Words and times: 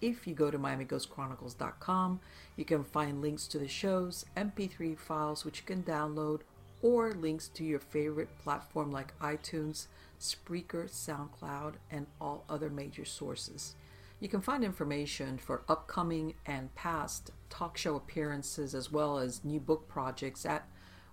If 0.00 0.26
you 0.26 0.34
go 0.34 0.50
to 0.50 0.58
MiamiGhostChronicles.com, 0.58 2.20
you 2.56 2.64
can 2.64 2.84
find 2.84 3.20
links 3.20 3.46
to 3.48 3.58
the 3.58 3.68
shows, 3.68 4.24
MP3 4.36 4.98
files 4.98 5.44
which 5.44 5.60
you 5.60 5.66
can 5.66 5.82
download, 5.82 6.40
or 6.82 7.12
links 7.12 7.48
to 7.48 7.64
your 7.64 7.80
favorite 7.80 8.38
platform 8.38 8.90
like 8.90 9.18
iTunes, 9.20 9.86
Spreaker, 10.18 10.88
SoundCloud, 10.88 11.74
and 11.90 12.06
all 12.20 12.44
other 12.48 12.70
major 12.70 13.04
sources. 13.04 13.74
You 14.20 14.28
can 14.28 14.40
find 14.40 14.64
information 14.64 15.38
for 15.38 15.62
upcoming 15.68 16.34
and 16.46 16.74
past 16.74 17.30
talk 17.48 17.76
show 17.76 17.96
appearances 17.96 18.74
as 18.74 18.92
well 18.92 19.18
as 19.18 19.44
new 19.44 19.60
book 19.60 19.88
projects 19.88 20.46
at 20.46 20.68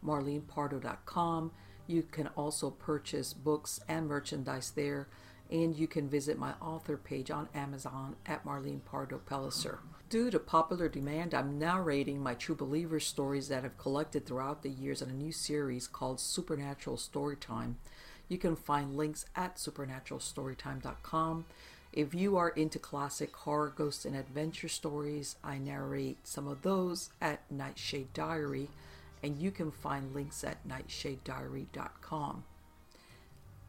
marlenepardo.com. 0.06 1.52
You 1.88 2.04
can 2.04 2.28
also 2.36 2.70
purchase 2.70 3.34
books 3.34 3.80
and 3.88 4.08
merchandise 4.08 4.72
there 4.72 5.08
and 5.52 5.76
you 5.76 5.88
can 5.88 6.10
visit 6.10 6.38
my 6.38 6.54
author 6.62 6.98
page 6.98 7.32
on 7.32 7.50
Amazon 7.54 8.16
at 8.26 8.46
Marlene 8.46 8.84
Pardo 8.84 9.20
Pellicer. 9.30 9.80
Due 10.10 10.32
to 10.32 10.40
popular 10.40 10.88
demand, 10.88 11.34
I'm 11.34 11.60
narrating 11.60 12.22
my 12.22 12.34
True 12.34 12.56
Believer 12.56 13.00
stories 13.00 13.50
that 13.50 13.66
I've 13.66 13.78
collected 13.78 14.26
throughout 14.26 14.64
the 14.64 14.70
years 14.70 15.02
in 15.02 15.10
a 15.10 15.14
new 15.14 15.32
series 15.32 15.88
called 15.88 16.20
Supernatural 16.20 16.98
Storytime. 16.98 17.76
You 18.30 18.38
can 18.38 18.56
find 18.56 18.96
links 18.96 19.26
at 19.36 19.56
supernaturalstorytime.com. 19.56 21.46
If 21.94 22.14
you 22.14 22.38
are 22.38 22.50
into 22.50 22.80
classic 22.80 23.36
horror, 23.36 23.74
ghost, 23.76 24.06
and 24.06 24.16
adventure 24.16 24.68
stories, 24.68 25.36
I 25.44 25.58
narrate 25.58 26.28
some 26.28 26.48
of 26.48 26.62
those 26.62 27.10
at 27.22 27.50
Nightshade 27.50 28.14
Diary, 28.14 28.70
and 29.24 29.38
you 29.38 29.52
can 29.52 29.72
find 29.72 30.14
links 30.14 30.44
at 30.44 30.66
nightshadediary.com. 30.68 32.44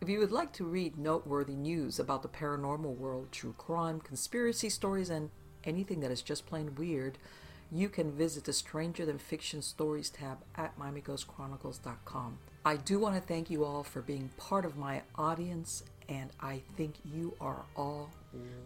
If 0.01 0.09
you 0.09 0.21
would 0.21 0.31
like 0.31 0.53
to 0.53 0.65
read 0.65 0.97
noteworthy 0.97 1.57
news 1.57 1.99
about 1.99 2.23
the 2.23 2.29
paranormal 2.29 2.97
world, 2.97 3.33
true 3.33 3.55
crime, 3.59 3.99
conspiracy 3.99 4.71
stories, 4.71 5.11
and 5.11 5.29
anything 5.65 5.99
that 6.01 6.13
is 6.13 6.23
just 6.23 6.47
plain 6.47 6.77
weird, 6.77 7.19
you 7.73 7.89
can 7.89 8.13
visit 8.13 8.45
the 8.45 8.53
Stranger 8.53 9.05
Than 9.05 9.19
Fiction 9.19 9.61
Stories 9.61 10.09
tab 10.09 10.39
at 10.55 10.79
MiamiGhostChronicles.com. 10.79 12.39
I 12.65 12.77
do 12.77 13.01
want 13.01 13.17
to 13.17 13.21
thank 13.21 13.51
you 13.51 13.65
all 13.65 13.83
for 13.83 14.01
being 14.01 14.31
part 14.37 14.65
of 14.65 14.77
my 14.77 15.03
audience, 15.17 15.83
and 16.09 16.31
I 16.41 16.63
think 16.77 16.95
you 17.05 17.35
are 17.41 17.65
all. 17.77 18.11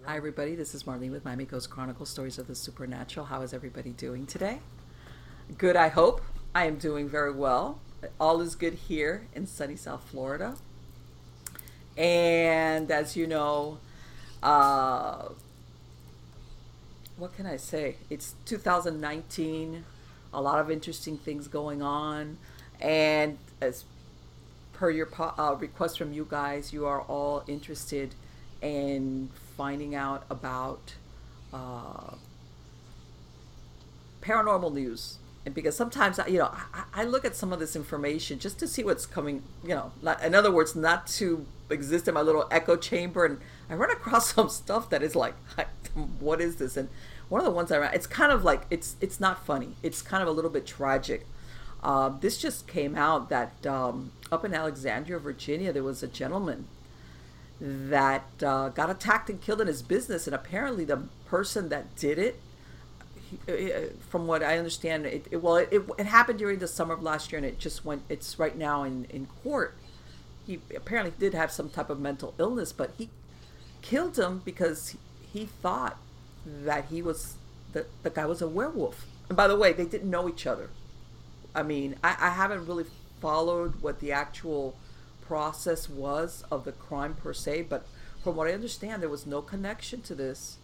Hi, 0.05 0.19
everybody. 0.19 0.55
This 0.55 0.75
is 0.75 0.83
Marlene 0.83 1.13
with 1.13 1.25
Miami 1.25 1.47
Ghost 1.47 1.71
Chronicles 1.71 2.11
Stories 2.11 2.37
of 2.37 2.47
the 2.47 2.55
Supernatural. 2.55 3.25
How 3.25 3.41
is 3.41 3.55
everybody 3.55 3.93
doing 3.93 4.27
today? 4.27 4.61
Good, 5.57 5.77
I 5.77 5.89
hope. 5.89 6.21
I 6.55 6.67
am 6.67 6.77
doing 6.77 7.09
very 7.09 7.33
well. 7.33 7.81
All 8.21 8.43
is 8.43 8.55
good 8.55 8.75
here 8.75 9.29
in 9.35 9.47
sunny 9.47 9.77
South 9.77 10.05
Florida. 10.11 10.57
And 11.97 12.91
as 12.91 13.17
you 13.17 13.27
know, 13.27 13.79
uh, 14.43 15.29
what 17.17 17.35
can 17.37 17.47
I 17.47 17.57
say? 17.57 17.97
It's 18.11 18.35
2019, 18.47 19.85
a 20.33 20.41
lot 20.41 20.59
of 20.59 20.71
interesting 20.71 21.19
things 21.19 21.49
going 21.49 21.83
on. 21.83 22.39
And 22.81 23.39
as 23.61 23.85
per 24.73 24.91
your 24.91 25.07
po- 25.07 25.35
uh, 25.39 25.55
request 25.59 25.99
from 25.99 26.13
you 26.13 26.27
guys, 26.29 26.73
you 26.73 26.87
are 26.87 27.03
all 27.03 27.45
interested 27.47 28.15
in 28.61 29.29
finding 29.57 29.95
out 29.95 30.25
about 30.31 30.95
uh, 31.53 32.15
paranormal 34.23 34.73
news 34.73 35.19
and 35.45 35.55
because 35.55 35.77
sometimes 35.77 36.19
you 36.29 36.39
know 36.39 36.51
I, 36.73 36.85
I, 36.95 37.05
look 37.05 37.25
at 37.25 37.35
some 37.35 37.53
of 37.53 37.59
this 37.59 37.75
information 37.75 38.39
just 38.39 38.59
to 38.61 38.69
see 38.69 38.85
what's 38.85 39.07
coming 39.07 39.43
you 39.63 39.71
know 39.71 39.93
not, 40.01 40.23
in 40.23 40.35
other 40.35 40.53
words 40.53 40.77
not 40.77 41.07
to 41.09 41.47
exist 41.71 42.07
in 42.07 42.15
my 42.15 42.23
little 42.23 42.47
echo 42.51 42.77
chamber. 42.77 43.25
And 43.25 43.41
i 43.69 43.75
run 43.75 43.91
across 43.91 44.33
some 44.35 44.49
stuff 44.49 44.91
that 44.91 45.03
is 45.03 45.17
like 45.17 45.35
what 46.21 46.41
is 46.41 46.57
this? 46.57 46.77
And 46.77 46.89
one 47.29 47.41
of 47.41 47.45
the 47.45 47.51
ones 47.51 47.73
i 47.73 47.79
ran 47.79 47.95
it's 47.95 48.07
kind 48.07 48.33
of 48.33 48.45
like 48.45 48.63
it's 48.71 48.97
it's 49.01 49.19
not 49.21 49.45
funny. 49.45 49.75
It's 49.83 50.03
kind 50.03 50.23
of 50.23 50.29
a 50.29 50.33
little 50.33 50.51
bit 50.51 50.67
tragic. 50.67 51.27
Uh, 51.83 52.11
this 52.21 52.39
just 52.39 52.69
came 52.69 52.95
out 52.95 53.29
that 53.29 53.67
um, 53.67 54.13
up 54.31 54.45
in 54.45 54.55
alexandria 54.55 55.19
virginia 55.19 55.73
there 55.73 55.83
was 55.83 56.03
a 56.03 56.07
gentleman 56.07 56.69
that 57.61 58.27
uh, 58.43 58.69
got 58.69 58.91
attacked 58.91 59.31
and 59.31 59.41
killed 59.41 59.61
in 59.61 59.67
his 59.67 59.83
business. 59.83 60.27
And 60.27 60.35
apparently 60.35 60.85
the 60.85 61.05
person 61.27 61.69
that 61.69 61.95
did 61.97 62.19
it 62.19 62.41
from 64.09 64.27
what 64.27 64.43
I 64.43 64.59
understand, 64.59 65.07
it, 65.07 65.27
it 65.31 65.43
well, 65.43 65.57
it, 65.57 65.83
it, 65.99 66.07
happened 66.07 66.39
during 66.39 66.59
the 66.59 66.69
summer 66.69 66.95
of 66.95 67.03
last 67.03 67.33
year, 67.33 67.39
and 67.39 67.47
it 67.47 67.59
just 67.59 67.85
went. 67.85 68.03
It's 68.09 68.39
right 68.39 68.57
now 68.57 68.83
in 68.83 69.07
in 69.11 69.27
court. 69.43 69.75
He 70.47 70.61
apparently 70.75 71.15
did 71.19 71.35
have 71.35 71.53
some 71.53 71.71
type 71.71 71.89
of 71.89 72.01
mental 72.01 72.35
illness, 72.39 72.73
but 72.73 72.93
he 72.99 73.11
killed 73.81 74.19
him 74.19 74.43
because 74.45 74.97
he 75.33 75.45
thought 75.45 75.99
that 76.45 76.87
he 76.87 77.01
was 77.03 77.35
that 77.73 77.87
the 78.03 78.11
guy 78.11 78.27
was 78.27 78.43
a 78.43 78.49
werewolf. 78.49 79.07
And 79.29 79.37
by 79.37 79.49
the 79.49 79.57
way, 79.57 79.73
they 79.73 79.87
didn't 79.87 80.11
know 80.11 80.29
each 80.29 80.47
other. 80.47 80.69
I 81.55 81.63
mean, 81.63 81.97
I, 82.03 82.17
I 82.19 82.31
haven't 82.31 82.67
really 82.67 82.87
followed 83.21 83.83
what 83.83 84.01
the 84.01 84.13
actual 84.13 84.77
process 85.21 85.89
was 85.89 86.45
of 86.51 86.65
the 86.65 86.73
crime 86.73 87.15
per 87.15 87.33
se, 87.33 87.63
but 87.63 87.87
from 88.23 88.37
what 88.37 88.49
I 88.49 88.53
understand, 88.53 89.03
there 89.03 89.09
was 89.09 89.27
no 89.27 89.43
connection 89.43 90.03
to 90.03 90.15
this, 90.15 90.59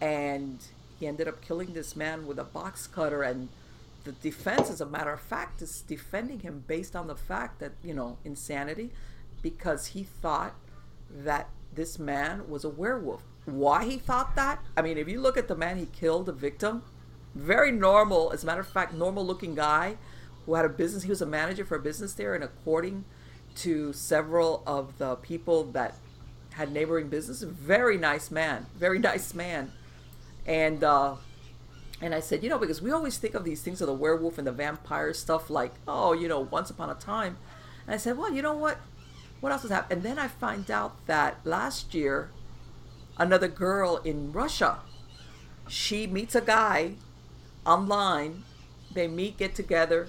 and 0.00 0.58
he 0.98 1.06
ended 1.06 1.28
up 1.28 1.40
killing 1.42 1.72
this 1.72 1.94
man 1.94 2.26
with 2.26 2.38
a 2.38 2.44
box 2.44 2.86
cutter, 2.86 3.22
and 3.22 3.48
the 4.04 4.12
defense, 4.12 4.70
as 4.70 4.80
a 4.80 4.86
matter 4.86 5.12
of 5.12 5.20
fact, 5.20 5.60
is 5.60 5.82
defending 5.82 6.40
him 6.40 6.64
based 6.66 6.96
on 6.96 7.06
the 7.06 7.16
fact 7.16 7.58
that, 7.60 7.72
you 7.82 7.92
know, 7.92 8.18
insanity, 8.24 8.90
because 9.42 9.88
he 9.88 10.02
thought 10.02 10.54
that 11.10 11.48
this 11.72 11.98
man 11.98 12.48
was 12.48 12.64
a 12.64 12.68
werewolf. 12.68 13.22
Why 13.44 13.84
he 13.84 13.98
thought 13.98 14.34
that? 14.36 14.60
I 14.76 14.82
mean, 14.82 14.98
if 14.98 15.08
you 15.08 15.20
look 15.20 15.36
at 15.36 15.48
the 15.48 15.54
man 15.54 15.76
he 15.76 15.86
killed, 15.86 16.26
the 16.26 16.32
victim, 16.32 16.82
very 17.34 17.70
normal, 17.70 18.32
as 18.32 18.42
a 18.42 18.46
matter 18.46 18.60
of 18.60 18.68
fact, 18.68 18.94
normal 18.94 19.24
looking 19.24 19.54
guy 19.54 19.96
who 20.46 20.54
had 20.54 20.64
a 20.64 20.70
business. 20.70 21.02
He 21.02 21.10
was 21.10 21.20
a 21.20 21.26
manager 21.26 21.64
for 21.64 21.76
a 21.76 21.80
business 21.80 22.14
there, 22.14 22.34
and 22.34 22.42
according 22.42 23.04
to 23.56 23.92
several 23.92 24.62
of 24.66 24.98
the 24.98 25.16
people 25.16 25.64
that 25.72 25.96
had 26.52 26.72
neighboring 26.72 27.08
business, 27.08 27.42
very 27.42 27.98
nice 27.98 28.30
man, 28.30 28.66
very 28.76 28.98
nice 29.10 29.34
man 29.34 29.72
and 30.46 30.82
uh, 30.84 31.16
and 32.00 32.14
I 32.14 32.20
said, 32.20 32.42
you 32.42 32.50
know, 32.50 32.58
because 32.58 32.82
we 32.82 32.90
always 32.90 33.18
think 33.18 33.34
of 33.34 33.44
these 33.44 33.62
things 33.62 33.80
of 33.80 33.86
the 33.86 33.94
werewolf 33.94 34.38
and 34.38 34.46
the 34.46 34.52
vampire 34.52 35.12
stuff 35.14 35.48
like, 35.48 35.74
oh, 35.88 36.12
you 36.12 36.28
know, 36.28 36.40
once 36.40 36.70
upon 36.70 36.90
a 36.90 36.94
time. 36.94 37.38
And 37.86 37.94
I 37.94 37.96
said, 37.98 38.18
well, 38.18 38.32
you 38.32 38.42
know 38.42 38.54
what? 38.54 38.78
What 39.40 39.52
else 39.52 39.62
has 39.62 39.70
happened? 39.70 39.98
And 39.98 40.02
then 40.02 40.18
I 40.18 40.28
find 40.28 40.70
out 40.70 41.06
that 41.06 41.38
last 41.44 41.94
year, 41.94 42.30
another 43.16 43.48
girl 43.48 43.98
in 43.98 44.32
Russia, 44.32 44.78
she 45.68 46.06
meets 46.06 46.34
a 46.34 46.40
guy 46.40 46.94
online. 47.64 48.44
They 48.92 49.08
meet, 49.08 49.38
get 49.38 49.54
together. 49.54 50.08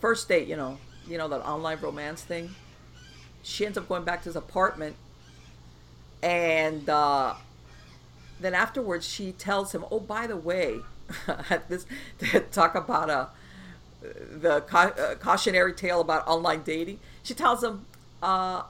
First 0.00 0.28
date, 0.28 0.48
you 0.48 0.56
know, 0.56 0.78
you 1.06 1.18
know 1.18 1.28
that 1.28 1.46
online 1.46 1.78
romance 1.80 2.22
thing. 2.22 2.54
She 3.42 3.66
ends 3.66 3.76
up 3.76 3.88
going 3.88 4.04
back 4.04 4.22
to 4.22 4.28
his 4.28 4.36
apartment, 4.36 4.96
and 6.22 6.88
uh, 6.88 7.34
then 8.42 8.54
afterwards 8.54 9.08
she 9.08 9.32
tells 9.32 9.74
him, 9.74 9.84
"Oh, 9.90 10.00
by 10.00 10.26
the 10.26 10.36
way, 10.36 10.80
this 11.68 11.86
talk 12.50 12.74
about 12.74 13.10
a 13.10 13.28
the 14.02 14.60
ca- 14.62 14.94
uh, 14.98 15.14
cautionary 15.16 15.72
tale 15.74 16.00
about 16.00 16.26
online 16.26 16.62
dating." 16.62 16.98
She 17.22 17.34
tells 17.34 17.62
him, 17.62 17.86
uh, 18.22 18.62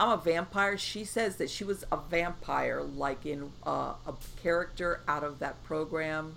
I'm 0.00 0.10
a 0.10 0.16
vampire. 0.16 0.78
She 0.78 1.04
says 1.04 1.36
that 1.36 1.50
she 1.50 1.64
was 1.64 1.84
a 1.90 1.96
vampire, 1.96 2.82
like 2.82 3.26
in 3.26 3.52
uh, 3.66 3.94
a 4.06 4.14
character 4.40 5.00
out 5.08 5.24
of 5.24 5.40
that 5.40 5.62
program, 5.64 6.36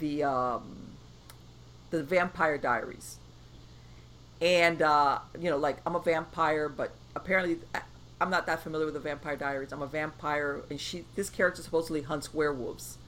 the 0.00 0.24
um, 0.24 0.96
the 1.90 2.02
Vampire 2.02 2.58
Diaries. 2.58 3.18
And 4.40 4.82
uh, 4.82 5.20
you 5.38 5.50
know, 5.50 5.56
like 5.58 5.76
I'm 5.86 5.94
a 5.94 6.00
vampire, 6.00 6.68
but 6.68 6.92
apparently 7.14 7.58
I'm 8.20 8.30
not 8.30 8.46
that 8.46 8.62
familiar 8.62 8.84
with 8.86 8.94
the 8.94 9.00
Vampire 9.00 9.36
Diaries. 9.36 9.72
I'm 9.72 9.82
a 9.82 9.86
vampire, 9.86 10.62
and 10.68 10.80
she 10.80 11.04
this 11.14 11.30
character 11.30 11.62
supposedly 11.62 12.02
hunts 12.02 12.34
werewolves. 12.34 12.98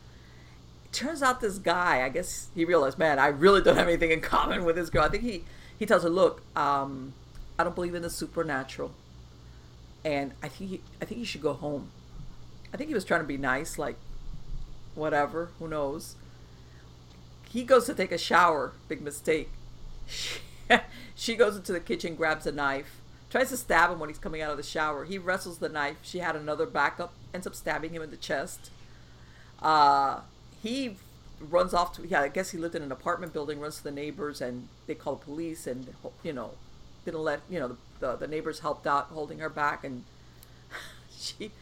It 0.86 0.92
turns 0.92 1.22
out 1.22 1.40
this 1.40 1.58
guy, 1.58 2.04
I 2.04 2.08
guess 2.08 2.48
he 2.54 2.64
realized, 2.64 2.98
man, 2.98 3.18
I 3.18 3.26
really 3.28 3.62
don't 3.62 3.76
have 3.76 3.88
anything 3.88 4.10
in 4.10 4.20
common 4.20 4.64
with 4.64 4.76
this 4.76 4.90
girl. 4.90 5.04
I 5.04 5.08
think 5.08 5.22
he 5.22 5.44
he 5.78 5.86
tells 5.86 6.02
her, 6.02 6.08
look, 6.08 6.42
um, 6.56 7.12
I 7.58 7.64
don't 7.64 7.74
believe 7.74 7.94
in 7.94 8.02
the 8.02 8.10
supernatural 8.10 8.92
and 10.04 10.32
I 10.42 10.48
think 10.48 10.70
he, 10.70 10.80
I 11.00 11.04
think 11.04 11.18
he 11.18 11.24
should 11.24 11.42
go 11.42 11.52
home. 11.52 11.90
I 12.72 12.76
think 12.76 12.88
he 12.88 12.94
was 12.94 13.04
trying 13.04 13.20
to 13.20 13.26
be 13.26 13.36
nice, 13.36 13.78
like 13.78 13.96
whatever, 14.94 15.50
who 15.58 15.68
knows. 15.68 16.16
He 17.48 17.64
goes 17.64 17.86
to 17.86 17.94
take 17.94 18.12
a 18.12 18.18
shower, 18.18 18.72
big 18.88 19.02
mistake. 19.02 19.50
She, 20.06 20.40
she 21.14 21.36
goes 21.36 21.56
into 21.56 21.72
the 21.72 21.80
kitchen, 21.80 22.16
grabs 22.16 22.46
a 22.46 22.52
knife, 22.52 23.01
tries 23.32 23.48
to 23.48 23.56
stab 23.56 23.90
him 23.90 23.98
when 23.98 24.08
he's 24.08 24.18
coming 24.18 24.42
out 24.42 24.52
of 24.52 24.56
the 24.56 24.62
shower. 24.62 25.04
He 25.04 25.18
wrestles 25.18 25.58
the 25.58 25.68
knife. 25.68 25.96
She 26.02 26.18
had 26.18 26.36
another 26.36 26.66
backup, 26.66 27.12
ends 27.34 27.46
up 27.46 27.56
stabbing 27.56 27.92
him 27.92 28.02
in 28.02 28.10
the 28.10 28.16
chest. 28.16 28.70
Uh, 29.60 30.20
he 30.62 30.96
runs 31.40 31.74
off 31.74 31.96
to 31.96 32.06
yeah, 32.06 32.20
I 32.20 32.28
guess 32.28 32.50
he 32.50 32.58
lived 32.58 32.76
in 32.76 32.82
an 32.82 32.92
apartment 32.92 33.32
building, 33.32 33.58
runs 33.58 33.78
to 33.78 33.84
the 33.84 33.90
neighbors, 33.90 34.40
and 34.40 34.68
they 34.86 34.94
call 34.94 35.16
the 35.16 35.24
police, 35.24 35.66
and 35.66 35.92
you 36.22 36.32
know, 36.32 36.50
didn't 37.04 37.20
let 37.20 37.40
you 37.50 37.58
know 37.58 37.68
the 37.68 37.76
the, 38.02 38.16
the 38.16 38.26
neighbors 38.26 38.60
helped 38.60 38.86
out 38.86 39.06
holding 39.06 39.38
her 39.38 39.48
back 39.48 39.84
and 39.84 40.04
she 41.18 41.52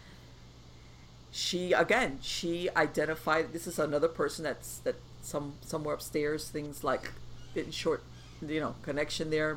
she 1.31 1.73
again 1.73 2.19
she 2.23 2.69
identified 2.75 3.53
this 3.53 3.67
is 3.67 3.79
another 3.79 4.09
person 4.09 4.43
that's 4.43 4.79
that 4.79 4.97
some 5.23 5.53
somewhere 5.61 5.95
upstairs 5.95 6.49
things 6.49 6.83
like 6.83 7.13
in 7.55 7.71
short 7.71 8.03
you 8.47 8.61
know 8.61 8.75
connection 8.83 9.31
there 9.31 9.55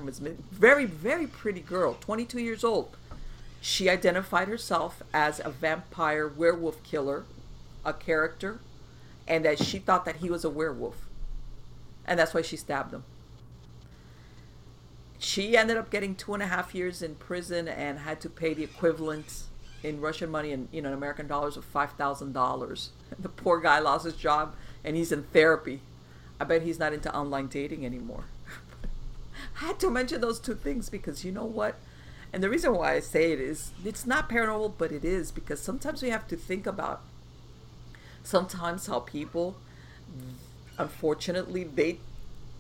very 0.51 0.85
very 0.85 1.27
pretty 1.27 1.61
girl 1.61 1.95
22 2.01 2.39
years 2.39 2.63
old 2.63 2.95
she 3.61 3.89
identified 3.89 4.47
herself 4.47 5.01
as 5.13 5.39
a 5.39 5.49
vampire 5.49 6.27
werewolf 6.27 6.81
killer 6.83 7.25
a 7.85 7.93
character 7.93 8.59
and 9.27 9.45
that 9.45 9.57
she 9.61 9.79
thought 9.79 10.05
that 10.05 10.17
he 10.17 10.29
was 10.29 10.43
a 10.43 10.49
werewolf 10.49 11.07
and 12.05 12.19
that's 12.19 12.33
why 12.33 12.41
she 12.41 12.57
stabbed 12.57 12.93
him 12.93 13.03
she 15.23 15.55
ended 15.55 15.77
up 15.77 15.89
getting 15.89 16.15
two 16.15 16.33
and 16.33 16.43
a 16.43 16.47
half 16.47 16.75
years 16.75 17.01
in 17.01 17.15
prison 17.15 17.67
and 17.69 17.99
had 17.99 18.19
to 18.19 18.29
pay 18.29 18.53
the 18.53 18.63
equivalent 18.63 19.43
in 19.81 20.01
Russian 20.01 20.29
money 20.29 20.51
and 20.51 20.67
you 20.71 20.81
know 20.81 20.89
in 20.89 20.93
American 20.93 21.27
dollars 21.27 21.55
of 21.55 21.65
five 21.65 21.91
thousand 21.93 22.33
dollars. 22.33 22.89
The 23.19 23.29
poor 23.29 23.59
guy 23.61 23.77
lost 23.77 24.05
his 24.05 24.15
job 24.15 24.55
and 24.83 24.95
he's 24.95 25.11
in 25.11 25.23
therapy. 25.23 25.81
I 26.39 26.45
bet 26.45 26.63
he's 26.63 26.79
not 26.79 26.93
into 26.93 27.13
online 27.15 27.47
dating 27.47 27.85
anymore. 27.85 28.25
I 29.61 29.65
had 29.67 29.79
to 29.79 29.89
mention 29.89 30.21
those 30.21 30.39
two 30.39 30.55
things 30.55 30.89
because 30.89 31.23
you 31.23 31.31
know 31.31 31.45
what? 31.45 31.75
And 32.31 32.41
the 32.41 32.49
reason 32.49 32.73
why 32.73 32.93
I 32.93 32.99
say 32.99 33.31
it 33.31 33.39
is 33.39 33.71
it's 33.85 34.05
not 34.05 34.29
paranormal, 34.29 34.73
but 34.77 34.91
it 34.91 35.05
is 35.05 35.31
because 35.31 35.61
sometimes 35.61 36.01
we 36.01 36.09
have 36.09 36.27
to 36.29 36.35
think 36.35 36.65
about 36.65 37.01
sometimes 38.23 38.87
how 38.87 38.99
people 38.99 39.55
unfortunately 40.77 41.63
they 41.63 41.99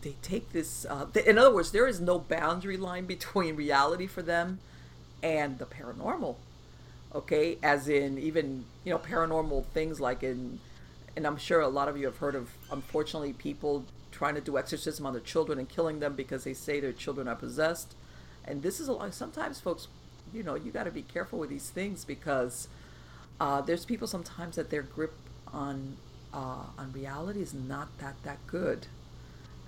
they 0.01 0.15
take 0.21 0.51
this. 0.51 0.85
Uh, 0.89 1.05
they, 1.11 1.25
in 1.25 1.37
other 1.37 1.53
words, 1.53 1.71
there 1.71 1.87
is 1.87 2.01
no 2.01 2.19
boundary 2.19 2.77
line 2.77 3.05
between 3.05 3.55
reality 3.65 4.05
for 4.07 4.21
them 4.21 4.59
and 5.21 5.57
the 5.59 5.65
paranormal. 5.65 6.35
Okay, 7.15 7.57
as 7.63 7.87
in 7.87 8.17
even 8.17 8.65
you 8.83 8.91
know 8.91 8.99
paranormal 8.99 9.65
things 9.67 9.99
like 9.99 10.23
in, 10.23 10.59
and 11.15 11.25
I'm 11.25 11.37
sure 11.37 11.61
a 11.61 11.67
lot 11.67 11.87
of 11.87 11.97
you 11.97 12.05
have 12.05 12.17
heard 12.17 12.35
of 12.35 12.49
unfortunately 12.71 13.33
people 13.33 13.85
trying 14.13 14.35
to 14.35 14.41
do 14.41 14.57
exorcism 14.57 15.05
on 15.05 15.13
their 15.13 15.21
children 15.21 15.59
and 15.59 15.67
killing 15.67 15.99
them 15.99 16.15
because 16.15 16.45
they 16.45 16.53
say 16.53 16.79
their 16.79 16.93
children 16.93 17.27
are 17.27 17.35
possessed. 17.35 17.95
And 18.45 18.61
this 18.61 18.79
is 18.79 18.87
a 18.87 18.93
lot. 18.93 19.13
Sometimes, 19.13 19.59
folks, 19.59 19.87
you 20.33 20.43
know, 20.43 20.55
you 20.55 20.71
got 20.71 20.83
to 20.83 20.91
be 20.91 21.01
careful 21.01 21.39
with 21.39 21.49
these 21.49 21.69
things 21.69 22.05
because 22.05 22.67
uh, 23.39 23.61
there's 23.61 23.85
people 23.85 24.07
sometimes 24.07 24.55
that 24.55 24.69
their 24.69 24.83
grip 24.83 25.13
on 25.51 25.97
uh, 26.33 26.65
on 26.77 26.91
reality 26.93 27.41
is 27.41 27.53
not 27.53 27.95
that 27.99 28.15
that 28.23 28.45
good 28.47 28.87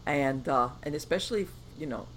and 0.06 0.48
uh, 0.48 0.70
and 0.84 0.96
especially 0.96 1.48
you 1.78 1.86
know 1.86 2.08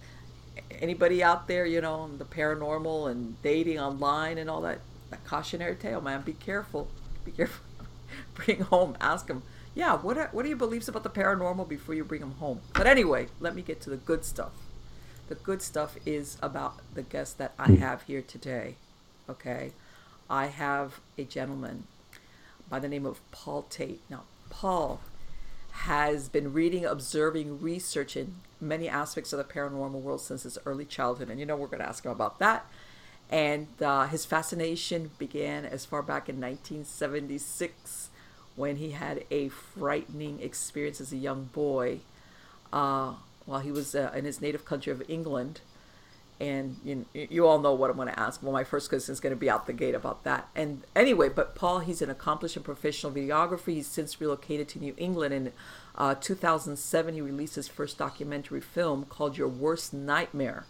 anybody 0.80 1.22
out 1.22 1.48
there 1.48 1.66
you 1.66 1.80
know 1.80 2.08
the 2.16 2.25
paranormal 2.25 3.10
and 3.10 3.40
dating 3.42 3.78
online 3.78 4.38
and 4.38 4.48
all 4.48 4.60
that 4.62 4.80
that 5.10 5.25
cautionary 5.25 5.76
tale 5.76 6.00
man 6.00 6.22
be 6.22 6.32
careful 6.32 6.88
be 7.25 7.30
careful 7.30 7.64
bring 8.34 8.60
home 8.60 8.96
ask 9.00 9.26
them 9.26 9.42
yeah 9.78 9.96
what 9.96 10.19
are, 10.19 10.28
what 10.32 10.44
are 10.44 10.48
your 10.48 10.56
beliefs 10.56 10.88
about 10.88 11.04
the 11.04 11.10
paranormal 11.10 11.69
before 11.69 11.94
you 11.94 12.04
bring 12.04 12.20
them 12.20 12.32
home 12.32 12.60
but 12.75 12.86
anyway 12.86 13.26
let 13.38 13.54
me 13.54 13.62
get 13.62 13.80
to 13.80 13.88
the 13.88 13.96
good 13.96 14.25
stuff 14.25 14.52
the 15.28 15.36
good 15.36 15.62
stuff 15.62 15.96
is 16.04 16.36
about 16.42 16.80
the 16.94 17.02
guest 17.02 17.38
that 17.38 17.52
i 17.58 17.66
hmm. 17.66 17.76
have 17.76 18.02
here 18.02 18.22
today 18.22 18.75
okay 19.30 19.72
i 20.28 20.46
have 20.46 21.00
a 21.16 21.22
gentleman 21.22 21.84
by 22.69 22.80
the 22.80 22.88
name 22.88 23.06
of 23.06 23.20
paul 23.30 23.64
Taitt 23.70 23.98
now 24.10 24.25
paul 24.50 25.00
has 25.82 26.28
been 26.28 26.52
reading, 26.52 26.84
observing, 26.84 27.60
researching 27.60 28.34
many 28.60 28.88
aspects 28.88 29.32
of 29.32 29.38
the 29.38 29.44
paranormal 29.44 30.00
world 30.00 30.20
since 30.20 30.42
his 30.42 30.58
early 30.66 30.84
childhood. 30.84 31.30
And 31.30 31.38
you 31.38 31.46
know, 31.46 31.54
we're 31.54 31.69
going 31.69 31.80
to 31.80 31.88
ask 31.88 32.04
him 32.04 32.10
about 32.10 32.40
that. 32.40 32.66
And 33.30 33.69
uh, 33.80 34.08
his 34.08 34.25
fascination 34.25 35.12
began 35.19 35.64
as 35.64 35.84
far 35.84 36.02
back 36.02 36.28
in 36.28 36.40
1976 36.40 38.10
when 38.58 38.76
he 38.76 38.90
had 38.90 39.25
a 39.31 39.49
frightening 39.49 40.40
experience 40.40 41.00
as 41.00 41.12
a 41.12 41.16
young 41.16 41.44
boy 41.52 42.00
uh, 42.73 43.14
while 43.47 43.61
he 43.61 43.71
was 43.71 43.94
uh, 43.94 44.11
in 44.14 44.25
his 44.25 44.40
native 44.40 44.64
country 44.64 44.92
of 44.92 45.02
England 45.09 45.61
and 46.40 46.76
you, 46.85 47.06
you 47.12 47.47
all 47.47 47.59
know 47.59 47.73
what 47.73 47.90
I'm 47.90 47.97
going 47.97 48.09
to 48.09 48.18
ask. 48.18 48.42
Well, 48.42 48.52
my 48.52 48.64
first 48.64 48.88
question 48.88 49.12
is 49.12 49.21
going 49.21 49.35
to 49.35 49.40
be 49.40 49.50
out 49.50 49.66
the 49.66 49.73
gate 49.73 49.94
about 49.94 50.23
that. 50.25 50.49
And 50.54 50.82
anyway, 50.94 51.28
but 51.28 51.54
Paul, 51.54 51.80
he's 51.80 52.00
an 52.00 52.11
accomplished 52.11 52.56
and 52.56 52.64
professional 52.64 53.12
videographer. 53.12 53.73
He's 53.73 53.88
since 53.88 54.21
relocated 54.21 54.68
to 54.68 54.78
New 54.78 54.94
England. 54.97 55.35
In 55.35 55.52
uh, 55.97 56.14
2007, 56.14 57.14
he 57.14 57.21
released 57.21 57.56
his 57.56 57.66
first 57.66 57.99
documentary 57.99 58.61
film 58.61 59.04
called 59.04 59.37
Your 59.37 59.49
Worst 59.49 59.92
Nightmare, 59.92 60.64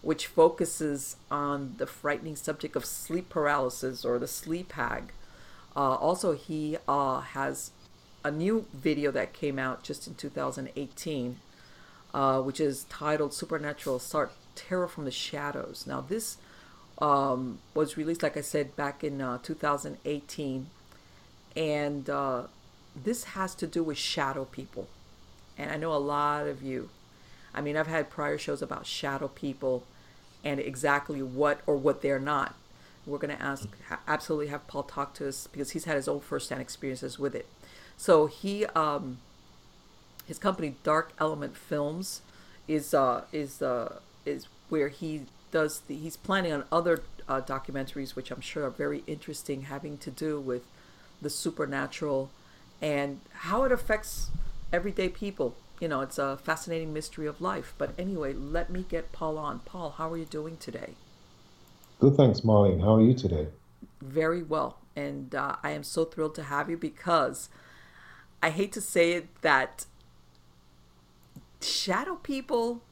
which 0.00 0.26
focuses 0.26 1.16
on 1.30 1.74
the 1.76 1.86
frightening 1.86 2.36
subject 2.36 2.74
of 2.74 2.86
sleep 2.86 3.28
paralysis 3.28 4.04
or 4.04 4.18
the 4.18 4.28
sleep 4.28 4.72
hag. 4.72 5.12
Uh, 5.76 5.94
also, 5.94 6.32
he 6.32 6.76
uh, 6.88 7.20
has 7.20 7.70
a 8.24 8.30
new 8.30 8.66
video 8.72 9.10
that 9.10 9.32
came 9.32 9.58
out 9.58 9.82
just 9.82 10.06
in 10.06 10.14
2018, 10.14 11.38
uh, 12.12 12.40
which 12.40 12.60
is 12.60 12.84
titled 12.84 13.32
Supernatural 13.32 13.96
Assault 13.96 14.30
Terror 14.54 14.88
from 14.88 15.04
the 15.04 15.10
Shadows. 15.10 15.84
Now, 15.86 16.00
this 16.00 16.38
um, 16.98 17.60
was 17.74 17.96
released, 17.96 18.22
like 18.22 18.36
I 18.36 18.42
said, 18.42 18.76
back 18.76 19.02
in 19.02 19.20
uh, 19.20 19.38
2018, 19.42 20.66
and 21.56 22.10
uh, 22.10 22.42
this 22.94 23.24
has 23.24 23.54
to 23.56 23.66
do 23.66 23.82
with 23.82 23.96
shadow 23.96 24.44
people. 24.44 24.88
And 25.56 25.70
I 25.70 25.76
know 25.76 25.94
a 25.94 25.96
lot 25.96 26.46
of 26.46 26.62
you, 26.62 26.90
I 27.54 27.60
mean, 27.60 27.76
I've 27.76 27.86
had 27.86 28.10
prior 28.10 28.38
shows 28.38 28.62
about 28.62 28.86
shadow 28.86 29.28
people 29.28 29.84
and 30.44 30.60
exactly 30.60 31.22
what 31.22 31.60
or 31.66 31.76
what 31.76 32.02
they're 32.02 32.18
not. 32.18 32.54
We're 33.06 33.18
going 33.18 33.36
to 33.36 33.42
ask, 33.42 33.68
absolutely 34.06 34.48
have 34.48 34.66
Paul 34.66 34.82
talk 34.84 35.14
to 35.14 35.28
us 35.28 35.46
because 35.50 35.70
he's 35.70 35.84
had 35.84 35.96
his 35.96 36.08
own 36.08 36.20
firsthand 36.20 36.60
experiences 36.60 37.18
with 37.18 37.34
it. 37.34 37.46
So 37.96 38.26
he, 38.26 38.66
um, 38.66 39.18
his 40.26 40.38
company 40.38 40.76
Dark 40.82 41.12
Element 41.18 41.56
Films, 41.56 42.22
is 42.68 42.94
uh, 42.94 43.24
is 43.32 43.62
uh, 43.62 43.96
is 44.24 44.46
where 44.68 44.88
he 44.88 45.22
does 45.50 45.80
the, 45.80 45.96
he's 45.96 46.16
planning 46.16 46.52
on 46.52 46.64
other 46.70 47.02
uh, 47.28 47.40
documentaries 47.40 48.14
which 48.14 48.30
i'm 48.30 48.40
sure 48.40 48.64
are 48.64 48.70
very 48.70 49.02
interesting 49.08 49.62
having 49.62 49.98
to 49.98 50.10
do 50.10 50.40
with 50.40 50.62
the 51.20 51.28
supernatural 51.28 52.30
and 52.80 53.20
how 53.32 53.64
it 53.64 53.72
affects 53.72 54.30
everyday 54.72 55.08
people. 55.08 55.54
You 55.80 55.88
know 55.88 56.00
it's 56.00 56.18
a 56.18 56.36
fascinating 56.36 56.92
mystery 56.92 57.26
of 57.26 57.40
life. 57.40 57.74
But 57.78 57.94
anyway 57.98 58.32
let 58.32 58.70
me 58.70 58.84
get 58.88 59.12
paul 59.12 59.38
on. 59.38 59.60
Paul 59.60 59.94
how 59.98 60.10
are 60.12 60.16
you 60.16 60.24
doing 60.24 60.56
today 60.56 60.94
good 62.00 62.16
thanks 62.16 62.40
marlene 62.40 62.80
how 62.80 62.96
are 62.96 63.02
you 63.02 63.14
today 63.14 63.46
very 64.02 64.42
well 64.42 64.78
and 64.96 65.34
uh, 65.34 65.56
i 65.62 65.70
am 65.70 65.82
so 65.82 66.04
thrilled 66.04 66.34
to 66.34 66.42
have 66.42 66.68
you 66.68 66.76
because 66.76 67.48
I 68.42 68.50
hate 68.50 68.72
to 68.72 68.80
say 68.80 69.12
it 69.12 69.28
that 69.42 69.86
shadow 71.60 72.16
people 72.16 72.82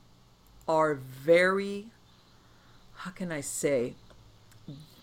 are 0.66 0.94
very 0.94 1.86
how 2.96 3.12
can 3.12 3.30
I 3.30 3.40
say 3.40 3.94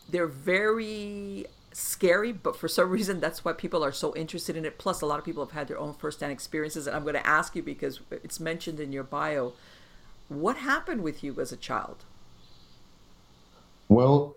they're 0.10 0.28
very 0.28 1.46
scary, 1.72 2.34
but 2.34 2.56
for 2.56 2.68
some 2.68 2.90
reason 2.98 3.20
that's 3.20 3.44
why 3.44 3.54
people 3.54 3.84
are 3.84 3.92
so 3.92 4.16
interested 4.16 4.56
in 4.56 4.66
it. 4.66 4.78
Plus, 4.78 5.02
a 5.02 5.06
lot 5.06 5.18
of 5.18 5.26
people 5.26 5.44
have 5.44 5.54
had 5.54 5.68
their 5.68 5.80
own 5.80 5.94
first-hand 5.94 6.32
experiences, 6.32 6.88
and 6.88 6.96
I'm 6.96 7.04
going 7.04 7.16
to 7.16 7.26
ask 7.26 7.56
you 7.56 7.64
because 7.64 8.02
it's 8.12 8.40
mentioned 8.40 8.80
in 8.80 8.92
your 8.92 9.04
bio. 9.04 9.54
What 10.28 10.58
happened 10.58 11.02
with 11.02 11.24
you 11.24 11.40
as 11.40 11.52
a 11.52 11.58
child? 11.58 12.04
Well, 13.90 14.36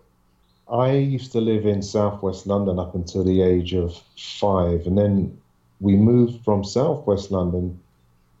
I 0.71 0.91
used 0.91 1.31
to 1.31 1.41
live 1.41 1.65
in 1.65 1.81
southwest 1.81 2.45
London 2.45 2.77
up 2.77 2.93
until 2.93 3.23
the 3.23 3.41
age 3.41 3.73
of 3.73 3.95
five, 4.17 4.85
and 4.85 4.97
then 4.97 5.39
we 5.79 5.95
moved 5.95 6.43
from 6.43 6.63
southwest 6.63 7.31
London 7.31 7.79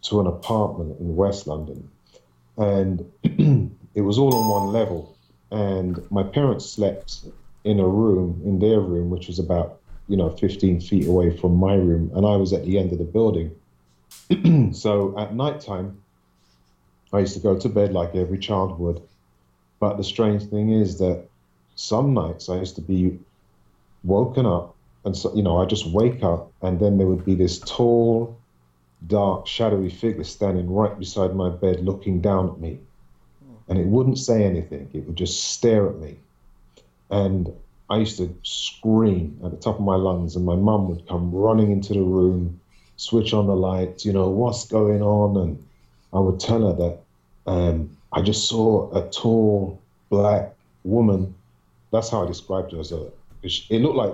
to 0.03 0.19
an 0.19 0.27
apartment 0.27 0.99
in 0.99 1.15
West 1.15 1.47
London, 1.47 1.89
and 2.57 3.11
it 3.95 4.01
was 4.01 4.17
all 4.17 4.35
on 4.35 4.49
one 4.49 4.73
level. 4.73 5.15
And 5.51 5.99
my 6.11 6.21
parents 6.21 6.69
slept 6.69 7.25
in 7.63 7.79
a 7.79 7.87
room, 7.87 8.41
in 8.45 8.59
their 8.59 8.79
room, 8.79 9.09
which 9.09 9.27
was 9.27 9.39
about 9.39 9.79
you 10.07 10.17
know 10.17 10.29
15 10.29 10.81
feet 10.81 11.07
away 11.07 11.35
from 11.35 11.55
my 11.55 11.73
room, 11.73 12.11
and 12.13 12.25
I 12.25 12.35
was 12.35 12.53
at 12.53 12.65
the 12.65 12.77
end 12.77 12.91
of 12.91 12.99
the 12.99 13.03
building. 13.03 13.55
so 14.73 15.17
at 15.17 15.33
night 15.33 15.61
time, 15.61 16.01
I 17.11 17.19
used 17.19 17.33
to 17.33 17.39
go 17.39 17.57
to 17.57 17.69
bed 17.69 17.93
like 17.93 18.15
every 18.15 18.37
child 18.37 18.79
would. 18.79 19.01
But 19.79 19.97
the 19.97 20.03
strange 20.03 20.43
thing 20.43 20.71
is 20.71 20.97
that 20.99 21.25
some 21.75 22.13
nights 22.13 22.49
I 22.49 22.57
used 22.57 22.75
to 22.75 22.81
be 22.81 23.17
woken 24.03 24.45
up, 24.45 24.75
and 25.05 25.15
so 25.15 25.33
you 25.33 25.41
know 25.41 25.61
I 25.61 25.65
just 25.65 25.87
wake 25.87 26.23
up, 26.23 26.51
and 26.61 26.79
then 26.79 26.97
there 26.97 27.07
would 27.07 27.25
be 27.25 27.35
this 27.35 27.59
tall, 27.59 28.37
dark, 29.07 29.47
shadowy 29.47 29.89
figure 29.89 30.23
standing 30.23 30.69
right 30.71 30.97
beside 30.99 31.35
my 31.35 31.49
bed, 31.49 31.85
looking 31.85 32.19
down 32.19 32.49
at 32.49 32.59
me, 32.59 32.79
and 33.69 33.79
it 33.79 33.87
wouldn't 33.87 34.17
say 34.17 34.43
anything. 34.43 34.89
It 34.93 35.05
would 35.07 35.15
just 35.15 35.43
stare 35.53 35.87
at 35.87 35.97
me, 35.99 36.17
and 37.09 37.53
I 37.89 37.97
used 37.97 38.17
to 38.17 38.35
scream 38.43 39.39
at 39.43 39.51
the 39.51 39.57
top 39.57 39.75
of 39.75 39.85
my 39.85 39.95
lungs, 39.95 40.35
and 40.35 40.45
my 40.45 40.55
mum 40.55 40.89
would 40.89 41.07
come 41.07 41.31
running 41.31 41.71
into 41.71 41.93
the 41.93 42.01
room, 42.01 42.59
switch 42.97 43.33
on 43.33 43.47
the 43.47 43.55
lights, 43.55 44.05
you 44.05 44.11
know, 44.11 44.29
what's 44.29 44.67
going 44.67 45.01
on, 45.01 45.37
and 45.37 45.63
I 46.11 46.19
would 46.19 46.39
tell 46.39 46.67
her 46.67 46.73
that 46.73 46.99
um, 47.47 47.97
I 48.11 48.21
just 48.21 48.49
saw 48.49 48.91
a 48.95 49.09
tall 49.09 49.81
black 50.09 50.55
woman 50.83 51.35
that's 51.91 52.09
how 52.09 52.23
I 52.23 52.27
described 52.27 52.71
her 52.71 52.79
as 52.79 52.91
a. 52.91 53.09
It 53.41 53.81
looked 53.81 53.95
like 53.95 54.13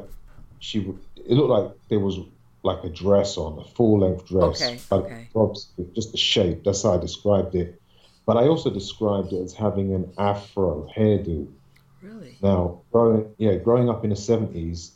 she. 0.60 0.80
It 1.18 1.32
looked 1.32 1.50
like 1.50 1.72
there 1.90 2.00
was 2.00 2.20
like 2.64 2.84
a 2.84 2.90
dress 2.90 3.38
on, 3.38 3.60
a 3.60 3.64
full 3.64 4.00
length 4.00 4.28
dress. 4.28 4.62
Okay. 4.92 5.28
okay. 5.36 5.86
Just 5.94 6.12
the 6.12 6.18
shape. 6.18 6.64
That's 6.64 6.84
how 6.84 6.94
I 6.94 6.98
described 6.98 7.56
it. 7.56 7.82
But 8.26 8.38
I 8.38 8.48
also 8.48 8.72
described 8.72 9.34
it 9.34 9.42
as 9.42 9.54
having 9.54 9.94
an 9.94 10.12
afro 10.18 10.90
hairdo. 10.96 11.48
Really? 12.02 12.38
Now, 12.42 12.82
growing 12.92 13.34
yeah, 13.38 13.56
growing 13.56 13.90
up 13.90 14.04
in 14.04 14.12
the 14.12 14.16
seventies, 14.16 14.92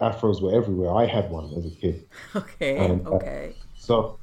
afros 0.00 0.42
were 0.42 0.54
everywhere. 0.54 0.92
I 0.92 1.06
had 1.06 1.30
one 1.30 1.52
as 1.56 1.66
a 1.66 1.70
kid. 1.70 2.06
Okay. 2.34 2.76
And, 2.76 3.06
uh, 3.06 3.10
okay. 3.10 3.54
Uh, 3.56 3.62
so 3.78 4.18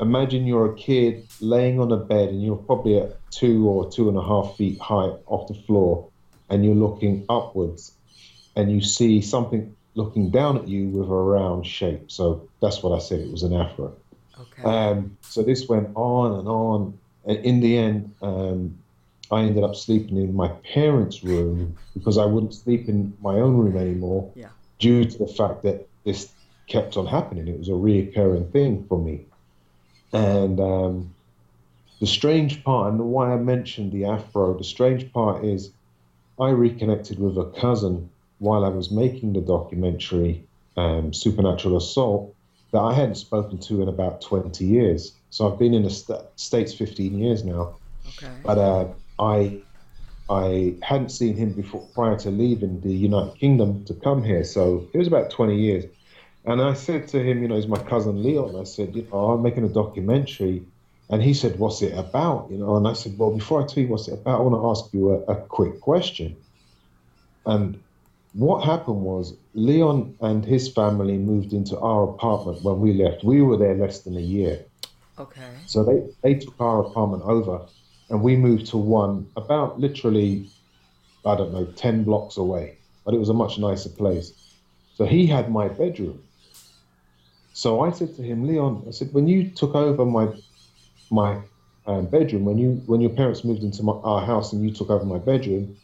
imagine 0.00 0.46
you're 0.46 0.72
a 0.72 0.76
kid 0.76 1.26
laying 1.40 1.80
on 1.80 1.92
a 1.92 1.96
bed 1.96 2.30
and 2.30 2.42
you're 2.42 2.56
probably 2.56 2.98
at 2.98 3.30
two 3.30 3.68
or 3.68 3.90
two 3.90 4.08
and 4.08 4.16
a 4.16 4.22
half 4.22 4.56
feet 4.56 4.78
high 4.80 5.12
off 5.26 5.48
the 5.48 5.54
floor 5.54 6.08
and 6.48 6.64
you're 6.64 6.74
looking 6.74 7.24
upwards 7.28 7.92
and 8.56 8.72
you 8.72 8.80
see 8.80 9.20
something 9.20 9.74
looking 9.94 10.30
down 10.30 10.56
at 10.56 10.68
you 10.68 10.88
with 10.88 11.08
a 11.08 11.12
round 11.12 11.66
shape. 11.66 12.10
So 12.10 12.48
that's 12.60 12.82
what 12.82 12.94
I 12.94 12.98
said. 12.98 13.20
It 13.20 13.30
was 13.30 13.42
an 13.42 13.54
afro. 13.54 13.94
Okay. 14.38 14.62
Um, 14.62 15.16
so 15.22 15.42
this 15.42 15.68
went 15.68 15.90
on 15.94 16.38
and 16.38 16.48
on. 16.48 16.98
And 17.26 17.38
in 17.44 17.60
the 17.60 17.76
end, 17.76 18.14
um, 18.22 18.78
I 19.30 19.42
ended 19.42 19.62
up 19.62 19.76
sleeping 19.76 20.16
in 20.16 20.34
my 20.34 20.48
parents' 20.72 21.22
room 21.22 21.76
because 21.94 22.18
I 22.18 22.24
wouldn't 22.24 22.54
sleep 22.54 22.88
in 22.88 23.16
my 23.20 23.34
own 23.34 23.56
room 23.56 23.76
anymore 23.76 24.32
yeah. 24.34 24.48
due 24.78 25.04
to 25.04 25.18
the 25.18 25.26
fact 25.26 25.62
that 25.62 25.86
this 26.04 26.32
kept 26.66 26.96
on 26.96 27.06
happening. 27.06 27.48
It 27.48 27.58
was 27.58 27.68
a 27.68 27.72
reoccurring 27.72 28.50
thing 28.52 28.86
for 28.88 28.98
me. 28.98 29.26
And 30.12 30.60
um, 30.60 31.14
the 32.00 32.06
strange 32.06 32.64
part, 32.64 32.92
and 32.92 33.00
why 33.00 33.32
I 33.32 33.36
mentioned 33.36 33.92
the 33.92 34.06
afro, 34.06 34.56
the 34.56 34.64
strange 34.64 35.12
part 35.12 35.44
is 35.44 35.70
I 36.38 36.50
reconnected 36.50 37.18
with 37.18 37.36
a 37.36 37.44
cousin 37.60 38.10
while 38.38 38.64
I 38.64 38.68
was 38.68 38.90
making 38.90 39.34
the 39.34 39.40
documentary 39.40 40.44
um, 40.76 41.12
Supernatural 41.12 41.76
Assault 41.76 42.34
that 42.72 42.80
I 42.80 42.94
hadn't 42.94 43.16
spoken 43.16 43.58
to 43.58 43.82
in 43.82 43.88
about 43.88 44.22
20 44.22 44.64
years. 44.64 45.12
So 45.30 45.50
I've 45.50 45.58
been 45.58 45.74
in 45.74 45.82
the 45.82 45.90
st- 45.90 46.20
States 46.36 46.72
15 46.72 47.18
years 47.18 47.44
now. 47.44 47.76
Okay. 48.08 48.32
But 48.42 48.58
uh, 48.58 48.88
I 49.18 49.60
I 50.30 50.76
hadn't 50.80 51.10
seen 51.10 51.36
him 51.36 51.52
before 51.52 51.86
prior 51.92 52.16
to 52.18 52.30
leaving 52.30 52.80
the 52.80 52.92
United 52.92 53.36
Kingdom 53.38 53.84
to 53.86 53.94
come 53.94 54.22
here. 54.22 54.44
So 54.44 54.88
it 54.92 54.98
was 54.98 55.08
about 55.08 55.30
20 55.30 55.56
years. 55.56 55.84
And 56.44 56.60
I 56.60 56.74
said 56.74 57.08
to 57.08 57.22
him, 57.22 57.42
you 57.42 57.48
know, 57.48 57.56
he's 57.56 57.66
my 57.66 57.78
cousin 57.78 58.22
Leon. 58.22 58.56
I 58.56 58.64
said, 58.64 58.96
you 58.96 59.06
know, 59.10 59.32
I'm 59.32 59.42
making 59.42 59.64
a 59.64 59.68
documentary 59.68 60.64
and 61.10 61.20
he 61.20 61.34
said, 61.34 61.58
What's 61.58 61.82
it 61.82 61.96
about? 61.98 62.48
You 62.50 62.58
know, 62.58 62.76
and 62.76 62.86
I 62.86 62.92
said, 62.92 63.18
Well, 63.18 63.32
before 63.32 63.62
I 63.62 63.66
tell 63.66 63.82
you 63.82 63.88
what's 63.88 64.06
it 64.08 64.14
about, 64.14 64.38
I 64.38 64.42
want 64.42 64.54
to 64.54 64.70
ask 64.70 64.94
you 64.94 65.10
a, 65.10 65.32
a 65.32 65.36
quick 65.46 65.80
question. 65.80 66.36
And 67.44 67.82
what 68.32 68.64
happened 68.64 69.02
was 69.02 69.34
Leon 69.54 70.14
and 70.20 70.44
his 70.44 70.72
family 70.72 71.18
moved 71.18 71.52
into 71.52 71.76
our 71.80 72.04
apartment 72.04 72.62
when 72.62 72.78
we 72.78 72.92
left. 72.92 73.24
We 73.24 73.42
were 73.42 73.56
there 73.56 73.74
less 73.74 74.02
than 74.02 74.16
a 74.16 74.20
year. 74.20 74.64
Okay. 75.18 75.50
So 75.66 75.82
they, 75.84 76.06
they 76.22 76.38
took 76.38 76.54
our 76.60 76.80
apartment 76.80 77.24
over 77.24 77.66
and 78.08 78.22
we 78.22 78.36
moved 78.36 78.66
to 78.66 78.76
one 78.76 79.26
about 79.36 79.80
literally, 79.80 80.48
I 81.26 81.34
don't 81.34 81.52
know, 81.52 81.64
10 81.64 82.04
blocks 82.04 82.36
away. 82.36 82.78
But 83.04 83.14
it 83.14 83.18
was 83.18 83.30
a 83.30 83.34
much 83.34 83.58
nicer 83.58 83.88
place. 83.88 84.32
So 84.94 85.06
he 85.06 85.26
had 85.26 85.50
my 85.50 85.66
bedroom. 85.66 86.22
So 87.60 87.82
I 87.82 87.90
said 87.90 88.16
to 88.16 88.22
him, 88.22 88.46
Leon, 88.46 88.84
I 88.88 88.90
said, 88.90 89.12
when 89.12 89.28
you 89.28 89.50
took 89.50 89.74
over 89.74 90.06
my 90.06 90.28
my 91.10 91.42
um, 91.86 92.06
bedroom 92.06 92.46
when 92.46 92.56
you 92.56 92.82
when 92.86 93.02
your 93.02 93.10
parents 93.10 93.44
moved 93.44 93.62
into 93.62 93.82
my, 93.82 93.92
our 93.92 94.24
house 94.24 94.54
and 94.54 94.64
you 94.64 94.72
took 94.72 94.88
over 94.88 95.04
my 95.04 95.18
bedroom, 95.18 95.76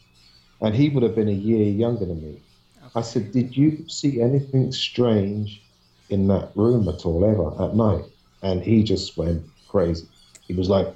and 0.59 0.73
he 0.73 0.89
would 0.89 1.03
have 1.03 1.13
been 1.13 1.27
a 1.27 1.39
year 1.49 1.71
younger 1.71 2.05
than 2.07 2.19
me. 2.19 2.41
Okay. 2.79 2.91
I 2.95 3.01
said, 3.01 3.31
"Did 3.31 3.55
you 3.55 3.87
see 3.87 4.21
anything 4.23 4.71
strange 4.71 5.61
in 6.09 6.27
that 6.29 6.49
room 6.55 6.89
at 6.89 7.05
all 7.05 7.23
ever 7.23 7.49
at 7.63 7.75
night?" 7.75 8.05
And 8.41 8.63
he 8.63 8.81
just 8.81 9.15
went 9.15 9.43
crazy. 9.67 10.07
He 10.47 10.53
was 10.55 10.69
like, 10.69 10.87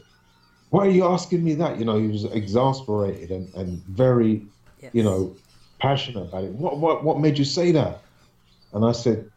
"Why 0.72 0.88
are 0.88 0.96
you 0.98 1.06
asking 1.06 1.44
me 1.44 1.54
that?" 1.62 1.78
You 1.78 1.86
know, 1.86 2.00
he 2.00 2.08
was 2.08 2.24
exasperated 2.24 3.30
and, 3.30 3.54
and 3.54 3.84
very, 3.86 4.48
yes. 4.82 4.90
you 4.96 5.04
know, 5.04 5.36
passionate 5.78 6.24
about 6.24 6.44
it. 6.46 6.54
What 6.54 6.80
what 6.80 7.04
what 7.04 7.20
made 7.20 7.38
you 7.38 7.46
say 7.46 7.72
that? 7.72 8.02
And 8.74 8.84
I 8.84 8.94
said, 8.94 9.30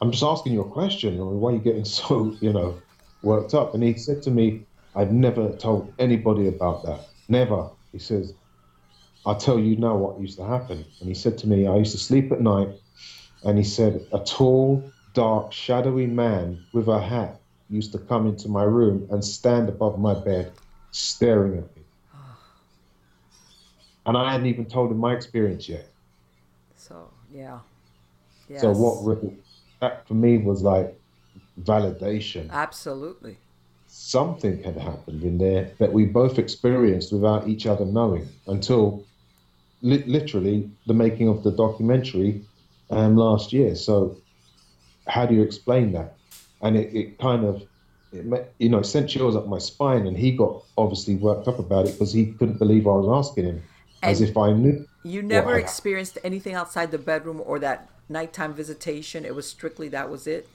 "I'm 0.00 0.10
just 0.10 0.22
asking 0.22 0.52
you 0.52 0.60
a 0.62 0.70
question. 0.70 1.14
I 1.14 1.18
mean, 1.18 1.40
why 1.40 1.50
are 1.50 1.54
you 1.54 1.60
getting 1.60 1.84
so 1.98 2.36
you 2.40 2.52
know?" 2.52 2.80
worked 3.22 3.54
up. 3.54 3.74
And 3.74 3.82
he 3.82 3.94
said 3.94 4.22
to 4.22 4.30
me, 4.30 4.64
I've 4.94 5.12
never 5.12 5.52
told 5.56 5.92
anybody 5.98 6.48
about 6.48 6.84
that. 6.84 7.08
Never. 7.28 7.68
He 7.92 7.98
says, 7.98 8.34
I'll 9.26 9.36
tell 9.36 9.58
you 9.58 9.76
now 9.76 9.96
what 9.96 10.20
used 10.20 10.38
to 10.38 10.44
happen. 10.44 10.84
And 11.00 11.08
he 11.08 11.14
said 11.14 11.38
to 11.38 11.48
me, 11.48 11.66
I 11.66 11.76
used 11.76 11.92
to 11.92 11.98
sleep 11.98 12.32
at 12.32 12.40
night. 12.40 12.68
And 13.44 13.56
he 13.58 13.64
said, 13.64 14.06
a 14.12 14.18
tall, 14.20 14.90
dark, 15.14 15.52
shadowy 15.52 16.06
man 16.06 16.64
with 16.72 16.88
a 16.88 17.00
hat 17.00 17.40
used 17.70 17.92
to 17.92 17.98
come 17.98 18.26
into 18.26 18.48
my 18.48 18.64
room 18.64 19.06
and 19.10 19.24
stand 19.24 19.68
above 19.68 19.98
my 19.98 20.14
bed, 20.14 20.52
staring 20.90 21.58
at 21.58 21.76
me. 21.76 21.82
And 24.06 24.16
I 24.16 24.32
hadn't 24.32 24.46
even 24.46 24.64
told 24.64 24.90
him 24.90 24.98
my 24.98 25.12
experience 25.12 25.68
yet. 25.68 25.86
So, 26.76 27.10
yeah. 27.32 27.58
Yes. 28.48 28.62
So, 28.62 28.72
what 28.72 29.04
that 29.80 30.06
for 30.06 30.14
me 30.14 30.38
was 30.38 30.62
like, 30.62 30.98
validation. 31.62 32.50
Absolutely. 32.50 33.36
Something 33.86 34.62
had 34.62 34.76
happened 34.76 35.22
in 35.22 35.38
there 35.38 35.70
that 35.78 35.92
we 35.92 36.04
both 36.04 36.38
experienced 36.38 37.12
without 37.12 37.48
each 37.48 37.66
other 37.66 37.84
knowing 37.84 38.28
until 38.46 39.04
li- 39.82 40.04
literally 40.06 40.70
the 40.86 40.94
making 40.94 41.28
of 41.28 41.42
the 41.42 41.50
documentary 41.50 42.44
um, 42.90 43.16
last 43.16 43.52
year. 43.52 43.74
So, 43.74 44.16
how 45.06 45.24
do 45.26 45.34
you 45.34 45.42
explain 45.42 45.92
that? 45.92 46.16
And 46.60 46.76
it, 46.76 46.94
it 46.94 47.18
kind 47.18 47.44
of, 47.44 47.62
it, 48.12 48.54
you 48.58 48.68
know, 48.68 48.82
sent 48.82 49.08
chills 49.08 49.36
up 49.36 49.46
my 49.46 49.58
spine. 49.58 50.06
And 50.06 50.16
he 50.16 50.32
got 50.32 50.62
obviously 50.76 51.16
worked 51.16 51.48
up 51.48 51.58
about 51.58 51.86
it 51.86 51.92
because 51.92 52.12
he 52.12 52.26
couldn't 52.26 52.58
believe 52.58 52.86
I 52.86 52.90
was 52.90 53.26
asking 53.26 53.44
him, 53.44 53.62
and 54.02 54.10
as 54.10 54.20
if 54.20 54.36
I 54.36 54.52
knew. 54.52 54.86
You 55.02 55.22
never 55.22 55.58
experienced 55.58 56.18
anything 56.22 56.54
outside 56.54 56.90
the 56.90 56.98
bedroom 56.98 57.40
or 57.44 57.58
that 57.60 57.88
nighttime 58.08 58.54
visitation. 58.54 59.24
It 59.24 59.34
was 59.34 59.48
strictly 59.48 59.88
that 59.88 60.10
was 60.10 60.26
it. 60.26 60.48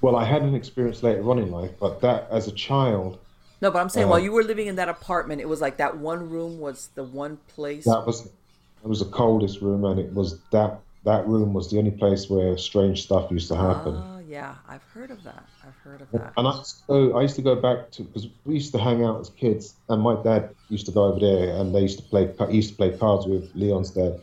Well, 0.00 0.16
I 0.16 0.24
had 0.24 0.42
an 0.42 0.54
experience 0.54 1.02
later 1.02 1.28
on 1.30 1.38
in 1.38 1.50
life, 1.50 1.70
but 1.80 2.00
that 2.02 2.28
as 2.30 2.46
a 2.46 2.52
child. 2.52 3.18
No, 3.62 3.70
but 3.70 3.78
I'm 3.78 3.88
saying 3.88 4.06
uh, 4.06 4.10
while 4.10 4.18
you 4.18 4.32
were 4.32 4.42
living 4.42 4.66
in 4.66 4.76
that 4.76 4.88
apartment, 4.88 5.40
it 5.40 5.48
was 5.48 5.60
like 5.60 5.78
that 5.78 5.96
one 5.96 6.28
room 6.28 6.58
was 6.60 6.90
the 6.94 7.04
one 7.04 7.38
place. 7.48 7.84
That 7.84 8.04
was, 8.06 8.26
it 8.26 8.88
was 8.88 8.98
the 8.98 9.06
coldest 9.06 9.62
room, 9.62 9.84
and 9.84 9.98
it 9.98 10.12
was 10.12 10.40
that 10.50 10.80
that 11.04 11.26
room 11.26 11.52
was 11.52 11.70
the 11.70 11.78
only 11.78 11.90
place 11.90 12.28
where 12.28 12.56
strange 12.56 13.02
stuff 13.02 13.30
used 13.30 13.48
to 13.48 13.56
happen. 13.56 13.94
Oh, 13.94 14.22
yeah, 14.26 14.54
I've 14.68 14.82
heard 14.82 15.10
of 15.10 15.22
that. 15.24 15.44
I've 15.66 15.76
heard 15.76 16.00
of 16.00 16.10
that. 16.12 16.32
And 16.36 16.48
I, 16.48 16.62
so 16.62 17.16
I 17.16 17.22
used 17.22 17.36
to 17.36 17.42
go 17.42 17.54
back 17.54 17.90
to 17.92 18.02
because 18.02 18.26
we 18.44 18.54
used 18.54 18.72
to 18.72 18.78
hang 18.78 19.04
out 19.04 19.20
as 19.20 19.30
kids, 19.30 19.74
and 19.88 20.02
my 20.02 20.22
dad 20.22 20.54
used 20.68 20.86
to 20.86 20.92
go 20.92 21.04
over 21.04 21.20
there, 21.20 21.56
and 21.56 21.74
they 21.74 21.80
used 21.80 21.98
to 21.98 22.04
play. 22.04 22.30
He 22.50 22.56
used 22.56 22.70
to 22.70 22.76
play 22.76 22.96
cards 22.96 23.26
with 23.26 23.50
Leon's 23.54 23.90
dad, 23.90 24.20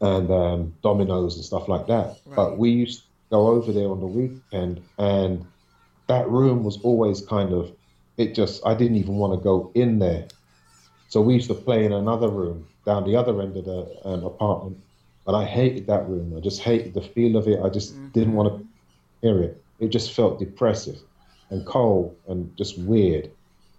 and 0.00 0.30
um, 0.30 0.74
dominoes 0.82 1.36
and 1.36 1.44
stuff 1.44 1.68
like 1.68 1.86
that. 1.86 2.18
Right. 2.26 2.36
But 2.36 2.58
we 2.58 2.70
used 2.70 3.00
to 3.00 3.06
go 3.30 3.48
over 3.48 3.72
there 3.72 3.88
on 3.88 4.00
the 4.00 4.06
weekend, 4.06 4.82
and 4.98 5.44
that 6.06 6.28
room 6.28 6.64
was 6.64 6.78
always 6.82 7.20
kind 7.20 7.52
of. 7.52 7.72
It 8.16 8.34
just 8.34 8.64
I 8.66 8.74
didn't 8.74 8.96
even 8.96 9.16
want 9.16 9.38
to 9.38 9.42
go 9.42 9.70
in 9.74 9.98
there, 9.98 10.26
so 11.08 11.20
we 11.20 11.34
used 11.34 11.48
to 11.48 11.54
play 11.54 11.84
in 11.84 11.92
another 11.92 12.28
room 12.28 12.66
down 12.86 13.04
the 13.04 13.16
other 13.16 13.40
end 13.42 13.56
of 13.56 13.64
the 13.64 14.00
um, 14.04 14.24
apartment. 14.24 14.78
But 15.26 15.34
I 15.34 15.44
hated 15.44 15.86
that 15.88 16.08
room. 16.08 16.34
I 16.36 16.40
just 16.40 16.62
hated 16.62 16.94
the 16.94 17.02
feel 17.02 17.36
of 17.36 17.48
it. 17.48 17.60
I 17.60 17.68
just 17.68 17.94
didn't 18.12 18.34
want 18.34 18.56
to 18.56 18.66
hear 19.20 19.42
it. 19.42 19.62
It 19.80 19.88
just 19.88 20.12
felt 20.12 20.38
depressive 20.38 20.98
and 21.50 21.66
cold 21.66 22.16
and 22.28 22.56
just 22.56 22.78
weird. 22.78 23.30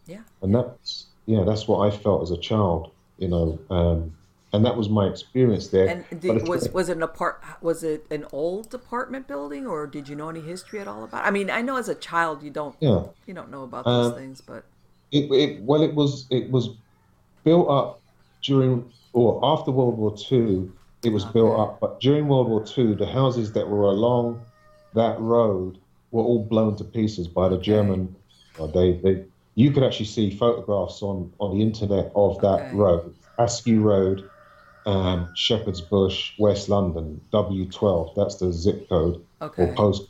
Yeah. 0.06 0.22
And 0.42 0.54
that's 0.54 1.08
yeah, 1.26 1.44
that's 1.44 1.68
what 1.68 1.80
I 1.80 1.96
felt 1.96 2.24
as 2.24 2.32
a 2.32 2.38
child, 2.38 2.92
you 3.18 3.28
know. 3.28 3.60
Um, 3.70 4.16
and 4.54 4.66
that 4.66 4.76
was 4.78 4.90
my 4.90 5.08
experience 5.08 5.68
there. 5.70 5.88
And 5.88 6.06
did, 6.20 6.48
was 6.48 6.70
was 6.74 6.90
it 6.90 6.98
an 6.98 7.04
apart? 7.04 7.44
Was 7.62 7.84
it 7.84 8.06
an 8.12 8.26
old 8.32 8.74
apartment 8.74 9.28
building, 9.28 9.68
or 9.68 9.88
did 9.88 10.08
you 10.08 10.16
know 10.16 10.30
any 10.30 10.42
history 10.42 10.80
at 10.80 10.88
all 10.88 11.04
about? 11.04 11.24
It? 11.24 11.28
I 11.28 11.32
mean, 11.32 11.50
I 11.50 11.62
know 11.62 11.78
as 11.78 11.90
a 11.90 11.96
child 11.96 12.44
you 12.44 12.50
don't 12.50 12.76
yeah, 12.82 13.04
you 13.26 13.34
don't 13.34 13.52
know 13.52 13.64
about 13.64 13.86
those 13.86 14.10
Um, 14.10 14.14
things, 14.14 14.42
but 14.42 14.66
it, 15.12 15.32
it 15.32 15.62
well, 15.64 15.82
it 15.82 15.94
was 15.96 16.28
it 16.30 16.50
was 16.52 16.70
built 17.44 17.70
up 17.70 18.02
during 18.44 18.92
or 19.14 19.40
after 19.44 19.72
World 19.72 19.98
War 19.98 20.16
Two. 20.18 20.74
It 21.04 21.10
was 21.10 21.26
built 21.26 21.60
up, 21.60 21.80
but 21.80 22.00
during 22.02 22.28
World 22.28 22.50
War 22.50 22.66
Two, 22.66 22.96
the 22.96 23.06
houses 23.06 23.54
that 23.54 23.68
were 23.68 23.84
along 23.84 24.46
that 24.94 25.20
road 25.20 25.80
were 26.12 26.24
all 26.24 26.46
blown 26.46 26.76
to 26.78 26.84
pieces 26.84 27.28
by 27.28 27.50
the 27.50 27.58
German. 27.60 28.16
They, 28.74 28.94
they 29.04 29.26
you 29.56 29.72
could 29.72 29.84
actually 29.84 30.08
see 30.08 30.32
photographs 30.32 31.02
on 31.02 31.34
on 31.40 31.58
the 31.58 31.64
internet 31.64 32.12
of 32.16 32.42
that 32.42 32.68
Okay. 32.68 32.72
road, 32.72 33.16
Askew 33.38 33.82
Road, 33.82 34.30
um, 34.88 35.30
Shepherd's 35.36 35.82
Bush, 35.82 36.34
West 36.40 36.70
London, 36.70 37.20
W12. 37.34 38.16
That's 38.16 38.36
the 38.38 38.54
zip 38.54 38.88
code 38.88 39.24
or 39.42 39.74
post. 39.76 40.08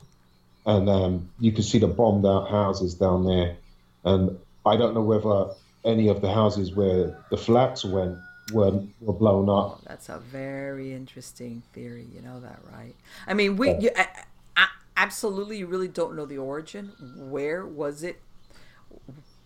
And 0.68 0.88
um, 0.88 1.30
you 1.40 1.52
can 1.52 1.64
see 1.64 1.80
the 1.80 1.88
bombed 1.88 2.26
out 2.26 2.50
houses 2.50 2.94
down 2.94 3.26
there. 3.26 3.58
And 4.06 4.38
I 4.66 4.78
don't 4.78 4.94
know 4.94 5.02
whether 5.02 5.54
any 5.84 6.10
of 6.10 6.22
the 6.22 6.32
houses 6.32 6.76
where 6.76 7.18
the 7.32 7.38
flats 7.38 7.84
went 7.84 8.18
were, 8.54 8.84
were 9.02 9.14
blown 9.14 9.50
up. 9.50 9.82
that's 9.86 10.10
a 10.10 10.20
very 10.20 10.94
interesting 10.94 11.64
theory. 11.74 12.06
You 12.14 12.22
know 12.22 12.40
that, 12.42 12.60
right? 12.72 12.94
I 13.26 13.34
mean, 13.34 13.58
we 13.58 13.72
Yeah. 13.72 13.80
you, 13.80 13.90
I, 13.96 14.08
I, 14.56 14.68
absolutely 14.96 15.58
you 15.58 15.66
really 15.66 15.88
don't 15.88 16.16
know 16.16 16.26
the 16.26 16.38
origin. 16.38 16.92
Where 17.18 17.66
was 17.66 18.04
it? 18.04 18.22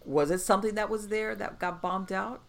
Was 0.03 0.29
it 0.29 0.39
something 0.39 0.75
that 0.75 0.89
was 0.89 1.07
there 1.07 1.35
that 1.35 1.57
got 1.57 1.81
bombed 1.81 2.11
out? 2.11 2.41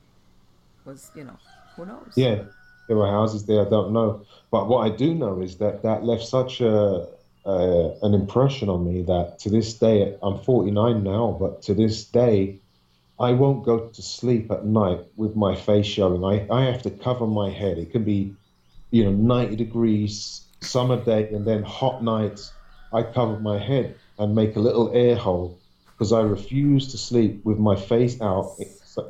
Was 0.85 1.11
you 1.15 1.25
know 1.25 1.37
who 1.77 1.87
knows? 1.87 2.12
Yeah, 2.17 2.43
there 2.87 2.97
were 2.97 3.11
houses 3.11 3.47
there. 3.47 3.67
I 3.67 3.71
don't 3.71 3.93
know, 3.93 4.27
but 4.51 4.69
what 4.69 4.81
I 4.87 4.95
do 4.95 5.15
know 5.15 5.41
is 5.41 5.59
that 5.59 5.83
that 5.83 6.05
left 6.05 6.25
such 6.25 6.61
a, 6.61 7.09
a 7.45 7.95
an 8.03 8.15
impression 8.15 8.69
on 8.69 8.85
me 8.85 9.03
that 9.03 9.39
to 9.41 9.51
this 9.51 9.75
day, 9.75 10.17
I'm 10.23 10.39
49 10.41 11.03
now, 11.03 11.37
but 11.39 11.62
to 11.62 11.75
this 11.75 12.05
day, 12.05 12.61
I 13.19 13.33
won't 13.33 13.65
go 13.65 13.89
to 13.89 14.03
sleep 14.03 14.51
at 14.51 14.67
night 14.67 15.01
with 15.17 15.37
my 15.37 15.55
face 15.55 15.87
showing. 15.87 16.25
I, 16.25 16.47
I 16.53 16.65
have 16.65 16.83
to 16.83 16.91
cover 16.91 17.27
my 17.27 17.51
head. 17.51 17.79
It 17.79 17.93
can 17.93 18.05
be, 18.05 18.35
you 18.91 19.05
know, 19.05 19.12
90 19.12 19.57
degrees 19.57 20.45
summer 20.61 21.03
day 21.03 21.29
and 21.33 21.47
then 21.47 21.62
hot 21.62 22.03
nights. 22.03 22.53
I 22.93 23.03
cover 23.03 23.39
my 23.39 23.59
head 23.59 23.95
and 24.19 24.35
make 24.35 24.57
a 24.57 24.61
little 24.61 24.93
air 24.93 25.17
hole 25.17 25.59
because 25.93 26.12
I 26.12 26.23
refuse 26.23 26.88
to 26.92 26.99
sleep 26.99 27.45
with 27.45 27.59
my 27.59 27.77
face 27.77 28.21
out 28.21 28.57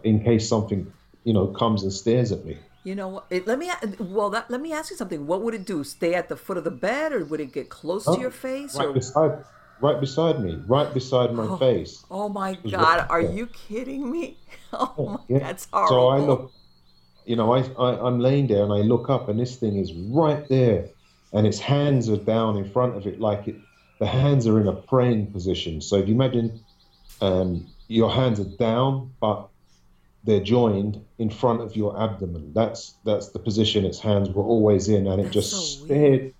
in 0.05 0.23
case 0.23 0.49
something, 0.49 0.93
you 1.25 1.33
know, 1.33 1.47
comes 1.47 1.83
and 1.83 1.93
stares 1.93 2.33
at 2.33 2.45
me. 2.45 2.59
You 2.85 2.97
know, 2.97 3.25
it, 3.31 3.47
let 3.47 3.59
me 3.59 3.71
well. 3.99 4.31
That, 4.31 4.51
let 4.51 4.61
me 4.61 4.73
ask 4.73 4.91
you 4.91 4.97
something. 4.97 5.27
What 5.27 5.43
would 5.43 5.55
it 5.55 5.65
do? 5.65 5.85
Stay 5.85 6.15
at 6.15 6.29
the 6.29 6.37
foot 6.37 6.57
of 6.57 6.65
the 6.65 6.71
bed, 6.71 7.13
or 7.13 7.25
would 7.25 7.41
it 7.41 7.53
get 7.53 7.69
close 7.71 8.05
Oh, 8.07 8.15
to 8.15 8.21
your 8.21 8.31
face? 8.31 8.79
Right 8.79 8.87
Or 8.87 8.95
beside, 8.95 9.45
right 9.81 10.01
beside 10.01 10.41
me, 10.41 10.63
right 10.67 10.93
beside 10.95 11.35
my 11.35 11.49
face. 11.59 12.05
oh 12.11 12.29
my 12.29 12.55
God, 12.69 13.05
right 13.05 13.09
are 13.11 13.21
there. 13.21 13.31
you 13.37 13.47
kidding 13.47 14.11
me? 14.11 14.39
Oh 14.73 14.97
my, 15.07 15.19
Yeah. 15.29 15.39
that's 15.39 15.69
horrible. 15.73 16.05
So 16.05 16.09
I 16.09 16.19
look, 16.21 16.55
you 17.27 17.37
know, 17.37 17.53
I, 17.55 17.61
I 17.79 18.07
I'm 18.07 18.21
laying 18.21 18.47
there 18.49 18.65
and 18.65 18.73
I 18.73 18.79
look 18.79 19.11
up 19.11 19.29
and 19.29 19.39
this 19.41 19.57
thing 19.57 19.79
is 19.79 19.93
right 19.95 20.49
there, 20.49 20.91
and 21.33 21.47
its 21.47 21.61
hands 21.61 22.09
are 22.11 22.19
down 22.19 22.57
in 22.57 22.71
front 22.73 22.97
of 22.97 23.07
it, 23.07 23.21
like 23.21 23.49
it. 23.49 23.57
The 24.01 24.07
hands 24.07 24.47
are 24.49 24.61
in 24.61 24.69
a 24.69 24.75
praying 24.75 25.33
position. 25.33 25.81
So 25.81 25.97
if 25.97 26.09
you 26.09 26.15
imagine, 26.15 26.65
um, 27.21 27.73
your 27.89 28.11
hands 28.11 28.41
are 28.41 28.45
down, 28.59 29.15
but 29.21 29.51
they're 30.25 30.41
joined 30.41 31.05
in 31.19 31.31
front 31.31 31.61
of 31.61 31.75
your 31.77 32.01
abdomen. 32.01 32.53
That's 32.55 32.95
that's 33.05 33.29
the 33.31 33.39
position 33.39 33.85
its 33.85 33.99
hands 33.99 34.31
were 34.31 34.45
always 34.45 34.89
in, 34.89 35.07
and 35.07 35.21
it 35.21 35.25
That's 35.25 35.35
just 35.35 35.51
so 35.51 35.85
stared 35.85 36.35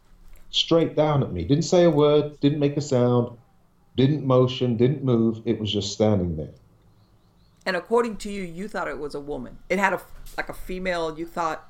straight 0.51 0.95
down 0.97 1.23
at 1.23 1.33
me. 1.33 1.45
Didn't 1.45 1.65
say 1.65 1.85
a 1.85 1.91
word, 1.91 2.39
didn't 2.41 2.61
make 2.61 2.77
a 2.77 2.81
sound, 2.81 3.37
didn't 3.97 4.25
motion, 4.25 4.77
didn't 4.77 5.03
move. 5.03 5.43
It 5.45 5.59
was 5.59 5.73
just 5.73 5.93
standing 5.93 6.37
there. 6.37 6.51
And 7.65 7.77
according 7.77 8.17
to 8.19 8.31
you, 8.31 8.43
you 8.43 8.69
thought 8.69 8.89
it 8.89 8.99
was 8.99 9.15
a 9.15 9.21
woman. 9.21 9.59
It 9.69 9.79
had 9.79 9.93
a 9.93 10.01
like 10.37 10.49
a 10.49 10.55
female. 10.55 11.19
You 11.19 11.27
thought. 11.27 11.69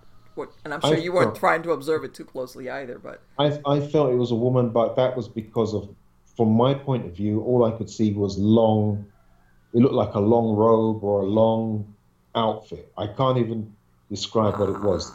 And 0.64 0.72
I'm 0.72 0.80
sure 0.80 0.96
I 0.96 0.98
you 0.98 1.12
weren't 1.12 1.32
thought- 1.32 1.40
trying 1.40 1.62
to 1.64 1.72
observe 1.72 2.04
it 2.04 2.14
too 2.14 2.24
closely 2.24 2.70
either. 2.70 2.98
But 2.98 3.20
I, 3.38 3.60
I 3.66 3.80
felt 3.80 4.10
it 4.10 4.16
was 4.16 4.30
a 4.30 4.34
woman, 4.34 4.70
but 4.70 4.96
that 4.96 5.14
was 5.14 5.28
because 5.28 5.74
of, 5.74 5.94
from 6.38 6.52
my 6.52 6.72
point 6.72 7.04
of 7.04 7.14
view, 7.14 7.42
all 7.42 7.66
I 7.66 7.70
could 7.76 7.90
see 7.90 8.14
was 8.14 8.38
long. 8.38 9.04
It 9.74 9.80
looked 9.80 9.94
like 9.94 10.14
a 10.14 10.20
long 10.20 10.56
robe 10.56 11.04
or 11.04 11.20
a 11.20 11.26
long 11.26 11.91
outfit. 12.34 12.92
I 12.96 13.06
can't 13.08 13.38
even 13.38 13.72
describe 14.10 14.58
what 14.58 14.68
it 14.68 14.80
was. 14.80 15.12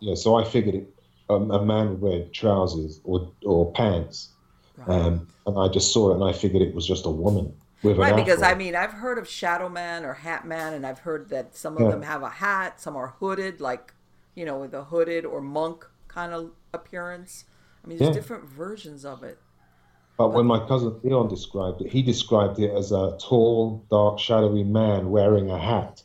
Yeah, 0.00 0.14
so 0.14 0.36
I 0.36 0.44
figured 0.44 0.74
it, 0.76 0.88
um, 1.28 1.50
a 1.50 1.64
man 1.64 1.90
would 1.90 2.00
wear 2.00 2.24
trousers 2.32 3.00
or 3.04 3.32
or 3.44 3.72
pants, 3.72 4.30
right, 4.76 4.88
um, 4.88 5.26
and 5.46 5.58
I 5.58 5.68
just 5.68 5.92
saw 5.92 6.12
it 6.12 6.14
and 6.14 6.24
I 6.24 6.32
figured 6.32 6.62
it 6.62 6.74
was 6.74 6.86
just 6.86 7.04
a 7.06 7.10
woman 7.10 7.52
with 7.82 7.98
right 7.98 8.14
because 8.16 8.42
I 8.42 8.54
mean, 8.54 8.74
I've 8.74 8.92
heard 8.92 9.18
of 9.18 9.28
Shadow 9.28 9.68
Man 9.68 10.04
or 10.04 10.14
Hat 10.14 10.46
Man, 10.46 10.72
and 10.72 10.86
I've 10.86 11.00
heard 11.00 11.28
that 11.30 11.56
some 11.56 11.76
of 11.76 11.82
Yeah. 11.82 11.90
them 11.90 12.02
have 12.02 12.22
a 12.22 12.28
hat, 12.28 12.80
some 12.80 12.96
are 12.96 13.14
hooded, 13.18 13.60
like 13.60 13.92
you 14.34 14.44
know, 14.44 14.58
with 14.58 14.72
a 14.72 14.84
hooded 14.84 15.24
or 15.24 15.40
monk 15.40 15.84
kind 16.06 16.32
of 16.32 16.52
appearance. 16.72 17.44
I 17.84 17.88
mean, 17.88 17.98
there's 17.98 18.08
Yeah. 18.08 18.14
different 18.14 18.44
versions 18.44 19.04
of 19.04 19.22
it. 19.22 19.38
But 20.16 20.32
when 20.32 20.46
my 20.46 20.66
cousin 20.66 20.98
Leon 21.02 21.28
described 21.28 21.80
it, 21.80 21.92
he 21.92 22.02
described 22.02 22.58
it 22.58 22.70
as 22.70 22.90
a 22.90 23.16
tall, 23.20 23.84
dark, 23.90 24.18
shadowy 24.18 24.64
man 24.64 25.10
wearing 25.10 25.50
a 25.50 25.58
hat. 25.58 26.02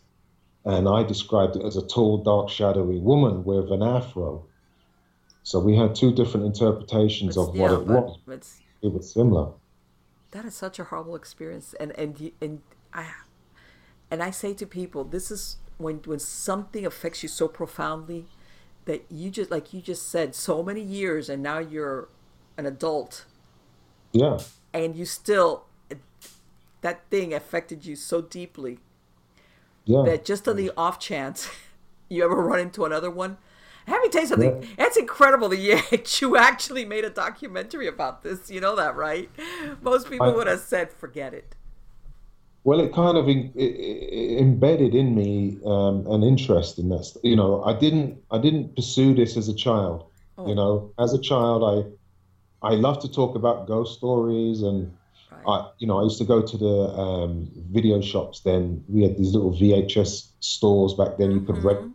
And 0.66 0.88
I 0.88 1.04
described 1.04 1.56
it 1.58 1.64
as 1.66 1.76
a 1.78 1.86
tall, 1.86 2.20
dark, 2.20 2.50
shadowy 2.50 3.00
woman 3.00 3.44
with 3.44 3.72
an 3.72 3.84
afro. 3.84 4.46
So 5.44 5.60
we 5.60 5.76
had 5.76 5.94
two 5.94 6.14
different 6.14 6.46
interpretations 6.46 7.38
of 7.38 7.50
what 7.50 7.72
yeah, 7.72 7.78
it 7.80 7.86
but 7.88 8.06
was. 8.06 8.18
it's 8.28 8.62
It 8.82 8.94
was 8.94 9.12
similar. 9.12 9.52
that 10.32 10.46
is 10.46 10.56
such 10.56 10.80
a 10.80 10.86
horrible 10.86 11.16
experience 11.16 11.74
and 11.80 11.92
and 11.98 12.32
and 12.42 12.62
i 12.94 13.06
and 14.10 14.24
i 14.24 14.32
say 14.32 14.54
to 14.54 14.66
people 14.66 15.04
this 15.04 15.30
is 15.30 15.58
when 15.78 15.98
when 16.06 16.20
something 16.20 16.86
affects 16.86 17.22
you 17.24 17.30
so 17.30 17.48
profoundly 17.48 18.26
that 18.86 19.06
you 19.10 19.30
just 19.30 19.52
like 19.52 19.74
you 19.74 19.82
just 19.82 20.10
said 20.10 20.34
so 20.36 20.64
many 20.64 20.82
years 20.82 21.30
and 21.30 21.44
now 21.44 21.60
you're 21.60 22.10
an 22.58 22.66
adult 22.66 23.26
Yeah. 24.12 24.40
and 24.74 24.96
you 24.96 25.06
still 25.06 25.66
that 26.82 27.04
thing 27.10 27.34
affected 27.34 27.86
you 27.86 27.96
so 27.96 28.22
deeply 28.22 28.80
Yeah. 29.86 30.04
that 30.06 30.26
just 30.26 30.48
on 30.48 30.56
the 30.56 30.72
off 30.78 31.00
chance 31.00 31.50
you 32.10 32.24
ever 32.24 32.36
run 32.36 32.60
into 32.60 32.86
another 32.86 33.12
one 33.12 33.38
let 33.88 34.02
me 34.02 34.10
tell 34.10 34.22
you 34.22 34.28
something. 34.28 34.68
It's 34.78 34.98
incredible 34.98 35.50
that 35.50 35.58
you, 35.58 35.80
you 36.28 36.38
actually 36.38 36.86
made 36.86 37.06
a 37.06 37.10
documentary 37.10 37.88
about 37.88 38.24
this. 38.24 38.50
You 38.50 38.62
know 38.62 38.76
that, 38.76 38.96
right? 38.96 39.30
Most 39.82 40.10
people 40.10 40.28
I- 40.28 40.36
would 40.36 40.48
have 40.48 40.62
said, 40.62 40.92
"Forget 40.92 41.34
it." 41.34 41.56
Well, 42.66 42.80
it 42.80 42.94
kind 42.94 43.18
of 43.18 43.28
in, 43.28 43.52
it, 43.56 43.62
it 43.62 44.40
embedded 44.40 44.96
in 44.96 45.14
me 45.14 45.58
um, 45.66 46.08
an 46.08 46.24
interest 46.24 46.80
in 46.80 46.88
this. 46.88 47.18
You 47.22 47.36
know, 47.36 47.62
I 47.64 47.78
didn't 47.78 48.22
I 48.32 48.38
didn't 48.38 48.76
pursue 48.76 49.14
this 49.14 49.36
as 49.36 49.50
a 49.50 49.54
child. 49.54 50.06
Oh. 50.38 50.48
You 50.48 50.56
know, 50.56 50.92
as 50.98 51.14
a 51.14 51.20
child, 51.20 51.64
I 52.64 52.66
I 52.66 52.76
love 52.76 53.02
to 53.02 53.12
talk 53.12 53.36
about 53.36 53.68
ghost 53.68 53.98
stories, 53.98 54.62
and. 54.62 54.96
I 55.48 55.70
you 55.80 55.88
know 55.88 56.00
I 56.00 56.04
used 56.04 56.18
to 56.20 56.26
go 56.26 56.42
to 56.42 56.58
the 56.58 56.76
um, 57.04 57.50
video 57.72 58.02
shops. 58.02 58.42
Then 58.42 58.84
we 58.88 59.04
had 59.04 59.18
these 59.18 59.34
little 59.34 59.52
VHS 59.54 60.34
stores 60.40 60.94
back 60.94 61.18
then. 61.18 61.32
You 61.32 61.42
could 61.42 61.64
Mm-hmm. 61.64 61.64
rent. 61.64 61.94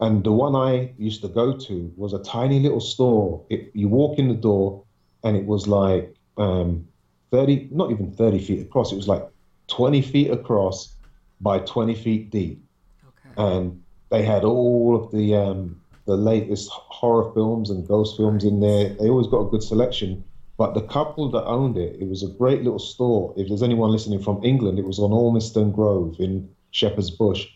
And 0.00 0.24
the 0.24 0.32
one 0.32 0.54
I 0.54 0.92
used 0.98 1.22
to 1.22 1.28
go 1.28 1.52
to 1.56 1.92
was 1.96 2.12
a 2.12 2.18
tiny 2.22 2.60
little 2.60 2.80
store. 2.80 3.44
It, 3.50 3.70
you 3.74 3.88
walk 3.88 4.18
in 4.18 4.28
the 4.28 4.34
door, 4.34 4.84
and 5.24 5.36
it 5.36 5.46
was 5.46 5.66
like 5.68 6.14
um, 6.36 6.86
thirty, 7.30 7.68
not 7.70 7.90
even 7.90 8.12
thirty 8.12 8.38
feet 8.38 8.60
across. 8.62 8.92
It 8.92 8.96
was 8.96 9.08
like 9.08 9.26
20 9.68 10.02
feet 10.02 10.30
across 10.30 10.96
by 11.40 11.58
20 11.60 11.94
feet 11.94 12.30
deep. 12.30 12.62
Okay. 13.06 13.36
And 13.36 13.82
they 14.10 14.22
had 14.22 14.44
all 14.44 14.96
of 14.96 15.10
the 15.12 15.34
um, 15.34 15.80
the 16.06 16.16
latest 16.16 16.68
horror 16.70 17.32
films 17.34 17.70
and 17.70 17.86
ghost 17.86 18.16
films 18.16 18.44
in 18.44 18.60
there. 18.60 18.94
They 18.98 19.08
always 19.08 19.26
got 19.28 19.46
a 19.46 19.50
good 19.50 19.62
selection. 19.62 20.24
But 20.58 20.74
the 20.74 20.82
couple 20.82 21.30
that 21.30 21.44
owned 21.44 21.78
it, 21.78 21.96
it 22.00 22.08
was 22.08 22.24
a 22.24 22.28
great 22.28 22.64
little 22.64 22.80
store. 22.80 23.32
If 23.36 23.46
there's 23.46 23.62
anyone 23.62 23.92
listening 23.92 24.20
from 24.20 24.44
England, 24.44 24.80
it 24.80 24.84
was 24.84 24.98
on 24.98 25.12
Ormiston 25.12 25.70
Grove 25.70 26.16
in 26.18 26.50
Shepherd's 26.72 27.12
Bush. 27.12 27.46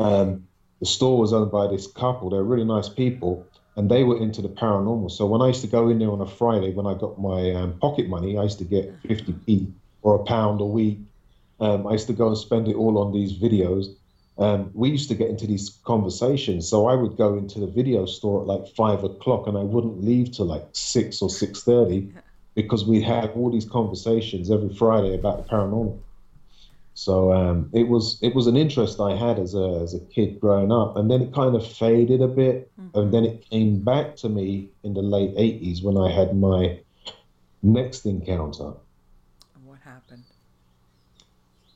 Okay. 0.00 0.04
Um, 0.04 0.44
the 0.80 0.86
store 0.86 1.18
was 1.18 1.32
owned 1.32 1.52
by 1.52 1.68
this 1.68 1.86
couple. 1.86 2.30
They're 2.30 2.42
really 2.42 2.64
nice 2.64 2.88
people, 2.88 3.46
and 3.76 3.88
they 3.88 4.02
were 4.02 4.18
into 4.20 4.42
the 4.42 4.48
paranormal. 4.48 5.12
So 5.12 5.24
when 5.24 5.40
I 5.40 5.46
used 5.46 5.60
to 5.60 5.68
go 5.68 5.88
in 5.88 6.00
there 6.00 6.10
on 6.10 6.20
a 6.20 6.26
Friday, 6.26 6.72
when 6.72 6.86
I 6.86 6.94
got 6.94 7.20
my 7.20 7.52
um, 7.52 7.78
pocket 7.78 8.08
money, 8.08 8.36
I 8.36 8.42
used 8.42 8.58
to 8.58 8.64
get 8.64 9.02
50p 9.04 9.70
or 10.02 10.16
a 10.16 10.24
pound 10.24 10.60
a 10.60 10.66
week. 10.66 10.98
Um, 11.60 11.86
I 11.86 11.92
used 11.92 12.08
to 12.08 12.12
go 12.12 12.26
and 12.26 12.36
spend 12.36 12.66
it 12.66 12.74
all 12.74 12.98
on 12.98 13.12
these 13.12 13.38
videos. 13.38 13.94
Um, 14.36 14.70
we 14.74 14.90
used 14.90 15.08
to 15.10 15.14
get 15.14 15.30
into 15.30 15.46
these 15.46 15.78
conversations. 15.84 16.68
So 16.68 16.86
I 16.86 16.94
would 16.94 17.16
go 17.16 17.36
into 17.36 17.60
the 17.60 17.66
video 17.68 18.04
store 18.06 18.40
at 18.40 18.48
like 18.48 18.66
five 18.74 19.04
o'clock, 19.04 19.46
and 19.46 19.56
I 19.56 19.62
wouldn't 19.62 20.02
leave 20.04 20.32
till 20.32 20.46
like 20.46 20.66
six 20.72 21.22
or 21.22 21.30
six 21.30 21.62
thirty 21.62 22.12
because 22.58 22.84
we 22.84 23.00
had 23.00 23.30
all 23.36 23.50
these 23.52 23.68
conversations 23.78 24.50
every 24.50 24.74
Friday 24.74 25.14
about 25.14 25.36
the 25.40 25.48
paranormal. 25.48 25.96
So 26.94 27.32
um, 27.32 27.70
it 27.72 27.86
was 27.86 28.18
it 28.20 28.34
was 28.34 28.46
an 28.48 28.56
interest 28.56 28.98
I 28.98 29.14
had 29.14 29.38
as 29.38 29.54
a 29.54 29.66
as 29.84 29.94
a 29.94 30.00
kid 30.14 30.40
growing 30.40 30.72
up, 30.72 30.96
and 30.96 31.08
then 31.10 31.22
it 31.22 31.32
kind 31.32 31.54
of 31.54 31.64
faded 31.64 32.20
a 32.20 32.26
bit, 32.42 32.58
Mm-hmm. 32.80 32.98
and 32.98 33.14
then 33.14 33.24
it 33.30 33.48
came 33.50 33.72
back 33.92 34.16
to 34.22 34.28
me 34.28 34.70
in 34.82 34.94
the 34.94 35.02
late 35.02 35.34
'80s 35.36 35.82
when 35.86 35.96
I 35.96 36.08
had 36.10 36.36
my 36.36 36.60
next 37.62 38.04
encounter. 38.06 38.70
what 39.64 39.78
happened? 39.84 40.24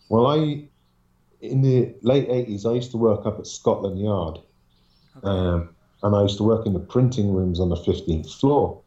Well, 0.08 0.26
I 0.26 0.64
in 1.40 1.62
the 1.62 1.94
late 2.02 2.28
'80s 2.28 2.66
I 2.70 2.74
used 2.74 2.90
to 2.90 2.96
work 3.08 3.24
up 3.28 3.38
at 3.38 3.46
Scotland 3.46 4.00
Yard, 4.00 4.38
Okay. 5.16 5.28
um, 5.28 5.68
and 6.02 6.16
I 6.16 6.22
used 6.22 6.38
to 6.38 6.44
work 6.52 6.66
in 6.66 6.72
the 6.72 6.84
printing 6.94 7.32
rooms 7.32 7.60
on 7.60 7.68
the 7.68 7.76
15th 7.88 8.30
floor. 8.40 8.80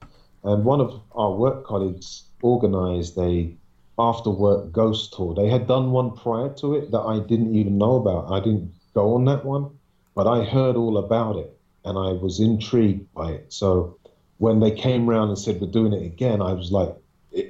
And 0.45 0.63
one 0.63 0.79
of 0.79 1.01
our 1.15 1.31
work 1.31 1.65
colleagues 1.65 2.23
organised 2.43 3.17
a 3.17 3.53
after 3.97 4.29
work 4.29 4.71
ghost 4.71 5.13
tour. 5.13 5.33
They 5.33 5.49
had 5.49 5.67
done 5.67 5.91
one 5.91 6.11
prior 6.11 6.53
to 6.55 6.75
it 6.75 6.91
that 6.91 6.99
I 6.99 7.19
didn't 7.19 7.55
even 7.55 7.77
know 7.77 7.95
about. 7.95 8.31
I 8.31 8.39
didn't 8.39 8.73
go 8.93 9.15
on 9.15 9.25
that 9.25 9.43
one, 9.43 9.71
but 10.13 10.27
I 10.27 10.43
heard 10.43 10.75
all 10.75 10.97
about 10.97 11.37
it 11.37 11.57
and 11.83 11.97
I 11.97 12.11
was 12.11 12.39
intrigued 12.39 13.11
by 13.13 13.31
it. 13.31 13.53
So 13.53 13.97
when 14.37 14.59
they 14.59 14.71
came 14.71 15.07
round 15.09 15.29
and 15.29 15.39
said 15.39 15.61
we're 15.61 15.71
doing 15.71 15.93
it 15.93 16.05
again, 16.05 16.41
I 16.41 16.53
was 16.53 16.71
like, 16.71 16.93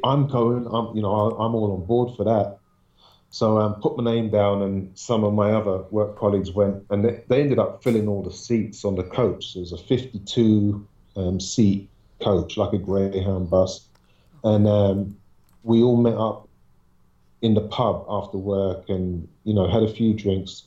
I'm 0.03 0.27
going. 0.27 0.65
I'm 0.67 0.95
you 0.95 1.01
know 1.01 1.13
I'm 1.13 1.53
all 1.53 1.73
on 1.73 1.85
board 1.85 2.15
for 2.15 2.23
that. 2.23 2.59
So 3.29 3.57
I 3.57 3.65
um, 3.65 3.75
put 3.75 3.97
my 3.97 4.03
name 4.03 4.29
down, 4.29 4.61
and 4.61 4.97
some 4.97 5.23
of 5.23 5.33
my 5.33 5.51
other 5.51 5.79
work 5.91 6.17
colleagues 6.17 6.51
went, 6.51 6.85
and 6.89 7.03
they, 7.03 7.21
they 7.27 7.41
ended 7.41 7.59
up 7.59 7.83
filling 7.83 8.07
all 8.07 8.23
the 8.23 8.31
seats 8.31 8.85
on 8.85 8.95
the 8.95 9.03
coach. 9.03 9.55
It 9.55 9.59
was 9.59 9.73
a 9.73 9.77
52 9.77 10.87
um, 11.17 11.39
seat 11.39 11.89
coach, 12.25 12.57
like 12.57 12.73
a 12.73 12.77
Greyhound 12.77 13.49
bus, 13.49 13.87
and 14.43 14.67
um, 14.67 15.17
we 15.63 15.81
all 15.83 15.97
met 15.97 16.17
up 16.17 16.49
in 17.41 17.53
the 17.53 17.61
pub 17.61 18.05
after 18.09 18.37
work, 18.37 18.89
and 18.89 19.27
you 19.43 19.53
know 19.53 19.67
had 19.69 19.83
a 19.83 19.93
few 19.99 20.13
drinks. 20.13 20.63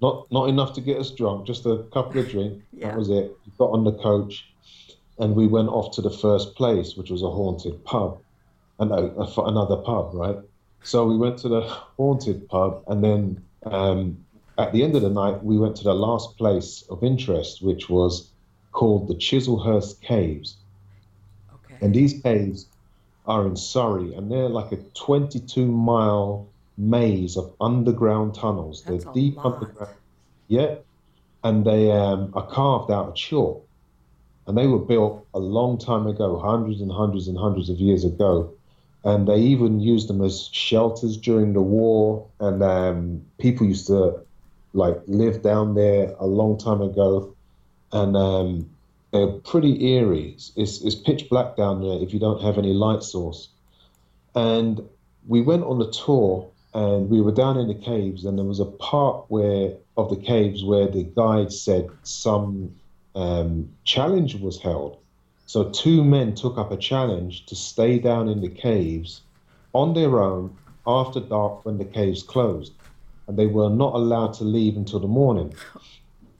Not 0.00 0.32
not 0.32 0.48
enough 0.48 0.72
to 0.74 0.80
get 0.80 0.98
us 0.98 1.10
drunk, 1.10 1.46
just 1.46 1.66
a 1.66 1.84
couple 1.92 2.20
of 2.20 2.28
drinks. 2.28 2.64
Yeah. 2.72 2.88
That 2.88 2.98
was 2.98 3.10
it. 3.10 3.36
We 3.46 3.52
got 3.58 3.70
on 3.70 3.84
the 3.84 3.92
coach, 3.92 4.34
and 5.18 5.36
we 5.36 5.46
went 5.46 5.68
off 5.68 5.94
to 5.96 6.02
the 6.02 6.10
first 6.10 6.56
place, 6.56 6.96
which 6.96 7.10
was 7.10 7.22
a 7.22 7.30
haunted 7.30 7.84
pub, 7.84 8.18
and 8.80 8.90
a, 8.90 9.02
a, 9.24 9.42
another 9.44 9.76
pub, 9.76 10.10
right? 10.14 10.38
So 10.82 11.06
we 11.06 11.16
went 11.16 11.38
to 11.40 11.48
the 11.48 11.60
haunted 11.60 12.48
pub, 12.48 12.82
and 12.88 13.04
then 13.04 13.44
um, 13.64 14.24
at 14.58 14.72
the 14.72 14.82
end 14.82 14.96
of 14.96 15.02
the 15.02 15.10
night, 15.10 15.44
we 15.44 15.58
went 15.58 15.76
to 15.76 15.84
the 15.84 15.94
last 15.94 16.36
place 16.36 16.84
of 16.90 17.04
interest, 17.04 17.62
which 17.62 17.88
was 17.88 18.30
called 18.72 19.08
the 19.08 19.14
Chislehurst 19.14 20.00
Caves. 20.00 20.56
And 21.82 21.94
these 21.94 22.22
caves 22.22 22.66
are 23.26 23.46
in 23.46 23.56
Surrey, 23.56 24.14
and 24.14 24.30
they're 24.30 24.48
like 24.48 24.72
a 24.72 24.76
22 24.76 25.66
mile 25.66 26.46
maze 26.78 27.36
of 27.36 27.52
underground 27.60 28.34
tunnels. 28.34 28.82
That's 28.82 29.04
they're 29.04 29.12
deep 29.12 29.36
lot. 29.36 29.54
underground. 29.54 29.96
Yeah. 30.48 30.76
And 31.44 31.64
they 31.64 31.90
um, 31.90 32.32
are 32.34 32.46
carved 32.46 32.90
out 32.90 33.08
of 33.08 33.14
chalk. 33.16 33.66
And 34.46 34.56
they 34.56 34.66
were 34.66 34.78
built 34.78 35.26
a 35.34 35.38
long 35.38 35.78
time 35.78 36.06
ago, 36.06 36.38
hundreds 36.38 36.80
and 36.80 36.90
hundreds 36.90 37.28
and 37.28 37.38
hundreds 37.38 37.68
of 37.68 37.78
years 37.78 38.04
ago. 38.04 38.52
And 39.04 39.26
they 39.26 39.38
even 39.38 39.80
used 39.80 40.08
them 40.08 40.22
as 40.22 40.48
shelters 40.52 41.16
during 41.16 41.52
the 41.52 41.60
war. 41.60 42.26
And 42.40 42.62
um, 42.62 43.22
people 43.38 43.66
used 43.66 43.88
to 43.88 44.20
like 44.72 45.00
live 45.06 45.42
down 45.42 45.74
there 45.74 46.14
a 46.18 46.26
long 46.26 46.58
time 46.58 46.80
ago. 46.80 47.34
And 47.92 48.16
um, 48.16 48.70
they're 49.12 49.26
pretty 49.26 49.92
eerie. 49.92 50.36
It's, 50.56 50.80
it's, 50.80 50.94
pitch 50.94 51.28
black 51.28 51.56
down 51.56 51.82
there 51.82 52.02
if 52.02 52.12
you 52.12 52.18
don't 52.18 52.42
have 52.42 52.56
any 52.58 52.72
light 52.72 53.02
source. 53.02 53.48
And 54.34 54.80
we 55.26 55.42
went 55.42 55.64
on 55.64 55.78
the 55.78 55.90
tour 55.90 56.50
and 56.74 57.10
we 57.10 57.20
were 57.20 57.32
down 57.32 57.58
in 57.58 57.68
the 57.68 57.74
caves 57.74 58.24
and 58.24 58.38
there 58.38 58.46
was 58.46 58.60
a 58.60 58.64
part 58.64 59.26
where 59.28 59.74
of 59.98 60.08
the 60.08 60.16
caves 60.16 60.64
where 60.64 60.88
the 60.88 61.02
guide 61.04 61.52
said 61.52 61.90
some 62.02 62.74
um, 63.14 63.68
challenge 63.84 64.36
was 64.36 64.58
held. 64.58 64.98
So 65.44 65.68
two 65.68 66.02
men 66.02 66.34
took 66.34 66.56
up 66.56 66.72
a 66.72 66.78
challenge 66.78 67.44
to 67.46 67.54
stay 67.54 67.98
down 67.98 68.28
in 68.28 68.40
the 68.40 68.48
caves 68.48 69.20
on 69.74 69.92
their 69.92 70.20
own 70.20 70.56
after 70.86 71.20
dark 71.20 71.66
when 71.66 71.76
the 71.76 71.84
caves 71.84 72.22
closed. 72.22 72.72
And 73.26 73.38
they 73.38 73.46
were 73.46 73.68
not 73.68 73.94
allowed 73.94 74.32
to 74.34 74.44
leave 74.44 74.78
until 74.78 75.00
the 75.00 75.06
morning. 75.06 75.54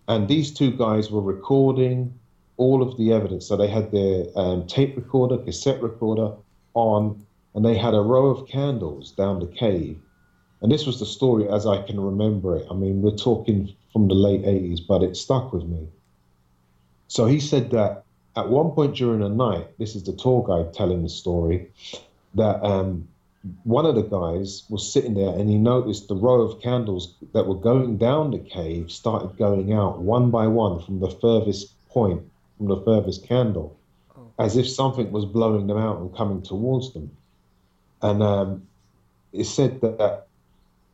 And 0.09 0.27
these 0.27 0.53
two 0.53 0.71
guys 0.71 1.11
were 1.11 1.21
recording 1.21 2.19
all 2.63 2.83
of 2.83 2.97
the 2.97 3.13
evidence. 3.13 3.47
So 3.47 3.57
they 3.57 3.67
had 3.69 3.91
their 3.91 4.27
um, 4.37 4.67
tape 4.67 4.97
recorder, 4.97 5.39
cassette 5.39 5.83
recorder 5.83 6.33
on, 6.75 7.27
and 7.55 7.65
they 7.65 7.77
had 7.77 7.95
a 7.95 8.01
row 8.01 8.27
of 8.27 8.49
candles 8.49 9.13
down 9.13 9.41
the 9.41 9.47
cave. 9.47 9.99
And 10.61 10.71
this 10.71 10.87
was 10.87 11.01
the 11.01 11.07
story 11.07 11.49
as 11.49 11.67
I 11.67 11.83
can 11.83 11.99
remember 11.99 12.57
it. 12.57 12.67
I 12.71 12.75
mean, 12.75 13.03
we're 13.03 13.17
talking 13.31 13.75
from 13.93 14.07
the 14.09 14.15
late 14.15 14.43
80s, 14.43 14.81
but 14.87 15.03
it 15.03 15.17
stuck 15.17 15.53
with 15.53 15.65
me. 15.65 15.89
So 17.09 17.27
he 17.27 17.41
said 17.41 17.71
that 17.73 18.05
at 18.37 18.49
one 18.49 18.71
point 18.71 18.95
during 18.97 19.21
the 19.21 19.29
night, 19.29 19.67
this 19.79 19.97
is 19.97 20.05
the 20.05 20.13
tour 20.13 20.45
guide 20.47 20.73
telling 20.73 21.03
the 21.03 21.09
story, 21.09 21.69
that 22.35 22.65
um, 22.65 23.09
one 23.65 23.87
of 23.87 23.97
the 23.97 24.03
guys 24.03 24.63
was 24.71 24.91
sitting 24.91 25.15
there 25.15 25.35
and 25.39 25.51
he 25.51 25.59
noticed 25.59 26.09
the 26.09 26.15
row 26.15 26.41
of 26.43 26.63
candles 26.63 27.15
that 27.35 27.47
were 27.47 27.57
going 27.71 27.99
down 27.99 28.31
the 28.31 28.39
cave 28.39 28.91
started 28.91 29.37
going 29.37 29.73
out 29.73 30.01
one 30.01 30.31
by 30.31 30.47
one 30.47 30.81
from 30.81 31.01
the 31.01 31.11
furthest 31.11 31.75
point, 31.91 32.23
from 32.63 32.69
the 32.79 32.85
furthest 32.85 33.27
candle, 33.27 33.77
Oh. 34.17 34.21
as 34.39 34.57
if 34.57 34.69
something 34.69 35.11
was 35.11 35.25
blowing 35.25 35.67
them 35.67 35.79
out 35.79 35.99
and 36.01 36.15
coming 36.15 36.43
towards 36.43 36.93
them. 36.93 37.11
And 38.03 38.23
um, 38.23 38.63
it 39.33 39.45
said 39.45 39.81
that, 39.81 40.27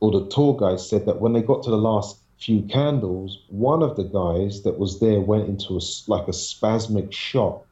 or 0.01 0.11
the 0.13 0.27
tour 0.29 0.57
guide 0.57 0.81
said 0.81 1.05
that 1.07 1.21
when 1.21 1.33
they 1.33 1.43
got 1.43 1.63
to 1.65 1.71
the 1.71 1.77
last 1.77 2.19
few 2.39 2.63
candles, 2.63 3.39
one 3.49 3.83
of 3.83 3.97
the 3.97 4.05
guys 4.05 4.63
that 4.63 4.79
was 4.79 5.01
there 5.01 5.21
went 5.21 5.49
into 5.49 5.77
a, 5.77 5.81
like 6.07 6.29
a 6.29 6.33
spasmic 6.33 7.13
shock, 7.13 7.67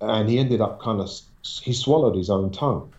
and 0.00 0.28
he 0.28 0.38
ended 0.38 0.60
up 0.60 0.80
kind 0.80 1.00
of 1.00 1.10
he 1.62 1.72
swallowed 1.72 2.16
his 2.16 2.30
own 2.30 2.50
tongue, 2.50 2.90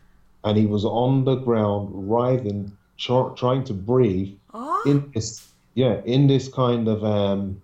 and 0.46 0.58
he 0.58 0.66
was 0.68 0.86
on 0.86 1.26
the 1.26 1.36
ground 1.36 1.90
writhing, 1.92 2.72
tr- 2.98 3.34
trying 3.36 3.64
to 3.66 3.74
breathe 3.74 4.34
Oh, 4.54 4.82
in 4.86 5.12
this 5.14 5.50
yeah 5.74 6.02
in 6.06 6.28
this 6.28 6.48
kind 6.48 6.88
of 6.88 7.04
um 7.04 7.62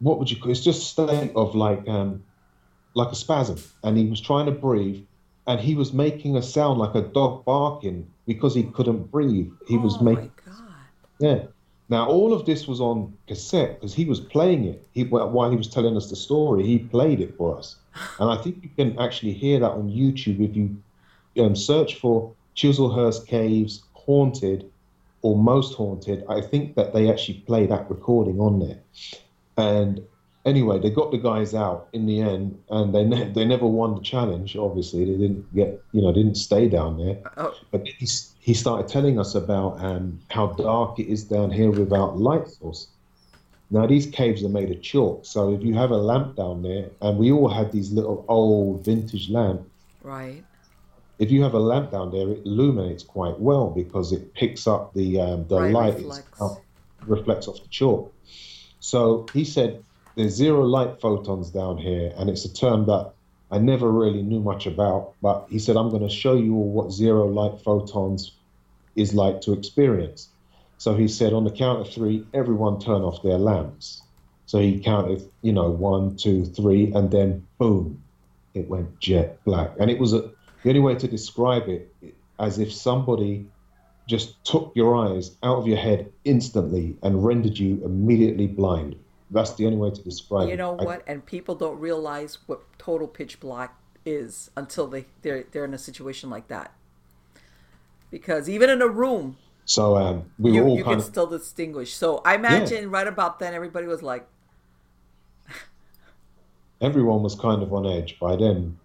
what 0.00 0.18
would 0.18 0.30
you 0.30 0.36
call 0.36 0.50
it's 0.50 0.62
just 0.62 0.88
state 0.88 1.32
of 1.34 1.54
like 1.54 1.86
um 1.88 2.22
like 2.94 3.12
a 3.12 3.14
spasm. 3.14 3.58
And 3.84 3.96
he 3.96 4.06
was 4.06 4.20
trying 4.20 4.46
to 4.46 4.52
breathe 4.52 5.04
and 5.46 5.60
he 5.60 5.74
was 5.74 5.92
making 5.92 6.36
a 6.36 6.42
sound 6.42 6.78
like 6.78 6.94
a 6.94 7.02
dog 7.02 7.44
barking 7.44 8.10
because 8.26 8.54
he 8.54 8.64
couldn't 8.64 9.10
breathe. 9.10 9.50
He 9.66 9.78
was 9.78 9.96
oh 10.00 10.02
making 10.02 10.32
my 10.46 10.52
God. 10.52 10.74
yeah. 11.18 11.42
Now 11.88 12.06
all 12.06 12.34
of 12.34 12.44
this 12.44 12.66
was 12.66 12.80
on 12.80 13.16
cassette 13.26 13.76
because 13.76 13.94
he 13.94 14.04
was 14.04 14.20
playing 14.20 14.64
it. 14.64 14.86
He 14.92 15.04
while 15.04 15.50
he 15.50 15.56
was 15.56 15.68
telling 15.68 15.96
us 15.96 16.10
the 16.10 16.16
story 16.16 16.66
he 16.66 16.78
played 16.78 17.20
it 17.20 17.36
for 17.36 17.56
us. 17.56 17.76
And 18.20 18.30
i 18.30 18.36
think 18.36 18.62
you 18.62 18.70
can 18.76 18.98
actually 18.98 19.32
hear 19.32 19.58
that 19.58 19.72
on 19.72 19.88
youtube 19.88 20.38
if 20.48 20.54
you 20.56 21.44
um, 21.44 21.56
search 21.56 21.96
for 21.96 22.32
chislehurst 22.54 23.26
caves 23.26 23.82
haunted 23.94 24.70
or 25.22 25.36
most 25.36 25.74
haunted, 25.74 26.24
I 26.28 26.40
think 26.40 26.76
that 26.76 26.92
they 26.92 27.10
actually 27.10 27.40
play 27.40 27.66
that 27.66 27.90
recording 27.90 28.40
on 28.40 28.60
there. 28.60 28.78
And 29.58 30.00
anyway, 30.44 30.78
they 30.78 30.90
got 30.90 31.10
the 31.10 31.18
guys 31.18 31.54
out 31.54 31.88
in 31.92 32.06
the 32.06 32.20
end, 32.20 32.58
and 32.70 32.94
they 32.94 33.04
ne- 33.04 33.30
they 33.32 33.44
never 33.44 33.66
won 33.66 33.94
the 33.96 34.00
challenge. 34.00 34.56
Obviously, 34.56 35.04
they 35.04 35.18
didn't 35.18 35.54
get 35.54 35.82
you 35.92 36.00
know 36.00 36.12
didn't 36.12 36.36
stay 36.36 36.68
down 36.68 36.96
there. 36.98 37.18
Oh, 37.36 37.54
But 37.72 37.86
he, 37.86 38.06
he 38.38 38.54
started 38.54 38.88
telling 38.88 39.18
us 39.18 39.34
about 39.34 39.80
um, 39.84 40.20
how 40.30 40.48
dark 40.48 40.98
it 40.98 41.08
is 41.08 41.24
down 41.24 41.50
here 41.50 41.70
without 41.70 42.16
light 42.18 42.48
source. 42.48 42.88
Now 43.70 43.86
these 43.86 44.06
caves 44.06 44.42
are 44.44 44.48
made 44.48 44.70
of 44.70 44.80
chalk, 44.80 45.26
so 45.26 45.52
if 45.52 45.62
you 45.62 45.74
have 45.74 45.90
a 45.90 45.96
lamp 45.96 46.36
down 46.36 46.62
there, 46.62 46.88
and 47.02 47.18
we 47.18 47.30
all 47.30 47.48
had 47.50 47.70
these 47.72 47.92
little 47.92 48.24
old 48.28 48.82
vintage 48.84 49.28
lamps 49.28 49.68
right. 50.02 50.42
if 51.18 51.30
you 51.30 51.42
have 51.42 51.52
a 51.52 51.58
lamp 51.58 51.90
down 51.90 52.10
there, 52.10 52.30
it 52.30 52.46
illuminates 52.46 53.02
quite 53.02 53.38
well 53.38 53.68
because 53.68 54.12
it 54.12 54.32
picks 54.32 54.66
up 54.66 54.94
the 54.94 55.20
um, 55.20 55.46
the 55.48 55.56
Right, 55.60 55.72
light 55.74 55.94
reflects. 55.96 56.40
reflects 57.06 57.46
off 57.48 57.60
the 57.62 57.68
chalk. 57.68 58.10
So 58.80 59.26
he 59.32 59.44
said 59.44 59.84
there's 60.14 60.34
zero 60.34 60.62
light 60.62 61.00
photons 61.00 61.50
down 61.50 61.78
here, 61.78 62.12
and 62.16 62.28
it's 62.28 62.44
a 62.44 62.52
term 62.52 62.86
that 62.86 63.12
I 63.50 63.58
never 63.58 63.90
really 63.90 64.22
knew 64.22 64.40
much 64.40 64.66
about. 64.66 65.14
But 65.22 65.46
he 65.48 65.58
said, 65.58 65.76
I'm 65.76 65.90
going 65.90 66.02
to 66.02 66.14
show 66.14 66.36
you 66.36 66.54
all 66.54 66.70
what 66.70 66.92
zero 66.92 67.26
light 67.26 67.60
photons 67.62 68.32
is 68.96 69.14
like 69.14 69.40
to 69.42 69.52
experience. 69.52 70.28
So 70.78 70.94
he 70.94 71.08
said, 71.08 71.32
on 71.32 71.44
the 71.44 71.50
count 71.50 71.80
of 71.80 71.92
three, 71.92 72.26
everyone 72.34 72.78
turn 72.78 73.02
off 73.02 73.22
their 73.22 73.38
lamps. 73.38 74.02
So 74.46 74.58
he 74.58 74.80
counted, 74.80 75.28
you 75.42 75.52
know, 75.52 75.70
one, 75.70 76.16
two, 76.16 76.44
three, 76.44 76.92
and 76.92 77.10
then 77.10 77.46
boom, 77.58 78.02
it 78.54 78.68
went 78.68 78.98
jet 78.98 79.42
black. 79.44 79.72
And 79.78 79.90
it 79.90 79.98
was 79.98 80.12
a, 80.12 80.30
the 80.62 80.70
only 80.70 80.80
way 80.80 80.94
to 80.94 81.08
describe 81.08 81.68
it 81.68 81.92
as 82.38 82.58
if 82.58 82.72
somebody 82.72 83.46
just 84.08 84.42
took 84.44 84.72
your 84.74 84.96
eyes 84.96 85.36
out 85.42 85.58
of 85.58 85.66
your 85.68 85.76
head 85.76 86.10
instantly 86.24 86.96
and 87.02 87.24
rendered 87.24 87.58
you 87.58 87.80
immediately 87.84 88.46
blind. 88.46 88.96
That's 89.30 89.52
the 89.54 89.66
only 89.66 89.76
way 89.76 89.90
to 89.90 90.02
describe 90.02 90.44
you 90.44 90.48
it. 90.48 90.50
You 90.52 90.56
know 90.56 90.72
what? 90.72 91.04
and 91.06 91.24
people 91.24 91.54
don't 91.54 91.78
realize 91.78 92.38
what 92.46 92.62
total 92.78 93.06
pitch 93.06 93.38
black 93.38 93.76
is 94.06 94.50
until 94.56 94.86
they 94.86 95.04
they're 95.22 95.44
they're 95.52 95.66
in 95.66 95.74
a 95.74 95.78
situation 95.78 96.30
like 96.30 96.48
that. 96.48 96.72
Because 98.10 98.48
even 98.48 98.70
in 98.70 98.80
a 98.80 98.88
room, 98.88 99.36
So 99.66 99.96
um, 99.96 100.30
we 100.38 100.52
you, 100.52 100.64
all 100.64 100.78
you 100.78 100.84
kind 100.84 100.94
can 100.94 101.00
of 101.00 101.04
still 101.04 101.26
distinguish. 101.26 101.92
So 101.92 102.22
I 102.24 102.34
imagine 102.34 102.90
right 102.90 103.06
about 103.06 103.38
then 103.38 103.52
everybody 103.52 103.86
was 103.86 104.02
like, 104.02 104.26
everyone 106.80 107.22
was 107.22 107.34
kind 107.34 107.62
of 107.62 107.70
on 107.74 107.86
edge 107.86 108.18
by 108.18 108.36
then. 108.36 108.78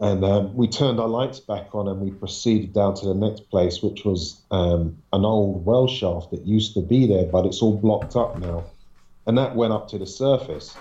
And 0.00 0.24
um, 0.24 0.54
we 0.54 0.68
turned 0.68 1.00
our 1.00 1.08
lights 1.08 1.40
back 1.40 1.74
on 1.74 1.88
and 1.88 2.00
we 2.00 2.12
proceeded 2.12 2.72
down 2.72 2.94
to 2.96 3.06
the 3.06 3.14
next 3.14 3.50
place, 3.50 3.82
which 3.82 4.04
was 4.04 4.40
um, 4.50 4.96
an 5.12 5.24
old 5.24 5.64
well 5.64 5.88
shaft 5.88 6.30
that 6.30 6.46
used 6.46 6.74
to 6.74 6.80
be 6.80 7.06
there, 7.06 7.24
but 7.26 7.46
it's 7.46 7.60
all 7.60 7.76
blocked 7.76 8.14
up 8.14 8.38
now. 8.38 8.64
And 9.26 9.36
that 9.36 9.56
went 9.56 9.72
up 9.72 9.88
to 9.88 9.98
the 9.98 10.06
surface. 10.06 10.76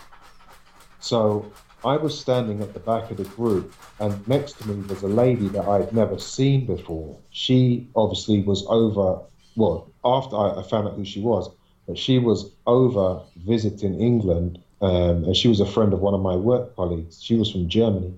So 0.99 1.51
I 1.83 1.97
was 1.97 2.19
standing 2.19 2.61
at 2.61 2.73
the 2.73 2.79
back 2.79 3.09
of 3.11 3.17
the 3.17 3.23
group, 3.23 3.73
and 3.99 4.27
next 4.27 4.53
to 4.59 4.67
me 4.67 4.85
was 4.87 5.03
a 5.03 5.07
lady 5.07 5.47
that 5.49 5.67
I'd 5.67 5.93
never 5.93 6.19
seen 6.19 6.65
before. 6.65 7.17
She 7.31 7.87
obviously 7.95 8.41
was 8.41 8.65
over, 8.67 9.19
well, 9.55 9.89
after 10.03 10.35
I, 10.35 10.59
I 10.59 10.63
found 10.63 10.87
out 10.87 10.95
who 10.95 11.05
she 11.05 11.21
was, 11.21 11.49
but 11.87 11.97
she 11.97 12.19
was 12.19 12.51
over 12.65 13.21
visiting 13.37 13.99
England, 13.99 14.59
um, 14.81 15.23
and 15.23 15.35
she 15.35 15.47
was 15.47 15.59
a 15.59 15.65
friend 15.65 15.93
of 15.93 16.01
one 16.01 16.13
of 16.13 16.21
my 16.21 16.35
work 16.35 16.75
colleagues. 16.75 17.21
She 17.21 17.35
was 17.35 17.51
from 17.51 17.67
Germany. 17.67 18.13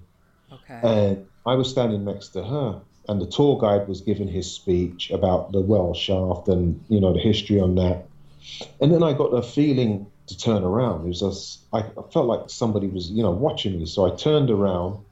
Okay, 0.69 0.79
And 0.83 1.27
I 1.45 1.55
was 1.55 1.69
standing 1.69 2.05
next 2.05 2.29
to 2.29 2.43
her, 2.43 2.81
and 3.07 3.21
the 3.21 3.25
tour 3.25 3.59
guide 3.59 3.87
was 3.87 4.01
giving 4.01 4.27
his 4.27 4.51
speech 4.51 5.09
about 5.11 5.51
the 5.51 5.61
well 5.61 5.93
shaft 5.93 6.47
and 6.47 6.83
you 6.89 6.99
know 6.99 7.13
the 7.13 7.19
history 7.19 7.59
on 7.59 7.75
that. 7.75 8.05
And 8.81 8.91
then 8.91 9.03
I 9.03 9.13
got 9.13 9.27
a 9.27 9.41
feeling 9.41 10.07
to 10.27 10.37
turn 10.37 10.63
around. 10.63 11.05
It 11.05 11.07
was 11.07 11.19
just, 11.21 11.59
I, 11.73 11.81
felt 12.11 12.27
like 12.27 12.49
somebody 12.49 12.87
was 12.87 13.09
you 13.09 13.23
know 13.23 13.31
watching 13.31 13.79
me, 13.79 13.85
so 13.85 14.05
I 14.05 14.15
turned 14.15 14.49
around 14.49 15.03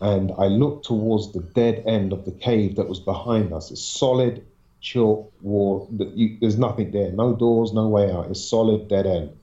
and 0.00 0.32
I 0.38 0.46
looked 0.46 0.86
towards 0.86 1.32
the 1.32 1.40
dead 1.40 1.82
end 1.86 2.12
of 2.12 2.24
the 2.24 2.30
cave 2.30 2.76
that 2.76 2.88
was 2.88 3.00
behind 3.00 3.52
us. 3.52 3.70
It's 3.70 3.82
solid 3.82 4.46
chalk 4.80 5.32
wall. 5.42 5.88
There's 5.90 6.58
nothing 6.58 6.92
there, 6.92 7.10
no 7.10 7.34
doors, 7.34 7.72
no 7.72 7.88
way 7.88 8.12
out. 8.12 8.30
It's 8.30 8.44
solid 8.44 8.88
dead 8.88 9.06
end. 9.06 9.36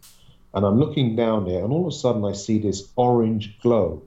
And 0.54 0.66
I'm 0.66 0.80
looking 0.80 1.16
down 1.18 1.46
there, 1.46 1.64
and 1.64 1.74
all 1.74 1.88
of 1.88 1.94
a 1.94 1.96
sudden 1.96 2.24
I 2.24 2.32
see 2.32 2.60
this 2.60 2.90
orange 2.96 3.60
glow. 3.60 4.04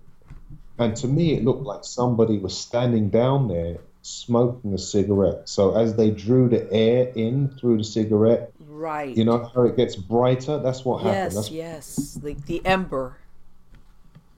And 0.79 0.97
to 0.97 1.09
me, 1.09 1.35
it 1.35 1.45
looked 1.45 1.65
like 1.65 1.85
somebody 1.85 2.39
was 2.39 2.57
standing 2.57 3.09
down 3.11 3.49
there 3.49 3.79
smoking 4.03 4.73
a 4.75 4.79
cigarette. 4.79 5.49
So 5.49 5.77
as 5.77 5.97
they 5.97 6.11
drew 6.11 6.49
the 6.49 6.71
air 6.73 7.09
in 7.15 7.49
through 7.49 7.79
the 7.79 7.85
cigarette, 7.85 8.53
right. 8.61 9.17
you 9.17 9.25
know 9.25 9.51
how 9.55 9.63
it 9.63 9.77
gets 9.77 9.97
brighter? 9.97 10.59
That's 10.59 10.85
what 10.85 11.03
happened. 11.03 11.35
yes, 11.35 11.35
That's, 11.35 11.51
yes, 11.51 12.19
like 12.23 12.47
the 12.47 12.65
ember. 12.65 13.19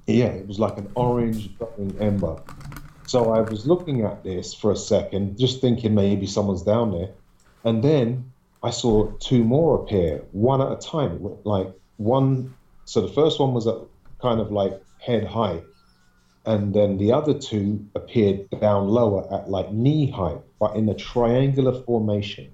Yeah, 0.07 0.27
it 0.27 0.47
was 0.47 0.59
like 0.59 0.77
an 0.79 0.91
orange 0.95 1.57
glowing 1.59 1.97
ember. 2.01 2.43
So 3.07 3.33
I 3.33 3.41
was 3.41 3.67
looking 3.67 4.03
at 4.05 4.25
this 4.25 4.55
for 4.55 4.73
a 4.73 4.77
second, 4.77 5.39
just 5.39 5.61
thinking 5.61 5.95
maybe 5.95 6.27
someone's 6.27 6.63
down 6.63 6.93
there. 6.93 7.11
And 7.65 7.83
then 7.83 8.33
I 8.63 8.71
saw 8.71 9.11
two 9.19 9.45
more 9.45 9.83
appear, 9.83 10.23
one 10.33 10.61
at 10.61 10.73
a 10.73 10.77
time. 10.77 11.21
Like 11.45 11.69
one, 11.99 12.55
so 12.85 13.01
the 13.01 13.13
first 13.13 13.39
one 13.39 13.53
was 13.53 13.67
at 13.67 13.77
kind 14.21 14.41
of 14.41 14.51
like 14.51 14.81
head 14.99 15.25
height. 15.25 15.65
And 16.47 16.75
then 16.75 16.97
the 16.99 17.13
other 17.13 17.35
two 17.35 17.87
appeared 17.95 18.49
down 18.61 18.89
lower 18.89 19.33
at 19.33 19.51
like 19.51 19.73
knee 19.73 20.11
height, 20.11 20.41
but 20.59 20.75
in 20.75 20.89
a 20.89 20.95
triangular 20.95 21.83
formation. 21.83 22.51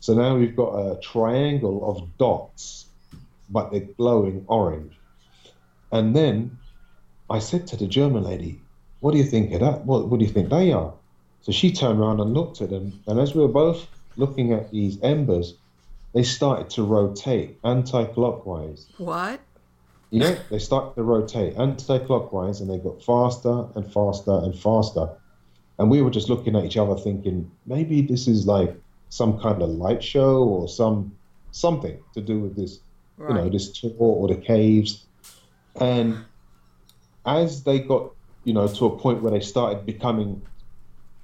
So 0.00 0.14
now 0.14 0.36
we've 0.36 0.56
got 0.56 0.74
a 0.74 1.00
triangle 1.00 1.88
of 1.88 2.18
dots, 2.18 2.86
but 3.48 3.70
they're 3.70 3.80
glowing 3.80 4.44
orange. 4.48 4.92
And 5.90 6.14
then 6.14 6.58
I 7.30 7.38
said 7.38 7.66
to 7.68 7.76
the 7.76 7.86
German 7.86 8.24
lady, 8.24 8.60
What 9.00 9.12
do 9.12 9.18
you 9.18 9.24
think 9.24 9.52
of 9.52 9.60
that? 9.60 9.86
What, 9.86 10.08
what 10.08 10.18
do 10.18 10.26
you 10.26 10.30
think 10.30 10.50
they 10.50 10.72
are? 10.72 10.92
So 11.42 11.52
she 11.52 11.72
turned 11.72 12.00
around 12.00 12.20
and 12.20 12.34
looked 12.34 12.60
at 12.60 12.70
them. 12.70 13.00
And 13.06 13.18
as 13.18 13.34
we 13.34 13.42
were 13.42 13.48
both 13.48 13.86
looking 14.16 14.52
at 14.52 14.70
these 14.70 15.00
embers, 15.02 15.54
they 16.12 16.22
started 16.22 16.70
to 16.70 16.82
rotate 16.82 17.58
anti 17.64 18.04
clockwise. 18.04 18.86
What? 18.98 19.40
You 20.12 20.20
know, 20.20 20.36
they 20.50 20.58
started 20.58 20.94
to 20.94 21.02
rotate 21.02 21.56
anti 21.56 21.98
clockwise 21.98 22.60
and 22.60 22.70
they 22.70 22.78
got 22.78 23.02
faster 23.02 23.66
and 23.74 23.90
faster 23.90 24.32
and 24.44 24.56
faster. 24.56 25.08
And 25.78 25.90
we 25.90 26.02
were 26.02 26.10
just 26.10 26.28
looking 26.28 26.54
at 26.54 26.64
each 26.64 26.76
other 26.76 26.96
thinking, 26.96 27.50
maybe 27.66 28.02
this 28.02 28.28
is 28.28 28.46
like 28.46 28.76
some 29.08 29.40
kind 29.40 29.62
of 29.62 29.70
light 29.70 30.04
show 30.04 30.44
or 30.44 30.68
some 30.68 31.16
something 31.50 31.98
to 32.14 32.20
do 32.20 32.40
with 32.40 32.54
this 32.56 32.80
you 33.28 33.34
know, 33.34 33.48
this 33.48 33.70
tour 33.70 33.92
or 33.98 34.28
the 34.28 34.36
caves. 34.36 35.06
And 35.80 36.18
as 37.24 37.62
they 37.62 37.78
got, 37.80 38.12
you 38.44 38.52
know, 38.52 38.66
to 38.66 38.86
a 38.86 38.98
point 38.98 39.22
where 39.22 39.32
they 39.32 39.40
started 39.40 39.86
becoming, 39.86 40.42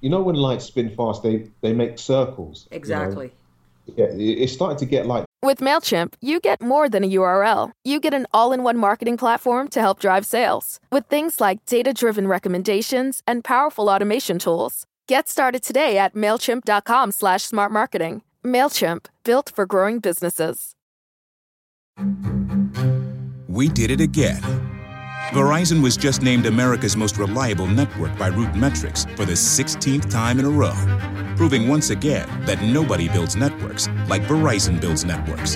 you 0.00 0.10
know, 0.10 0.22
when 0.22 0.36
lights 0.36 0.66
spin 0.66 0.94
fast, 0.96 1.22
they 1.22 1.50
they 1.60 1.72
make 1.72 1.98
circles. 1.98 2.68
you 2.70 2.76
know? 2.76 2.78
Exactly. 2.78 3.32
Yeah, 3.96 4.06
it 4.06 4.48
started 4.48 4.78
to 4.78 4.86
get 4.86 5.06
like 5.06 5.27
With 5.40 5.58
MailChimp, 5.60 6.14
you 6.20 6.40
get 6.40 6.60
more 6.60 6.88
than 6.88 7.04
a 7.04 7.10
URL. 7.12 7.70
You 7.84 8.00
get 8.00 8.12
an 8.12 8.26
all 8.34 8.50
in 8.52 8.64
one 8.64 8.76
marketing 8.76 9.16
platform 9.16 9.68
to 9.68 9.80
help 9.80 10.00
drive 10.00 10.26
sales 10.26 10.80
with 10.90 11.06
things 11.06 11.40
like 11.40 11.64
data 11.64 11.92
driven 11.92 12.26
recommendations 12.26 13.22
and 13.24 13.44
powerful 13.44 13.88
automation 13.88 14.40
tools. 14.40 14.84
Get 15.06 15.28
started 15.28 15.62
today 15.62 15.96
at 15.96 16.14
MailChimp.com 16.14 17.12
slash 17.12 17.44
smart 17.44 17.70
marketing. 17.70 18.22
MailChimp, 18.44 19.06
built 19.22 19.52
for 19.54 19.64
growing 19.64 20.00
businesses. 20.00 20.74
We 23.46 23.68
did 23.68 23.92
it 23.92 24.00
again. 24.00 24.42
Verizon 25.30 25.82
was 25.82 25.96
just 25.96 26.20
named 26.20 26.46
America's 26.46 26.96
most 26.96 27.16
reliable 27.16 27.66
network 27.66 28.16
by 28.18 28.30
RootMetrics 28.30 29.14
for 29.16 29.24
the 29.24 29.34
16th 29.34 30.10
time 30.10 30.40
in 30.40 30.46
a 30.46 30.50
row, 30.50 30.74
proving 31.38 31.68
once 31.68 31.90
again 31.90 32.28
that 32.44 32.60
nobody 32.62 33.08
builds 33.08 33.36
networks 33.36 33.88
like 34.08 34.22
Verizon 34.22 34.80
builds 34.80 35.04
networks. 35.04 35.54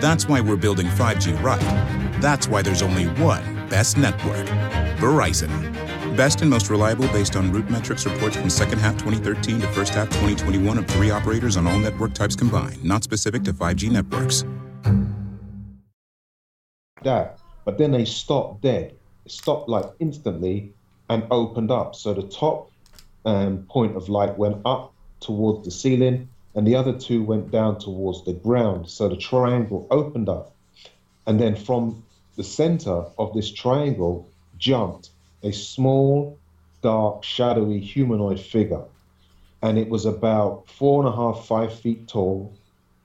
That's 0.00 0.28
why 0.28 0.40
we're 0.40 0.56
building 0.56 0.88
5G 0.88 1.40
right. 1.40 2.20
That's 2.20 2.48
why 2.48 2.62
there's 2.62 2.82
only 2.82 3.06
one 3.22 3.68
best 3.68 3.96
network 3.96 4.46
Verizon. 4.98 5.48
Best 6.16 6.42
and 6.42 6.50
most 6.50 6.68
reliable 6.68 7.06
based 7.08 7.36
on 7.36 7.52
RootMetrics 7.52 8.12
reports 8.12 8.36
from 8.36 8.50
second 8.50 8.80
half 8.80 8.98
2013 8.98 9.60
to 9.60 9.68
first 9.68 9.94
half 9.94 10.08
2021 10.08 10.76
of 10.76 10.86
three 10.88 11.10
operators 11.10 11.56
on 11.56 11.66
all 11.66 11.78
network 11.78 12.12
types 12.12 12.34
combined, 12.34 12.84
not 12.84 13.04
specific 13.04 13.44
to 13.44 13.52
5G 13.52 13.90
networks. 13.90 14.44
that. 17.04 17.38
But 17.64 17.78
then 17.78 17.92
they 17.92 18.04
stopped 18.04 18.62
dead. 18.62 18.94
It 19.24 19.30
stopped 19.30 19.68
like 19.68 19.84
instantly 20.00 20.72
and 21.08 21.24
opened 21.30 21.70
up. 21.70 21.94
So 21.94 22.14
the 22.14 22.22
top 22.22 22.70
um, 23.24 23.64
point 23.68 23.96
of 23.96 24.08
light 24.08 24.36
went 24.36 24.60
up 24.64 24.92
towards 25.20 25.64
the 25.64 25.70
ceiling, 25.70 26.28
and 26.54 26.66
the 26.66 26.74
other 26.74 26.98
two 26.98 27.22
went 27.22 27.50
down 27.50 27.78
towards 27.78 28.24
the 28.24 28.32
ground. 28.32 28.88
So 28.90 29.08
the 29.08 29.16
triangle 29.16 29.86
opened 29.90 30.28
up. 30.28 30.52
And 31.26 31.38
then 31.38 31.54
from 31.54 32.02
the 32.36 32.42
center 32.42 33.04
of 33.18 33.34
this 33.34 33.52
triangle 33.52 34.28
jumped 34.58 35.10
a 35.42 35.52
small, 35.52 36.38
dark, 36.82 37.22
shadowy 37.22 37.80
humanoid 37.80 38.40
figure. 38.40 38.82
And 39.62 39.78
it 39.78 39.88
was 39.88 40.06
about 40.06 40.68
four 40.68 41.04
and 41.04 41.12
a 41.12 41.16
half, 41.16 41.46
five 41.46 41.78
feet 41.78 42.08
tall, 42.08 42.52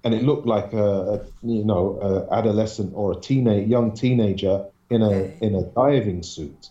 and 0.06 0.14
it 0.14 0.24
looked 0.24 0.46
like 0.46 0.72
a, 0.72 0.88
a 1.14 1.22
you 1.44 1.66
know 1.66 2.00
a 2.02 2.34
adolescent 2.34 2.94
or 2.96 3.12
a 3.12 3.16
teenage 3.16 3.68
young 3.68 3.92
teenager 3.94 4.66
in 4.90 5.02
a 5.02 5.34
in 5.42 5.56
a 5.56 5.64
diving 5.64 6.24
suit 6.24 6.70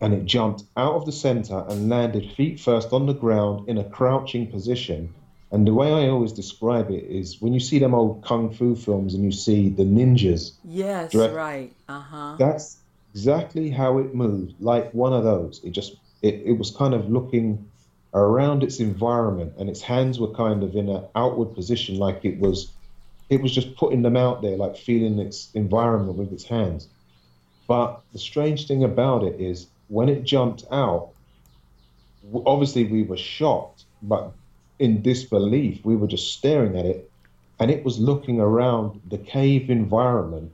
and 0.00 0.14
it 0.14 0.24
jumped 0.24 0.64
out 0.76 0.94
of 0.94 1.04
the 1.06 1.12
center 1.12 1.64
and 1.68 1.88
landed 1.88 2.32
feet 2.32 2.58
first 2.60 2.92
on 2.92 3.06
the 3.06 3.12
ground 3.14 3.68
in 3.68 3.78
a 3.78 3.84
crouching 3.84 4.46
position 4.50 5.12
and 5.52 5.66
the 5.66 5.74
way 5.74 5.92
i 5.92 6.08
always 6.08 6.32
describe 6.32 6.90
it 6.90 7.04
is 7.04 7.40
when 7.40 7.52
you 7.52 7.60
see 7.60 7.78
them 7.78 7.94
old 7.94 8.22
kung 8.24 8.50
fu 8.52 8.74
films 8.74 9.14
and 9.14 9.24
you 9.24 9.32
see 9.32 9.68
the 9.68 9.82
ninjas 9.84 10.52
Yes, 10.64 11.12
Direct- 11.12 11.34
right. 11.34 11.72
Uh 11.88 12.00
huh. 12.00 12.36
that's 12.38 12.78
exactly 13.14 13.70
how 13.70 13.98
it 13.98 14.14
moved 14.14 14.54
like 14.60 14.92
one 14.94 15.12
of 15.12 15.24
those 15.24 15.60
it 15.64 15.70
just 15.72 15.96
it, 16.22 16.34
it 16.44 16.52
was 16.52 16.70
kind 16.70 16.94
of 16.94 17.10
looking 17.10 17.68
around 18.14 18.62
its 18.62 18.80
environment 18.80 19.52
and 19.58 19.68
its 19.70 19.80
hands 19.80 20.18
were 20.18 20.32
kind 20.34 20.62
of 20.62 20.74
in 20.76 20.88
an 20.88 21.04
outward 21.14 21.54
position 21.54 21.96
like 21.98 22.24
it 22.24 22.38
was 22.38 22.72
It 23.30 23.40
was 23.42 23.52
just 23.54 23.76
putting 23.76 24.02
them 24.02 24.16
out 24.16 24.42
there, 24.42 24.56
like 24.56 24.76
feeling 24.76 25.20
its 25.20 25.50
environment 25.54 26.18
with 26.18 26.32
its 26.32 26.42
hands. 26.44 26.88
But 27.68 28.00
the 28.12 28.18
strange 28.18 28.66
thing 28.66 28.82
about 28.82 29.22
it 29.22 29.40
is 29.40 29.68
when 29.90 30.08
it 30.08 30.24
jumped 30.24 30.64
out, 30.70 31.10
obviously 32.46 32.84
we 32.84 33.02
were 33.02 33.16
shocked, 33.16 33.84
but 34.02 34.32
in 34.78 35.02
disbelief, 35.02 35.84
we 35.84 35.96
were 35.96 36.06
just 36.06 36.32
staring 36.32 36.78
at 36.78 36.86
it, 36.86 37.10
and 37.58 37.70
it 37.70 37.84
was 37.84 37.98
looking 37.98 38.40
around 38.40 39.00
the 39.10 39.18
cave 39.18 39.68
environment 39.68 40.52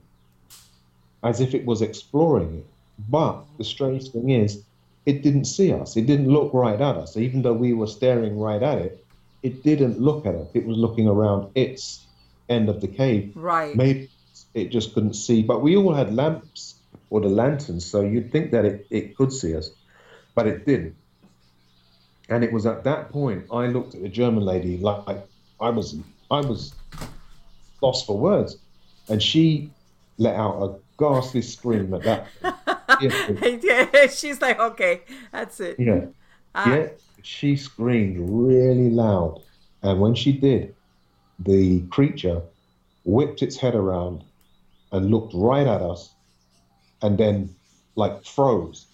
as 1.23 1.39
if 1.39 1.53
it 1.53 1.65
was 1.65 1.81
exploring 1.81 2.57
it. 2.57 2.65
But 3.09 3.43
the 3.57 3.63
strange 3.63 4.09
thing 4.11 4.31
is, 4.31 4.63
it 5.05 5.21
didn't 5.21 5.45
see 5.45 5.71
us. 5.71 5.95
It 5.95 6.07
didn't 6.07 6.29
look 6.29 6.51
right 6.53 6.81
at 6.81 6.97
us. 6.97 7.15
Even 7.15 7.43
though 7.43 7.53
we 7.53 7.73
were 7.73 7.87
staring 7.87 8.39
right 8.39 8.61
at 8.61 8.79
it, 8.79 9.05
it 9.43 9.63
didn't 9.63 10.01
look 10.01 10.25
at 10.25 10.35
us. 10.35 10.47
It 10.53 10.65
was 10.65 10.77
looking 10.77 11.07
around 11.07 11.49
its 11.55 12.05
end 12.49 12.69
of 12.69 12.81
the 12.81 12.87
cave. 12.87 13.33
Right. 13.35 13.75
Maybe 13.75 14.09
it 14.55 14.69
just 14.69 14.93
couldn't 14.93 15.13
see. 15.13 15.43
But 15.43 15.61
we 15.61 15.77
all 15.77 15.93
had 15.93 16.13
lamps 16.13 16.76
or 17.09 17.21
the 17.21 17.27
lanterns, 17.29 17.85
so 17.85 18.01
you'd 18.01 18.31
think 18.31 18.51
that 18.51 18.65
it, 18.65 18.87
it 18.89 19.15
could 19.15 19.31
see 19.31 19.55
us, 19.55 19.71
but 20.35 20.47
it 20.47 20.65
didn't. 20.65 20.95
And 22.29 22.43
it 22.43 22.51
was 22.51 22.65
at 22.65 22.83
that 22.83 23.09
point 23.09 23.45
I 23.51 23.67
looked 23.67 23.95
at 23.95 24.01
the 24.01 24.09
German 24.09 24.43
lady 24.43 24.77
like 24.77 25.23
I 25.59 25.69
was 25.69 25.95
I 26.29 26.41
was 26.41 26.73
lost 27.81 28.05
for 28.05 28.17
words, 28.17 28.57
and 29.07 29.21
she 29.23 29.71
let 30.17 30.35
out 30.35 30.61
a 30.61 30.75
ghastly 30.97 31.41
scream 31.41 31.93
at 31.93 32.03
that. 32.03 32.27
yeah, 33.63 34.07
she's 34.07 34.41
like, 34.41 34.59
okay, 34.59 35.01
that's 35.31 35.59
it. 35.59 35.79
Yeah, 35.79 36.05
uh, 36.53 36.65
yeah. 36.67 36.87
She 37.23 37.55
screamed 37.55 38.17
really 38.19 38.89
loud, 38.89 39.41
and 39.81 39.99
when 39.99 40.15
she 40.15 40.33
did, 40.33 40.75
the 41.39 41.81
creature 41.87 42.41
whipped 43.05 43.41
its 43.41 43.57
head 43.57 43.75
around 43.75 44.23
and 44.91 45.09
looked 45.11 45.33
right 45.33 45.67
at 45.67 45.81
us, 45.81 46.13
and 47.01 47.17
then 47.17 47.55
like 47.95 48.23
froze 48.23 48.87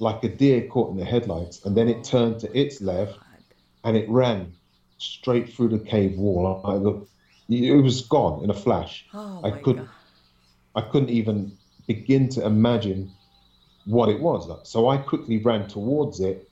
like 0.00 0.24
a 0.24 0.28
deer 0.28 0.66
caught 0.66 0.90
in 0.90 0.96
the 0.96 1.04
headlights, 1.04 1.64
and 1.64 1.76
then 1.76 1.88
it 1.88 2.02
turned 2.02 2.40
to 2.40 2.58
its 2.58 2.80
left 2.80 3.18
and 3.84 3.96
it 3.96 4.08
ran 4.08 4.52
straight 4.98 5.52
through 5.52 5.68
the 5.68 5.78
cave 5.78 6.16
wall. 6.16 6.60
I, 6.64 7.54
it 7.54 7.82
was 7.82 8.00
gone 8.02 8.42
in 8.42 8.50
a 8.50 8.54
flash. 8.54 9.06
Oh 9.14 9.40
I 9.44 9.50
couldn't. 9.50 9.84
God. 9.84 9.94
I 10.74 10.80
couldn't 10.82 11.10
even 11.10 11.52
begin 11.86 12.28
to 12.30 12.46
imagine 12.46 13.10
what 13.84 14.08
it 14.08 14.20
was. 14.20 14.48
So 14.68 14.88
I 14.88 14.96
quickly 14.98 15.38
ran 15.38 15.66
towards 15.68 16.20
it, 16.20 16.48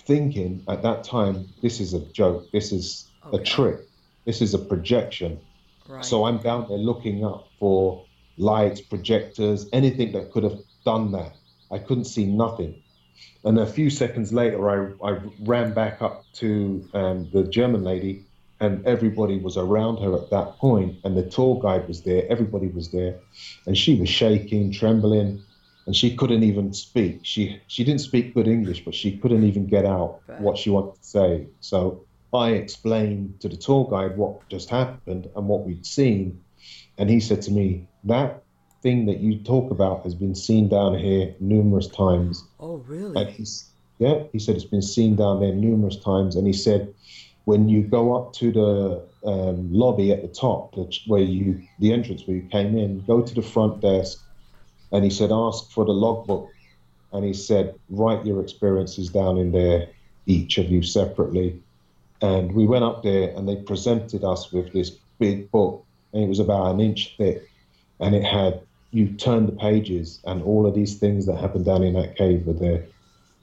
thinking 0.00 0.64
at 0.68 0.82
that 0.82 1.04
time, 1.04 1.48
this 1.62 1.80
is 1.80 1.94
a 1.94 2.00
joke. 2.00 2.50
This 2.50 2.72
is 2.72 3.08
okay. 3.26 3.40
a 3.40 3.44
trick. 3.44 3.80
This 4.24 4.42
is 4.42 4.54
a 4.54 4.58
projection. 4.58 5.40
Right. 5.86 6.04
So 6.04 6.24
I'm 6.24 6.38
down 6.38 6.66
there 6.68 6.78
looking 6.78 7.24
up 7.24 7.48
for 7.58 8.04
lights, 8.38 8.80
projectors, 8.80 9.68
anything 9.72 10.12
that 10.12 10.32
could 10.32 10.44
have 10.44 10.58
done 10.84 11.12
that. 11.12 11.34
I 11.70 11.78
couldn't 11.78 12.04
see 12.04 12.24
nothing. 12.24 12.82
And 13.44 13.58
a 13.58 13.66
few 13.66 13.90
seconds 13.90 14.32
later, 14.32 14.70
I, 14.70 15.10
I 15.10 15.18
ran 15.40 15.74
back 15.74 16.02
up 16.02 16.24
to 16.34 16.88
um, 16.94 17.28
the 17.32 17.44
German 17.44 17.82
lady, 17.84 18.24
and 18.60 18.84
everybody 18.86 19.38
was 19.38 19.56
around 19.56 19.98
her 19.98 20.14
at 20.14 20.30
that 20.30 20.56
point, 20.58 20.96
and 21.04 21.16
the 21.16 21.22
tour 21.22 21.60
guide 21.60 21.86
was 21.86 22.02
there, 22.02 22.24
everybody 22.28 22.68
was 22.68 22.90
there, 22.90 23.18
and 23.66 23.76
she 23.76 23.98
was 23.98 24.08
shaking, 24.08 24.72
trembling, 24.72 25.42
and 25.86 25.96
she 25.96 26.16
couldn't 26.16 26.42
even 26.42 26.72
speak. 26.74 27.20
She 27.22 27.60
she 27.66 27.84
didn't 27.84 28.00
speak 28.00 28.34
good 28.34 28.48
English, 28.48 28.84
but 28.84 28.94
she 28.94 29.16
couldn't 29.16 29.44
even 29.44 29.66
get 29.66 29.86
out 29.86 30.20
what 30.38 30.58
she 30.58 30.70
wanted 30.70 31.00
to 31.00 31.04
say. 31.04 31.46
So 31.60 32.04
I 32.34 32.50
explained 32.50 33.40
to 33.40 33.48
the 33.48 33.56
tour 33.56 33.88
guide 33.90 34.16
what 34.16 34.46
just 34.48 34.68
happened 34.68 35.30
and 35.34 35.48
what 35.48 35.64
we'd 35.64 35.86
seen, 35.86 36.42
and 36.98 37.08
he 37.08 37.20
said 37.20 37.42
to 37.42 37.52
me, 37.52 37.86
"That 38.08 38.42
thing 38.82 39.06
that 39.06 39.20
you 39.20 39.38
talk 39.38 39.70
about 39.70 40.02
has 40.04 40.14
been 40.14 40.34
seen 40.34 40.68
down 40.68 40.98
here 40.98 41.34
numerous 41.40 41.88
times. 41.88 42.44
Oh, 42.60 42.76
really? 42.88 43.46
Yeah, 43.98 44.22
he 44.32 44.38
said 44.38 44.54
it's 44.54 44.64
been 44.64 44.82
seen 44.82 45.16
down 45.16 45.40
there 45.40 45.52
numerous 45.52 45.96
times. 45.96 46.36
And 46.36 46.46
he 46.46 46.52
said, 46.52 46.94
when 47.44 47.68
you 47.68 47.82
go 47.82 48.16
up 48.16 48.32
to 48.34 48.52
the 48.52 49.02
um, 49.28 49.72
lobby 49.72 50.12
at 50.12 50.22
the 50.22 50.28
top, 50.28 50.76
where 51.06 51.22
you, 51.22 51.60
the 51.80 51.92
entrance 51.92 52.22
where 52.26 52.36
you 52.36 52.48
came 52.48 52.78
in, 52.78 53.04
go 53.06 53.22
to 53.22 53.34
the 53.34 53.42
front 53.42 53.80
desk. 53.80 54.22
And 54.92 55.02
he 55.02 55.10
said, 55.10 55.30
ask 55.32 55.70
for 55.70 55.84
the 55.84 55.92
logbook. 55.92 56.48
And 57.12 57.24
he 57.24 57.34
said, 57.34 57.74
write 57.90 58.24
your 58.24 58.40
experiences 58.40 59.08
down 59.08 59.38
in 59.38 59.50
there, 59.50 59.88
each 60.26 60.58
of 60.58 60.70
you 60.70 60.82
separately. 60.82 61.60
And 62.20 62.52
we 62.52 62.66
went 62.66 62.84
up 62.84 63.02
there 63.02 63.30
and 63.34 63.48
they 63.48 63.56
presented 63.56 64.22
us 64.24 64.52
with 64.52 64.72
this 64.72 64.90
big 65.18 65.50
book. 65.50 65.84
And 66.12 66.22
it 66.22 66.28
was 66.28 66.38
about 66.38 66.74
an 66.74 66.80
inch 66.80 67.14
thick. 67.16 67.50
And 68.00 68.14
it 68.14 68.24
had 68.24 68.60
you 68.90 69.08
turn 69.08 69.46
the 69.46 69.52
pages, 69.52 70.20
and 70.24 70.42
all 70.42 70.66
of 70.66 70.74
these 70.74 70.96
things 70.96 71.26
that 71.26 71.36
happened 71.36 71.66
down 71.66 71.82
in 71.82 71.94
that 71.94 72.16
cave 72.16 72.46
were 72.46 72.54
there. 72.54 72.86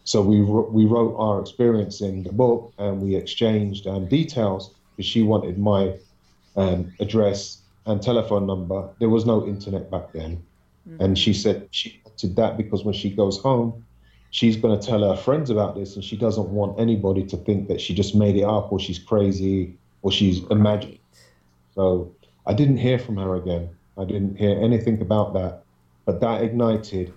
So 0.03 0.21
we 0.21 0.41
we 0.41 0.85
wrote 0.85 1.15
our 1.17 1.39
experience 1.39 2.01
in 2.01 2.23
the 2.23 2.31
book, 2.31 2.73
and 2.77 3.01
we 3.01 3.15
exchanged 3.15 3.87
um, 3.87 4.07
details 4.07 4.73
because 4.95 5.09
she 5.09 5.21
wanted 5.21 5.57
my 5.57 5.97
um, 6.55 6.93
address 6.99 7.59
and 7.85 8.01
telephone 8.01 8.47
number. 8.47 8.89
There 8.99 9.09
was 9.09 9.25
no 9.25 9.45
internet 9.45 9.91
back 9.91 10.13
then, 10.13 10.43
mm-hmm. 10.87 11.03
and 11.03 11.17
she 11.17 11.33
said 11.33 11.67
she 11.71 12.01
wanted 12.05 12.35
that 12.37 12.57
because 12.57 12.83
when 12.83 12.93
she 12.93 13.09
goes 13.09 13.39
home, 13.39 13.85
she's 14.31 14.57
going 14.57 14.79
to 14.79 14.85
tell 14.85 15.01
her 15.09 15.15
friends 15.15 15.49
about 15.49 15.75
this, 15.75 15.95
and 15.95 16.03
she 16.03 16.17
doesn't 16.17 16.49
want 16.49 16.79
anybody 16.79 17.23
to 17.25 17.37
think 17.37 17.67
that 17.67 17.81
she 17.81 17.93
just 17.93 18.15
made 18.15 18.35
it 18.35 18.43
up 18.43 18.71
or 18.71 18.79
she's 18.79 18.99
crazy 18.99 19.75
or 20.01 20.11
she's 20.11 20.41
right. 20.41 20.51
imagined. 20.51 20.99
So 21.75 22.11
I 22.45 22.53
didn't 22.53 22.77
hear 22.77 22.97
from 22.97 23.17
her 23.17 23.35
again. 23.35 23.69
I 23.97 24.05
didn't 24.05 24.37
hear 24.37 24.59
anything 24.61 25.01
about 25.01 25.33
that, 25.33 25.63
but 26.05 26.19
that 26.21 26.43
ignited 26.43 27.13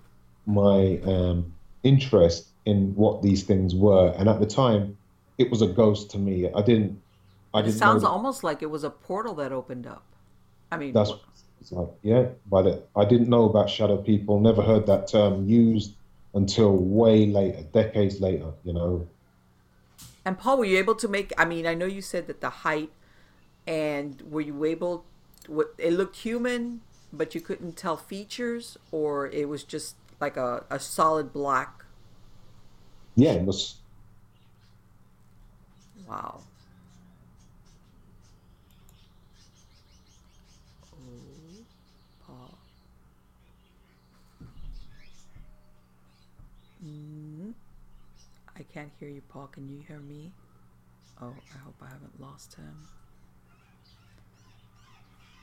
my 0.47 1.01
um, 1.05 1.53
interest 1.83 2.49
in 2.65 2.95
what 2.95 3.23
these 3.23 3.43
things 3.43 3.75
were. 3.75 4.15
And 4.17 4.29
at 4.29 4.41
the 4.41 4.47
time, 4.47 4.97
it 5.39 5.51
was 5.51 5.63
a 5.63 5.67
ghost 5.67 6.11
to 6.13 6.19
me. 6.19 6.51
I 6.55 6.63
didn't. 6.63 7.01
I 7.55 7.63
didn't. 7.63 7.77
It 7.77 7.79
sounds 7.79 8.05
almost 8.05 8.45
like 8.45 8.63
it 8.63 8.71
was 8.71 8.85
a 8.85 8.91
portal 8.91 9.35
that 9.35 9.53
opened 9.53 9.87
up. 9.87 10.05
I 10.71 10.77
mean, 10.77 10.93
that's 10.93 11.13
it's 11.61 11.73
like 11.73 11.89
yeah, 12.03 12.27
but 12.47 12.67
it, 12.67 12.89
I 12.95 13.05
didn't 13.05 13.29
know 13.29 13.45
about 13.45 13.71
shadow 13.71 13.97
people. 13.97 14.41
Never 14.41 14.63
heard 14.63 14.87
that 14.87 15.09
term 15.09 15.49
used 15.49 15.95
until 16.35 16.77
way 16.77 17.27
later, 17.27 17.63
decades 17.73 18.21
later. 18.21 18.53
You 18.65 18.75
know. 18.75 19.09
And 20.25 20.39
Paul, 20.39 20.59
were 20.59 20.67
you 20.67 20.79
able 20.79 20.95
to 20.97 21.09
make? 21.09 21.33
I 21.39 21.45
mean, 21.45 21.67
I 21.67 21.75
know 21.75 21.87
you 21.87 22.03
said 22.03 22.27
that 22.27 22.41
the 22.41 22.51
height, 22.51 22.91
and 23.67 24.21
were 24.31 24.43
you 24.43 24.65
able 24.65 25.05
what 25.49 25.75
it 25.79 25.93
looked 25.93 26.17
human, 26.17 26.81
but 27.13 27.35
you 27.35 27.41
couldn't 27.41 27.77
tell 27.77 27.97
features, 27.97 28.77
or 28.93 29.27
it 29.29 29.49
was 29.49 29.65
just 29.65 29.97
like 30.21 30.37
a, 30.37 30.65
a 30.71 30.79
solid 30.79 31.33
black. 31.33 31.85
Yeah, 33.17 33.33
it 33.33 33.43
was. 33.43 33.77
Wow. 36.09 36.41
Mm-hmm. 46.85 47.51
I 48.57 48.63
can't 48.73 48.91
hear 49.01 49.09
you, 49.09 49.23
Paul. 49.29 49.49
Can 49.49 49.69
you 49.69 49.83
hear 49.87 49.99
me? 49.99 50.33
Oh, 51.21 51.35
I 51.55 51.59
hope 51.59 51.75
I 51.83 51.87
haven't 51.87 52.21
lost 52.21 52.55
him. 52.55 52.87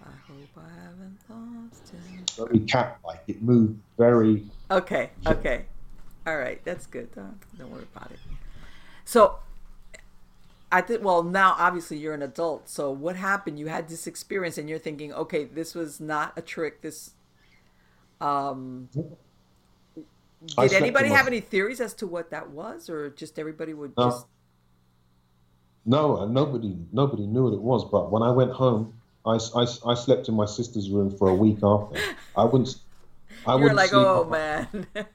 I 0.06 0.12
hope 0.28 0.50
I 0.58 0.70
haven't 0.84 1.20
lost 1.30 1.90
him. 1.90 2.48
Very 2.48 2.60
cat-like. 2.66 3.24
It 3.28 3.42
moved 3.42 3.80
very. 3.98 4.44
Okay. 4.70 5.10
Okay. 5.26 5.66
All 6.28 6.38
right. 6.38 6.64
That's 6.64 6.86
good. 6.86 7.14
Don't, 7.14 7.40
don't 7.58 7.72
worry 7.72 7.86
about 7.96 8.12
it. 8.12 8.20
So, 9.04 9.40
I 10.72 10.82
think. 10.82 11.04
Well, 11.04 11.24
now 11.24 11.56
obviously 11.58 11.98
you're 11.98 12.14
an 12.14 12.22
adult. 12.22 12.70
So 12.70 12.92
what 12.92 13.16
happened? 13.16 13.60
You 13.60 13.68
had 13.68 13.90
this 13.90 14.08
experience, 14.08 14.58
and 14.58 14.70
you're 14.70 14.80
thinking, 14.80 15.14
okay, 15.14 15.46
this 15.46 15.76
was 15.76 16.00
not 16.00 16.34
a 16.38 16.42
trick. 16.42 16.82
This. 16.82 17.12
Um. 18.22 18.90
Did 20.58 20.74
anybody 20.74 21.10
have 21.10 21.26
any 21.26 21.40
theories 21.40 21.82
as 21.82 21.96
to 21.96 22.06
what 22.06 22.30
that 22.30 22.52
was, 22.52 22.88
or 22.88 23.10
just 23.10 23.40
everybody 23.40 23.74
would 23.74 23.94
just? 23.98 24.28
No, 25.88 26.26
nobody, 26.28 26.76
nobody 26.92 27.26
knew 27.26 27.46
what 27.46 27.54
it 27.54 27.62
was. 27.62 27.86
But 27.86 28.12
when 28.12 28.22
I 28.22 28.30
went 28.30 28.52
home, 28.52 28.94
I, 29.26 29.40
I, 29.56 29.66
I 29.88 29.94
slept 29.96 30.30
in 30.30 30.36
my 30.36 30.46
sister's 30.46 30.90
room 30.90 31.16
for 31.16 31.30
a 31.30 31.36
week 31.36 31.58
after. 31.64 32.00
I 32.38 32.44
wouldn't. 32.44 32.76
I 33.46 33.54
You're 33.54 33.62
wouldn't 33.62 33.78
like, 33.78 33.94
oh 33.94 34.26
man. 34.26 34.88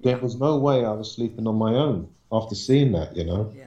there 0.00 0.18
was 0.18 0.36
no 0.36 0.56
way 0.56 0.84
I 0.84 0.92
was 0.92 1.12
sleeping 1.12 1.46
on 1.46 1.56
my 1.56 1.72
own 1.72 2.08
after 2.32 2.54
seeing 2.54 2.92
that, 2.92 3.16
you 3.16 3.24
know. 3.24 3.52
Yeah. 3.56 3.64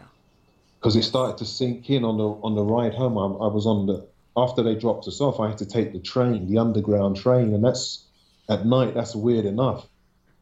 Because 0.79 0.95
it 0.95 1.03
started 1.03 1.37
to 1.37 1.45
sink 1.45 1.89
in 1.89 2.03
on 2.03 2.17
the 2.17 2.23
on 2.23 2.55
the 2.55 2.63
ride 2.63 2.93
home. 2.95 3.17
I, 3.17 3.45
I 3.45 3.47
was 3.47 3.65
on 3.65 3.85
the 3.85 4.05
after 4.35 4.63
they 4.63 4.75
dropped 4.75 5.07
us 5.07 5.21
off. 5.21 5.39
I 5.39 5.49
had 5.49 5.57
to 5.59 5.65
take 5.65 5.93
the 5.93 5.99
train, 5.99 6.47
the 6.49 6.57
underground 6.57 7.17
train, 7.17 7.53
and 7.53 7.63
that's 7.63 8.05
at 8.47 8.65
night. 8.65 8.93
That's 8.93 9.15
weird 9.15 9.45
enough. 9.45 9.87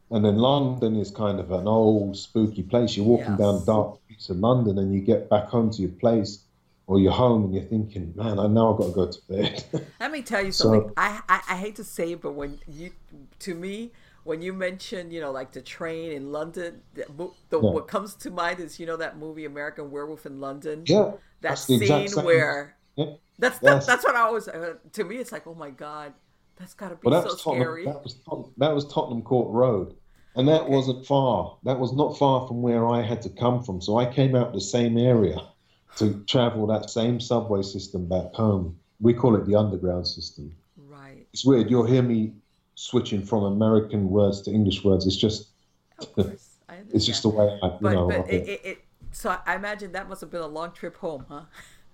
And 0.10 0.24
then 0.24 0.38
London 0.38 0.96
is 0.96 1.12
kind 1.12 1.40
of 1.40 1.52
an 1.52 1.68
old 1.68 2.16
spooky 2.16 2.64
place. 2.64 2.96
You're 2.96 3.06
walking 3.06 3.32
yes. 3.32 3.40
down 3.40 3.66
dark 3.66 4.00
streets 4.06 4.30
of 4.30 4.38
London, 4.38 4.78
and 4.78 4.94
you 4.94 5.02
get 5.02 5.30
back 5.30 5.46
home 5.46 5.70
to 5.72 5.82
your 5.82 5.92
place 5.92 6.44
or 6.88 7.00
you're 7.00 7.12
home 7.12 7.44
and 7.44 7.54
you're 7.54 7.66
thinking, 7.66 8.14
man, 8.16 8.40
I 8.40 8.48
know 8.48 8.74
I've 8.74 8.80
got 8.80 8.88
to 8.88 8.94
go 8.94 9.12
to 9.12 9.20
bed. 9.30 9.88
Let 10.00 10.12
me 10.12 10.22
tell 10.22 10.44
you 10.44 10.54
something. 10.54 10.88
So, 10.88 10.94
I, 10.98 11.20
I 11.30 11.42
I 11.50 11.58
hate 11.58 11.76
to 11.76 11.84
say 11.84 12.14
it, 12.14 12.22
but 12.22 12.32
when 12.32 12.60
you 12.68 12.92
to 13.40 13.54
me 13.54 13.92
when 14.28 14.42
you 14.42 14.52
mention, 14.52 15.10
you 15.10 15.22
know, 15.22 15.32
like 15.32 15.54
the 15.54 15.62
train 15.62 16.12
in 16.12 16.34
London, 16.34 16.82
the, 16.94 17.06
the 17.50 17.62
yeah. 17.62 17.70
what 17.70 17.88
comes 17.88 18.14
to 18.16 18.30
mind 18.30 18.60
is, 18.60 18.78
you 18.78 18.86
know, 18.86 18.98
that 18.98 19.18
movie 19.18 19.46
American 19.46 19.90
Werewolf 19.90 20.26
in 20.26 20.42
London. 20.42 20.84
Yeah. 20.86 21.12
That 21.42 21.58
scene 21.58 22.10
where 22.26 22.76
yeah. 22.96 23.14
that's 23.40 23.60
yes. 23.62 23.86
that's 23.86 24.04
what 24.04 24.16
I 24.16 24.22
always 24.22 24.48
uh, 24.48 24.74
to 24.94 25.04
me. 25.04 25.18
It's 25.18 25.32
like, 25.32 25.48
oh 25.48 25.54
my 25.54 25.70
god, 25.70 26.14
that's 26.58 26.74
got 26.74 26.90
to 26.90 26.96
be 26.96 27.10
well, 27.10 27.30
so 27.30 27.36
scary. 27.36 27.86
That 27.86 28.04
was 28.04 28.16
Tottenham, 28.26 28.52
that 28.58 28.74
was 28.74 28.92
Tottenham 28.92 29.22
Court 29.22 29.50
Road, 29.54 29.96
and 30.36 30.48
that 30.48 30.64
okay. 30.64 30.72
wasn't 30.72 31.06
far. 31.06 31.58
That 31.64 31.80
was 31.80 31.94
not 31.94 32.18
far 32.18 32.48
from 32.48 32.62
where 32.62 32.90
I 32.90 33.04
had 33.04 33.22
to 33.22 33.30
come 33.30 33.64
from. 33.64 33.82
So 33.82 33.98
I 33.98 34.12
came 34.12 34.36
out 34.36 34.52
the 34.52 34.60
same 34.60 34.98
area 34.98 35.38
to 35.98 36.24
travel 36.28 36.68
that 36.68 36.90
same 36.90 37.20
subway 37.20 37.62
system 37.62 38.08
back 38.08 38.34
home. 38.34 38.78
We 39.00 39.14
call 39.14 39.36
it 39.36 39.46
the 39.46 39.56
underground 39.56 40.08
system. 40.08 40.56
Right. 40.78 41.28
It's 41.34 41.46
weird. 41.46 41.70
You'll 41.70 41.86
hear 41.86 42.02
me 42.02 42.34
switching 42.76 43.24
from 43.24 43.44
American 43.44 44.10
words 44.10 44.42
to 44.44 44.52
English 44.52 44.84
words. 44.84 45.06
It's 45.06 45.16
just, 45.16 45.50
it's 46.94 47.06
just 47.06 47.24
the 47.24 47.30
way 47.30 47.60
I, 47.62 47.68
you 47.68 47.78
but, 47.82 47.94
know. 47.94 48.08
But 48.08 48.30
it, 48.30 48.48
it, 48.48 48.62
it, 48.64 48.78
so 49.12 49.36
I 49.46 49.56
imagine 49.56 49.92
that 49.94 50.08
must 50.08 50.22
have 50.22 50.32
been 50.32 50.42
a 50.42 50.48
long 50.48 50.72
trip 50.72 50.96
home, 50.96 51.26
huh? 51.28 51.42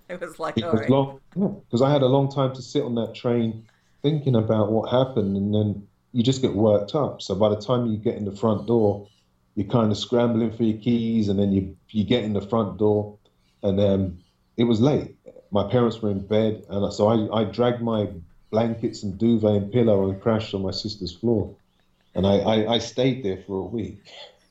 It 0.10 0.20
was 0.20 0.38
like, 0.38 0.58
it 0.58 0.66
was 0.66 0.82
right. 0.82 0.90
long, 0.90 1.22
because 1.34 1.80
yeah, 1.80 1.88
I 1.88 1.92
had 1.92 2.02
a 2.02 2.08
long 2.08 2.30
time 2.30 2.54
to 2.56 2.62
sit 2.62 2.84
on 2.84 2.94
that 2.96 3.16
train 3.16 3.66
thinking 4.02 4.36
about 4.36 4.70
what 4.70 4.92
happened, 4.92 5.38
and 5.38 5.56
then 5.56 5.88
you 6.12 6.22
just 6.22 6.42
get 6.42 6.54
worked 6.54 6.94
up. 6.94 7.22
So 7.22 7.34
by 7.34 7.48
the 7.48 7.56
time 7.56 7.88
you 7.88 7.98
get 7.98 8.16
in 8.18 8.26
the 8.26 8.36
front 8.36 8.68
door, 8.68 9.08
you're 9.56 9.66
kind 9.68 9.92
of 9.92 9.98
scrambling 9.98 10.52
for 10.52 10.64
your 10.64 10.78
keys, 10.78 11.30
and 11.30 11.40
then 11.40 11.54
you 11.54 11.76
you 11.90 12.04
get 12.04 12.26
in 12.26 12.34
the 12.34 12.42
front 12.42 12.78
door, 12.78 13.18
and 13.64 13.80
then 13.80 14.20
it 14.58 14.66
was 14.66 14.80
late. 14.80 15.16
My 15.52 15.70
parents 15.70 16.02
were 16.02 16.12
in 16.12 16.26
bed, 16.26 16.66
and 16.70 16.94
so 16.94 17.08
I, 17.08 17.42
I 17.42 17.44
dragged 17.46 17.82
my 17.82 18.10
blankets 18.52 19.04
and 19.04 19.18
duvet 19.18 19.56
and 19.56 19.72
pillow 19.72 20.10
and 20.10 20.22
crashed 20.22 20.54
on 20.54 20.62
my 20.62 20.72
sister's 20.72 21.14
floor, 21.14 21.56
and 22.16 22.28
I, 22.28 22.38
I, 22.38 22.74
I 22.76 22.78
stayed 22.78 23.24
there 23.24 23.44
for 23.48 23.60
a 23.60 23.66
week. 23.66 24.04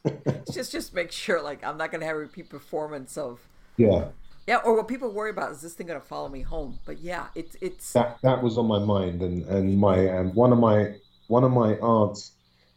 just 0.53 0.73
just 0.73 0.95
make 0.95 1.13
sure, 1.13 1.41
like 1.43 1.65
I'm 1.65 1.77
not 1.77 1.93
gonna 1.93 2.07
have 2.07 2.17
a 2.17 2.21
repeat 2.21 2.49
performance 2.49 3.17
of. 3.17 3.41
Yeah. 3.77 4.07
Yeah, 4.49 4.57
or 4.65 4.75
what 4.77 4.89
people 4.89 5.13
worry 5.13 5.31
about 5.31 5.53
is 5.53 5.61
this 5.61 5.75
thing 5.75 5.87
gonna 5.87 6.01
follow 6.01 6.29
me 6.29 6.41
home? 6.41 6.81
But 6.85 6.99
yeah, 6.99 7.29
it's 7.37 7.57
it's 7.61 7.93
that 7.93 8.19
that 8.23 8.43
was 8.43 8.59
on 8.59 8.67
my 8.67 8.81
mind, 8.81 9.23
and 9.23 9.47
and 9.47 9.79
my 9.79 10.09
um, 10.09 10.35
one 10.35 10.53
of 10.53 10.59
my 10.59 10.95
one 11.29 11.45
of 11.45 11.53
my 11.53 11.75
aunts 11.75 12.33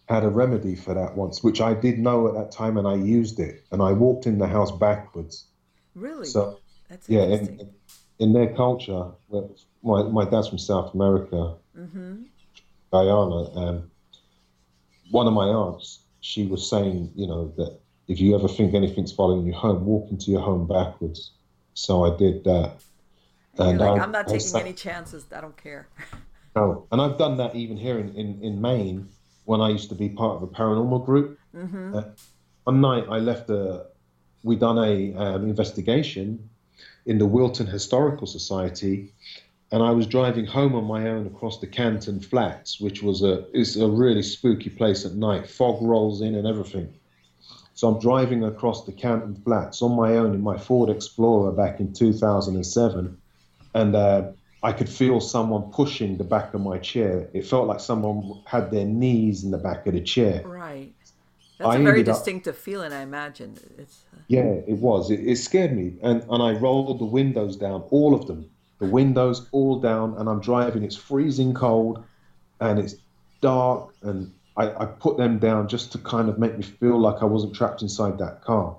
had 0.07 0.23
a 0.23 0.29
remedy 0.29 0.75
for 0.75 0.93
that 0.93 1.15
once, 1.15 1.43
which 1.43 1.61
I 1.61 1.73
did 1.73 1.97
know 1.97 2.27
at 2.27 2.35
that 2.35 2.51
time, 2.51 2.77
and 2.77 2.87
I 2.87 2.93
used 2.95 3.39
it, 3.39 3.63
and 3.71 3.81
I 3.81 3.91
walked 3.91 4.27
in 4.27 4.37
the 4.37 4.47
house 4.47 4.71
backwards. 4.71 5.45
Really? 5.95 6.25
So 6.25 6.59
that's 6.89 7.09
yeah, 7.09 7.23
in, 7.23 7.69
in 8.19 8.33
their 8.33 8.53
culture, 8.53 9.11
my 9.83 10.03
my 10.03 10.25
dad's 10.25 10.49
from 10.49 10.59
South 10.59 10.93
America, 10.93 11.55
mm-hmm. 11.77 12.23
Guyana, 12.91 13.69
and 13.69 13.89
one 15.11 15.27
of 15.27 15.33
my 15.33 15.45
aunts, 15.45 15.99
she 16.21 16.45
was 16.45 16.69
saying, 16.69 17.11
you 17.15 17.27
know, 17.27 17.53
that 17.57 17.79
if 18.07 18.19
you 18.19 18.35
ever 18.35 18.47
think 18.47 18.73
anything's 18.73 19.11
following 19.11 19.45
you 19.45 19.53
home, 19.53 19.85
walk 19.85 20.11
into 20.11 20.31
your 20.31 20.41
home 20.41 20.67
backwards. 20.67 21.31
So 21.73 22.05
I 22.05 22.17
did 22.17 22.43
that. 22.45 22.73
And 23.57 23.79
like, 23.79 23.99
I, 23.99 24.03
am 24.03 24.11
not 24.11 24.27
taking 24.27 24.55
any 24.59 24.73
chances. 24.73 25.25
I 25.35 25.41
don't 25.41 25.57
care. 25.57 25.87
no, 26.55 26.87
and 26.91 27.01
I've 27.01 27.17
done 27.17 27.37
that 27.37 27.55
even 27.55 27.77
here 27.77 27.99
in, 27.99 28.13
in, 28.15 28.41
in 28.43 28.61
Maine 28.61 29.07
when 29.45 29.61
I 29.61 29.69
used 29.69 29.89
to 29.89 29.95
be 29.95 30.09
part 30.09 30.37
of 30.37 30.43
a 30.43 30.47
paranormal 30.47 31.05
group. 31.05 31.39
Mm-hmm. 31.55 31.95
Uh, 31.95 32.03
one 32.65 32.81
night 32.81 33.05
I 33.09 33.19
left 33.19 33.49
a, 33.49 33.85
we 34.45 34.55
done 34.55 34.77
a 34.77 35.13
um, 35.15 35.49
investigation 35.49 36.49
in 37.05 37.17
the 37.17 37.25
Wilton 37.25 37.65
Historical 37.65 38.27
Society, 38.27 39.11
and 39.71 39.81
I 39.81 39.89
was 39.91 40.05
driving 40.05 40.45
home 40.45 40.75
on 40.75 40.85
my 40.85 41.09
own 41.09 41.25
across 41.25 41.59
the 41.59 41.67
Canton 41.67 42.19
Flats, 42.19 42.79
which 42.79 43.01
was 43.01 43.23
a 43.23 43.49
is 43.53 43.75
a 43.75 43.87
really 43.87 44.21
spooky 44.21 44.69
place 44.69 45.03
at 45.03 45.13
night. 45.13 45.49
Fog 45.49 45.81
rolls 45.81 46.21
in 46.21 46.35
and 46.35 46.47
everything. 46.47 46.93
So 47.73 47.89
I'm 47.89 47.99
driving 47.99 48.43
across 48.43 48.85
the 48.85 48.93
Canton 48.93 49.35
Flats 49.43 49.81
on 49.81 49.97
my 49.97 50.15
own 50.15 50.35
in 50.35 50.41
my 50.41 50.57
Ford 50.57 50.89
Explorer 50.89 51.51
back 51.51 51.79
in 51.79 51.91
2007, 51.91 53.17
and 53.73 53.95
uh, 53.95 54.31
I 54.61 54.73
could 54.73 54.89
feel 54.89 55.19
someone 55.21 55.71
pushing 55.71 56.17
the 56.17 56.23
back 56.23 56.53
of 56.53 56.61
my 56.61 56.77
chair. 56.77 57.29
It 57.33 57.47
felt 57.47 57.67
like 57.67 57.79
someone 57.79 58.43
had 58.45 58.69
their 58.69 58.85
knees 58.85 59.43
in 59.43 59.49
the 59.49 59.57
back 59.57 59.87
of 59.87 59.93
the 59.93 60.01
chair. 60.01 60.43
Right. 60.45 60.93
That's 61.57 61.69
I 61.69 61.77
a 61.77 61.83
very 61.83 62.03
distinctive 62.03 62.55
up, 62.55 62.61
feeling, 62.61 62.91
I 62.91 63.01
imagine. 63.01 63.57
It's, 63.77 64.03
uh... 64.13 64.17
Yeah, 64.27 64.41
it 64.67 64.77
was. 64.77 65.09
It, 65.09 65.21
it 65.21 65.37
scared 65.37 65.75
me, 65.75 65.93
and 66.01 66.23
and 66.29 66.43
I 66.43 66.51
rolled 66.53 66.99
the 66.99 67.05
windows 67.05 67.55
down, 67.55 67.83
all 67.91 68.13
of 68.13 68.27
them, 68.27 68.49
the 68.79 68.87
windows 68.87 69.47
all 69.51 69.79
down, 69.79 70.15
and 70.17 70.27
I'm 70.27 70.41
driving. 70.41 70.83
It's 70.83 70.97
freezing 70.97 71.53
cold, 71.53 72.03
and 72.59 72.77
it's 72.79 72.95
dark, 73.41 73.93
and 74.01 74.33
I, 74.57 74.83
I 74.83 74.85
put 74.85 75.17
them 75.17 75.39
down 75.39 75.67
just 75.67 75.91
to 75.93 75.97
kind 75.99 76.29
of 76.29 76.39
make 76.39 76.57
me 76.57 76.63
feel 76.63 76.99
like 76.99 77.21
I 77.21 77.25
wasn't 77.25 77.55
trapped 77.55 77.81
inside 77.81 78.17
that 78.19 78.43
car. 78.43 78.75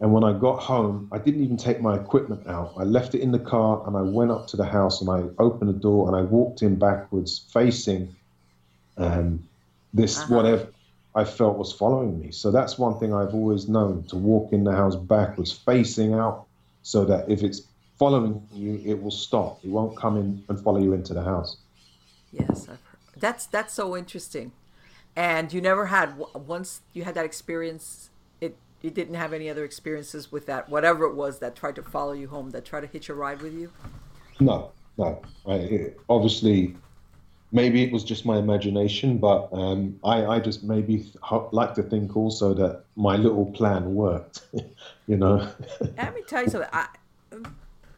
And 0.00 0.12
when 0.14 0.24
I 0.24 0.32
got 0.32 0.60
home, 0.60 1.08
I 1.12 1.18
didn't 1.18 1.44
even 1.44 1.58
take 1.58 1.82
my 1.82 1.94
equipment 1.94 2.46
out. 2.46 2.72
I 2.78 2.84
left 2.84 3.14
it 3.14 3.20
in 3.20 3.32
the 3.32 3.38
car 3.38 3.82
and 3.86 3.96
I 3.96 4.00
went 4.00 4.30
up 4.30 4.46
to 4.48 4.56
the 4.56 4.64
house 4.64 5.02
and 5.02 5.10
I 5.10 5.24
opened 5.38 5.68
the 5.68 5.78
door 5.78 6.08
and 6.08 6.16
I 6.16 6.22
walked 6.22 6.62
in 6.62 6.76
backwards, 6.76 7.44
facing 7.52 8.16
um, 8.96 9.46
this 9.92 10.18
uh-huh. 10.18 10.34
whatever 10.34 10.68
I 11.14 11.24
felt 11.24 11.58
was 11.58 11.72
following 11.72 12.20
me. 12.20 12.30
So 12.30 12.50
that's 12.50 12.78
one 12.78 12.98
thing 12.98 13.12
I've 13.12 13.34
always 13.34 13.68
known 13.68 14.04
to 14.04 14.16
walk 14.16 14.52
in 14.52 14.64
the 14.64 14.72
house 14.72 14.96
backwards, 14.96 15.52
facing 15.52 16.14
out, 16.14 16.46
so 16.82 17.04
that 17.04 17.28
if 17.28 17.42
it's 17.42 17.62
following 17.98 18.46
you, 18.52 18.80
it 18.84 19.00
will 19.02 19.10
stop. 19.10 19.64
It 19.64 19.70
won't 19.70 19.96
come 19.96 20.16
in 20.16 20.44
and 20.48 20.60
follow 20.60 20.80
you 20.80 20.92
into 20.92 21.12
the 21.12 21.22
house. 21.22 21.56
Yes, 22.32 22.68
that's 23.16 23.46
that's 23.46 23.74
so 23.74 23.96
interesting. 23.96 24.52
And 25.16 25.52
you 25.52 25.60
never 25.60 25.86
had 25.86 26.16
once 26.34 26.80
you 26.92 27.04
had 27.04 27.14
that 27.14 27.24
experience. 27.24 28.10
It 28.40 28.56
you 28.80 28.90
didn't 28.90 29.14
have 29.14 29.32
any 29.32 29.50
other 29.50 29.64
experiences 29.64 30.30
with 30.30 30.46
that, 30.46 30.68
whatever 30.68 31.04
it 31.04 31.14
was 31.14 31.40
that 31.40 31.56
tried 31.56 31.74
to 31.74 31.82
follow 31.82 32.12
you 32.12 32.28
home, 32.28 32.50
that 32.50 32.64
tried 32.64 32.82
to 32.82 32.86
hitch 32.86 33.08
a 33.08 33.14
ride 33.14 33.42
with 33.42 33.52
you. 33.52 33.72
No, 34.38 34.70
no. 34.96 35.20
I, 35.46 35.92
obviously, 36.08 36.76
maybe 37.52 37.82
it 37.82 37.92
was 37.92 38.04
just 38.04 38.24
my 38.24 38.38
imagination, 38.38 39.18
but 39.18 39.48
um, 39.52 39.98
I, 40.04 40.24
I 40.26 40.40
just 40.40 40.62
maybe 40.62 41.12
like 41.52 41.74
to 41.74 41.82
think 41.82 42.16
also 42.16 42.54
that 42.54 42.84
my 42.96 43.16
little 43.16 43.46
plan 43.46 43.94
worked. 43.94 44.42
you 45.06 45.16
know. 45.16 45.48
Let 45.96 46.14
me 46.14 46.22
tell 46.26 46.44
you 46.44 46.50
something. 46.50 46.70
I, 46.72 46.88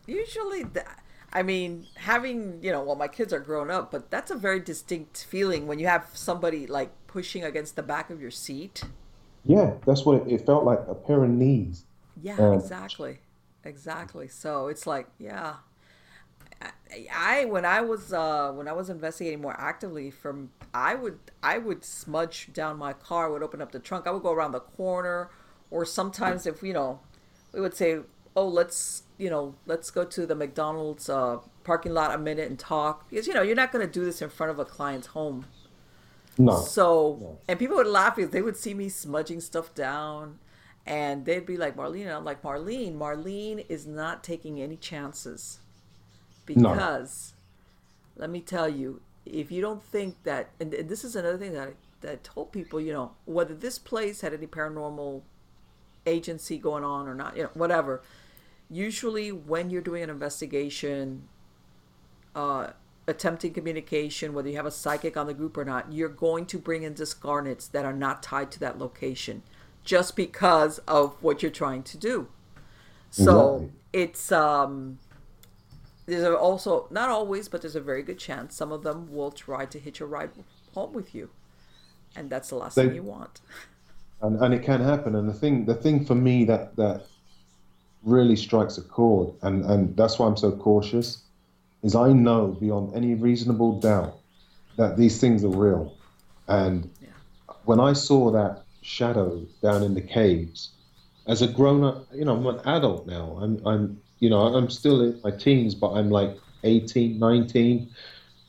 usually, 0.06 0.64
the, 0.64 0.84
I 1.32 1.42
mean, 1.42 1.86
having 1.96 2.62
you 2.62 2.72
know, 2.72 2.82
well, 2.82 2.96
my 2.96 3.08
kids 3.08 3.32
are 3.32 3.40
grown 3.40 3.70
up, 3.70 3.90
but 3.90 4.10
that's 4.10 4.30
a 4.30 4.36
very 4.36 4.60
distinct 4.60 5.24
feeling 5.24 5.66
when 5.66 5.78
you 5.78 5.86
have 5.86 6.08
somebody 6.14 6.66
like 6.66 6.90
pushing 7.06 7.44
against 7.44 7.76
the 7.76 7.82
back 7.82 8.10
of 8.10 8.20
your 8.20 8.30
seat. 8.30 8.84
Yeah, 9.44 9.72
that's 9.84 10.04
what 10.04 10.22
it, 10.22 10.32
it 10.32 10.46
felt 10.46 10.64
like 10.64 10.80
a 10.88 10.94
pair 10.94 11.24
of 11.24 11.30
knees. 11.30 11.84
Yeah, 12.22 12.36
um, 12.36 12.54
exactly, 12.54 13.18
exactly. 13.64 14.28
So 14.28 14.68
it's 14.68 14.86
like, 14.86 15.08
yeah, 15.18 15.56
I 17.12 17.44
when 17.46 17.64
I 17.64 17.80
was 17.80 18.12
uh, 18.12 18.52
when 18.52 18.68
I 18.68 18.72
was 18.72 18.90
investigating 18.90 19.40
more 19.40 19.58
actively 19.58 20.10
from 20.10 20.50
I 20.74 20.94
would 20.94 21.18
I 21.42 21.58
would 21.58 21.84
smudge 21.84 22.52
down 22.52 22.78
my 22.78 22.92
car, 22.92 23.30
would 23.30 23.42
open 23.42 23.62
up 23.62 23.72
the 23.72 23.78
trunk, 23.78 24.06
I 24.06 24.10
would 24.10 24.22
go 24.22 24.32
around 24.32 24.52
the 24.52 24.60
corner, 24.60 25.30
or 25.70 25.84
sometimes 25.84 26.46
if 26.46 26.62
you 26.62 26.72
know, 26.72 27.00
we 27.52 27.60
would 27.60 27.74
say, 27.74 28.00
oh 28.36 28.46
let's 28.46 29.04
you 29.18 29.30
know 29.30 29.54
let's 29.66 29.90
go 29.90 30.04
to 30.04 30.26
the 30.26 30.34
McDonald's 30.34 31.08
uh, 31.08 31.38
parking 31.64 31.92
lot 31.94 32.14
a 32.14 32.18
minute 32.18 32.48
and 32.48 32.58
talk 32.58 33.08
because 33.08 33.26
you 33.26 33.34
know 33.34 33.42
you're 33.42 33.56
not 33.56 33.72
going 33.72 33.86
to 33.86 33.92
do 33.92 34.04
this 34.04 34.20
in 34.20 34.28
front 34.28 34.50
of 34.50 34.58
a 34.58 34.64
client's 34.64 35.08
home. 35.08 35.46
No. 36.38 36.60
So 36.60 37.18
no. 37.20 37.38
and 37.48 37.58
people 37.58 37.76
would 37.76 37.86
laugh 37.86 38.16
because 38.16 38.30
they 38.30 38.42
would 38.42 38.56
see 38.56 38.74
me 38.74 38.88
smudging 38.88 39.40
stuff 39.40 39.74
down. 39.74 40.38
And 40.84 41.26
they'd 41.26 41.46
be 41.46 41.56
like, 41.56 41.76
Marlene, 41.76 42.12
I'm 42.12 42.24
like, 42.24 42.42
Marlene, 42.42 42.96
Marlene 42.98 43.64
is 43.68 43.86
not 43.86 44.24
taking 44.24 44.60
any 44.60 44.76
chances 44.76 45.60
because 46.46 47.34
no. 48.16 48.22
let 48.22 48.30
me 48.30 48.40
tell 48.40 48.68
you, 48.68 49.00
if 49.24 49.50
you 49.52 49.60
don't 49.60 49.82
think 49.82 50.22
that, 50.24 50.50
and, 50.60 50.74
and 50.74 50.88
this 50.88 51.04
is 51.04 51.16
another 51.16 51.38
thing 51.38 51.52
that 51.52 51.68
I, 51.68 51.72
that 52.00 52.12
I 52.12 52.18
told 52.22 52.52
people, 52.52 52.80
you 52.80 52.92
know, 52.92 53.12
whether 53.24 53.54
this 53.54 53.78
place 53.78 54.20
had 54.20 54.34
any 54.34 54.46
paranormal 54.46 55.22
agency 56.06 56.58
going 56.58 56.84
on 56.84 57.08
or 57.08 57.14
not, 57.14 57.36
you 57.36 57.44
know, 57.44 57.50
whatever. 57.54 58.02
Usually, 58.68 59.30
when 59.30 59.70
you're 59.70 59.82
doing 59.82 60.02
an 60.02 60.10
investigation, 60.10 61.28
uh, 62.34 62.68
attempting 63.06 63.52
communication, 63.52 64.32
whether 64.32 64.48
you 64.48 64.56
have 64.56 64.66
a 64.66 64.70
psychic 64.70 65.16
on 65.16 65.26
the 65.26 65.34
group 65.34 65.56
or 65.56 65.64
not, 65.64 65.92
you're 65.92 66.08
going 66.08 66.46
to 66.46 66.58
bring 66.58 66.82
in 66.82 66.94
discarnates 66.94 67.70
that 67.70 67.84
are 67.84 67.92
not 67.92 68.22
tied 68.22 68.50
to 68.52 68.60
that 68.60 68.78
location 68.78 69.42
just 69.84 70.16
because 70.16 70.78
of 70.80 71.16
what 71.20 71.42
you're 71.42 71.50
trying 71.50 71.82
to 71.82 71.96
do. 71.96 72.28
So 73.10 73.54
exactly. 73.54 73.70
it's 73.92 74.32
um 74.32 74.98
there's 76.06 76.34
also 76.34 76.86
not 76.90 77.08
always, 77.08 77.48
but 77.48 77.62
there's 77.62 77.76
a 77.76 77.80
very 77.80 78.02
good 78.02 78.18
chance 78.18 78.56
some 78.56 78.72
of 78.72 78.82
them 78.82 79.12
will 79.12 79.30
try 79.30 79.66
to 79.66 79.78
hitch 79.78 80.00
a 80.00 80.06
ride 80.06 80.30
home 80.74 80.92
with 80.92 81.14
you, 81.14 81.30
and 82.16 82.28
that's 82.28 82.48
the 82.48 82.56
last 82.56 82.74
they, 82.74 82.86
thing 82.86 82.94
you 82.94 83.02
want. 83.02 83.40
And, 84.24 84.40
and 84.40 84.54
it 84.54 84.62
can 84.62 84.80
happen. 84.80 85.16
And 85.16 85.28
the 85.28 85.32
thing, 85.32 85.64
the 85.64 85.74
thing 85.74 86.04
for 86.04 86.14
me 86.14 86.44
that 86.44 86.76
that 86.76 87.06
really 88.04 88.36
strikes 88.36 88.78
a 88.78 88.82
chord, 88.82 89.34
and, 89.42 89.64
and 89.64 89.96
that's 89.96 90.16
why 90.16 90.28
I'm 90.28 90.36
so 90.36 90.52
cautious, 90.52 91.24
is 91.82 91.96
I 91.96 92.12
know 92.12 92.56
beyond 92.60 92.94
any 92.94 93.14
reasonable 93.14 93.80
doubt 93.80 94.16
that 94.76 94.96
these 94.96 95.20
things 95.20 95.44
are 95.44 95.48
real. 95.48 95.96
And 96.48 96.88
yeah. 97.00 97.08
when 97.64 97.80
I 97.80 97.92
saw 97.92 98.30
that 98.30 98.62
shadow 98.82 99.44
down 99.60 99.82
in 99.82 99.94
the 99.94 100.00
caves, 100.00 100.70
as 101.26 101.42
a 101.42 101.48
grown 101.48 101.84
up, 101.84 102.06
you 102.12 102.24
know, 102.24 102.36
I'm 102.36 102.46
an 102.46 102.60
adult 102.64 103.06
now. 103.06 103.38
I'm, 103.40 103.66
I'm, 103.66 104.00
you 104.22 104.30
know, 104.30 104.54
I'm 104.54 104.70
still 104.70 105.00
in 105.02 105.20
my 105.24 105.32
teens, 105.32 105.74
but 105.74 105.94
I'm 105.94 106.08
like 106.08 106.38
18, 106.62 107.18
19. 107.18 107.90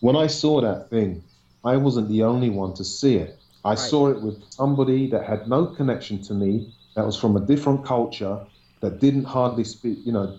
When 0.02 0.16
I 0.16 0.28
saw 0.28 0.62
that 0.62 0.92
thing, 0.92 1.24
I 1.66 1.78
wasn't 1.78 2.10
the 2.10 2.22
only 2.22 2.52
one 2.52 2.76
to 2.76 2.84
see 2.84 3.16
it. 3.16 3.40
I 3.66 3.70
right. 3.70 3.80
saw 3.80 4.10
it 4.10 4.22
with 4.22 4.44
somebody 4.52 5.10
that 5.10 5.26
had 5.26 5.50
no 5.50 5.66
connection 5.66 6.22
to 6.24 6.36
me, 6.36 6.72
that 6.96 7.04
was 7.04 7.18
from 7.18 7.36
a 7.38 7.40
different 7.40 7.84
culture, 7.84 8.40
that 8.82 9.00
didn't 9.00 9.24
hardly 9.24 9.64
speak, 9.64 9.98
you 10.06 10.12
know, 10.12 10.38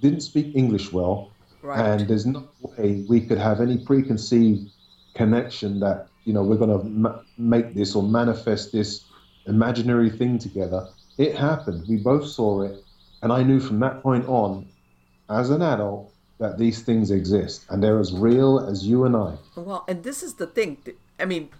didn't 0.00 0.22
speak 0.22 0.56
English 0.56 0.92
well. 0.92 1.30
Right. 1.62 1.78
And 1.78 2.08
there's 2.08 2.26
no 2.26 2.48
way 2.76 3.04
we 3.08 3.20
could 3.20 3.38
have 3.38 3.60
any 3.60 3.78
preconceived 3.78 4.68
connection 5.14 5.78
that, 5.78 6.08
you 6.24 6.32
know, 6.32 6.42
we're 6.42 6.56
going 6.56 6.76
to 6.76 6.84
ma- 6.88 7.20
make 7.38 7.74
this 7.74 7.94
or 7.94 8.02
manifest 8.02 8.72
this 8.72 9.04
imaginary 9.46 10.10
thing 10.10 10.40
together. 10.40 10.88
It 11.18 11.36
happened. 11.36 11.86
We 11.88 11.98
both 11.98 12.26
saw 12.26 12.62
it. 12.62 12.82
And 13.22 13.32
I 13.32 13.44
knew 13.44 13.60
from 13.60 13.78
that 13.78 14.02
point 14.02 14.26
on, 14.26 14.66
as 15.28 15.50
an 15.50 15.62
adult, 15.62 16.12
that 16.38 16.58
these 16.58 16.82
things 16.82 17.10
exist 17.10 17.64
and 17.68 17.82
they're 17.82 18.00
as 18.00 18.12
real 18.12 18.58
as 18.58 18.86
you 18.86 19.04
and 19.04 19.16
I. 19.16 19.36
Well, 19.54 19.84
and 19.86 20.02
this 20.02 20.22
is 20.22 20.34
the 20.34 20.46
thing. 20.46 20.78
I 21.20 21.24
mean, 21.24 21.50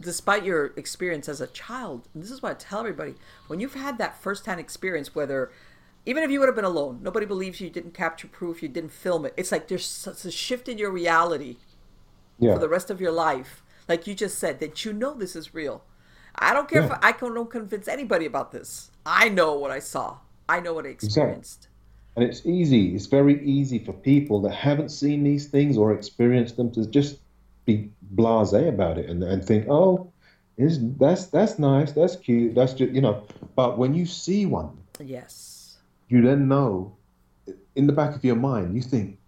despite 0.00 0.44
your 0.44 0.72
experience 0.76 1.28
as 1.28 1.40
a 1.40 1.46
child, 1.46 2.08
this 2.14 2.30
is 2.30 2.42
what 2.42 2.50
I 2.50 2.54
tell 2.54 2.80
everybody 2.80 3.14
when 3.46 3.60
you've 3.60 3.74
had 3.74 3.98
that 3.98 4.20
firsthand 4.20 4.60
experience, 4.60 5.14
whether 5.14 5.52
even 6.04 6.24
if 6.24 6.30
you 6.30 6.40
would 6.40 6.48
have 6.48 6.56
been 6.56 6.64
alone, 6.64 6.98
nobody 7.02 7.24
believes 7.24 7.60
you 7.60 7.70
didn't 7.70 7.94
capture 7.94 8.26
proof, 8.26 8.62
you 8.62 8.68
didn't 8.68 8.90
film 8.90 9.24
it. 9.24 9.34
It's 9.36 9.52
like 9.52 9.68
there's 9.68 9.86
such 9.86 10.24
a 10.24 10.30
shift 10.30 10.68
in 10.68 10.76
your 10.76 10.90
reality 10.90 11.58
yeah. 12.38 12.54
for 12.54 12.58
the 12.58 12.68
rest 12.68 12.90
of 12.90 13.00
your 13.00 13.12
life. 13.12 13.62
Like 13.88 14.06
you 14.06 14.14
just 14.14 14.38
said, 14.38 14.58
that 14.60 14.84
you 14.84 14.92
know 14.92 15.14
this 15.14 15.36
is 15.36 15.54
real. 15.54 15.84
I 16.34 16.52
don't 16.54 16.68
care 16.68 16.82
yeah. 16.82 16.86
if 16.86 16.92
I, 17.02 17.08
I 17.10 17.12
don't 17.12 17.50
convince 17.50 17.86
anybody 17.86 18.26
about 18.26 18.50
this. 18.52 18.90
I 19.06 19.28
know 19.28 19.54
what 19.54 19.70
I 19.70 19.78
saw. 19.78 20.18
I 20.48 20.60
know 20.60 20.74
what 20.74 20.86
I 20.86 20.90
experienced. 20.90 21.58
Exactly. 21.58 21.71
And 22.14 22.24
it's 22.24 22.44
easy. 22.44 22.94
It's 22.94 23.06
very 23.06 23.42
easy 23.44 23.78
for 23.78 23.92
people 23.92 24.42
that 24.42 24.52
haven't 24.52 24.90
seen 24.90 25.24
these 25.24 25.46
things 25.48 25.78
or 25.78 25.92
experienced 25.92 26.56
them 26.56 26.70
to 26.72 26.86
just 26.86 27.18
be 27.64 27.90
blasé 28.14 28.68
about 28.68 28.98
it 28.98 29.08
and, 29.08 29.22
and 29.22 29.44
think, 29.44 29.66
oh, 29.68 30.12
is 30.58 30.78
that's 30.96 31.26
that's 31.26 31.58
nice, 31.58 31.92
that's 31.92 32.16
cute, 32.16 32.54
that's 32.54 32.74
just 32.74 32.92
you 32.92 33.00
know. 33.00 33.26
But 33.56 33.78
when 33.78 33.94
you 33.94 34.04
see 34.04 34.44
one, 34.44 34.76
yes, 35.00 35.78
you 36.08 36.20
then 36.20 36.48
know 36.48 36.94
in 37.74 37.86
the 37.86 37.92
back 37.92 38.14
of 38.14 38.24
your 38.24 38.36
mind, 38.36 38.74
you 38.74 38.82
think, 38.82 39.18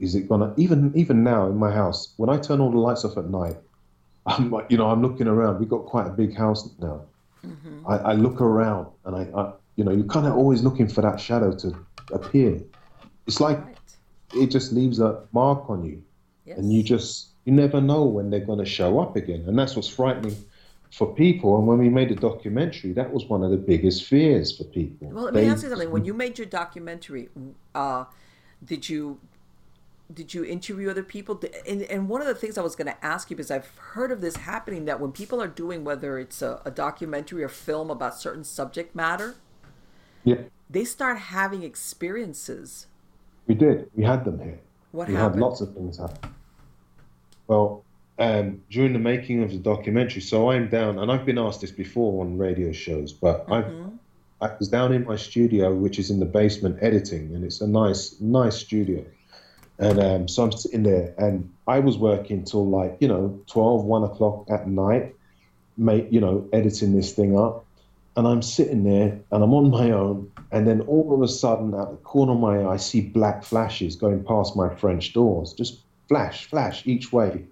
is 0.00 0.14
it 0.14 0.28
gonna 0.28 0.52
even 0.56 0.92
even 0.96 1.22
now 1.22 1.46
in 1.46 1.56
my 1.56 1.70
house 1.70 2.12
when 2.16 2.28
I 2.28 2.38
turn 2.38 2.60
all 2.60 2.70
the 2.70 2.78
lights 2.78 3.04
off 3.04 3.16
at 3.16 3.26
night, 3.26 3.56
I'm 4.26 4.50
like, 4.50 4.70
you 4.70 4.76
know, 4.76 4.88
I'm 4.88 5.02
looking 5.02 5.28
around. 5.28 5.60
We've 5.60 5.68
got 5.68 5.86
quite 5.86 6.06
a 6.06 6.10
big 6.10 6.36
house 6.36 6.68
now. 6.80 7.02
Mm-hmm. 7.46 7.86
I, 7.88 7.96
I, 7.96 8.12
look 8.12 8.40
around 8.40 8.86
and 9.04 9.16
I, 9.16 9.40
I 9.40 9.52
you 9.74 9.82
know, 9.82 9.90
you're 9.90 10.06
kind 10.06 10.28
of 10.28 10.34
always 10.34 10.62
looking 10.62 10.86
for 10.86 11.00
that 11.00 11.18
shadow 11.18 11.52
to 11.56 11.76
appear. 12.12 12.60
It's 13.26 13.40
like 13.40 13.64
right. 13.64 13.76
it 14.34 14.46
just 14.48 14.72
leaves 14.72 15.00
a 15.00 15.22
mark 15.32 15.68
on 15.70 15.84
you, 15.84 16.02
yes. 16.44 16.58
and 16.58 16.72
you 16.72 16.82
just 16.82 17.28
you 17.44 17.52
never 17.52 17.80
know 17.80 18.04
when 18.04 18.30
they're 18.30 18.40
going 18.40 18.58
to 18.58 18.64
show 18.64 19.00
up 19.00 19.16
again, 19.16 19.44
and 19.46 19.58
that's 19.58 19.76
what's 19.76 19.88
frightening 19.88 20.36
for 20.92 21.14
people. 21.14 21.56
And 21.58 21.66
when 21.66 21.78
we 21.78 21.88
made 21.88 22.10
a 22.10 22.14
documentary, 22.14 22.92
that 22.92 23.12
was 23.12 23.24
one 23.24 23.42
of 23.42 23.50
the 23.50 23.56
biggest 23.56 24.04
fears 24.04 24.56
for 24.56 24.64
people. 24.64 25.08
Well, 25.08 25.24
let 25.24 25.34
me 25.34 25.46
ask 25.46 25.62
you 25.62 25.70
something. 25.70 25.90
When 25.90 26.04
you 26.04 26.14
made 26.14 26.38
your 26.38 26.46
documentary, 26.46 27.28
uh, 27.74 28.04
did 28.64 28.88
you 28.88 29.18
did 30.12 30.34
you 30.34 30.44
interview 30.44 30.90
other 30.90 31.02
people? 31.02 31.40
And, 31.66 31.82
and 31.82 32.08
one 32.08 32.20
of 32.20 32.26
the 32.26 32.34
things 32.34 32.58
I 32.58 32.62
was 32.62 32.76
going 32.76 32.86
to 32.86 33.04
ask 33.04 33.30
you 33.30 33.36
because 33.36 33.50
I've 33.50 33.76
heard 33.78 34.12
of 34.12 34.20
this 34.20 34.36
happening 34.36 34.84
that 34.84 35.00
when 35.00 35.10
people 35.12 35.40
are 35.40 35.48
doing 35.48 35.84
whether 35.84 36.18
it's 36.18 36.42
a, 36.42 36.60
a 36.64 36.70
documentary 36.70 37.42
or 37.42 37.48
film 37.48 37.90
about 37.90 38.18
certain 38.18 38.44
subject 38.44 38.94
matter, 38.94 39.36
yeah, 40.24 40.36
they 40.70 40.84
start 40.84 41.18
having 41.18 41.62
experiences. 41.62 42.86
We 43.46 43.54
did. 43.54 43.90
We 43.94 44.04
had 44.04 44.24
them 44.24 44.38
here. 44.38 44.60
What 44.92 45.08
happened? 45.08 45.14
we 45.14 45.20
happened? 45.20 45.42
had 45.42 45.48
lots 45.48 45.60
of 45.60 45.74
things 45.74 45.98
happen. 45.98 46.34
Well, 47.46 47.84
um, 48.18 48.62
during 48.70 48.92
the 48.92 48.98
making 48.98 49.42
of 49.42 49.50
the 49.50 49.58
documentary, 49.58 50.22
so 50.22 50.50
I'm 50.50 50.68
down, 50.68 50.98
and 50.98 51.10
I've 51.10 51.26
been 51.26 51.38
asked 51.38 51.60
this 51.60 51.72
before 51.72 52.24
on 52.24 52.38
radio 52.38 52.72
shows, 52.72 53.12
but 53.12 53.46
mm-hmm. 53.46 53.88
I 54.42 54.46
I 54.46 54.50
was 54.58 54.68
down 54.68 54.92
in 54.92 55.04
my 55.04 55.14
studio, 55.16 55.72
which 55.72 56.00
is 56.00 56.10
in 56.10 56.18
the 56.18 56.26
basement, 56.26 56.78
editing, 56.82 57.32
and 57.34 57.44
it's 57.44 57.60
a 57.60 57.66
nice, 57.66 58.20
nice 58.20 58.56
studio. 58.56 59.04
And 59.78 60.00
um, 60.00 60.28
so 60.28 60.42
I'm 60.42 60.50
sitting 60.52 60.82
there, 60.82 61.14
and 61.16 61.48
I 61.68 61.78
was 61.78 61.96
working 61.96 62.44
till 62.44 62.68
like 62.68 62.96
you 63.00 63.08
know 63.08 63.40
12, 63.46 63.84
1 63.84 64.02
o'clock 64.02 64.46
at 64.50 64.66
night, 64.66 65.14
make 65.76 66.12
you 66.12 66.20
know 66.20 66.48
editing 66.52 66.92
this 66.92 67.12
thing 67.12 67.38
up 67.38 67.64
and 68.16 68.26
I'm 68.26 68.42
sitting 68.42 68.84
there 68.84 69.18
and 69.30 69.42
I'm 69.42 69.54
on 69.54 69.70
my 69.70 69.90
own, 69.90 70.30
and 70.50 70.66
then 70.66 70.82
all 70.82 71.14
of 71.14 71.22
a 71.22 71.28
sudden, 71.28 71.74
out 71.74 71.90
the 71.90 71.96
corner 71.98 72.32
of 72.32 72.40
my 72.40 72.58
eye, 72.58 72.74
I 72.74 72.76
see 72.76 73.00
black 73.00 73.42
flashes 73.42 73.96
going 73.96 74.22
past 74.24 74.54
my 74.54 74.74
French 74.74 75.12
doors, 75.12 75.52
just 75.54 75.80
flash, 76.08 76.44
flash 76.46 76.86
each 76.86 77.12
way, 77.12 77.44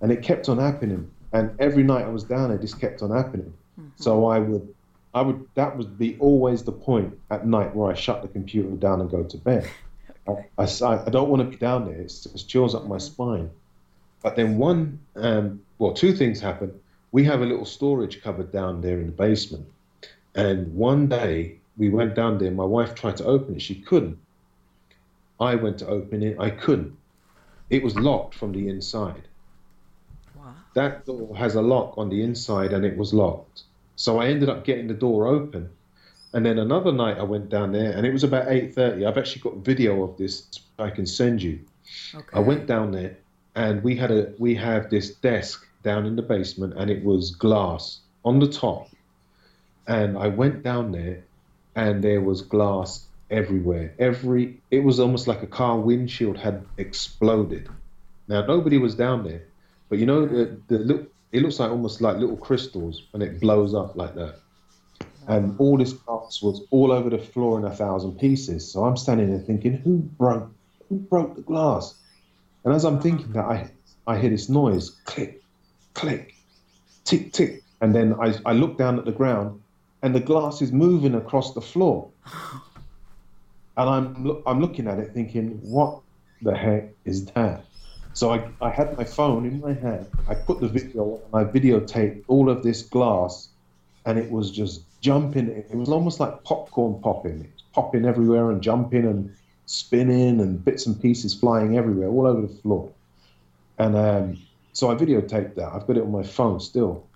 and 0.00 0.12
it 0.12 0.22
kept 0.22 0.48
on 0.48 0.58
happening. 0.58 1.10
And 1.32 1.58
every 1.58 1.82
night 1.82 2.04
I 2.04 2.10
was 2.10 2.22
down 2.22 2.50
there, 2.50 2.58
this 2.58 2.74
kept 2.74 3.02
on 3.02 3.10
happening. 3.10 3.52
Mm-hmm. 3.80 3.88
So 3.96 4.26
I 4.26 4.38
would, 4.38 4.72
I 5.14 5.22
would, 5.22 5.44
that 5.54 5.76
would 5.76 5.98
be 5.98 6.16
always 6.20 6.62
the 6.62 6.72
point 6.72 7.18
at 7.30 7.44
night 7.46 7.74
where 7.74 7.90
I 7.90 7.94
shut 7.94 8.22
the 8.22 8.28
computer 8.28 8.70
down 8.70 9.00
and 9.00 9.10
go 9.10 9.24
to 9.24 9.36
bed. 9.38 9.68
okay. 10.28 10.46
I, 10.58 10.62
I, 10.62 11.06
I, 11.06 11.10
don't 11.10 11.28
want 11.28 11.42
to 11.42 11.48
be 11.48 11.56
down 11.56 11.86
there; 11.86 12.00
it's, 12.00 12.26
it 12.26 12.44
chills 12.46 12.74
up 12.74 12.84
my 12.84 12.96
mm-hmm. 12.96 13.00
spine. 13.00 13.50
But 14.22 14.36
then 14.36 14.58
one, 14.58 15.00
um, 15.16 15.60
well, 15.78 15.92
two 15.92 16.14
things 16.14 16.40
happened. 16.40 16.72
We 17.10 17.24
have 17.24 17.42
a 17.42 17.44
little 17.44 17.66
storage 17.66 18.22
cupboard 18.22 18.52
down 18.52 18.80
there 18.80 19.00
in 19.00 19.06
the 19.06 19.12
basement 19.12 19.66
and 20.34 20.74
one 20.74 21.06
day 21.06 21.58
we 21.76 21.88
went 21.90 22.14
down 22.14 22.38
there. 22.38 22.50
My 22.50 22.64
wife 22.64 22.94
tried 22.94 23.16
to 23.18 23.24
open 23.24 23.56
it. 23.56 23.62
She 23.62 23.76
couldn't. 23.76 24.18
I 25.40 25.54
went 25.54 25.78
to 25.78 25.88
open 25.88 26.22
it. 26.22 26.38
I 26.38 26.50
couldn't. 26.50 26.96
It 27.70 27.82
was 27.82 27.96
locked 27.96 28.34
from 28.34 28.52
the 28.52 28.68
inside. 28.68 29.28
Wow. 30.36 30.54
That 30.74 31.06
door 31.06 31.36
has 31.36 31.54
a 31.54 31.62
lock 31.62 31.98
on 31.98 32.08
the 32.08 32.22
inside 32.22 32.72
and 32.72 32.84
it 32.84 32.96
was 32.96 33.12
locked. 33.12 33.62
So 33.96 34.20
I 34.20 34.26
ended 34.26 34.48
up 34.48 34.64
getting 34.64 34.88
the 34.88 34.94
door 34.94 35.26
open. 35.26 35.70
And 36.32 36.44
then 36.44 36.58
another 36.58 36.92
night 36.92 37.18
I 37.18 37.22
went 37.22 37.48
down 37.48 37.72
there 37.72 37.92
and 37.92 38.06
it 38.06 38.12
was 38.12 38.24
about 38.24 38.48
8:30. 38.48 39.06
I've 39.06 39.18
actually 39.18 39.42
got 39.42 39.56
video 39.58 40.02
of 40.02 40.16
this 40.16 40.46
I 40.78 40.90
can 40.90 41.06
send 41.06 41.42
you. 41.42 41.60
Okay. 42.14 42.26
I 42.32 42.40
went 42.40 42.66
down 42.66 42.90
there 42.90 43.16
and 43.54 43.82
we 43.84 43.96
had 43.96 44.10
a 44.10 44.32
we 44.38 44.54
have 44.56 44.90
this 44.90 45.14
desk 45.14 45.66
down 45.84 46.06
in 46.06 46.16
the 46.16 46.22
basement 46.22 46.74
and 46.76 46.90
it 46.90 47.04
was 47.04 47.30
glass 47.30 48.00
on 48.24 48.40
the 48.40 48.48
top 48.48 48.88
and 49.86 50.16
I 50.16 50.28
went 50.28 50.62
down 50.62 50.92
there, 50.92 51.24
and 51.74 52.02
there 52.02 52.20
was 52.20 52.42
glass 52.42 53.06
everywhere. 53.30 53.94
Every 53.98 54.60
it 54.70 54.80
was 54.80 55.00
almost 55.00 55.26
like 55.26 55.42
a 55.42 55.46
car 55.46 55.78
windshield 55.78 56.38
had 56.38 56.64
exploded. 56.78 57.68
Now 58.28 58.46
nobody 58.46 58.78
was 58.78 58.94
down 58.94 59.24
there, 59.24 59.42
but 59.88 59.98
you 59.98 60.06
know 60.06 60.26
the 60.26 60.56
the 60.68 60.78
look. 60.78 61.10
It 61.32 61.42
looks 61.42 61.58
like 61.58 61.70
almost 61.70 62.00
like 62.00 62.16
little 62.18 62.36
crystals 62.36 63.02
and 63.12 63.20
it 63.20 63.40
blows 63.40 63.74
up 63.74 63.96
like 63.96 64.14
that. 64.14 64.36
And 65.26 65.58
all 65.58 65.76
this 65.76 65.92
glass 65.92 66.40
was 66.40 66.62
all 66.70 66.92
over 66.92 67.10
the 67.10 67.18
floor 67.18 67.58
in 67.58 67.64
a 67.64 67.74
thousand 67.74 68.20
pieces. 68.20 68.70
So 68.70 68.84
I'm 68.84 68.96
standing 68.96 69.30
there 69.30 69.40
thinking, 69.40 69.72
who 69.72 69.98
broke 69.98 70.48
who 70.88 70.96
broke 70.96 71.34
the 71.34 71.42
glass? 71.42 71.94
And 72.64 72.72
as 72.72 72.84
I'm 72.84 73.00
thinking 73.00 73.32
that, 73.32 73.44
I 73.44 73.70
I 74.06 74.18
hear 74.18 74.30
this 74.30 74.48
noise, 74.48 74.90
click, 75.06 75.42
click, 75.94 76.34
tick, 77.04 77.32
tick. 77.32 77.62
And 77.80 77.94
then 77.94 78.14
I, 78.14 78.34
I 78.46 78.52
look 78.52 78.78
down 78.78 78.98
at 78.98 79.04
the 79.04 79.12
ground 79.12 79.60
and 80.04 80.14
the 80.14 80.20
glass 80.20 80.60
is 80.60 80.70
moving 80.70 81.14
across 81.14 81.54
the 81.54 81.62
floor. 81.62 82.10
And 83.78 83.88
I'm 83.88 84.42
I'm 84.46 84.60
looking 84.60 84.86
at 84.86 84.98
it 84.98 85.12
thinking, 85.14 85.58
what 85.62 86.00
the 86.42 86.54
heck 86.54 86.90
is 87.06 87.24
that? 87.32 87.64
So 88.12 88.30
I, 88.30 88.46
I 88.60 88.68
had 88.68 88.96
my 88.98 89.02
phone 89.02 89.46
in 89.46 89.60
my 89.60 89.72
hand. 89.72 90.06
I 90.28 90.34
put 90.34 90.60
the 90.60 90.68
video 90.68 91.20
and 91.24 91.34
I 91.34 91.50
videotaped 91.50 92.22
all 92.28 92.50
of 92.50 92.62
this 92.62 92.82
glass, 92.82 93.48
and 94.04 94.18
it 94.18 94.30
was 94.30 94.50
just 94.50 94.82
jumping. 95.00 95.48
It 95.48 95.74
was 95.74 95.88
almost 95.88 96.20
like 96.20 96.44
popcorn 96.44 97.00
popping. 97.00 97.40
It 97.40 97.50
was 97.54 97.64
popping 97.72 98.04
everywhere 98.04 98.50
and 98.50 98.62
jumping 98.62 99.06
and 99.06 99.34
spinning 99.64 100.38
and 100.38 100.62
bits 100.62 100.86
and 100.86 101.00
pieces 101.00 101.32
flying 101.32 101.78
everywhere, 101.78 102.08
all 102.08 102.26
over 102.26 102.42
the 102.42 102.54
floor. 102.62 102.92
And 103.78 103.96
um, 103.96 104.38
so 104.74 104.90
I 104.90 104.94
videotaped 104.96 105.54
that. 105.54 105.72
I've 105.72 105.86
got 105.86 105.96
it 105.96 106.02
on 106.02 106.12
my 106.12 106.22
phone 106.22 106.60
still. 106.60 107.06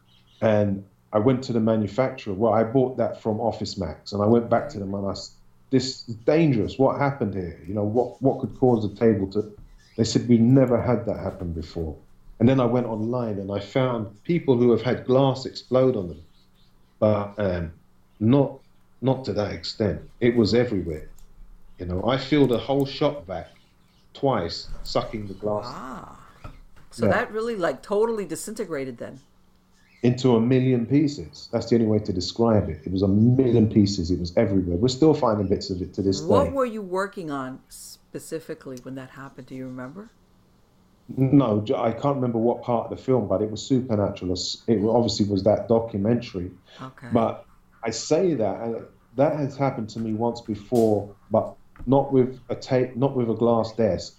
And 0.40 0.84
I 1.12 1.18
went 1.18 1.42
to 1.44 1.52
the 1.52 1.60
manufacturer. 1.60 2.34
Well, 2.34 2.52
I 2.52 2.64
bought 2.64 2.96
that 2.98 3.22
from 3.22 3.38
OfficeMax, 3.38 4.12
and 4.12 4.22
I 4.22 4.26
went 4.26 4.50
back 4.50 4.68
to 4.70 4.78
them 4.78 4.94
and 4.94 5.06
I, 5.06 5.14
said, 5.14 5.34
this 5.70 6.08
is 6.08 6.14
dangerous. 6.16 6.78
What 6.78 6.98
happened 6.98 7.34
here? 7.34 7.60
You 7.66 7.74
know, 7.74 7.84
what 7.84 8.20
what 8.22 8.40
could 8.40 8.58
cause 8.58 8.88
the 8.88 8.94
table 8.94 9.26
to? 9.32 9.52
They 9.96 10.04
said 10.04 10.28
we 10.28 10.38
never 10.38 10.80
had 10.80 11.04
that 11.06 11.18
happen 11.18 11.52
before. 11.52 11.96
And 12.40 12.48
then 12.48 12.60
I 12.60 12.64
went 12.66 12.86
online 12.86 13.38
and 13.38 13.50
I 13.50 13.58
found 13.60 14.22
people 14.22 14.56
who 14.56 14.70
have 14.70 14.82
had 14.82 15.04
glass 15.04 15.44
explode 15.44 15.96
on 15.96 16.08
them, 16.08 16.22
but 17.00 17.34
um, 17.38 17.72
not 18.20 18.60
not 19.02 19.24
to 19.26 19.32
that 19.34 19.52
extent. 19.52 20.00
It 20.20 20.36
was 20.36 20.54
everywhere. 20.54 21.08
You 21.78 21.86
know, 21.86 22.04
I 22.06 22.16
filled 22.16 22.52
a 22.52 22.58
whole 22.58 22.86
shop 22.86 23.26
vac 23.26 23.48
twice, 24.14 24.68
sucking 24.84 25.28
the 25.28 25.34
glass 25.34 25.64
Ah. 25.66 26.18
So 26.90 27.06
Yeah. 27.06 27.12
that 27.12 27.32
really 27.32 27.56
like 27.56 27.82
totally 27.82 28.24
disintegrated 28.24 28.98
then. 28.98 29.20
Into 30.02 30.36
a 30.36 30.40
million 30.40 30.86
pieces. 30.86 31.48
That's 31.52 31.68
the 31.68 31.76
only 31.76 31.86
way 31.86 31.98
to 31.98 32.12
describe 32.12 32.68
it. 32.68 32.82
It 32.84 32.92
was 32.92 33.02
a 33.02 33.08
million 33.08 33.68
pieces. 33.68 34.10
It 34.10 34.20
was 34.20 34.36
everywhere. 34.36 34.76
We're 34.76 34.88
still 34.88 35.14
finding 35.14 35.48
bits 35.48 35.70
of 35.70 35.82
it 35.82 35.92
to 35.94 36.02
this 36.02 36.22
What 36.22 36.44
day. 36.44 36.50
What 36.50 36.52
were 36.54 36.66
you 36.66 36.82
working 36.82 37.30
on 37.30 37.60
specifically 37.68 38.78
when 38.82 38.94
that 38.94 39.10
happened? 39.10 39.48
Do 39.48 39.54
you 39.54 39.66
remember? 39.66 40.10
No, 41.16 41.64
I 41.74 41.92
can't 41.92 42.16
remember 42.16 42.38
what 42.38 42.62
part 42.62 42.90
of 42.90 42.96
the 42.96 43.02
film, 43.02 43.28
but 43.28 43.40
it 43.40 43.50
was 43.50 43.62
supernatural. 43.62 44.36
It 44.66 44.84
obviously 44.84 45.26
was 45.26 45.42
that 45.44 45.66
documentary. 45.66 46.50
Okay. 46.80 47.08
But 47.12 47.46
I 47.82 47.90
say 47.90 48.34
that 48.34 48.60
and 48.60 48.84
that 49.16 49.36
has 49.36 49.56
happened 49.56 49.88
to 49.90 50.00
me 50.00 50.12
once 50.12 50.40
before, 50.40 51.14
but 51.30 51.54
not 51.86 52.12
with 52.12 52.38
a 52.50 52.54
tape, 52.54 52.94
not 52.96 53.16
with 53.16 53.30
a 53.30 53.34
glass 53.34 53.72
desk. 53.72 54.16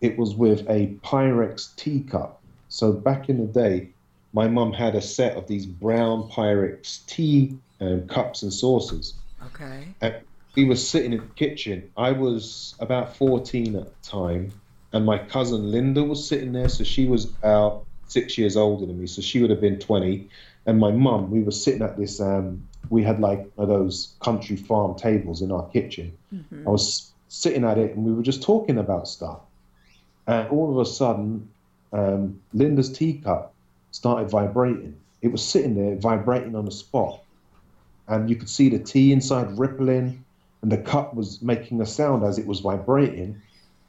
It 0.00 0.16
was 0.16 0.34
with 0.34 0.68
a 0.68 0.96
Pyrex 1.04 1.76
teacup. 1.76 2.40
So 2.68 2.92
back 2.92 3.28
in 3.28 3.38
the 3.38 3.46
day, 3.46 3.90
my 4.32 4.48
mum 4.48 4.72
had 4.72 4.94
a 4.94 5.00
set 5.00 5.36
of 5.36 5.46
these 5.46 5.66
brown 5.66 6.28
Pyrex 6.30 7.04
tea 7.06 7.56
um, 7.80 8.06
cups 8.06 8.42
and 8.42 8.52
saucers. 8.52 9.14
okay. 9.46 9.88
And 10.00 10.14
we 10.54 10.64
were 10.64 10.76
sitting 10.76 11.12
in 11.12 11.20
the 11.20 11.34
kitchen. 11.34 11.90
I 11.96 12.12
was 12.12 12.74
about 12.80 13.16
14 13.16 13.76
at 13.76 13.84
the 13.84 14.08
time, 14.08 14.52
and 14.92 15.06
my 15.06 15.18
cousin 15.18 15.70
Linda 15.70 16.02
was 16.02 16.26
sitting 16.26 16.52
there. 16.52 16.68
So 16.68 16.84
she 16.84 17.06
was 17.06 17.24
about 17.24 17.84
six 18.08 18.36
years 18.36 18.56
older 18.56 18.86
than 18.86 19.00
me. 19.00 19.06
So 19.06 19.22
she 19.22 19.40
would 19.40 19.50
have 19.50 19.60
been 19.60 19.78
20. 19.78 20.28
And 20.66 20.78
my 20.78 20.90
mum, 20.90 21.30
we 21.30 21.42
were 21.42 21.52
sitting 21.52 21.82
at 21.82 21.96
this, 21.96 22.20
um, 22.20 22.66
we 22.90 23.02
had 23.02 23.20
like 23.20 23.38
one 23.54 23.64
of 23.64 23.68
those 23.68 24.14
country 24.20 24.56
farm 24.56 24.94
tables 24.96 25.42
in 25.42 25.52
our 25.52 25.66
kitchen. 25.68 26.12
I 26.66 26.70
was 26.70 27.12
sitting 27.28 27.64
at 27.64 27.78
it, 27.78 27.94
and 27.94 28.04
we 28.04 28.12
were 28.12 28.22
just 28.22 28.42
talking 28.42 28.78
about 28.78 29.08
stuff. 29.08 29.40
And 30.26 30.48
all 30.48 30.70
of 30.70 30.78
a 30.86 30.90
sudden, 30.90 31.48
um, 31.92 32.40
Linda's 32.52 32.92
teacup 32.92 33.54
started 33.90 34.30
vibrating. 34.30 34.96
It 35.22 35.32
was 35.32 35.46
sitting 35.46 35.74
there 35.74 35.96
vibrating 35.96 36.54
on 36.54 36.64
the 36.64 36.70
spot 36.70 37.20
and 38.10 38.28
you 38.28 38.36
could 38.36 38.50
see 38.50 38.68
the 38.68 38.78
tea 38.78 39.12
inside 39.12 39.56
rippling, 39.56 40.24
and 40.62 40.70
the 40.70 40.76
cup 40.78 41.14
was 41.14 41.40
making 41.40 41.80
a 41.80 41.86
sound 41.86 42.24
as 42.24 42.38
it 42.38 42.46
was 42.46 42.60
vibrating, 42.60 43.40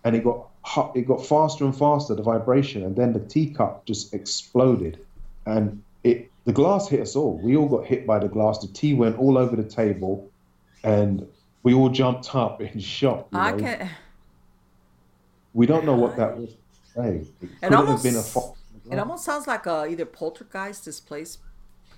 and 0.04 0.16
it 0.16 0.24
got 0.24 0.48
it 0.96 1.08
got 1.08 1.26
faster 1.26 1.66
and 1.66 1.76
faster 1.76 2.14
the 2.16 2.22
vibration, 2.22 2.84
and 2.84 2.96
then 2.96 3.14
the 3.14 3.20
teacup 3.20 3.84
just 3.86 4.14
exploded, 4.14 5.00
and 5.48 5.82
it 6.04 6.30
the 6.46 6.54
glass 6.54 6.88
hit 6.88 7.02
us 7.02 7.16
all. 7.16 7.40
We 7.40 7.58
all 7.58 7.68
got 7.68 7.86
hit 7.86 8.06
by 8.06 8.20
the 8.20 8.28
glass. 8.28 8.60
The 8.60 8.68
tea 8.68 8.94
went 8.94 9.18
all 9.18 9.40
over 9.40 9.56
the 9.56 9.68
table, 9.68 10.30
and 10.84 11.28
we 11.64 11.74
all 11.74 11.90
jumped 11.90 12.34
up 12.36 12.62
in 12.62 12.80
shock. 12.98 13.28
I 13.34 13.52
know. 13.52 13.58
can. 13.58 13.90
We 15.54 15.66
don't 15.66 15.84
know 15.84 15.96
what 15.96 16.16
that 16.16 16.38
was. 16.38 16.56
Hey, 16.96 17.26
it 17.42 17.50
It 17.64 17.70
could 17.70 17.88
have 17.88 18.04
been 18.04 18.16
a 18.16 18.22
almost. 18.36 18.61
It 18.92 19.00
almost 19.00 19.24
sounds 19.24 19.48
like 19.48 19.66
uh, 19.68 19.86
either 19.90 20.06
poltergeist 20.06 20.84
displaced 20.86 21.40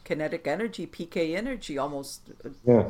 kinetic 0.03 0.47
energy, 0.47 0.85
PK 0.85 1.35
energy. 1.35 1.77
Almost. 1.77 2.29
Yeah. 2.65 2.89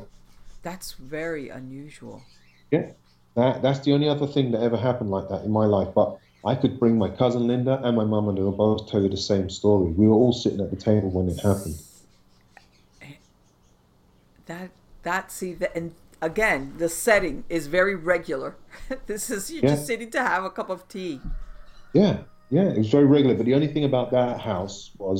That's 0.61 0.93
very 0.93 1.49
unusual. 1.49 2.23
Yeah, 2.71 2.91
that, 3.35 3.61
that's 3.61 3.79
the 3.79 3.93
only 3.93 4.07
other 4.09 4.25
thing 4.27 4.51
that 4.51 4.61
ever 4.61 4.77
happened 4.77 5.11
like 5.11 5.27
that 5.29 5.43
in 5.43 5.51
my 5.51 5.65
life. 5.65 5.89
But 5.93 6.17
I 6.45 6.55
could 6.55 6.79
bring 6.79 6.97
my 6.97 7.09
cousin 7.09 7.47
Linda 7.47 7.79
and 7.83 7.95
my 7.95 8.03
mum, 8.05 8.29
and 8.29 8.37
they 8.37 8.41
will 8.41 8.51
both 8.51 8.89
tell 8.89 9.01
you 9.01 9.09
the 9.09 9.17
same 9.17 9.49
story. 9.49 9.91
We 9.91 10.07
were 10.07 10.15
all 10.15 10.33
sitting 10.33 10.59
at 10.61 10.69
the 10.69 10.75
table 10.77 11.09
when 11.09 11.29
it 11.29 11.39
happened. 11.39 11.75
That 14.45 14.71
that 15.03 15.31
see 15.31 15.53
that 15.53 15.73
and 15.75 15.93
again 16.21 16.73
the 16.77 16.89
setting 16.89 17.45
is 17.49 17.67
very 17.67 17.95
regular. 17.95 18.55
this 19.07 19.29
is 19.29 19.49
you're 19.51 19.63
Yeah. 19.63 19.69
just 19.75 19.87
sitting 19.87 20.11
to 20.11 20.19
have 20.21 20.43
a 20.43 20.49
cup 20.49 20.69
of 20.69 20.87
tea. 20.89 21.21
Yeah, 21.93 22.23
yeah, 22.53 22.69
it 22.75 22.77
was 22.77 22.89
very 22.89 23.05
regular. 23.05 23.35
But 23.35 23.45
the 23.45 23.55
only 23.55 23.67
thing 23.73 23.85
about 23.91 24.11
that 24.11 24.39
house 24.39 24.91
was 24.97 25.19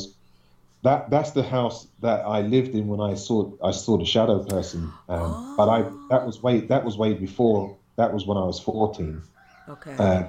that 0.84 1.10
that's 1.10 1.32
the 1.32 1.44
house 1.44 1.88
that 2.02 2.20
I 2.26 2.42
lived 2.42 2.74
in 2.76 2.88
when 2.88 3.02
I 3.12 3.16
saw 3.16 3.38
I 3.64 3.72
saw 3.72 3.98
the 3.98 4.06
shadow 4.06 4.44
person. 4.44 4.82
Um, 5.10 5.56
But 5.58 5.68
I 5.70 5.80
that 6.12 6.26
was 6.28 6.36
way 6.46 6.56
that 6.72 6.84
was 6.86 6.96
way 6.98 7.14
before. 7.14 7.76
That 7.96 8.14
was 8.14 8.26
when 8.28 8.38
I 8.38 8.46
was 8.52 8.60
fourteen. 8.60 9.22
Okay. 9.70 9.96
Uh, 9.98 10.24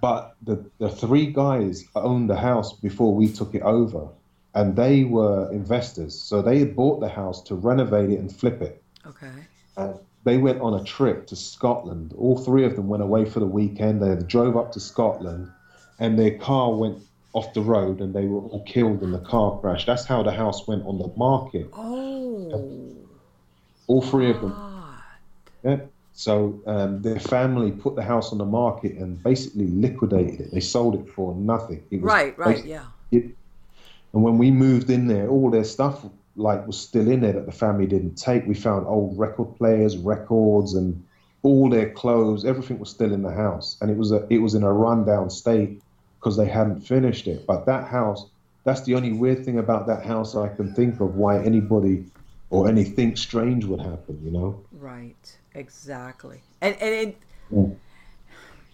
but 0.00 0.34
the, 0.42 0.56
the 0.78 0.90
three 0.90 1.26
guys 1.32 1.84
owned 1.94 2.28
the 2.28 2.36
house 2.36 2.70
before 2.88 3.12
we 3.14 3.26
took 3.28 3.54
it 3.54 3.62
over, 3.62 4.02
and 4.54 4.76
they 4.76 5.04
were 5.04 5.50
investors. 5.52 6.14
So 6.28 6.42
they 6.42 6.58
had 6.58 6.76
bought 6.76 7.00
the 7.00 7.08
house 7.08 7.42
to 7.48 7.54
renovate 7.54 8.10
it 8.10 8.18
and 8.18 8.30
flip 8.40 8.60
it. 8.62 8.82
okay. 9.06 9.32
And 9.76 9.94
they 10.24 10.36
went 10.38 10.60
on 10.60 10.72
a 10.80 10.84
trip 10.84 11.26
to 11.28 11.36
Scotland. 11.36 12.14
All 12.18 12.36
three 12.38 12.64
of 12.64 12.76
them 12.76 12.88
went 12.88 13.02
away 13.02 13.24
for 13.24 13.40
the 13.40 13.46
weekend. 13.60 14.00
They 14.02 14.14
drove 14.26 14.56
up 14.56 14.72
to 14.72 14.80
Scotland, 14.80 15.50
and 15.98 16.18
their 16.18 16.38
car 16.38 16.72
went 16.72 16.98
off 17.32 17.52
the 17.52 17.60
road, 17.60 18.00
and 18.00 18.14
they 18.14 18.26
were 18.26 18.38
all 18.40 18.62
killed 18.64 19.02
in 19.02 19.10
the 19.12 19.18
car 19.18 19.58
crash. 19.60 19.86
That's 19.86 20.04
how 20.04 20.22
the 20.22 20.30
house 20.32 20.66
went 20.66 20.86
on 20.86 20.98
the 20.98 21.12
market. 21.16 21.68
Oh. 21.72 22.94
All 23.86 24.02
three 24.02 24.30
of 24.30 24.40
them. 24.40 24.54
Yeah. 25.62 25.80
So 26.12 26.60
um, 26.66 27.02
their 27.02 27.18
family 27.18 27.72
put 27.72 27.96
the 27.96 28.02
house 28.02 28.30
on 28.30 28.38
the 28.38 28.44
market 28.44 28.92
and 28.92 29.20
basically 29.22 29.66
liquidated 29.66 30.40
it. 30.40 30.52
They 30.52 30.60
sold 30.60 30.94
it 30.94 31.08
for 31.10 31.34
nothing. 31.34 31.82
It 31.90 32.00
was 32.00 32.12
Right. 32.12 32.38
Right. 32.38 32.64
Yeah. 32.64 32.84
it- 33.10 33.34
and 34.12 34.22
when 34.22 34.38
we 34.38 34.52
moved 34.52 34.90
in 34.90 35.08
there, 35.08 35.28
all 35.28 35.50
their 35.50 35.64
stuff 35.64 36.06
like 36.36 36.64
was 36.68 36.78
still 36.78 37.10
in 37.10 37.20
there 37.20 37.32
that 37.32 37.46
the 37.46 37.52
family 37.52 37.84
didn't 37.86 38.14
take. 38.14 38.46
We 38.46 38.54
found 38.54 38.86
old 38.86 39.18
record 39.18 39.56
players, 39.56 39.96
records, 39.96 40.74
and 40.74 41.02
all 41.42 41.68
their 41.68 41.90
clothes. 41.90 42.44
Everything 42.44 42.78
was 42.78 42.90
still 42.90 43.12
in 43.12 43.22
the 43.22 43.32
house, 43.32 43.76
and 43.80 43.90
it 43.90 43.96
was 43.96 44.12
a 44.12 44.24
it 44.30 44.38
was 44.38 44.54
in 44.54 44.62
a 44.62 44.72
rundown 44.72 45.30
state 45.30 45.82
because 46.24 46.38
they 46.38 46.46
hadn't 46.46 46.80
finished 46.80 47.26
it. 47.26 47.46
But 47.46 47.66
that 47.66 47.86
house, 47.86 48.26
that's 48.64 48.80
the 48.82 48.94
only 48.94 49.12
weird 49.12 49.44
thing 49.44 49.58
about 49.58 49.86
that 49.88 50.06
house 50.06 50.34
I 50.34 50.48
can 50.48 50.72
think 50.72 51.00
of 51.00 51.16
why 51.16 51.44
anybody 51.44 52.06
or 52.48 52.66
anything 52.66 53.14
strange 53.14 53.66
would 53.66 53.80
happen. 53.80 54.18
You 54.24 54.30
know. 54.30 54.60
Right. 54.72 55.38
Exactly. 55.54 56.40
And 56.62 56.74
and 56.80 56.94
it, 56.94 57.18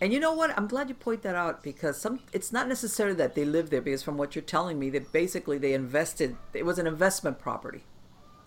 and 0.01 0.13
you 0.13 0.21
know 0.21 0.33
what? 0.33 0.57
I'm 0.57 0.69
glad 0.69 0.89
you 0.89 0.95
point 0.95 1.23
that 1.23 1.35
out 1.35 1.65
because 1.65 2.01
some 2.01 2.21
it's 2.33 2.53
not 2.53 2.69
necessarily 2.69 3.17
that 3.17 3.35
they 3.35 3.45
live 3.45 3.71
there 3.71 3.83
because 3.83 4.05
from 4.05 4.17
what 4.17 4.37
you're 4.37 4.43
telling 4.43 4.79
me 4.79 4.89
that 4.91 5.13
basically 5.13 5.59
they 5.59 5.75
invested 5.75 6.37
it 6.55 6.65
was 6.65 6.79
an 6.79 6.87
investment 6.87 7.41
property. 7.41 7.83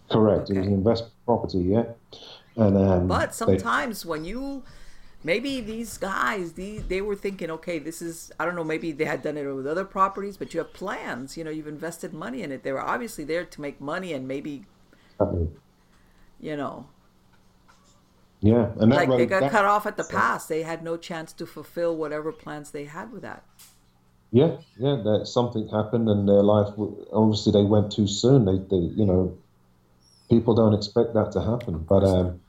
Correct. 0.09 0.49
It 0.49 0.57
was 0.57 0.67
an 0.67 0.73
investment 0.73 1.13
property, 1.25 1.59
yeah. 1.59 1.83
And 2.55 2.77
um, 2.77 3.07
But 3.07 3.31
they- 3.31 3.35
sometimes 3.35 4.05
when 4.05 4.23
you 4.23 4.63
maybe 5.23 5.61
these 5.61 5.97
guys 5.97 6.53
they 6.53 6.77
they 6.77 7.01
were 7.01 7.15
thinking 7.15 7.49
okay 7.51 7.79
this 7.79 8.01
is 8.01 8.31
I 8.39 8.45
don't 8.45 8.55
know 8.55 8.63
maybe 8.63 8.91
they 8.91 9.05
had 9.05 9.21
done 9.21 9.37
it 9.37 9.45
with 9.45 9.67
other 9.67 9.85
properties 9.85 10.37
but 10.37 10.53
you 10.53 10.59
have 10.59 10.73
plans 10.73 11.37
you 11.37 11.43
know 11.43 11.51
you've 11.51 11.67
invested 11.67 12.13
money 12.13 12.43
in 12.43 12.51
it 12.51 12.63
they 12.63 12.71
were 12.71 12.81
obviously 12.81 13.23
there 13.23 13.45
to 13.45 13.61
make 13.61 13.79
money 13.81 14.13
and 14.13 14.27
maybe 14.27 14.65
you 16.39 16.57
know 16.57 16.87
yeah, 18.41 18.71
and 18.79 18.91
that 18.91 19.07
like 19.07 19.17
they 19.17 19.25
got 19.25 19.39
that- 19.39 19.51
cut 19.51 19.65
off 19.65 19.85
at 19.85 19.95
the 19.95 20.03
pass 20.03 20.45
they 20.47 20.63
had 20.63 20.83
no 20.83 20.97
chance 20.97 21.31
to 21.33 21.45
fulfill 21.45 21.95
whatever 21.95 22.31
plans 22.33 22.71
they 22.71 22.85
had 22.85 23.11
with 23.11 23.21
that 23.21 23.43
Yeah, 24.31 24.57
yeah, 24.79 24.97
that 25.03 25.27
something 25.27 25.67
happened 25.69 26.09
and 26.09 26.27
their 26.27 26.41
life. 26.41 26.73
Obviously, 27.13 27.51
they 27.53 27.63
went 27.63 27.91
too 27.91 28.07
soon. 28.07 28.45
They, 28.45 28.57
they, 28.57 28.83
you 28.99 29.05
know, 29.05 29.37
people 30.27 30.55
don't 30.55 30.73
expect 30.73 31.13
that 31.13 31.31
to 31.33 31.41
happen. 31.41 31.85
But 31.87 32.03
um, 32.03 32.41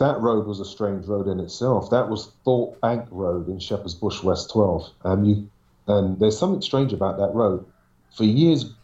that 0.00 0.20
road 0.20 0.46
was 0.46 0.58
a 0.58 0.64
strange 0.64 1.06
road 1.06 1.28
in 1.28 1.38
itself. 1.38 1.90
That 1.90 2.08
was 2.08 2.32
Thorpebank 2.44 3.06
Road 3.10 3.48
in 3.48 3.60
Shepherd's 3.60 3.94
Bush 3.94 4.22
West 4.22 4.50
12. 4.50 4.90
And 5.04 5.26
you, 5.26 5.50
and 5.86 6.18
there's 6.18 6.36
something 6.36 6.62
strange 6.62 6.92
about 6.92 7.18
that 7.18 7.32
road. 7.32 7.64
For 8.16 8.24
years, 8.24 8.74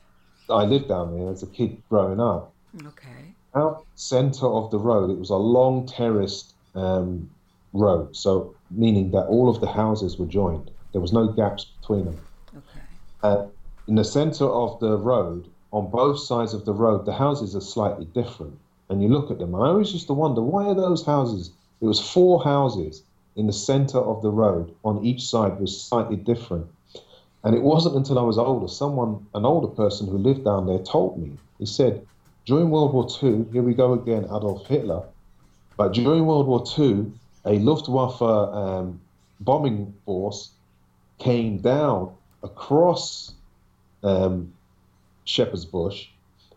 I 0.48 0.64
lived 0.64 0.88
down 0.88 1.18
there 1.18 1.30
as 1.30 1.42
a 1.42 1.46
kid 1.48 1.82
growing 1.88 2.20
up. 2.20 2.52
okay 2.86 3.34
out 3.56 3.86
center 3.94 4.46
of 4.46 4.70
the 4.70 4.78
road, 4.78 5.10
it 5.10 5.18
was 5.18 5.30
a 5.30 5.36
long 5.36 5.86
terraced 5.86 6.54
um, 6.74 7.28
road. 7.72 8.14
So 8.14 8.54
meaning 8.70 9.10
that 9.12 9.24
all 9.26 9.48
of 9.48 9.60
the 9.60 9.66
houses 9.66 10.18
were 10.18 10.26
joined. 10.26 10.70
There 10.92 11.00
was 11.00 11.12
no 11.12 11.28
gaps 11.28 11.64
between 11.80 12.04
them. 12.04 12.18
okay 12.56 12.80
Uh, 13.22 13.46
in 13.88 13.94
the 13.94 14.04
center 14.04 14.44
of 14.44 14.78
the 14.80 14.96
road, 14.96 15.48
on 15.72 15.90
both 15.90 16.20
sides 16.20 16.54
of 16.54 16.64
the 16.64 16.72
road, 16.72 17.06
the 17.06 17.12
houses 17.12 17.56
are 17.56 17.60
slightly 17.60 18.04
different. 18.06 18.58
And 18.88 19.02
you 19.02 19.08
look 19.08 19.30
at 19.30 19.38
them, 19.38 19.54
I 19.54 19.68
always 19.68 19.92
used 19.92 20.06
to 20.06 20.12
wonder 20.12 20.40
why 20.40 20.66
are 20.66 20.74
those 20.74 21.04
houses? 21.04 21.50
It 21.80 21.86
was 21.86 22.00
four 22.00 22.42
houses 22.42 23.02
in 23.34 23.46
the 23.46 23.52
center 23.52 23.98
of 23.98 24.22
the 24.22 24.30
road. 24.30 24.74
On 24.84 25.04
each 25.04 25.28
side 25.28 25.60
was 25.60 25.80
slightly 25.80 26.16
different. 26.16 26.66
And 27.44 27.54
it 27.54 27.62
wasn't 27.62 27.96
until 27.96 28.18
I 28.18 28.22
was 28.22 28.38
older, 28.38 28.68
someone, 28.68 29.26
an 29.34 29.44
older 29.44 29.68
person 29.68 30.06
who 30.06 30.18
lived 30.18 30.44
down 30.44 30.66
there, 30.66 30.78
told 30.78 31.18
me. 31.18 31.32
He 31.58 31.66
said, 31.66 32.06
during 32.44 32.70
World 32.70 32.92
War 32.92 33.06
II, 33.22 33.46
here 33.52 33.62
we 33.62 33.74
go 33.74 33.92
again, 33.92 34.24
Adolf 34.24 34.66
Hitler. 34.66 35.02
But 35.76 35.92
during 35.92 36.26
World 36.26 36.46
War 36.46 36.64
II, 36.78 37.12
a 37.44 37.58
Luftwaffe 37.58 38.22
um, 38.22 39.00
bombing 39.40 39.94
force 40.04 40.50
came 41.18 41.58
down 41.58 42.14
across 42.42 43.32
um, 44.02 44.52
Shepherd's 45.24 45.64
Bush 45.64 46.08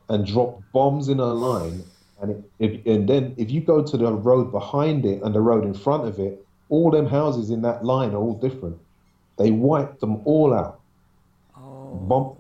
and 0.08 0.26
dropped 0.26 0.64
bombs 0.72 1.10
in 1.10 1.20
a 1.20 1.26
line 1.26 1.84
And, 2.22 2.44
if, 2.60 2.86
and 2.86 3.08
then 3.08 3.34
if 3.38 3.50
you 3.50 3.62
go 3.62 3.84
to 3.84 3.98
the 3.98 4.12
road 4.14 4.52
behind 4.52 5.06
it 5.06 5.22
and 5.24 5.34
the 5.34 5.42
road 5.42 5.64
in 5.64 5.74
front 5.74 6.06
of 6.08 6.20
it, 6.20 6.46
all 6.70 6.92
them 6.92 7.08
houses 7.08 7.50
in 7.50 7.62
that 7.64 7.84
line 7.84 8.12
are 8.12 8.18
all 8.18 8.36
different. 8.36 8.78
They 9.38 9.52
wiped 9.52 10.02
them 10.02 10.22
all 10.26 10.54
out. 10.54 10.80
Oh. 11.58 11.96
Bomb, 11.96 12.36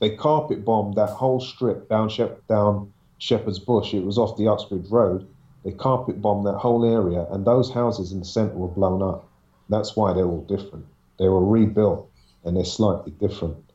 they 0.00 0.10
carpet 0.10 0.64
bombed 0.64 0.96
that 0.96 1.10
whole 1.10 1.40
strip 1.40 1.88
down 1.88 2.08
Shep, 2.08 2.46
down 2.48 2.92
Shepherd's 3.18 3.58
Bush. 3.58 3.94
It 3.94 4.04
was 4.04 4.18
off 4.18 4.36
the 4.36 4.48
Uxbridge 4.48 4.90
Road. 4.90 5.26
They 5.64 5.72
carpet 5.72 6.20
bombed 6.20 6.46
that 6.46 6.58
whole 6.58 6.84
area, 6.84 7.26
and 7.30 7.44
those 7.44 7.70
houses 7.70 8.12
in 8.12 8.18
the 8.18 8.24
centre 8.24 8.56
were 8.56 8.68
blown 8.68 9.00
up. 9.00 9.28
That's 9.68 9.96
why 9.96 10.12
they're 10.12 10.26
all 10.26 10.42
different. 10.42 10.86
They 11.18 11.28
were 11.28 11.44
rebuilt, 11.44 12.10
and 12.44 12.56
they're 12.56 12.64
slightly 12.64 13.12
different. 13.12 13.71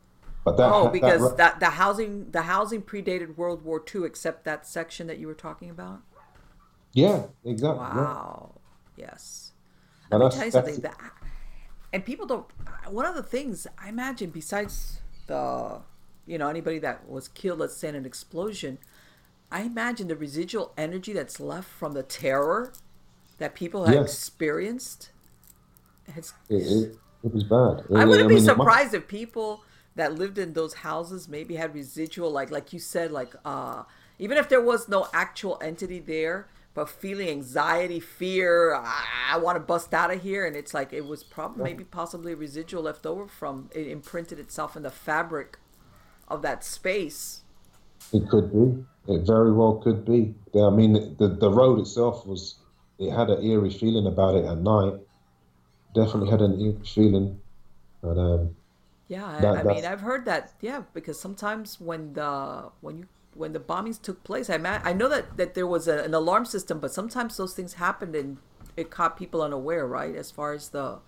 But 0.48 0.56
that 0.58 0.72
oh, 0.72 0.88
because 0.88 1.20
ro- 1.20 1.36
that, 1.36 1.60
the 1.60 1.70
housing 1.70 2.30
the 2.30 2.42
housing 2.42 2.82
predated 2.82 3.36
World 3.36 3.62
War 3.64 3.82
II, 3.94 4.04
except 4.04 4.44
that 4.44 4.66
section 4.66 5.06
that 5.06 5.18
you 5.18 5.26
were 5.26 5.34
talking 5.34 5.70
about. 5.70 6.00
yeah, 6.92 7.24
exactly. 7.44 7.78
yeah. 7.84 7.94
Wow. 7.94 8.54
Yes. 8.96 9.52
Now 10.10 10.18
Let 10.18 10.32
me 10.32 10.36
tell 10.36 10.44
you 10.46 10.50
something. 10.52 10.80
That, 10.80 10.98
and 11.92 12.04
people 12.04 12.26
don't. 12.26 12.46
One 12.88 13.04
of 13.06 13.14
the 13.14 13.22
things 13.22 13.66
I 13.78 13.88
imagine, 13.90 14.30
besides 14.30 15.00
the, 15.26 15.80
you 16.26 16.38
know, 16.38 16.48
anybody 16.48 16.78
that 16.80 17.08
was 17.08 17.28
killed, 17.28 17.58
let's 17.60 17.76
say 17.76 17.88
in 17.90 17.94
an 17.94 18.06
explosion, 18.06 18.78
I 19.52 19.62
imagine 19.62 20.08
the 20.08 20.16
residual 20.16 20.72
energy 20.76 21.12
that's 21.12 21.38
left 21.40 21.68
from 21.68 21.92
the 21.92 22.02
terror 22.02 22.72
that 23.38 23.54
people 23.54 23.84
have 23.86 23.94
Yes. 23.94 24.14
experienced. 24.14 25.10
Has, 26.14 26.32
It, 26.48 26.56
it, 26.62 26.96
it 27.24 27.34
was 27.34 27.44
bad. 27.44 27.84
I 27.94 28.04
wouldn't 28.06 28.28
be 28.28 28.34
mean, 28.36 28.42
it 28.44 28.46
must- 28.46 28.58
surprised 28.58 28.94
if 28.94 29.06
people 29.08 29.62
that 29.98 30.14
lived 30.14 30.38
in 30.38 30.52
those 30.52 30.74
houses 30.74 31.28
maybe 31.28 31.56
had 31.56 31.74
residual, 31.74 32.30
like 32.30 32.52
like 32.52 32.72
you 32.72 32.78
said, 32.78 33.10
like 33.10 33.34
uh, 33.44 33.82
even 34.20 34.38
if 34.38 34.48
there 34.48 34.60
was 34.60 34.88
no 34.88 35.08
actual 35.12 35.58
entity 35.60 35.98
there, 35.98 36.46
but 36.72 36.88
feeling 36.88 37.28
anxiety, 37.28 37.98
fear, 37.98 38.76
I, 38.76 39.32
I 39.32 39.38
want 39.38 39.56
to 39.56 39.60
bust 39.60 39.92
out 39.92 40.12
of 40.14 40.22
here, 40.22 40.46
and 40.46 40.54
it's 40.54 40.72
like 40.72 40.92
it 40.92 41.04
was 41.04 41.24
probably 41.24 41.64
maybe 41.64 41.82
possibly 41.82 42.32
residual 42.32 42.84
left 42.84 43.06
over 43.06 43.26
from 43.26 43.70
it 43.74 43.88
imprinted 43.88 44.38
itself 44.38 44.76
in 44.76 44.84
the 44.84 44.90
fabric 44.90 45.58
of 46.28 46.42
that 46.42 46.62
space. 46.62 47.42
It 48.12 48.28
could 48.28 48.52
be. 48.52 48.84
It 49.12 49.26
very 49.26 49.52
well 49.52 49.80
could 49.82 50.04
be. 50.04 50.32
I 50.54 50.70
mean, 50.70 51.16
the 51.18 51.26
the 51.26 51.50
road 51.50 51.80
itself 51.80 52.24
was. 52.24 52.54
It 53.00 53.10
had 53.10 53.30
an 53.30 53.44
eerie 53.44 53.70
feeling 53.70 54.06
about 54.06 54.36
it 54.36 54.44
at 54.44 54.58
night. 54.58 54.94
Definitely 55.92 56.30
had 56.30 56.40
an 56.40 56.60
eerie 56.60 56.86
feeling. 56.86 57.40
But 58.00 58.16
um, 58.18 58.56
Yeah, 59.08 59.26
I, 59.26 59.40
That- 59.40 59.56
I 59.58 59.62
mean, 59.62 59.84
I've 59.84 60.00
heard 60.02 60.24
that. 60.26 60.52
Yeah, 60.60 60.82
because 60.94 61.18
sometimes 61.18 61.80
when 61.80 62.12
the 62.14 62.70
when 62.80 62.98
you 62.98 63.06
when 63.34 63.52
the 63.52 63.60
bombings 63.60 64.00
took 64.02 64.22
place, 64.24 64.50
I 64.50 64.58
ma- 64.58 64.80
I 64.84 64.92
know 64.92 65.08
that 65.08 65.36
that 65.36 65.54
there 65.54 65.66
was 65.66 65.88
a, 65.88 65.98
an 66.04 66.14
alarm 66.14 66.44
system, 66.44 66.78
but 66.78 66.92
sometimes 66.92 67.36
those 67.36 67.54
things 67.54 67.74
happened 67.74 68.14
and 68.14 68.38
it 68.76 68.90
caught 68.90 69.16
people 69.16 69.40
unaware, 69.42 69.86
right? 69.86 70.14
As 70.14 70.30
far 70.30 70.52
as 70.52 70.68
the 70.70 70.98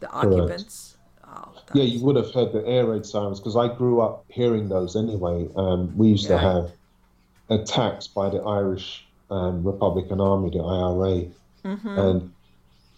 the 0.00 0.08
occupants. 0.10 0.96
Oh, 1.32 1.52
yeah, 1.74 1.84
you 1.84 2.04
would 2.04 2.16
have 2.16 2.32
heard 2.32 2.52
the 2.52 2.66
air 2.66 2.86
raid 2.86 3.06
sirens 3.06 3.38
because 3.38 3.54
I 3.56 3.68
grew 3.72 4.00
up 4.00 4.24
hearing 4.28 4.68
those 4.68 4.96
anyway. 4.96 5.48
Um, 5.54 5.96
we 5.96 6.08
used 6.08 6.26
to 6.26 6.38
have 6.38 6.72
attacks 7.48 8.08
by 8.08 8.30
the 8.30 8.38
Irish 8.40 9.06
um, 9.30 9.62
Republican 9.62 10.20
Army, 10.20 10.50
the 10.50 10.58
IRA, 10.60 11.26
Mm-hmm. 11.62 11.98
and 11.98 12.32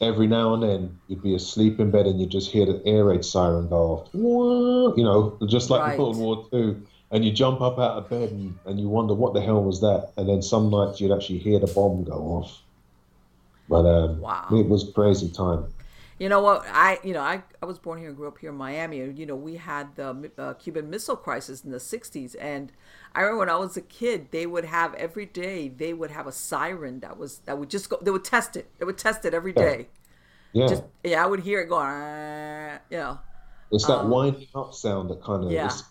every 0.02 0.26
now 0.26 0.52
and 0.54 0.62
then 0.62 0.98
you'd 1.08 1.22
be 1.22 1.34
asleep 1.34 1.80
in 1.80 1.90
bed 1.90 2.06
and 2.06 2.20
you'd 2.20 2.30
just 2.30 2.50
hear 2.50 2.66
the 2.66 2.82
air 2.84 3.04
raid 3.06 3.24
siren 3.24 3.68
go 3.68 3.76
off. 3.76 4.08
Whoa, 4.12 4.94
You 4.96 5.04
know, 5.04 5.38
just 5.48 5.70
like 5.70 5.80
Right. 5.80 5.98
World 5.98 6.16
War 6.18 6.46
Two. 6.50 6.82
And 7.10 7.24
you 7.24 7.30
jump 7.30 7.60
up 7.60 7.78
out 7.78 7.98
of 7.98 8.08
bed 8.08 8.30
and, 8.30 8.58
and 8.64 8.80
you 8.80 8.88
wonder 8.88 9.12
what 9.14 9.34
the 9.34 9.40
hell 9.42 9.62
was 9.62 9.80
that. 9.82 10.12
And 10.16 10.28
then 10.28 10.40
some 10.42 10.70
nights 10.70 10.98
you'd 11.00 11.12
actually 11.12 11.38
hear 11.38 11.58
the 11.58 11.66
bomb 11.66 12.04
go 12.04 12.12
off. 12.12 12.62
But 13.68 13.86
um, 13.86 14.20
Wow. 14.20 14.46
it 14.50 14.68
was 14.68 14.90
crazy 14.94 15.30
time. 15.30 15.66
You 16.18 16.28
know 16.28 16.40
what? 16.40 16.64
I 16.68 16.98
you 17.02 17.12
know 17.12 17.20
I, 17.20 17.42
I 17.60 17.66
was 17.66 17.78
born 17.78 17.98
here 17.98 18.08
and 18.08 18.16
grew 18.16 18.28
up 18.28 18.38
here 18.38 18.50
in 18.50 18.56
Miami, 18.56 19.00
and 19.00 19.18
you 19.18 19.26
know 19.26 19.34
we 19.34 19.56
had 19.56 19.96
the 19.96 20.30
uh, 20.38 20.54
Cuban 20.54 20.88
Missile 20.88 21.16
Crisis 21.16 21.64
in 21.64 21.70
the 21.72 21.78
'60s, 21.78 22.36
and 22.40 22.70
I 23.14 23.20
remember 23.20 23.40
when 23.40 23.50
I 23.50 23.56
was 23.56 23.76
a 23.76 23.82
kid, 23.82 24.28
they 24.30 24.46
would 24.46 24.64
have 24.64 24.94
every 24.94 25.26
day 25.26 25.68
they 25.68 25.92
would 25.92 26.10
have 26.10 26.26
a 26.26 26.32
siren 26.32 27.00
that 27.00 27.18
was 27.18 27.38
that 27.46 27.58
would 27.58 27.70
just 27.70 27.90
go. 27.90 27.98
They 28.00 28.10
would 28.10 28.24
test 28.24 28.56
it. 28.56 28.70
They 28.78 28.84
would 28.84 28.98
test 28.98 29.24
it 29.24 29.34
every 29.34 29.52
day. 29.52 29.88
Yeah. 30.52 30.62
Yeah. 30.62 30.68
Just 30.68 30.82
yeah, 31.04 31.22
I 31.22 31.26
would 31.26 31.40
hear 31.40 31.60
it 31.60 31.68
going. 31.68 31.86
Yeah. 31.88 32.78
You 32.90 32.96
know. 32.98 33.18
It's 33.70 33.86
that 33.86 34.06
winding 34.06 34.48
up 34.54 34.74
sound 34.74 35.08
that 35.10 35.22
kind 35.22 35.44
of 35.44 35.48
Um, 35.48 35.52
yeah. 35.52 35.66
it's 35.66 35.82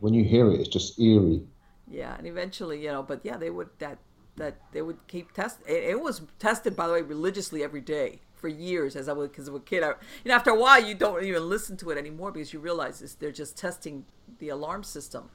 when 0.00 0.14
you 0.14 0.24
hear 0.24 0.50
it, 0.50 0.60
it's 0.60 0.68
just 0.68 0.98
eerie. 0.98 1.42
Yeah, 1.90 2.16
and 2.16 2.26
eventually, 2.26 2.82
you 2.82 2.88
know, 2.88 3.02
but 3.02 3.20
yeah, 3.22 3.36
they 3.36 3.50
would 3.50 3.68
that 3.78 3.98
that 4.36 4.56
they 4.72 4.82
would 4.82 4.98
keep 5.08 5.32
test. 5.32 5.58
It, 5.66 5.84
it 5.84 6.00
was 6.00 6.22
tested, 6.38 6.76
by 6.76 6.86
the 6.86 6.92
way, 6.94 7.02
religiously 7.02 7.62
every 7.62 7.80
day 7.80 8.20
for 8.34 8.48
years. 8.48 8.96
As 8.96 9.08
I 9.08 9.12
was, 9.12 9.28
because 9.28 9.48
of 9.48 9.54
a 9.54 9.60
kid, 9.60 9.82
I, 9.82 9.88
you 9.88 9.94
know, 10.26 10.34
after 10.34 10.50
a 10.50 10.58
while, 10.58 10.82
you 10.82 10.94
don't 10.94 11.22
even 11.24 11.48
listen 11.48 11.76
to 11.78 11.90
it 11.90 11.98
anymore 11.98 12.30
because 12.32 12.52
you 12.52 12.60
realize 12.60 13.02
it's, 13.02 13.14
they're 13.14 13.32
just 13.32 13.56
testing 13.58 14.04
the 14.38 14.48
alarm 14.48 14.84
system. 14.84 15.30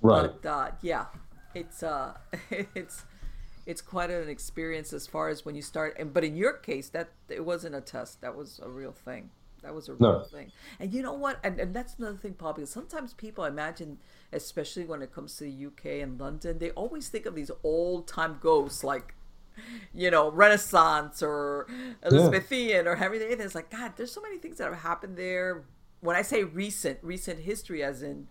Right. 0.00 0.30
But 0.42 0.48
uh, 0.48 0.70
yeah, 0.82 1.06
it's 1.54 1.82
uh, 1.82 2.14
it's 2.74 3.04
it's 3.66 3.80
quite 3.80 4.10
an 4.10 4.28
experience 4.28 4.92
as 4.92 5.06
far 5.06 5.28
as 5.28 5.44
when 5.44 5.54
you 5.54 5.62
start. 5.62 5.96
And 5.98 6.12
but 6.12 6.24
in 6.24 6.36
your 6.36 6.54
case, 6.54 6.88
that 6.90 7.10
it 7.28 7.44
wasn't 7.44 7.74
a 7.74 7.80
test. 7.80 8.20
That 8.20 8.36
was 8.36 8.60
a 8.62 8.68
real 8.68 8.92
thing. 8.92 9.30
That 9.62 9.74
was 9.74 9.88
a 9.88 9.94
real 9.94 10.20
No. 10.20 10.24
thing. 10.24 10.52
And 10.78 10.94
you 10.94 11.02
know 11.02 11.14
what? 11.14 11.40
And, 11.42 11.58
and 11.58 11.74
that's 11.74 11.96
another 11.98 12.16
thing, 12.16 12.34
Paul, 12.34 12.52
because 12.52 12.70
sometimes 12.70 13.12
people 13.12 13.44
imagine, 13.44 13.98
especially 14.32 14.84
when 14.84 15.02
it 15.02 15.12
comes 15.12 15.36
to 15.38 15.44
the 15.44 15.66
UK 15.66 16.00
and 16.00 16.18
London, 16.20 16.58
they 16.58 16.70
always 16.70 17.08
think 17.08 17.26
of 17.26 17.34
these 17.34 17.50
old 17.64 18.06
time 18.06 18.38
ghosts 18.40 18.84
like, 18.84 19.14
you 19.92 20.12
know, 20.12 20.30
Renaissance 20.30 21.22
or 21.24 21.66
Elizabethan 22.04 22.86
or 22.86 22.96
everything. 22.96 23.40
It's 23.40 23.56
like, 23.56 23.68
God, 23.70 23.94
there's 23.96 24.12
so 24.12 24.20
many 24.22 24.38
things 24.38 24.58
that 24.58 24.64
have 24.72 24.82
happened 24.82 25.16
there. 25.16 25.64
When 26.00 26.14
I 26.14 26.22
say 26.22 26.44
recent, 26.44 27.00
recent 27.02 27.40
history, 27.40 27.82
as 27.82 28.00
in 28.02 28.28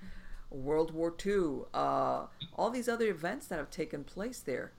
World 0.50 0.92
War 0.94 1.12
II, 1.12 1.66
uh, 1.74 2.26
all 2.54 2.70
these 2.70 2.88
other 2.88 3.08
events 3.08 3.48
that 3.48 3.58
have 3.58 3.70
taken 3.70 4.04
place 4.04 4.40
there. 4.40 4.72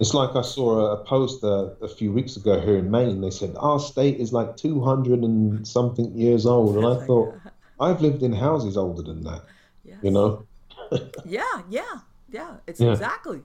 It's 0.00 0.12
like 0.12 0.34
I 0.34 0.42
saw 0.42 0.92
a 0.92 1.04
post 1.04 1.44
uh, 1.44 1.70
a 1.80 1.88
few 1.88 2.12
weeks 2.12 2.36
ago 2.36 2.60
here 2.60 2.76
in 2.78 2.90
Maine. 2.90 3.20
They 3.20 3.30
said 3.30 3.54
our 3.58 3.78
state 3.78 4.18
is 4.18 4.32
like 4.32 4.56
200 4.56 5.20
and 5.20 5.66
something 5.66 6.12
years 6.18 6.46
old, 6.46 6.76
and 6.76 6.86
I 6.86 7.04
thought 7.06 7.40
I've 7.80 8.00
lived 8.00 8.22
in 8.22 8.32
houses 8.32 8.76
older 8.76 9.02
than 9.02 9.22
that. 9.24 9.42
Yes. 9.84 9.98
You 10.02 10.10
know, 10.10 10.46
Yeah, 11.24 11.62
yeah, 11.68 12.00
yeah. 12.28 12.56
It's 12.66 12.80
Yeah. 12.80 12.90
exactly, 12.90 13.42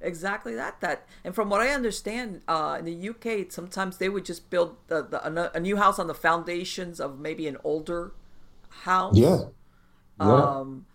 exactly 0.00 0.54
that. 0.54 0.80
That, 0.80 1.06
and 1.24 1.34
from 1.34 1.48
what 1.50 1.60
I 1.60 1.70
understand, 1.70 2.42
uh, 2.48 2.76
in 2.78 2.84
the 2.84 3.08
UK, 3.10 3.50
sometimes 3.50 3.98
they 3.98 4.08
would 4.08 4.24
just 4.24 4.50
build 4.50 4.76
the, 4.88 5.02
the 5.02 5.26
a, 5.26 5.50
a 5.54 5.60
new 5.60 5.76
house 5.76 5.98
on 5.98 6.06
the 6.06 6.14
foundations 6.14 7.00
of 7.00 7.18
maybe 7.18 7.46
an 7.48 7.56
older 7.64 8.12
house. 8.84 9.16
yeah, 9.16 9.38
yeah, 10.18 10.54
Um, 10.58 10.86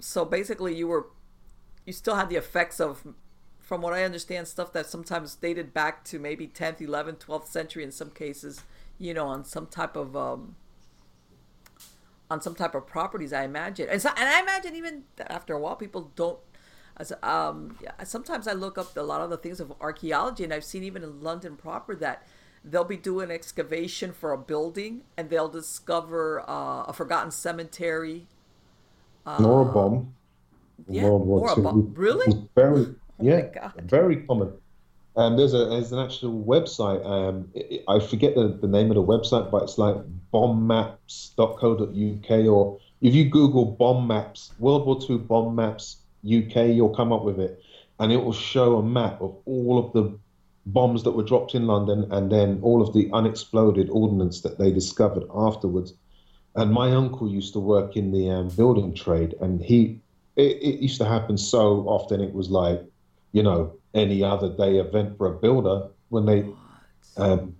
so 0.00 0.24
basically, 0.24 0.74
you 0.74 0.88
were, 0.88 1.06
you 1.84 1.92
still 1.92 2.16
had 2.16 2.28
the 2.28 2.36
effects 2.36 2.80
of, 2.80 3.06
from 3.58 3.82
what 3.82 3.92
I 3.92 4.04
understand, 4.04 4.48
stuff 4.48 4.72
that 4.72 4.86
sometimes 4.86 5.34
dated 5.34 5.74
back 5.74 6.04
to 6.06 6.18
maybe 6.18 6.46
10th, 6.46 6.78
11th, 6.78 7.18
12th 7.18 7.46
century 7.46 7.82
in 7.84 7.92
some 7.92 8.10
cases. 8.10 8.62
You 8.98 9.14
know, 9.14 9.26
on 9.26 9.44
some 9.44 9.66
type 9.66 9.94
of 9.94 10.16
um, 10.16 10.56
on 12.30 12.40
some 12.40 12.54
type 12.54 12.74
of 12.74 12.86
properties, 12.86 13.32
I 13.32 13.44
imagine, 13.44 13.88
and 13.88 14.02
so, 14.02 14.10
and 14.16 14.28
I 14.28 14.40
imagine 14.40 14.74
even 14.74 15.04
after 15.18 15.54
a 15.54 15.60
while, 15.60 15.76
people 15.76 16.10
don't. 16.14 16.38
As 16.96 17.12
um, 17.22 17.78
yeah, 17.80 17.92
sometimes 18.02 18.48
I 18.48 18.52
look 18.52 18.76
up 18.76 18.96
a 18.96 19.02
lot 19.02 19.20
of 19.20 19.30
the 19.30 19.36
things 19.36 19.60
of 19.60 19.72
archaeology, 19.80 20.42
and 20.42 20.52
I've 20.52 20.64
seen 20.64 20.82
even 20.82 21.04
in 21.04 21.22
London 21.22 21.56
proper 21.56 21.94
that 21.96 22.26
they'll 22.64 22.82
be 22.82 22.96
doing 22.96 23.30
excavation 23.30 24.12
for 24.12 24.32
a 24.32 24.38
building, 24.38 25.02
and 25.16 25.30
they'll 25.30 25.48
discover 25.48 26.40
uh, 26.48 26.82
a 26.82 26.92
forgotten 26.92 27.30
cemetery. 27.30 28.26
Nor 29.26 29.62
a 29.62 29.64
bomb. 29.72 30.14
yeah, 30.88 31.04
World 31.04 31.26
War 31.26 31.50
or 31.50 31.56
II. 31.56 31.62
bomb. 31.62 31.94
Really? 31.96 32.26
It 32.26 32.34
was 32.34 32.44
very, 32.54 32.86
yeah, 33.20 33.40
God. 33.42 33.72
very 33.84 34.16
common. 34.26 34.52
And 35.16 35.38
there's 35.38 35.54
a 35.54 35.66
there's 35.66 35.90
an 35.92 35.98
actual 35.98 36.44
website. 36.44 37.04
Um, 37.04 37.48
I 37.56 37.96
I 37.96 37.98
forget 38.00 38.34
the, 38.36 38.48
the 38.60 38.68
name 38.68 38.90
of 38.90 38.94
the 38.94 39.02
website, 39.02 39.50
but 39.50 39.64
it's 39.64 39.76
like 39.78 39.96
bombmaps.co.uk. 40.32 42.30
Or 42.46 42.78
if 43.00 43.14
you 43.14 43.28
Google 43.28 43.64
bomb 43.64 44.06
maps, 44.06 44.52
World 44.58 44.86
War 44.86 44.98
II 45.08 45.18
bomb 45.18 45.54
maps 45.56 45.96
UK, 46.24 46.68
you'll 46.68 46.94
come 46.94 47.12
up 47.12 47.24
with 47.24 47.40
it, 47.40 47.62
and 47.98 48.12
it 48.12 48.18
will 48.22 48.32
show 48.32 48.76
a 48.78 48.82
map 48.82 49.20
of 49.20 49.34
all 49.44 49.78
of 49.84 49.92
the 49.92 50.16
bombs 50.66 51.02
that 51.02 51.12
were 51.12 51.22
dropped 51.24 51.54
in 51.54 51.66
London, 51.66 52.06
and 52.12 52.30
then 52.30 52.60
all 52.62 52.80
of 52.82 52.92
the 52.92 53.10
unexploded 53.12 53.88
ordnance 53.90 54.42
that 54.42 54.58
they 54.58 54.70
discovered 54.70 55.24
afterwards. 55.34 55.94
And 56.54 56.72
my 56.72 56.90
uncle 56.92 57.28
used 57.28 57.52
to 57.52 57.60
work 57.60 57.96
in 57.96 58.10
the 58.10 58.30
um, 58.30 58.48
building 58.48 58.94
trade, 58.94 59.34
and 59.40 59.62
he 59.62 60.00
it, 60.36 60.56
it 60.62 60.80
used 60.80 60.98
to 60.98 61.04
happen 61.04 61.36
so 61.36 61.84
often. 61.88 62.20
It 62.20 62.32
was 62.32 62.48
like, 62.50 62.82
you 63.32 63.42
know, 63.42 63.74
any 63.94 64.22
other 64.22 64.48
day 64.48 64.78
event 64.78 65.18
for 65.18 65.26
a 65.26 65.32
builder 65.32 65.88
when 66.08 66.26
they 66.26 66.46
um, 67.16 67.54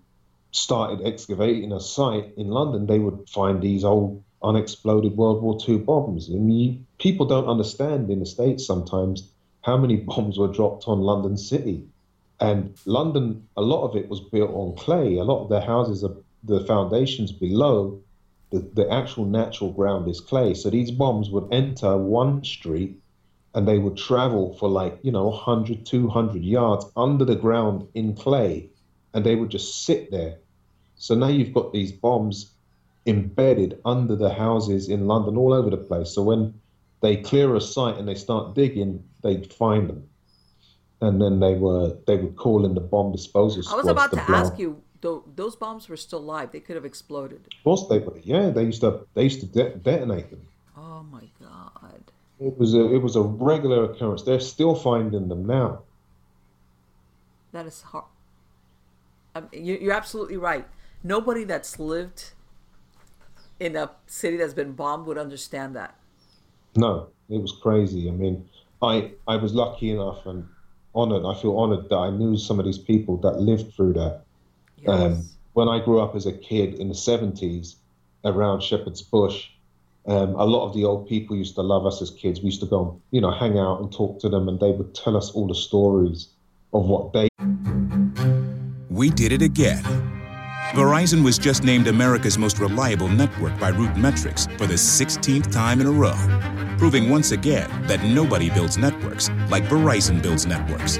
started 0.52 1.06
excavating 1.06 1.72
a 1.72 1.80
site 1.80 2.32
in 2.36 2.48
London, 2.48 2.86
they 2.86 2.98
would 2.98 3.28
find 3.28 3.60
these 3.60 3.84
old 3.84 4.22
unexploded 4.42 5.16
World 5.16 5.42
War 5.42 5.58
II 5.68 5.78
bombs. 5.78 6.28
I 6.30 6.34
mean, 6.34 6.50
you, 6.50 6.78
people 6.98 7.26
don't 7.26 7.48
understand 7.48 8.10
in 8.10 8.20
the 8.20 8.26
States 8.26 8.66
sometimes 8.66 9.28
how 9.62 9.76
many 9.76 9.96
bombs 10.10 10.38
were 10.38 10.48
dropped 10.48 10.86
on 10.86 11.00
London 11.00 11.36
City. 11.36 11.84
And 12.40 12.78
London, 12.84 13.46
a 13.56 13.62
lot 13.62 13.82
of 13.88 13.96
it 13.96 14.08
was 14.08 14.20
built 14.20 14.52
on 14.52 14.76
clay. 14.76 15.16
A 15.16 15.24
lot 15.24 15.42
of 15.42 15.48
the 15.48 15.60
houses, 15.60 16.04
are, 16.04 16.14
the 16.44 16.60
foundations 16.60 17.32
below, 17.32 18.00
the, 18.50 18.60
the 18.74 18.90
actual 18.90 19.24
natural 19.24 19.72
ground 19.72 20.08
is 20.08 20.20
clay. 20.20 20.54
So 20.54 20.70
these 20.70 20.90
bombs 20.90 21.30
would 21.30 21.48
enter 21.52 21.96
one 21.96 22.44
street 22.44 22.98
and 23.54 23.66
they 23.66 23.78
would 23.78 23.96
travel 23.96 24.54
for 24.54 24.68
like, 24.68 24.98
you 25.02 25.12
know, 25.12 25.28
100, 25.28 25.84
200 25.84 26.42
yards 26.42 26.86
under 26.96 27.24
the 27.24 27.36
ground 27.36 27.88
in 27.94 28.14
clay 28.14 28.70
and 29.14 29.24
they 29.24 29.34
would 29.34 29.50
just 29.50 29.84
sit 29.84 30.10
there. 30.10 30.38
So 30.96 31.14
now 31.14 31.28
you've 31.28 31.54
got 31.54 31.72
these 31.72 31.92
bombs 31.92 32.52
embedded 33.06 33.80
under 33.84 34.16
the 34.16 34.32
houses 34.32 34.88
in 34.88 35.06
London 35.06 35.36
all 35.36 35.52
over 35.52 35.70
the 35.70 35.76
place. 35.76 36.10
So 36.10 36.22
when 36.22 36.54
they 37.00 37.16
clear 37.16 37.54
a 37.54 37.60
site 37.60 37.96
and 37.96 38.08
they 38.08 38.14
start 38.14 38.54
digging, 38.54 39.02
they'd 39.22 39.52
find 39.52 39.88
them. 39.88 40.08
And 41.00 41.22
then 41.22 41.38
they 41.38 41.54
were 41.54 41.96
they 42.08 42.16
would 42.16 42.36
call 42.36 42.66
in 42.66 42.74
the 42.74 42.80
bomb 42.80 43.12
disposal 43.12 43.62
I 43.70 43.76
was 43.76 43.86
about 43.86 44.10
to 44.10 44.20
ask 44.20 44.58
you, 44.58 44.82
though, 45.00 45.24
those 45.34 45.56
bombs 45.56 45.88
were 45.88 45.96
still 45.96 46.22
live. 46.22 46.52
They 46.52 46.60
could 46.60 46.76
have 46.76 46.84
exploded. 46.84 47.40
Of 47.46 47.64
course 47.64 47.86
they 47.88 47.98
would. 47.98 48.22
Yeah, 48.24 48.50
they 48.50 48.64
used 48.64 48.80
to 48.82 49.06
they 49.14 49.24
used 49.24 49.40
to 49.40 49.46
de- 49.46 49.76
detonate 49.76 50.30
them. 50.30 50.46
Oh 50.76 51.02
my 51.02 51.24
god! 51.40 52.02
It 52.40 52.56
was 52.58 52.74
a 52.74 52.94
it 52.94 53.02
was 53.02 53.16
a 53.16 53.22
regular 53.22 53.84
occurrence. 53.84 54.22
They're 54.22 54.40
still 54.40 54.74
finding 54.74 55.28
them 55.28 55.46
now. 55.46 55.82
That 57.52 57.66
is 57.66 57.82
hard. 57.82 58.04
I 59.34 59.40
mean, 59.40 59.64
you're 59.64 59.92
absolutely 59.92 60.36
right. 60.36 60.66
Nobody 61.02 61.44
that's 61.44 61.78
lived 61.78 62.32
in 63.60 63.76
a 63.76 63.90
city 64.06 64.36
that's 64.36 64.54
been 64.54 64.72
bombed 64.72 65.06
would 65.06 65.18
understand 65.18 65.74
that. 65.76 65.96
No, 66.76 67.08
it 67.28 67.40
was 67.40 67.52
crazy. 67.52 68.08
I 68.08 68.12
mean, 68.12 68.48
I 68.82 69.12
I 69.26 69.36
was 69.36 69.54
lucky 69.54 69.90
enough 69.90 70.26
and 70.26 70.46
honored. 70.94 71.24
I 71.24 71.40
feel 71.40 71.56
honored 71.56 71.88
that 71.88 71.96
I 71.96 72.10
knew 72.10 72.36
some 72.36 72.58
of 72.58 72.64
these 72.64 72.78
people 72.78 73.16
that 73.18 73.40
lived 73.40 73.74
through 73.74 73.94
that. 73.94 74.22
Yes. 74.80 74.88
Um, 74.88 75.28
when 75.52 75.68
I 75.68 75.84
grew 75.84 76.00
up 76.00 76.14
as 76.14 76.26
a 76.26 76.32
kid 76.32 76.74
in 76.74 76.88
the 76.88 76.94
70s 76.94 77.76
around 78.24 78.62
Shepherd's 78.62 79.02
Bush, 79.02 79.48
um, 80.06 80.34
a 80.36 80.44
lot 80.44 80.66
of 80.66 80.74
the 80.74 80.84
old 80.84 81.08
people 81.08 81.36
used 81.36 81.54
to 81.56 81.62
love 81.62 81.84
us 81.84 82.00
as 82.00 82.10
kids. 82.10 82.40
We 82.40 82.46
used 82.46 82.60
to 82.60 82.66
go, 82.66 82.90
and, 82.90 83.00
you 83.10 83.20
know, 83.20 83.30
hang 83.30 83.58
out 83.58 83.80
and 83.80 83.92
talk 83.92 84.20
to 84.20 84.28
them, 84.28 84.48
and 84.48 84.58
they 84.58 84.70
would 84.70 84.94
tell 84.94 85.16
us 85.16 85.30
all 85.32 85.46
the 85.46 85.54
stories 85.54 86.28
of 86.72 86.86
what 86.86 87.12
they. 87.12 87.28
We 88.88 89.10
did 89.10 89.32
it 89.32 89.42
again. 89.42 89.82
Verizon 90.72 91.24
was 91.24 91.38
just 91.38 91.64
named 91.64 91.88
America's 91.88 92.38
most 92.38 92.58
reliable 92.58 93.08
network 93.08 93.58
by 93.58 93.72
RootMetrics 93.72 94.56
for 94.58 94.66
the 94.66 94.74
16th 94.74 95.50
time 95.50 95.80
in 95.80 95.86
a 95.86 95.90
row, 95.90 96.16
proving 96.78 97.10
once 97.10 97.32
again 97.32 97.68
that 97.86 98.02
nobody 98.04 98.50
builds 98.50 98.78
networks 98.78 99.28
like 99.50 99.64
Verizon 99.64 100.22
builds 100.22 100.46
networks. 100.46 100.98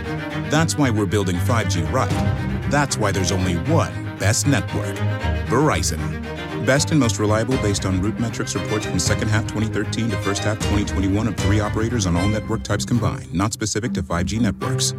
That's 0.51 0.77
why 0.77 0.91
we're 0.91 1.07
building 1.07 1.37
5G 1.37 1.91
right. 1.93 2.48
That's 2.71 2.99
why 2.99 3.13
there's 3.13 3.33
only 3.33 3.55
one 3.71 3.93
best 4.19 4.47
network 4.47 4.97
Verizon. 5.49 5.99
Best 6.67 6.91
and 6.91 7.01
most 7.01 7.19
reliable 7.19 7.57
based 7.59 7.87
on 7.87 8.01
RootMetrics 8.01 8.61
reports 8.61 8.85
from 8.85 8.99
second 8.99 9.29
half 9.29 9.45
2013 9.45 10.11
to 10.11 10.17
first 10.19 10.45
half 10.45 10.59
2021 10.59 11.29
of 11.29 11.37
three 11.37 11.61
operators 11.61 12.05
on 12.05 12.15
all 12.15 12.29
network 12.29 12.63
types 12.63 12.85
combined, 12.85 13.33
not 13.33 13.55
specific 13.55 13.95
to 13.95 14.03
5G 14.03 14.41
networks. 14.41 14.93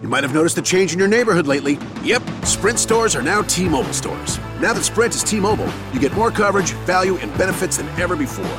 You 0.00 0.08
might 0.08 0.22
have 0.22 0.34
noticed 0.34 0.56
a 0.56 0.62
change 0.62 0.94
in 0.94 0.98
your 0.98 1.08
neighborhood 1.08 1.46
lately. 1.46 1.78
Yep, 2.02 2.22
Sprint 2.44 2.78
stores 2.78 3.14
are 3.14 3.22
now 3.22 3.42
T 3.42 3.68
Mobile 3.68 3.92
stores. 3.92 4.38
Now 4.60 4.72
that 4.72 4.84
Sprint 4.84 5.14
is 5.14 5.22
T 5.22 5.38
Mobile, 5.38 5.70
you 5.92 6.00
get 6.00 6.14
more 6.14 6.30
coverage, 6.30 6.72
value, 6.86 7.16
and 7.18 7.36
benefits 7.36 7.76
than 7.76 7.88
ever 8.00 8.16
before. 8.16 8.58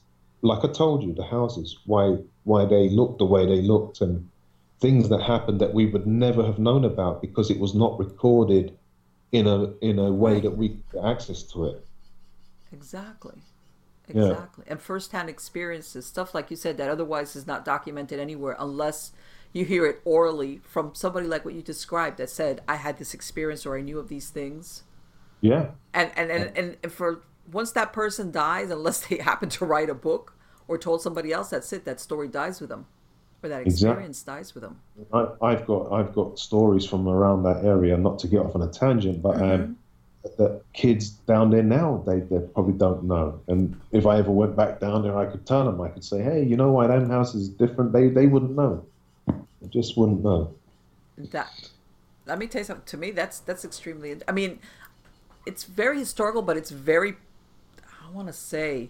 like 0.41 0.63
I 0.63 0.71
told 0.71 1.03
you, 1.03 1.13
the 1.13 1.25
houses. 1.25 1.77
Why 1.85 2.17
why 2.43 2.65
they 2.65 2.89
looked 2.89 3.19
the 3.19 3.25
way 3.25 3.45
they 3.45 3.61
looked 3.61 4.01
and 4.01 4.27
things 4.79 5.09
that 5.09 5.21
happened 5.21 5.61
that 5.61 5.73
we 5.73 5.85
would 5.85 6.07
never 6.07 6.43
have 6.43 6.57
known 6.57 6.83
about 6.83 7.21
because 7.21 7.51
it 7.51 7.59
was 7.59 7.75
not 7.75 7.99
recorded 7.99 8.77
in 9.31 9.47
a 9.47 9.73
in 9.79 9.99
a 9.99 10.11
way 10.11 10.39
that 10.39 10.51
we 10.57 10.79
get 10.91 11.05
access 11.05 11.43
to 11.43 11.65
it. 11.65 11.85
Exactly. 12.73 13.41
Yeah. 14.13 14.23
Exactly. 14.23 14.65
And 14.67 14.81
firsthand 14.81 15.29
experiences, 15.29 16.05
stuff 16.05 16.33
like 16.33 16.49
you 16.49 16.57
said, 16.57 16.77
that 16.77 16.89
otherwise 16.89 17.35
is 17.35 17.47
not 17.47 17.63
documented 17.63 18.19
anywhere 18.19 18.57
unless 18.59 19.13
you 19.53 19.63
hear 19.65 19.85
it 19.85 20.01
orally 20.03 20.61
from 20.63 20.95
somebody 20.95 21.27
like 21.27 21.45
what 21.45 21.53
you 21.53 21.61
described 21.61 22.17
that 22.17 22.29
said, 22.29 22.61
I 22.67 22.75
had 22.75 22.97
this 22.97 23.13
experience 23.13 23.65
or 23.65 23.77
I 23.77 23.81
knew 23.81 23.99
of 23.99 24.09
these 24.09 24.29
things. 24.29 24.83
Yeah, 25.41 25.71
And 25.93 26.11
and, 26.15 26.29
and, 26.29 26.77
and 26.83 26.91
for 26.91 27.21
once 27.51 27.71
that 27.73 27.93
person 27.93 28.31
dies, 28.31 28.69
unless 28.69 29.07
they 29.07 29.17
happen 29.31 29.49
to 29.49 29.65
write 29.65 29.89
a 29.89 29.93
book 29.95 30.33
or 30.67 30.77
told 30.77 31.01
somebody 31.01 31.31
else, 31.31 31.49
that's 31.49 31.71
it. 31.73 31.85
That 31.85 31.99
story 31.99 32.27
dies 32.27 32.59
with 32.61 32.69
them. 32.69 32.85
Or 33.43 33.49
that 33.49 33.61
Exactly. 33.65 33.89
experience 33.89 34.21
dies 34.21 34.53
with 34.53 34.63
them. 34.63 34.79
I, 35.11 35.27
I've 35.41 35.65
got 35.65 35.91
I've 35.91 36.13
got 36.13 36.37
stories 36.37 36.85
from 36.85 37.07
around 37.07 37.43
that 37.43 37.65
area. 37.65 37.97
Not 37.97 38.19
to 38.19 38.27
get 38.27 38.39
off 38.39 38.55
on 38.55 38.61
a 38.61 38.67
tangent, 38.67 39.21
but 39.21 39.41
um, 39.41 39.77
that 40.37 40.61
kids 40.73 41.09
down 41.09 41.49
there 41.49 41.63
now 41.63 42.03
they, 42.05 42.19
they 42.19 42.37
probably 42.53 42.73
don't 42.73 43.03
know. 43.05 43.41
And 43.47 43.75
if 43.91 44.05
I 44.05 44.17
ever 44.19 44.29
went 44.29 44.55
back 44.55 44.79
down 44.79 45.01
there, 45.01 45.17
I 45.17 45.25
could 45.25 45.47
tell 45.47 45.65
them. 45.65 45.81
I 45.81 45.89
could 45.89 46.03
say, 46.03 46.21
hey, 46.21 46.43
you 46.43 46.55
know 46.55 46.71
why 46.71 46.85
that 46.85 47.07
house 47.07 47.33
is 47.33 47.49
different? 47.49 47.91
They 47.93 48.09
they 48.09 48.27
wouldn't 48.27 48.55
know. 48.55 48.85
They 49.27 49.67
just 49.69 49.97
wouldn't 49.97 50.23
know. 50.23 50.53
that 51.17 51.69
let 52.27 52.37
me 52.37 52.47
tell 52.47 52.61
you 52.61 52.65
something 52.65 52.85
to 52.85 52.97
me 52.97 53.11
that's 53.11 53.39
that's 53.39 53.65
extremely 53.65 54.15
i 54.27 54.31
mean 54.31 54.59
it's 55.45 55.63
very 55.63 55.97
historical 55.99 56.41
but 56.41 56.55
it's 56.57 56.69
very 56.71 57.15
i 58.11 58.15
want 58.15 58.27
to 58.27 58.33
say 58.33 58.89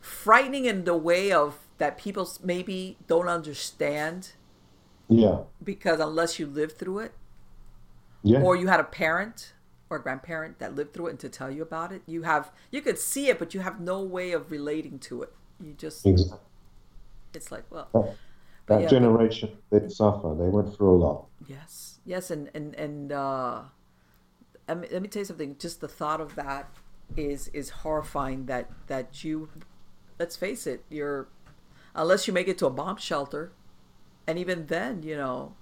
frightening 0.00 0.64
in 0.64 0.84
the 0.84 0.96
way 0.96 1.30
of 1.32 1.58
that 1.78 1.96
people 1.98 2.28
maybe 2.42 2.96
don't 3.06 3.28
understand 3.28 4.32
Yeah, 5.08 5.40
because 5.62 6.00
unless 6.00 6.38
you 6.38 6.46
lived 6.46 6.76
through 6.78 7.00
it 7.00 7.12
yeah, 8.22 8.40
or 8.40 8.56
you 8.56 8.68
had 8.68 8.80
a 8.80 8.84
parent 8.84 9.52
or 9.90 9.96
a 9.98 10.02
grandparent 10.02 10.58
that 10.58 10.74
lived 10.74 10.92
through 10.94 11.08
it 11.08 11.10
and 11.10 11.20
to 11.20 11.28
tell 11.28 11.50
you 11.50 11.62
about 11.62 11.92
it 11.92 12.02
you 12.06 12.22
have 12.22 12.50
you 12.70 12.80
could 12.80 12.98
see 12.98 13.28
it 13.28 13.38
but 13.38 13.52
you 13.54 13.60
have 13.60 13.80
no 13.80 14.00
way 14.02 14.32
of 14.32 14.50
relating 14.50 14.98
to 14.98 15.22
it 15.22 15.32
you 15.60 15.72
just 15.74 16.06
exactly. 16.06 16.38
it's 17.34 17.50
like 17.52 17.64
well 17.70 17.88
That, 17.92 18.16
that 18.66 18.80
yeah, 18.80 18.86
but- 18.86 18.90
generation 18.90 19.50
did 19.72 19.90
suffer. 19.92 20.34
They 20.38 20.48
went 20.48 20.74
through 20.74 20.94
a 20.96 20.98
lot. 21.06 21.26
Yes, 21.46 21.98
yes, 22.06 22.30
and 22.30 22.48
and 22.54 22.74
and 22.76 23.10
uh, 23.12 23.62
I 24.68 24.74
mean, 24.74 24.88
let 24.92 25.02
me 25.02 25.08
tell 25.08 25.20
you 25.22 25.26
something. 25.26 25.56
Just 25.58 25.80
the 25.80 25.88
thought 25.88 26.20
of 26.20 26.36
that 26.36 26.70
is 27.16 27.48
is 27.48 27.70
horrifying. 27.70 28.46
That 28.46 28.70
that 28.88 29.24
you, 29.24 29.48
let's 30.18 30.36
face 30.36 30.66
it, 30.66 30.84
you're 30.90 31.28
unless 31.94 32.26
you 32.26 32.32
make 32.32 32.48
it 32.48 32.58
to 32.58 32.66
a 32.66 32.70
bomb 32.70 32.96
shelter, 32.96 33.52
and 34.26 34.38
even 34.38 34.66
then, 34.66 35.02
you 35.02 35.16
know, 35.16 35.54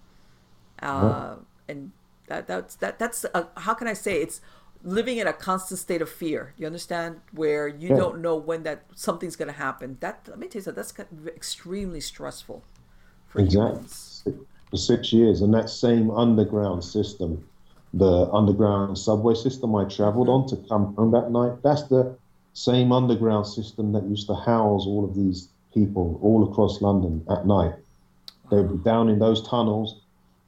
uh, 0.82 1.36
and 1.68 1.92
that 2.28 2.46
that's 2.46 2.76
that 2.76 2.98
that's 2.98 3.24
a, 3.34 3.48
how 3.58 3.74
can 3.74 3.88
I 3.88 3.94
say 3.94 4.22
it's 4.22 4.40
living 4.82 5.18
in 5.18 5.26
a 5.26 5.32
constant 5.32 5.78
state 5.80 6.02
of 6.02 6.08
fear. 6.08 6.54
You 6.56 6.66
understand 6.66 7.20
where 7.32 7.68
you 7.68 7.90
Yeah. 7.90 7.96
don't 7.96 8.20
know 8.20 8.36
when 8.36 8.62
that 8.64 8.84
something's 8.94 9.36
going 9.36 9.48
to 9.52 9.58
happen. 9.58 9.98
That 10.00 10.26
let 10.28 10.38
me 10.38 10.46
tell 10.48 10.60
you 10.60 10.64
something. 10.64 10.82
That's 10.82 10.94
extremely 11.36 12.00
stressful 12.00 12.64
for 13.28 13.40
Exactly. 13.40 13.80
humans. 13.80 14.24
For 14.70 14.76
six 14.76 15.12
years, 15.12 15.42
and 15.42 15.52
that 15.54 15.68
same 15.68 16.10
underground 16.12 16.84
system, 16.84 17.49
the 17.92 18.28
underground 18.32 18.96
subway 18.96 19.34
system 19.34 19.74
I 19.74 19.84
traveled 19.84 20.28
on 20.28 20.46
to 20.48 20.56
come 20.68 20.94
home 20.94 21.10
that 21.12 21.30
night, 21.30 21.62
that's 21.62 21.84
the 21.84 22.16
same 22.52 22.92
underground 22.92 23.46
system 23.46 23.92
that 23.92 24.04
used 24.04 24.26
to 24.28 24.34
house 24.34 24.86
all 24.86 25.04
of 25.04 25.14
these 25.14 25.48
people 25.74 26.18
all 26.22 26.50
across 26.50 26.80
London 26.80 27.24
at 27.30 27.46
night. 27.46 27.74
They 28.50 28.56
would 28.56 28.82
be 28.82 28.84
down 28.84 29.08
in 29.08 29.18
those 29.18 29.46
tunnels 29.46 30.00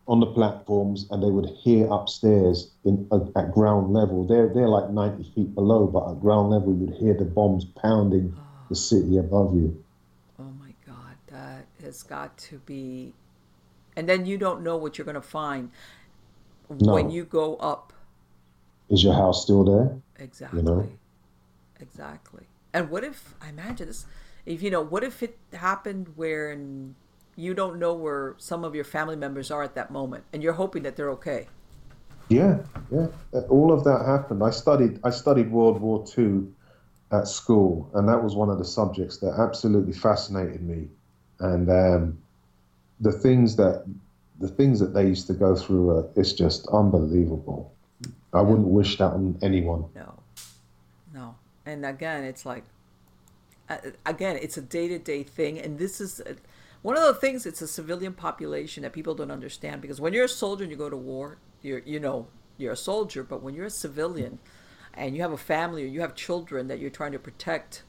on 0.09 0.21
the 0.21 0.27
platforms 0.27 1.07
and 1.11 1.23
they 1.23 1.31
would 1.31 1.49
hear 1.63 1.87
upstairs 1.87 2.71
in, 2.85 3.07
uh, 3.13 3.21
at 3.37 3.53
ground 3.53 3.93
level. 3.93 4.27
They're, 4.27 4.49
they're 4.49 4.69
like 4.69 4.91
90 4.91 5.31
feet 5.35 5.55
below, 5.55 5.87
but 5.87 6.11
at 6.11 6.21
ground 6.21 6.51
level, 6.51 6.75
you'd 6.75 6.95
hear 6.95 7.15
the 7.15 7.25
bombs 7.25 7.65
pounding 7.65 8.37
the 8.69 8.75
city 8.75 9.17
above 9.19 9.55
you. 9.55 9.83
Oh 10.41 10.53
my 10.61 10.75
God, 10.85 11.17
that 11.29 11.67
has 11.83 12.03
got 12.03 12.37
to 12.39 12.59
be. 12.59 13.15
And 13.95 14.09
then 14.09 14.27
you 14.27 14.39
don't 14.39 14.63
know 14.63 14.77
what 14.77 14.99
you're 14.99 15.05
going 15.05 15.15
to 15.15 15.21
find 15.21 15.71
when 16.69 17.11
you 17.11 17.25
go 17.25 17.57
up. 17.57 17.93
Is 18.89 19.03
your 19.03 19.15
house 19.15 19.43
still 19.43 19.65
there? 19.65 19.97
Exactly. 20.19 20.63
know? 20.63 20.89
Exactly. 21.81 22.45
And 22.73 22.91
what 22.91 23.05
if, 23.05 23.35
I 23.41 23.49
imagine 23.49 23.89
this, 23.89 24.07
if 24.47 24.63
you 24.63 24.71
know, 24.71 24.83
what 24.83 25.05
if 25.05 25.23
it 25.23 25.39
happened 25.53 26.13
where 26.17 26.53
in 26.53 26.95
you 27.37 27.55
don't 27.55 27.79
know 27.79 27.95
where 27.95 28.35
some 28.39 28.65
of 28.65 28.75
your 28.75 28.85
family 28.85 29.17
members 29.17 29.51
are 29.51 29.63
at 29.63 29.75
that 29.75 29.91
moment, 29.91 30.25
and 30.33 30.43
you're 30.43 30.53
hoping 30.53 30.83
that 30.83 30.97
they're 30.97 31.11
okay. 31.11 31.49
Yeah, 32.29 32.59
yeah. 32.91 33.07
All 33.49 33.73
of 33.73 33.85
that 33.85 34.05
happened. 34.07 34.43
I 34.43 34.51
studied. 34.51 35.01
I 35.05 35.11
studied 35.11 35.51
World 35.51 35.81
War 35.81 36.05
II 36.17 36.45
at 37.11 37.29
school, 37.29 37.91
and 37.95 38.09
that 38.09 38.23
was 38.23 38.35
one 38.35 38.51
of 38.51 38.59
the 38.59 38.65
subjects 38.65 39.19
that 39.19 39.35
absolutely 39.39 39.93
fascinated 39.93 40.63
me. 40.63 40.89
And 41.41 41.69
um, 41.71 42.19
the 43.01 43.13
things 43.13 43.57
that 43.57 43.85
the 44.43 44.49
things 44.49 44.81
that 44.81 44.93
they 44.93 45.07
used 45.07 45.29
to 45.29 45.35
go 45.35 45.55
through, 45.55 45.99
uh, 45.99 46.09
it's 46.17 46.33
just 46.33 46.67
unbelievable. 46.69 47.73
I 48.35 48.41
wouldn't 48.41 48.67
wish 48.67 48.99
that 48.99 49.13
on 49.13 49.39
anyone. 49.41 49.85
No, 49.95 50.19
no. 51.15 51.37
And 51.65 51.87
again, 51.87 52.25
it's 52.25 52.45
like, 52.45 52.65
uh, 53.69 53.77
again, 54.05 54.37
it's 54.43 54.57
a 54.57 54.63
day 54.63 54.89
to 54.89 54.99
day 54.99 55.23
thing, 55.23 55.59
and 55.59 55.79
this 55.79 56.01
is. 56.01 56.21
Uh, 56.21 56.35
one 56.83 56.97
of 56.97 57.05
the 57.05 57.15
things 57.15 57.47
it's 57.47 57.63
a 57.63 57.69
civilian 57.69 58.13
population 58.13 58.83
that 58.83 58.93
people 58.93 59.15
don't 59.15 59.31
understand 59.31 59.81
because 59.81 60.01
when 60.01 60.13
you're 60.13 60.25
a 60.25 60.29
soldier 60.29 60.65
and 60.65 60.73
you 60.73 60.77
go 60.77 60.91
to 60.91 60.97
war 60.97 61.39
you're 61.63 61.79
you 61.79 62.01
know 62.01 62.27
you're 62.59 62.73
a 62.73 62.77
soldier 62.77 63.23
but 63.23 63.41
when 63.41 63.55
you're 63.55 63.67
a 63.67 63.71
civilian 63.71 64.41
and 64.93 65.15
you 65.15 65.23
have 65.23 65.31
a 65.31 65.37
family 65.37 65.85
or 65.85 65.87
you 65.87 66.01
have 66.01 66.17
children 66.17 66.67
that 66.67 66.81
you're 66.81 66.91
trying 66.91 67.13
to 67.13 67.21
protect 67.21 67.85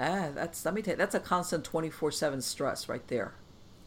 ah 0.00 0.30
that's 0.34 0.64
let 0.64 0.74
me 0.74 0.82
tell 0.82 0.94
you 0.94 0.98
that's 0.98 1.14
a 1.14 1.20
constant 1.20 1.62
24-7 1.70 2.42
stress 2.42 2.88
right 2.88 3.06
there 3.06 3.34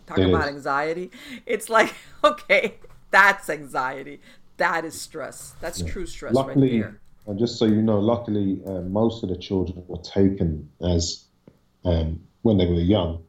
talk 0.07 0.17
it 0.17 0.29
about 0.29 0.47
is. 0.47 0.55
anxiety 0.55 1.11
it's 1.45 1.69
like 1.69 1.93
okay 2.23 2.75
that's 3.11 3.49
anxiety 3.49 4.19
that 4.57 4.83
is 4.83 4.99
stress 4.99 5.53
that's 5.61 5.81
yeah. 5.81 5.91
true 5.91 6.05
stress 6.05 6.33
luckily, 6.33 6.81
right 6.81 6.91
there 6.91 6.99
and 7.27 7.37
just 7.37 7.59
so 7.59 7.65
you 7.65 7.81
know 7.81 7.99
luckily 7.99 8.61
uh, 8.65 8.81
most 8.81 9.21
of 9.23 9.29
the 9.29 9.37
children 9.37 9.83
were 9.87 10.01
taken 10.01 10.69
as 10.81 11.25
um, 11.85 12.19
when 12.41 12.57
they 12.57 12.65
were 12.65 12.73
young 12.73 13.23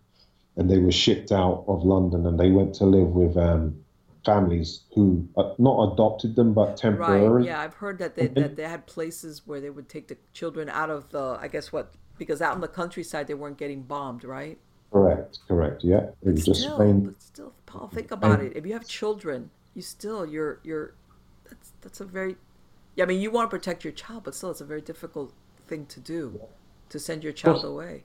and 0.59 0.69
they 0.71 0.79
were 0.79 0.93
shipped 0.93 1.33
out 1.33 1.65
of 1.69 1.85
London 1.85 2.27
and 2.27 2.39
they 2.39 2.51
went 2.51 2.75
to 2.75 2.85
live 2.85 3.09
with 3.09 3.37
um, 3.37 3.85
families 4.25 4.83
who 4.95 5.27
uh, 5.37 5.55
not 5.59 5.93
adopted 5.93 6.35
them 6.37 6.53
but 6.53 6.77
temporarily. 6.77 7.29
Right. 7.29 7.45
Yeah, 7.47 7.61
I've 7.61 7.75
heard 7.75 7.99
that 7.99 8.17
they 8.17 8.27
that 8.27 8.57
they 8.57 8.65
had 8.65 8.87
places 8.87 9.47
where 9.47 9.61
they 9.61 9.71
would 9.71 9.89
take 9.89 10.09
the 10.09 10.19
children 10.35 10.69
out 10.69 10.91
of 10.91 11.09
the 11.11 11.39
I 11.41 11.49
guess 11.49 11.73
what 11.73 11.95
because 12.19 12.43
out 12.43 12.55
in 12.57 12.61
the 12.61 12.69
countryside 12.69 13.29
they 13.29 13.35
weren't 13.35 13.57
getting 13.57 13.83
bombed, 13.83 14.25
right? 14.25 14.59
Correct. 14.93 15.39
Correct. 15.47 15.85
Yeah. 15.85 15.97
It 15.99 16.17
but 16.23 16.33
was 16.33 16.43
still, 16.43 16.55
just 16.55 16.77
plain, 16.77 17.01
but 17.07 17.23
still, 17.23 17.53
Paul, 17.67 17.89
think 17.89 18.11
about 18.11 18.41
it. 18.41 18.57
If 18.57 18.67
you 18.67 18.73
have 18.73 18.87
children, 18.87 19.51
you 19.75 19.83
still 19.83 20.25
you're 20.25 20.61
you're 20.63 20.95
that's 21.49 21.73
that's 21.81 22.01
a 22.01 22.05
very 22.05 22.37
yeah. 22.95 23.05
I 23.05 23.07
mean, 23.07 23.21
you 23.21 23.31
want 23.31 23.51
to 23.51 23.57
protect 23.57 23.85
your 23.85 23.93
child, 23.93 24.25
but 24.25 24.35
still, 24.35 24.51
it's 24.51 24.61
a 24.61 24.65
very 24.65 24.81
difficult 24.81 25.33
thing 25.67 25.87
to 25.87 26.01
do 26.01 26.41
to 26.89 26.99
send 26.99 27.23
your 27.23 27.33
child 27.33 27.65
away 27.65 28.05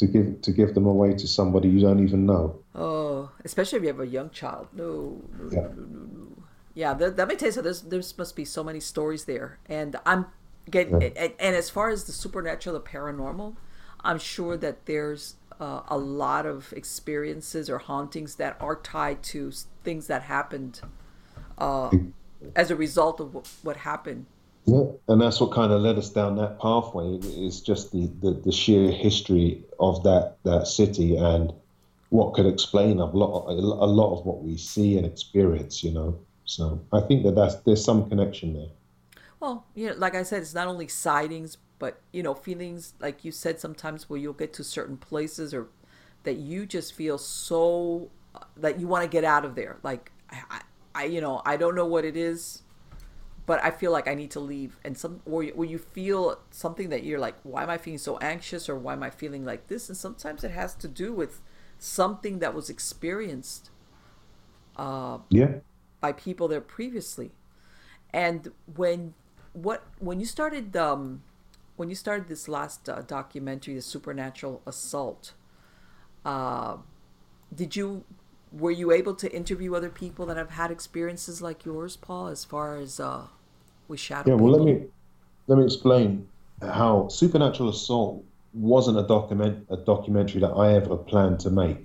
to 0.00 0.06
give 0.06 0.40
to 0.40 0.50
give 0.50 0.74
them 0.74 0.86
away 0.86 1.12
to 1.12 1.28
somebody 1.28 1.68
you 1.68 1.80
don't 1.80 2.02
even 2.02 2.24
know. 2.24 2.58
Oh, 2.74 3.30
especially 3.44 3.76
if 3.76 3.82
you 3.82 3.88
have 3.88 4.00
a 4.00 4.06
young 4.06 4.30
child. 4.30 4.68
No, 4.72 5.20
no, 5.38 5.50
yeah. 5.52 5.60
no, 5.60 5.68
no, 5.68 6.06
no. 6.12 6.42
Yeah, 6.72 6.94
that, 6.94 7.16
that 7.18 7.28
may 7.28 7.36
tell 7.36 7.48
you 7.48 7.52
so. 7.52 7.60
There's 7.60 7.82
there 7.82 8.02
must 8.16 8.34
be 8.34 8.46
so 8.46 8.64
many 8.64 8.80
stories 8.80 9.26
there, 9.26 9.58
and 9.66 9.96
I'm 10.06 10.26
getting. 10.70 11.02
Yeah. 11.02 11.10
And, 11.16 11.34
and, 11.38 11.54
as 11.54 11.68
far 11.68 11.90
as 11.90 12.04
the 12.04 12.12
supernatural, 12.12 12.78
the 12.78 12.80
paranormal, 12.80 13.56
I'm 14.00 14.18
sure 14.18 14.56
that 14.56 14.86
there's 14.86 15.36
uh, 15.60 15.82
a 15.88 15.98
lot 15.98 16.46
of 16.46 16.72
experiences 16.72 17.70
or 17.70 17.78
hauntings 17.78 18.36
that 18.36 18.56
are 18.60 18.76
tied 18.76 19.22
to 19.22 19.52
things 19.84 20.06
that 20.06 20.22
happened 20.22 20.80
uh, 21.58 21.90
as 22.56 22.70
a 22.70 22.76
result 22.76 23.20
of 23.20 23.34
what, 23.34 23.48
what 23.62 23.76
happened 23.76 24.26
yeah, 24.66 24.84
and 25.08 25.20
that's 25.20 25.40
what 25.40 25.52
kind 25.52 25.72
of 25.72 25.80
led 25.80 25.98
us 25.98 26.10
down 26.10 26.36
that 26.36 26.60
pathway. 26.60 27.18
It's 27.22 27.60
just 27.60 27.92
the, 27.92 28.10
the, 28.20 28.32
the 28.32 28.52
sheer 28.52 28.90
history 28.90 29.64
of 29.78 30.02
that 30.04 30.36
that 30.44 30.66
city 30.66 31.16
and 31.16 31.52
what 32.10 32.34
could 32.34 32.46
explain 32.46 33.00
a 33.00 33.06
lot 33.06 33.48
a 33.48 33.52
lot 33.52 34.18
of 34.18 34.26
what 34.26 34.42
we 34.42 34.56
see 34.56 34.96
and 34.96 35.06
experience. 35.06 35.82
You 35.82 35.92
know, 35.92 36.20
so 36.44 36.80
I 36.92 37.00
think 37.00 37.24
that 37.24 37.34
that's 37.34 37.56
there's 37.56 37.84
some 37.84 38.08
connection 38.08 38.54
there. 38.54 38.68
Well, 39.40 39.64
you 39.74 39.88
know, 39.88 39.94
like 39.96 40.14
I 40.14 40.22
said, 40.22 40.42
it's 40.42 40.54
not 40.54 40.68
only 40.68 40.88
sightings, 40.88 41.56
but 41.80 42.00
you 42.12 42.22
know, 42.22 42.34
feelings 42.34 42.94
like 43.00 43.24
you 43.24 43.32
said 43.32 43.58
sometimes 43.58 44.08
where 44.08 44.20
you'll 44.20 44.32
get 44.32 44.52
to 44.52 44.62
certain 44.62 44.96
places 44.96 45.52
or 45.52 45.66
that 46.22 46.36
you 46.36 46.66
just 46.66 46.94
feel 46.94 47.18
so 47.18 48.08
uh, 48.36 48.44
that 48.56 48.78
you 48.78 48.86
want 48.86 49.02
to 49.02 49.08
get 49.08 49.24
out 49.24 49.44
of 49.44 49.56
there. 49.56 49.78
Like 49.82 50.12
I, 50.30 50.60
I, 50.94 51.04
you 51.06 51.20
know, 51.20 51.42
I 51.44 51.56
don't 51.56 51.74
know 51.74 51.86
what 51.86 52.04
it 52.04 52.16
is 52.16 52.62
but 53.50 53.60
I 53.64 53.72
feel 53.72 53.90
like 53.90 54.06
I 54.06 54.14
need 54.14 54.30
to 54.30 54.38
leave. 54.38 54.78
And 54.84 54.96
some, 54.96 55.22
or 55.26 55.42
where 55.42 55.68
you 55.68 55.78
feel 55.78 56.38
something 56.52 56.90
that 56.90 57.02
you're 57.02 57.18
like, 57.18 57.34
why 57.42 57.64
am 57.64 57.70
I 57.70 57.78
feeling 57.78 57.98
so 57.98 58.16
anxious, 58.18 58.68
or 58.68 58.76
why 58.78 58.92
am 58.92 59.02
I 59.02 59.10
feeling 59.10 59.44
like 59.44 59.66
this? 59.66 59.88
And 59.88 59.98
sometimes 59.98 60.44
it 60.44 60.52
has 60.52 60.72
to 60.76 60.86
do 60.86 61.12
with 61.12 61.42
something 61.76 62.38
that 62.38 62.54
was 62.54 62.70
experienced, 62.70 63.70
uh, 64.76 65.18
yeah, 65.30 65.54
by 66.00 66.12
people 66.12 66.46
there 66.46 66.60
previously. 66.60 67.32
And 68.12 68.52
when 68.76 69.14
what 69.52 69.84
when 69.98 70.20
you 70.20 70.26
started 70.26 70.76
um, 70.76 71.24
when 71.80 71.88
you 71.88 71.94
started 71.94 72.28
this 72.28 72.46
last 72.46 72.90
uh, 72.90 73.00
documentary, 73.00 73.74
the 73.74 73.80
supernatural 73.80 74.60
assault, 74.66 75.32
uh, 76.26 76.76
did 77.54 77.74
you 77.74 78.04
were 78.52 78.70
you 78.70 78.92
able 78.92 79.14
to 79.14 79.32
interview 79.34 79.74
other 79.74 79.88
people 79.88 80.26
that 80.26 80.36
have 80.36 80.50
had 80.50 80.70
experiences 80.70 81.40
like 81.40 81.64
yours, 81.64 81.96
Paul, 81.96 82.26
as 82.26 82.44
far 82.44 82.76
as 82.76 83.00
uh, 83.00 83.22
with 83.88 83.98
shadow. 83.98 84.28
Yeah, 84.28 84.34
well, 84.34 84.52
let 84.52 84.62
me 84.62 84.88
let 85.46 85.56
me 85.56 85.64
explain 85.64 86.28
how 86.60 87.08
Supernatural 87.08 87.70
Assault 87.70 88.22
wasn't 88.52 88.98
a 88.98 89.06
document 89.06 89.66
a 89.70 89.78
documentary 89.78 90.42
that 90.42 90.52
I 90.52 90.74
ever 90.74 90.98
planned 90.98 91.40
to 91.40 91.50
make. 91.50 91.78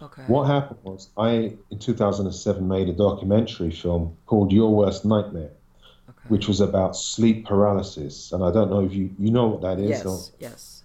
Okay. 0.00 0.22
What 0.28 0.44
happened 0.44 0.78
was 0.84 1.08
I 1.16 1.56
in 1.72 1.78
2007 1.80 2.68
made 2.68 2.88
a 2.88 2.92
documentary 2.92 3.72
film 3.72 4.16
called 4.26 4.52
Your 4.52 4.72
Worst 4.72 5.04
Nightmare, 5.04 5.50
okay. 6.10 6.28
which 6.28 6.48
was 6.48 6.60
about 6.60 6.96
sleep 6.96 7.46
paralysis, 7.46 8.32
and 8.32 8.44
I 8.44 8.50
don't 8.50 8.70
know 8.70 8.80
if 8.80 8.92
you 8.92 9.10
you 9.18 9.30
know 9.30 9.48
what 9.48 9.62
that 9.62 9.80
is. 9.82 9.90
Yes. 9.90 10.06
Or, 10.06 10.18
yes. 10.38 10.82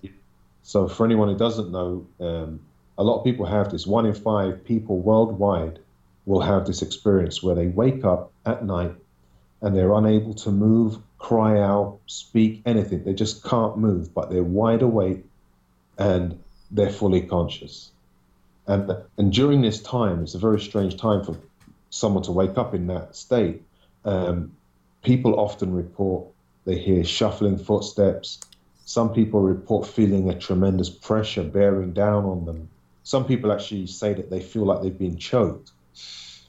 So 0.63 0.87
for 0.87 1.05
anyone 1.05 1.27
who 1.27 1.37
doesn't 1.37 1.71
know, 1.71 2.07
um, 2.19 2.59
a 2.97 3.03
lot 3.03 3.19
of 3.19 3.23
people 3.23 3.45
have 3.45 3.71
this. 3.71 3.85
One 3.85 4.05
in 4.05 4.13
five 4.13 4.63
people 4.63 4.99
worldwide 4.99 5.79
will 6.25 6.41
have 6.41 6.65
this 6.65 6.81
experience 6.81 7.43
where 7.43 7.55
they 7.55 7.67
wake 7.67 8.03
up 8.03 8.31
at 8.45 8.65
night 8.65 8.95
and 9.61 9.75
they're 9.75 9.93
unable 9.93 10.33
to 10.33 10.51
move, 10.51 10.97
cry 11.17 11.59
out, 11.59 11.99
speak, 12.07 12.61
anything. 12.65 13.03
They 13.03 13.13
just 13.13 13.43
can't 13.43 13.77
move, 13.77 14.13
but 14.13 14.29
they're 14.29 14.43
wide 14.43 14.81
awake 14.81 15.23
and 15.97 16.41
they're 16.71 16.89
fully 16.89 17.21
conscious. 17.21 17.91
And, 18.67 18.91
and 19.17 19.31
during 19.31 19.61
this 19.61 19.81
time, 19.81 20.23
it's 20.23 20.33
a 20.33 20.39
very 20.39 20.59
strange 20.59 20.97
time 20.97 21.23
for 21.23 21.37
someone 21.89 22.23
to 22.23 22.31
wake 22.31 22.57
up 22.57 22.73
in 22.73 22.87
that 22.87 23.15
state. 23.15 23.61
Um, 24.03 24.51
people 25.05 25.39
often 25.39 25.73
report 25.73 26.27
they 26.65 26.77
hear 26.77 27.03
shuffling 27.03 27.57
footsteps. 27.57 28.39
Some 28.85 29.13
people 29.13 29.41
report 29.41 29.87
feeling 29.87 30.29
a 30.29 30.37
tremendous 30.37 30.89
pressure 30.89 31.43
bearing 31.43 31.93
down 31.93 32.25
on 32.25 32.45
them. 32.45 32.69
Some 33.03 33.25
people 33.25 33.51
actually 33.51 33.87
say 33.87 34.13
that 34.13 34.31
they 34.31 34.39
feel 34.39 34.65
like 34.65 34.81
they've 34.81 34.97
been 34.97 35.17
choked. 35.17 35.71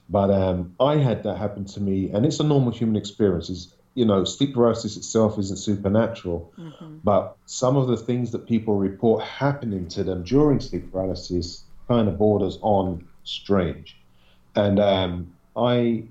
But 0.08 0.30
um, 0.30 0.74
I 0.80 0.96
had 0.96 1.22
that 1.24 1.36
happen 1.36 1.66
to 1.66 1.80
me, 1.80 2.10
and 2.10 2.24
it's 2.24 2.40
a 2.40 2.44
normal 2.44 2.72
human 2.72 2.96
experience. 2.96 3.50
It's, 3.50 3.74
you 3.94 4.06
know, 4.06 4.24
sleep 4.24 4.54
paralysis 4.54 4.96
itself 4.96 5.38
isn't 5.38 5.58
supernatural, 5.58 6.52
mm-hmm. 6.58 6.98
but 7.02 7.36
some 7.46 7.76
of 7.76 7.88
the 7.88 7.96
things 7.96 8.30
that 8.32 8.46
people 8.46 8.76
report 8.76 9.22
happening 9.22 9.88
to 9.88 10.04
them 10.04 10.22
during 10.22 10.60
sleep 10.60 10.92
paralysis 10.92 11.64
kind 11.88 12.08
of 12.08 12.18
borders 12.18 12.58
on 12.62 13.06
strange. 13.24 13.96
And 14.54 14.78
um, 14.78 15.34
I 15.56 16.04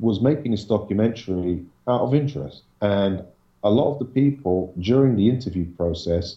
was 0.00 0.20
making 0.20 0.52
this 0.52 0.64
documentary 0.64 1.64
out 1.88 2.00
of 2.02 2.14
interest, 2.14 2.62
and 2.80 3.24
a 3.64 3.70
lot 3.70 3.92
of 3.92 3.98
the 3.98 4.04
people 4.04 4.72
during 4.78 5.16
the 5.16 5.28
interview 5.28 5.66
process 5.76 6.36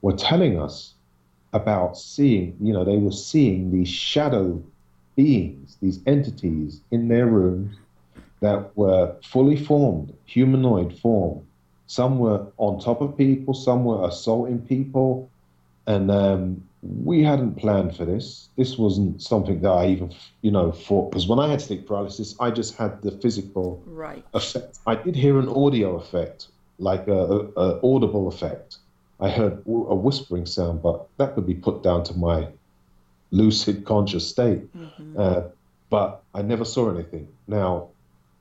were 0.00 0.12
telling 0.12 0.60
us 0.60 0.94
about 1.52 1.96
seeing, 1.98 2.56
you 2.60 2.72
know, 2.72 2.84
they 2.84 2.96
were 2.96 3.12
seeing 3.12 3.70
these 3.70 3.88
shadow 3.88 4.62
beings, 5.16 5.76
these 5.82 6.00
entities 6.06 6.80
in 6.90 7.08
their 7.08 7.26
rooms 7.26 7.76
that 8.40 8.76
were 8.76 9.14
fully 9.22 9.56
formed, 9.56 10.12
humanoid 10.24 10.98
form. 10.98 11.46
Some 11.86 12.18
were 12.18 12.46
on 12.56 12.80
top 12.80 13.00
of 13.00 13.16
people, 13.16 13.54
some 13.54 13.84
were 13.84 14.06
assaulting 14.06 14.60
people, 14.60 15.30
and 15.86 16.10
um, 16.10 16.62
we 16.82 17.22
hadn't 17.22 17.56
planned 17.56 17.96
for 17.96 18.04
this. 18.04 18.48
This 18.56 18.76
wasn't 18.76 19.22
something 19.22 19.60
that 19.60 19.70
I 19.70 19.86
even, 19.88 20.12
you 20.42 20.50
know, 20.50 20.72
thought. 20.72 21.10
Because 21.10 21.28
when 21.28 21.38
I 21.38 21.48
had 21.48 21.60
sleep 21.60 21.86
paralysis, 21.86 22.34
I 22.40 22.50
just 22.50 22.76
had 22.76 23.02
the 23.02 23.12
physical 23.12 23.82
right. 23.86 24.24
effect. 24.34 24.78
I 24.86 24.96
did 24.96 25.14
hear 25.14 25.38
an 25.38 25.48
audio 25.48 25.96
effect, 25.96 26.48
like 26.78 27.06
a, 27.06 27.12
a, 27.12 27.38
a 27.56 27.94
audible 27.94 28.28
effect. 28.28 28.78
I 29.20 29.30
heard 29.30 29.62
a 29.66 29.94
whispering 29.94 30.46
sound, 30.46 30.82
but 30.82 31.06
that 31.18 31.34
could 31.34 31.46
be 31.46 31.54
put 31.54 31.84
down 31.84 32.02
to 32.04 32.14
my 32.14 32.48
lucid 33.30 33.84
conscious 33.84 34.28
state. 34.28 34.76
Mm-hmm. 34.76 35.14
Uh, 35.16 35.42
but 35.90 36.22
I 36.34 36.42
never 36.42 36.64
saw 36.64 36.90
anything. 36.90 37.28
Now, 37.46 37.88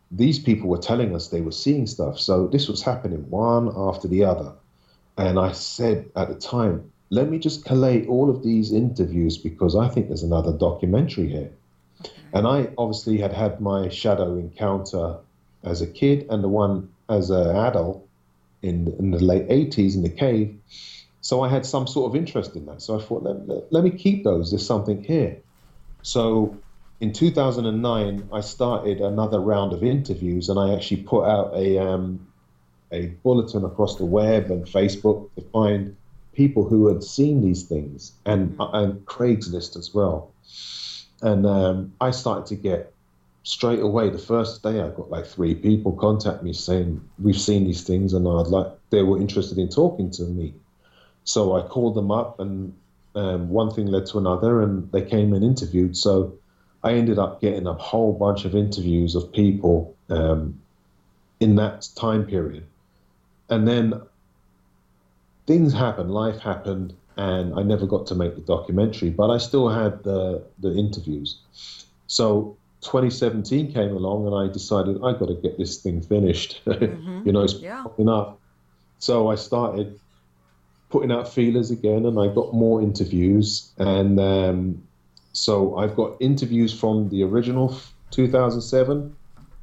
these 0.09 0.39
people 0.39 0.69
were 0.69 0.77
telling 0.79 1.15
us 1.15 1.27
they 1.27 1.41
were 1.41 1.51
seeing 1.51 1.85
stuff. 1.85 2.19
So 2.19 2.47
this 2.47 2.67
was 2.67 2.81
happening 2.81 3.29
one 3.29 3.71
after 3.75 4.07
the 4.07 4.23
other. 4.23 4.53
And 5.17 5.37
I 5.37 5.51
said 5.51 6.09
at 6.15 6.29
the 6.29 6.35
time, 6.35 6.91
let 7.11 7.29
me 7.29 7.37
just 7.37 7.65
collate 7.65 8.07
all 8.07 8.29
of 8.29 8.41
these 8.41 8.71
interviews 8.71 9.37
because 9.37 9.75
I 9.75 9.89
think 9.89 10.07
there's 10.07 10.23
another 10.23 10.53
documentary 10.53 11.27
here. 11.27 11.51
And 12.33 12.47
I 12.47 12.69
obviously 12.77 13.17
had 13.17 13.33
had 13.33 13.59
my 13.59 13.89
shadow 13.89 14.37
encounter 14.37 15.17
as 15.61 15.81
a 15.81 15.87
kid 15.87 16.25
and 16.29 16.41
the 16.41 16.47
one 16.47 16.89
as 17.09 17.29
an 17.29 17.53
adult 17.53 18.07
in, 18.61 18.95
in 18.97 19.11
the 19.11 19.19
late 19.19 19.49
80s 19.49 19.95
in 19.95 20.03
the 20.03 20.09
cave. 20.09 20.57
So 21.19 21.41
I 21.41 21.49
had 21.49 21.65
some 21.65 21.85
sort 21.85 22.09
of 22.09 22.15
interest 22.15 22.55
in 22.55 22.65
that. 22.67 22.81
So 22.81 22.97
I 22.97 23.03
thought, 23.03 23.23
let, 23.23 23.45
let, 23.45 23.73
let 23.73 23.83
me 23.83 23.91
keep 23.91 24.23
those. 24.23 24.51
There's 24.51 24.65
something 24.65 25.03
here. 25.03 25.37
So 26.03 26.57
in 27.01 27.11
2009, 27.11 28.29
I 28.31 28.39
started 28.39 29.01
another 29.01 29.39
round 29.41 29.73
of 29.73 29.83
interviews 29.83 30.47
and 30.47 30.57
I 30.57 30.73
actually 30.73 31.03
put 31.03 31.25
out 31.25 31.51
a, 31.55 31.77
um, 31.77 32.25
a 32.89 33.07
bulletin 33.07 33.65
across 33.65 33.97
the 33.97 34.05
web 34.05 34.49
and 34.49 34.65
Facebook 34.65 35.29
to 35.35 35.41
find 35.51 35.97
people 36.33 36.63
who 36.63 36.87
had 36.87 37.03
seen 37.03 37.41
these 37.41 37.63
things 37.63 38.13
and, 38.25 38.57
mm-hmm. 38.57 38.75
and 38.75 39.05
Craigslist 39.05 39.75
as 39.77 39.93
well. 39.93 40.31
And 41.21 41.45
um, 41.45 41.93
I 42.01 42.11
started 42.11 42.45
to 42.47 42.55
get 42.55 42.93
straight 43.43 43.79
away 43.79 44.09
the 44.09 44.19
first 44.19 44.61
day 44.61 44.79
I 44.81 44.89
got 44.89 45.09
like 45.09 45.25
three 45.25 45.55
people 45.55 45.93
contact 45.93 46.43
me 46.43 46.53
saying 46.53 47.01
we've 47.19 47.39
seen 47.39 47.65
these 47.65 47.83
things 47.83 48.13
and 48.13 48.27
I'd 48.27 48.47
like 48.47 48.67
they 48.91 49.01
were 49.01 49.19
interested 49.19 49.57
in 49.57 49.69
talking 49.69 50.11
to 50.11 50.23
me. 50.23 50.53
So 51.23 51.55
I 51.55 51.67
called 51.67 51.95
them 51.95 52.11
up 52.11 52.39
and 52.39 52.73
um, 53.15 53.49
one 53.49 53.71
thing 53.71 53.87
led 53.87 54.05
to 54.07 54.17
another 54.17 54.61
and 54.61 54.91
they 54.91 55.01
came 55.01 55.33
and 55.33 55.43
interviewed. 55.43 55.97
So 55.97 56.33
I 56.83 56.93
ended 56.93 57.19
up 57.19 57.41
getting 57.41 57.67
a 57.67 57.73
whole 57.73 58.13
bunch 58.13 58.45
of 58.45 58.55
interviews 58.55 59.15
of 59.15 59.31
people 59.31 59.95
um, 60.09 60.59
in 61.39 61.55
that 61.55 61.87
time 61.95 62.25
period. 62.25 62.65
And 63.49 63.67
then 63.67 64.01
things 65.51 65.73
happened, 65.73 66.11
life 66.11 66.39
happened, 66.39 66.93
and 67.17 67.53
I 67.59 67.61
never 67.61 67.85
got 67.85 68.07
to 68.07 68.15
make 68.15 68.35
the 68.35 68.41
documentary, 68.41 69.09
but 69.09 69.29
I 69.29 69.37
still 69.37 69.67
had 69.67 70.01
the, 70.03 70.41
the 70.59 70.73
interviews. 70.73 71.39
So 72.07 72.55
2017 72.81 73.73
came 73.73 73.91
along 73.91 74.27
and 74.27 74.35
I 74.35 74.51
decided 74.51 74.95
I've 75.03 75.19
got 75.19 75.27
to 75.27 75.35
get 75.35 75.57
this 75.57 75.81
thing 75.83 76.01
finished. 76.01 76.61
Mm-hmm. 76.71 77.23
you 77.25 77.33
know, 77.33 77.41
it's 77.41 77.55
yeah. 77.55 77.83
enough. 77.97 78.35
So 78.99 79.29
I 79.29 79.35
started 79.35 79.99
putting 80.89 81.11
out 81.11 81.31
feelers 81.31 81.69
again 81.69 82.05
and 82.05 82.17
I 82.17 82.27
got 82.33 82.53
more 82.53 82.81
interviews. 82.81 83.71
And 83.77 84.19
um, 84.19 84.83
so 85.33 85.77
I've 85.77 85.95
got 85.95 86.15
interviews 86.21 86.71
from 86.77 87.09
the 87.09 87.23
original 87.23 87.77
2007 88.11 89.15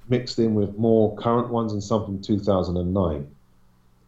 mixed 0.09 0.39
in 0.39 0.55
with 0.55 0.77
more 0.77 1.17
current 1.17 1.49
ones 1.49 1.73
and 1.73 1.83
some 1.83 2.05
from 2.05 2.21
2009. 2.21 3.27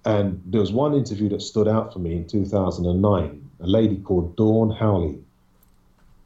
And 0.05 0.43
there 0.47 0.61
was 0.61 0.73
one 0.73 0.95
interview 0.95 1.29
that 1.31 1.43
stood 1.43 1.69
out 1.69 1.93
for 1.93 1.99
me 1.99 2.15
in 2.15 2.27
2009, 2.27 3.51
a 3.61 3.67
lady 3.67 3.99
called 3.99 4.37
Dawn 4.37 4.71
Howley. 4.71 5.19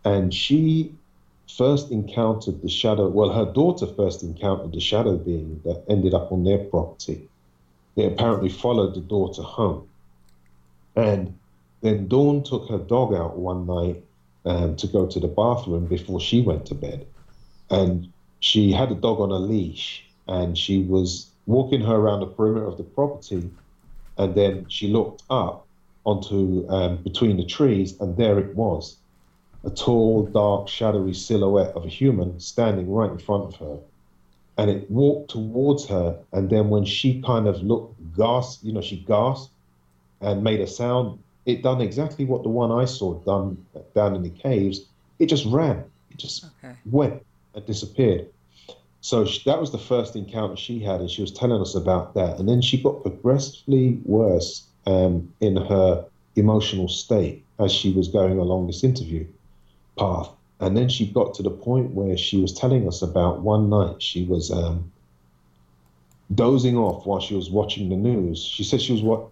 And 0.04 0.32
she 0.32 0.94
first 1.56 1.90
encountered 1.90 2.62
the 2.62 2.68
shadow, 2.68 3.08
well, 3.08 3.30
her 3.30 3.52
daughter 3.52 3.86
first 3.86 4.22
encountered 4.22 4.72
the 4.72 4.80
shadow 4.80 5.16
being 5.16 5.60
that 5.64 5.84
ended 5.88 6.14
up 6.14 6.30
on 6.30 6.44
their 6.44 6.58
property. 6.58 7.28
They 7.96 8.06
apparently 8.06 8.48
followed 8.48 8.94
the 8.94 9.00
daughter 9.00 9.42
home. 9.42 9.88
And 10.96 11.38
then 11.80 12.08
Dawn 12.08 12.42
took 12.42 12.68
her 12.68 12.78
dog 12.78 13.12
out 13.14 13.36
one 13.36 13.66
night 13.66 14.04
um, 14.44 14.76
to 14.76 14.86
go 14.86 15.06
to 15.06 15.20
the 15.20 15.28
bathroom 15.28 15.86
before 15.86 16.20
she 16.20 16.40
went 16.40 16.66
to 16.66 16.74
bed. 16.74 17.06
And 17.70 18.12
she 18.40 18.72
had 18.72 18.90
the 18.90 18.94
dog 18.94 19.20
on 19.20 19.30
a 19.30 19.38
leash 19.38 20.04
and 20.28 20.56
she 20.56 20.82
was 20.82 21.30
walking 21.46 21.80
her 21.80 21.94
around 21.94 22.20
the 22.20 22.26
perimeter 22.26 22.66
of 22.66 22.76
the 22.76 22.84
property. 22.84 23.50
And 24.16 24.34
then 24.34 24.66
she 24.68 24.88
looked 24.88 25.22
up 25.30 25.66
onto 26.04 26.68
um, 26.68 26.98
between 26.98 27.36
the 27.36 27.46
trees, 27.46 27.98
and 28.00 28.16
there 28.16 28.38
it 28.38 28.54
was 28.54 28.96
a 29.64 29.70
tall, 29.70 30.26
dark, 30.26 30.68
shadowy 30.68 31.14
silhouette 31.14 31.74
of 31.74 31.84
a 31.84 31.88
human 31.88 32.38
standing 32.38 32.90
right 32.90 33.10
in 33.10 33.18
front 33.18 33.44
of 33.44 33.56
her. 33.56 33.78
And 34.56 34.70
it 34.70 34.90
walked 34.90 35.30
towards 35.30 35.86
her. 35.86 36.18
And 36.32 36.50
then 36.50 36.68
when 36.68 36.84
she 36.84 37.20
kind 37.22 37.46
of 37.48 37.62
looked, 37.62 37.94
gasped, 38.16 38.62
you 38.62 38.72
know, 38.72 38.82
she 38.82 38.98
gasped 38.98 39.52
and 40.20 40.44
made 40.44 40.60
a 40.60 40.66
sound. 40.66 41.18
It 41.46 41.62
done 41.62 41.80
exactly 41.80 42.24
what 42.24 42.42
the 42.42 42.48
one 42.48 42.70
I 42.70 42.84
saw 42.84 43.14
done 43.20 43.64
down 43.94 44.14
in 44.14 44.22
the 44.22 44.30
caves. 44.30 44.86
It 45.18 45.26
just 45.26 45.44
ran. 45.46 45.84
It 46.10 46.18
just 46.18 46.44
okay. 46.44 46.74
went 46.86 47.24
and 47.54 47.66
disappeared. 47.66 48.28
So 49.04 49.26
she, 49.26 49.42
that 49.44 49.60
was 49.60 49.70
the 49.70 49.76
first 49.76 50.16
encounter 50.16 50.56
she 50.56 50.78
had, 50.78 51.00
and 51.00 51.10
she 51.10 51.20
was 51.20 51.30
telling 51.30 51.60
us 51.60 51.74
about 51.74 52.14
that. 52.14 52.38
And 52.38 52.48
then 52.48 52.62
she 52.62 52.82
got 52.82 53.02
progressively 53.02 54.00
worse 54.02 54.66
um, 54.86 55.30
in 55.42 55.56
her 55.56 56.06
emotional 56.36 56.88
state 56.88 57.44
as 57.58 57.70
she 57.70 57.92
was 57.92 58.08
going 58.08 58.38
along 58.38 58.66
this 58.66 58.82
interview 58.82 59.26
path. 59.98 60.30
And 60.58 60.74
then 60.74 60.88
she 60.88 61.06
got 61.06 61.34
to 61.34 61.42
the 61.42 61.50
point 61.50 61.90
where 61.90 62.16
she 62.16 62.40
was 62.40 62.54
telling 62.54 62.88
us 62.88 63.02
about 63.02 63.42
one 63.42 63.68
night 63.68 64.00
she 64.00 64.24
was 64.24 64.50
um, 64.50 64.90
dozing 66.34 66.78
off 66.78 67.04
while 67.04 67.20
she 67.20 67.34
was 67.34 67.50
watching 67.50 67.90
the 67.90 67.96
news. 67.96 68.42
She 68.42 68.64
said 68.64 68.80
she 68.80 68.92
was 68.92 69.02
what 69.02 69.28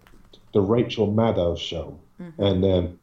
the 0.53 0.61
Rachel 0.61 1.11
Maddow 1.11 1.57
show, 1.57 1.97
mm-hmm. 2.21 2.43
and 2.43 2.63
um, 2.63 2.99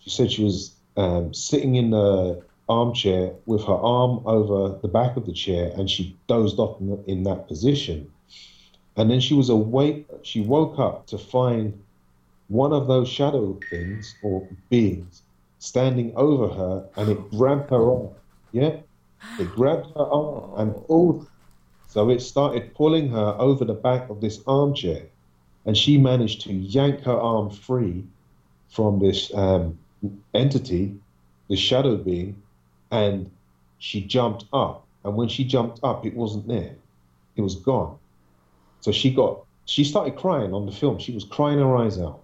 she 0.00 0.10
said 0.10 0.32
she 0.32 0.42
was 0.42 0.74
um, 0.96 1.32
sitting 1.32 1.76
in 1.76 1.90
the 1.90 2.42
armchair 2.68 3.32
with 3.46 3.64
her 3.64 3.74
arm 3.74 4.20
over 4.26 4.78
the 4.80 4.88
back 4.88 5.16
of 5.16 5.26
the 5.26 5.32
chair, 5.32 5.72
and 5.76 5.90
she 5.90 6.16
dozed 6.26 6.58
off 6.58 6.80
in, 7.06 7.22
that 7.24 7.48
position. 7.48 8.10
And 8.96 9.10
then 9.10 9.20
she 9.20 9.34
was 9.34 9.48
awake. 9.48 10.06
She 10.22 10.40
woke 10.40 10.78
up 10.78 11.06
to 11.08 11.18
find 11.18 11.80
one 12.48 12.72
of 12.72 12.88
those 12.88 13.08
shadow 13.08 13.58
things 13.70 14.14
or 14.22 14.48
beings 14.70 15.22
standing 15.58 16.12
over 16.16 16.48
her 16.48 16.88
and 16.96 17.10
it 17.10 17.30
grabbed 17.30 17.70
her 17.70 17.90
arm. 17.90 18.10
Yeah? 18.52 18.76
It 19.38 19.54
grabbed 19.54 19.86
her 19.94 20.06
arm 20.06 20.52
and 20.56 20.86
pulled. 20.86 21.26
So 21.88 22.10
it 22.10 22.20
started 22.20 22.74
pulling 22.74 23.08
her 23.10 23.34
over 23.38 23.64
the 23.64 23.74
back 23.74 24.08
of 24.08 24.20
this 24.20 24.40
armchair. 24.46 25.02
And 25.66 25.76
she 25.76 25.98
managed 25.98 26.42
to 26.42 26.52
yank 26.52 27.00
her 27.02 27.18
arm 27.18 27.50
free 27.50 28.04
from 28.68 29.00
this 29.00 29.32
um, 29.34 29.78
entity, 30.34 30.94
this 31.48 31.58
shadow 31.58 31.96
being, 31.96 32.40
and 32.90 33.30
she 33.78 34.00
jumped 34.00 34.44
up. 34.52 34.84
And 35.04 35.16
when 35.16 35.28
she 35.28 35.44
jumped 35.44 35.80
up, 35.82 36.04
it 36.04 36.14
wasn't 36.14 36.48
there, 36.48 36.74
it 37.36 37.40
was 37.40 37.54
gone. 37.54 37.96
So 38.80 38.92
she 38.92 39.12
got, 39.12 39.44
she 39.64 39.84
started 39.84 40.16
crying 40.16 40.52
on 40.54 40.66
the 40.66 40.72
film. 40.72 40.98
She 40.98 41.12
was 41.12 41.24
crying 41.24 41.58
her 41.58 41.76
eyes 41.76 41.98
out. 41.98 42.20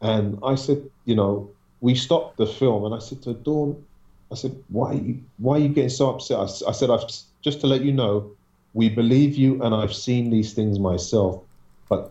And 0.00 0.38
I 0.44 0.54
said, 0.54 0.88
you 1.04 1.14
know, 1.14 1.50
we 1.80 1.94
stopped 1.94 2.36
the 2.36 2.46
film, 2.46 2.84
and 2.84 2.94
I 2.94 2.98
said 2.98 3.22
to 3.22 3.34
Dawn, 3.34 3.84
I 4.30 4.36
said, 4.36 4.56
why 4.68 4.92
are 4.92 4.94
you, 4.94 5.22
why 5.38 5.56
are 5.56 5.60
you 5.60 5.68
getting 5.68 5.90
so 5.90 6.10
upset? 6.10 6.38
I, 6.38 6.44
I 6.68 6.72
said, 6.72 6.90
I've, 6.90 7.04
just 7.42 7.60
to 7.60 7.66
let 7.66 7.82
you 7.82 7.92
know, 7.92 8.30
we 8.72 8.88
believe 8.88 9.36
you, 9.36 9.62
and 9.62 9.74
I've 9.74 9.94
seen 9.94 10.30
these 10.30 10.52
things 10.52 10.78
myself, 10.78 11.42
but 11.88 12.10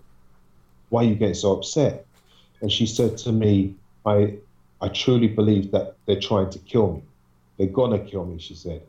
why 0.89 1.03
are 1.03 1.07
you 1.07 1.15
getting 1.15 1.33
so 1.33 1.53
upset? 1.53 2.05
And 2.61 2.71
she 2.71 2.85
said 2.85 3.17
to 3.19 3.31
me, 3.31 3.75
I, 4.05 4.35
I 4.79 4.89
truly 4.89 5.27
believe 5.27 5.71
that 5.71 5.95
they're 6.05 6.19
trying 6.19 6.49
to 6.51 6.59
kill 6.59 6.93
me. 6.93 7.01
They're 7.65 7.73
gonna 7.73 7.99
kill 7.99 8.25
me, 8.25 8.39
she 8.39 8.55
said. 8.55 8.81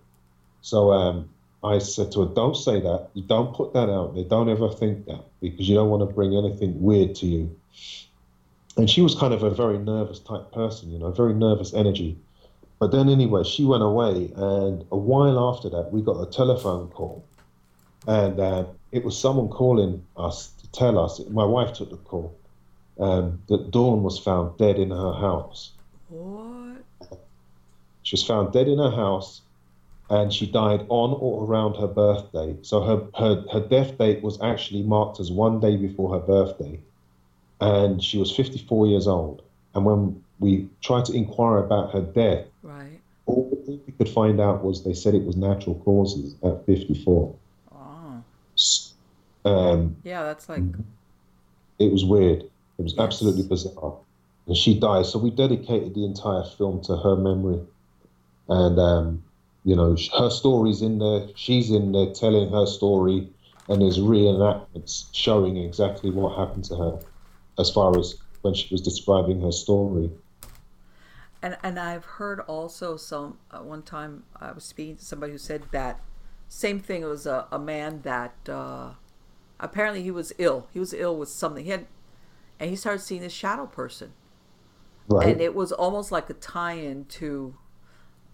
So 0.60 0.92
um, 0.92 1.30
I 1.62 1.78
said 1.78 2.12
to 2.12 2.22
her, 2.22 2.34
don't 2.34 2.56
say 2.56 2.80
that. 2.80 3.08
You 3.14 3.22
don't 3.22 3.54
put 3.54 3.72
that 3.74 3.90
out 3.90 4.14
there. 4.14 4.24
Don't 4.24 4.48
ever 4.48 4.68
think 4.70 5.06
that 5.06 5.24
because 5.40 5.68
you 5.68 5.74
don't 5.74 5.90
want 5.90 6.08
to 6.08 6.14
bring 6.14 6.36
anything 6.36 6.82
weird 6.82 7.14
to 7.16 7.26
you 7.26 7.56
and 8.76 8.90
she 8.90 9.02
was 9.02 9.14
kind 9.14 9.32
of 9.32 9.42
a 9.42 9.50
very 9.50 9.78
nervous 9.78 10.18
type 10.18 10.52
person, 10.52 10.90
you 10.90 10.98
know, 10.98 11.10
very 11.10 11.34
nervous 11.34 11.74
energy. 11.74 12.16
But 12.80 12.90
then 12.90 13.08
anyway, 13.08 13.44
she 13.44 13.64
went 13.64 13.82
away, 13.82 14.32
and 14.34 14.84
a 14.90 14.96
while 14.96 15.52
after 15.54 15.68
that, 15.70 15.92
we 15.92 16.02
got 16.02 16.20
a 16.20 16.30
telephone 16.30 16.88
call, 16.88 17.24
and 18.06 18.40
uh, 18.40 18.64
it 18.90 19.04
was 19.04 19.18
someone 19.18 19.48
calling 19.48 20.04
us 20.16 20.48
to 20.60 20.70
tell 20.72 20.98
us. 20.98 21.20
My 21.30 21.44
wife 21.44 21.72
took 21.74 21.90
the 21.90 21.96
call 21.96 22.36
um, 22.98 23.42
that 23.48 23.70
Dawn 23.70 24.02
was 24.02 24.18
found 24.18 24.58
dead 24.58 24.78
in 24.78 24.90
her 24.90 25.12
house. 25.12 25.70
She 28.04 28.14
was 28.14 28.24
found 28.24 28.52
dead 28.52 28.68
in 28.68 28.78
her 28.78 28.90
house, 28.90 29.42
and 30.08 30.32
she 30.32 30.46
died 30.46 30.86
on 30.88 31.18
or 31.20 31.44
around 31.44 31.74
her 31.76 31.88
birthday. 31.88 32.56
So 32.62 32.82
her 32.82 33.06
her 33.18 33.44
her 33.52 33.60
death 33.60 33.98
date 33.98 34.22
was 34.22 34.40
actually 34.40 34.82
marked 34.82 35.20
as 35.20 35.30
one 35.32 35.60
day 35.60 35.76
before 35.76 36.14
her 36.14 36.20
birthday 36.20 36.80
and 37.60 38.02
she 38.02 38.18
was 38.18 38.34
54 38.34 38.86
years 38.86 39.06
old. 39.06 39.42
And 39.74 39.84
when 39.84 40.22
we 40.38 40.68
tried 40.82 41.04
to 41.06 41.12
inquire 41.12 41.58
about 41.58 41.92
her 41.92 42.02
death, 42.02 42.46
right. 42.62 43.00
all 43.26 43.50
we 43.66 43.92
could 43.92 44.08
find 44.08 44.40
out 44.40 44.62
was 44.62 44.84
they 44.84 44.94
said 44.94 45.14
it 45.14 45.24
was 45.24 45.36
natural 45.36 45.76
causes 45.76 46.34
at 46.44 46.64
54. 46.66 47.34
Oh. 47.72 48.22
Um, 49.44 49.96
yeah, 50.04 50.22
that's 50.24 50.48
like. 50.48 50.62
It 51.78 51.90
was 51.90 52.04
weird. 52.04 52.42
It 52.78 52.82
was 52.82 52.92
yes. 52.92 53.02
absolutely 53.02 53.42
bizarre. 53.42 53.96
And 54.46 54.56
she 54.56 54.78
died. 54.78 55.06
So 55.06 55.18
we 55.18 55.30
dedicated 55.30 55.94
the 55.94 56.04
entire 56.04 56.44
film 56.44 56.82
to 56.82 56.96
her 56.96 57.16
memory. 57.16 57.60
And, 58.48 58.78
um, 58.78 59.22
you 59.64 59.74
know, 59.76 59.96
her 60.18 60.30
story's 60.30 60.82
in 60.82 60.98
there. 60.98 61.28
She's 61.34 61.70
in 61.70 61.92
there 61.92 62.12
telling 62.12 62.50
her 62.50 62.66
story. 62.66 63.30
And 63.68 63.80
there's 63.80 63.98
reenactments 63.98 65.06
showing 65.12 65.56
exactly 65.56 66.10
what 66.10 66.36
happened 66.36 66.64
to 66.66 66.76
her 66.76 66.98
as 67.58 67.70
far 67.70 67.98
as 67.98 68.16
when 68.42 68.52
she 68.52 68.68
was 68.74 68.82
describing 68.82 69.40
her 69.40 69.52
story. 69.52 70.10
And 71.40 71.56
and 71.62 71.78
I've 71.78 72.04
heard 72.04 72.40
also 72.40 72.96
some 72.98 73.38
uh, 73.50 73.58
one 73.58 73.82
time 73.82 74.24
I 74.38 74.52
was 74.52 74.64
speaking 74.64 74.96
to 74.96 75.04
somebody 75.04 75.32
who 75.32 75.38
said 75.38 75.62
that 75.72 76.00
same 76.48 76.78
thing. 76.78 77.02
It 77.02 77.06
was 77.06 77.26
a, 77.26 77.46
a 77.50 77.58
man 77.58 78.02
that 78.02 78.34
uh, 78.48 78.90
apparently 79.58 80.02
he 80.02 80.10
was 80.10 80.32
ill. 80.38 80.68
He 80.72 80.78
was 80.78 80.92
ill 80.92 81.16
with 81.16 81.28
something. 81.30 81.64
He 81.64 81.70
had, 81.70 81.86
and 82.60 82.68
he 82.68 82.76
started 82.76 83.00
seeing 83.00 83.22
this 83.22 83.32
shadow 83.32 83.66
person, 83.66 84.12
Right. 85.08 85.28
and 85.28 85.40
it 85.40 85.54
was 85.54 85.72
almost 85.72 86.12
like 86.12 86.28
a 86.28 86.34
tie-in 86.34 87.06
to. 87.06 87.56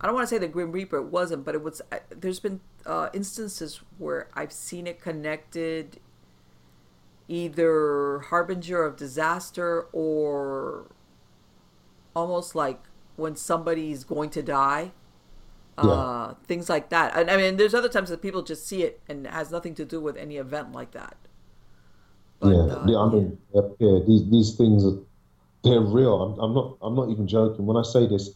I 0.01 0.06
don't 0.06 0.14
want 0.14 0.28
to 0.28 0.35
say 0.35 0.39
the 0.39 0.48
Grim 0.48 0.72
Reaper. 0.72 0.97
It 0.98 1.06
wasn't, 1.06 1.44
but 1.44 1.55
it 1.55 1.62
was. 1.62 1.82
uh, 1.93 1.98
There's 2.10 2.40
been 2.40 2.60
uh, 2.86 3.10
instances 3.12 3.81
where 3.98 4.28
I've 4.35 4.52
seen 4.52 4.86
it 4.86 5.01
connected, 5.01 6.01
either 7.28 8.18
harbinger 8.28 8.85
of 8.85 8.97
disaster 8.97 9.86
or 9.93 10.90
almost 12.14 12.55
like 12.55 12.81
when 13.16 13.36
somebody's 13.36 14.05
going 14.05 14.31
to 14.31 14.43
die 14.43 14.93
uh, 15.78 16.35
things 16.47 16.68
like 16.68 16.90
that. 16.90 17.16
And 17.16 17.31
I 17.31 17.36
mean, 17.39 17.56
there's 17.56 17.74
other 17.74 17.89
times 17.89 18.10
that 18.10 18.22
people 18.22 18.43
just 18.43 18.66
see 18.66 18.82
it 18.85 19.01
and 19.09 19.27
it 19.27 19.32
has 19.32 19.51
nothing 19.51 19.74
to 19.77 19.85
do 19.85 20.01
with 20.01 20.16
any 20.16 20.36
event 20.36 20.72
like 20.72 20.93
that. 20.93 21.16
But, 22.40 22.56
yeah, 22.56 22.68
uh, 22.68 22.90
yeah, 22.90 22.98
I 22.98 23.10
mean, 23.10 23.39
yeah, 23.55 23.62
yeah, 23.78 23.98
these 24.06 24.31
these 24.31 24.56
things 24.56 24.85
are 24.85 24.98
they're 25.64 25.81
real. 25.81 26.22
I'm, 26.22 26.40
I'm 26.40 26.55
not 26.55 26.78
I'm 26.82 26.94
not 26.97 27.10
even 27.10 27.27
joking 27.28 27.66
when 27.66 27.77
I 27.77 27.82
say 27.82 28.06
this. 28.06 28.31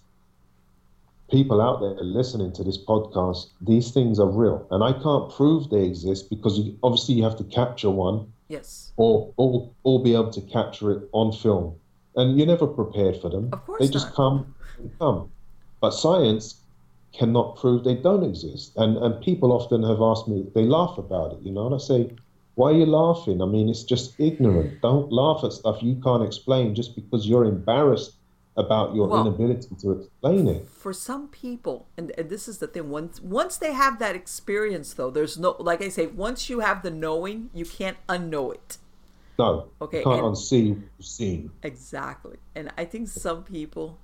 People 1.30 1.60
out 1.60 1.80
there 1.80 1.94
listening 2.04 2.52
to 2.52 2.62
this 2.62 2.78
podcast, 2.78 3.46
these 3.60 3.90
things 3.90 4.18
are 4.18 4.28
real, 4.28 4.66
and 4.70 4.84
I 4.84 4.92
can't 4.92 5.32
prove 5.32 5.70
they 5.70 5.84
exist 5.84 6.28
because 6.28 6.58
you, 6.58 6.78
obviously 6.82 7.14
you 7.14 7.24
have 7.24 7.36
to 7.36 7.44
capture 7.44 7.90
one 7.90 8.32
yes, 8.48 8.92
or 8.96 9.32
or 9.36 9.70
or 9.84 10.02
be 10.02 10.12
able 10.12 10.30
to 10.30 10.42
capture 10.42 10.92
it 10.92 11.08
on 11.12 11.32
film, 11.32 11.76
and 12.16 12.36
you're 12.36 12.46
never 12.46 12.66
prepared 12.66 13.16
for 13.16 13.30
them. 13.30 13.48
Of 13.52 13.64
course 13.64 13.80
they 13.80 13.88
just 13.88 14.12
come, 14.14 14.54
they 14.78 14.90
come. 14.98 15.30
But 15.80 15.92
science 15.92 16.60
cannot 17.14 17.56
prove 17.56 17.84
they 17.84 17.94
don't 17.96 18.22
exist, 18.22 18.72
and 18.76 18.98
and 18.98 19.20
people 19.22 19.50
often 19.50 19.82
have 19.82 20.02
asked 20.02 20.28
me, 20.28 20.46
they 20.54 20.64
laugh 20.64 20.98
about 20.98 21.32
it, 21.32 21.40
you 21.42 21.52
know, 21.52 21.66
and 21.66 21.74
I 21.74 21.78
say, 21.78 22.10
why 22.54 22.70
are 22.70 22.76
you 22.76 22.86
laughing? 22.86 23.40
I 23.42 23.46
mean, 23.46 23.68
it's 23.68 23.82
just 23.82 24.14
ignorant. 24.20 24.80
Don't 24.82 25.10
laugh 25.10 25.42
at 25.42 25.52
stuff 25.52 25.82
you 25.82 25.96
can't 26.04 26.22
explain 26.22 26.74
just 26.74 26.94
because 26.94 27.26
you're 27.26 27.44
embarrassed 27.44 28.12
about 28.56 28.94
your 28.94 29.08
Well- 29.08 29.26
inability 29.26 29.74
to 29.80 29.90
explain 29.92 30.46
it. 30.48 30.68
for 30.68 30.92
some 30.92 31.28
people, 31.28 31.86
and, 31.96 32.12
and 32.16 32.30
this 32.30 32.46
is 32.46 32.58
the 32.58 32.66
thing. 32.68 32.88
Once 32.90 33.20
once 33.20 33.56
they 33.56 33.72
have 33.72 33.98
that 33.98 34.14
experience, 34.14 34.94
though, 34.94 35.10
there's 35.10 35.36
no 35.38 35.56
like 35.58 35.82
I 35.82 35.88
say. 35.88 36.06
Once 36.06 36.48
you 36.48 36.60
have 36.60 36.82
the 36.82 36.90
knowing, 36.90 37.50
you 37.52 37.64
can't 37.64 37.96
unknow 38.08 38.54
it. 38.54 38.78
No, 39.38 39.68
Okay, 39.82 39.98
you 39.98 40.04
can't 40.04 40.24
and- 40.24 40.34
unsee 40.36 40.68
what 40.70 40.78
you've 40.98 41.06
seen. 41.06 41.50
Exactly. 41.64 42.36
And 42.54 42.70
I 42.78 42.84
think 42.84 43.08
some 43.08 43.42
people 43.42 43.98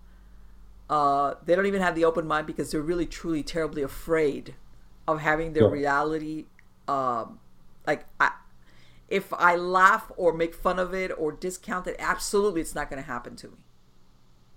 uh 0.88 1.34
they 1.44 1.54
don't 1.54 1.66
even 1.66 1.80
have 1.80 1.94
the 1.94 2.04
open 2.04 2.26
mind 2.26 2.48
because 2.48 2.72
they're 2.72 2.80
really 2.82 3.06
truly 3.06 3.44
terribly 3.44 3.82
afraid 3.82 4.56
of 5.06 5.20
having 5.20 5.52
their 5.52 5.64
Yeah. 5.66 5.70
reality 5.70 6.46
um 6.88 7.38
like 7.86 8.06
I 8.18 8.32
if 9.08 9.32
I 9.32 9.54
laugh 9.54 10.10
or 10.16 10.32
make 10.32 10.52
fun 10.54 10.80
of 10.80 10.92
it 10.94 11.12
or 11.16 11.30
discount 11.30 11.86
it, 11.86 11.94
absolutely 12.00 12.60
it's 12.60 12.74
not 12.74 12.90
going 12.90 13.00
to 13.02 13.06
happen 13.06 13.36
to 13.36 13.48
me. 13.48 13.58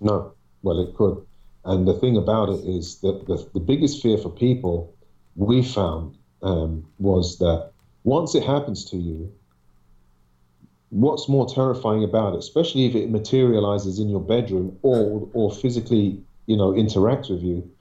No, 0.04 0.34
well, 0.62 0.80
it 0.80 0.96
could. 0.96 1.26
And 1.66 1.88
the 1.88 1.94
thing 1.94 2.18
about 2.18 2.50
it 2.50 2.66
is 2.66 3.00
that 3.00 3.26
the, 3.26 3.50
the 3.54 3.60
biggest 3.60 4.02
fear 4.02 4.18
for 4.18 4.30
people 4.30 4.94
we 5.36 5.64
found 5.64 6.18
um, 6.42 6.86
was 7.00 7.38
that 7.40 7.72
once 8.04 8.36
it 8.36 8.44
happens 8.44 8.84
to 8.92 8.98
you, 8.98 9.32
what's 10.90 11.30
more 11.30 11.48
terrifying 11.48 12.04
about 12.04 12.34
it, 12.34 12.40
especially 12.40 12.86
if 12.86 12.96
it 12.96 13.10
materializes 13.10 13.98
in 13.98 14.10
your 14.10 14.20
bedroom 14.20 14.78
or 14.84 15.30
or 15.34 15.52
physically, 15.52 16.22
you 16.48 16.58
know, 16.58 16.72
interacts 16.74 17.30
with 17.30 17.42
you, 17.42 17.72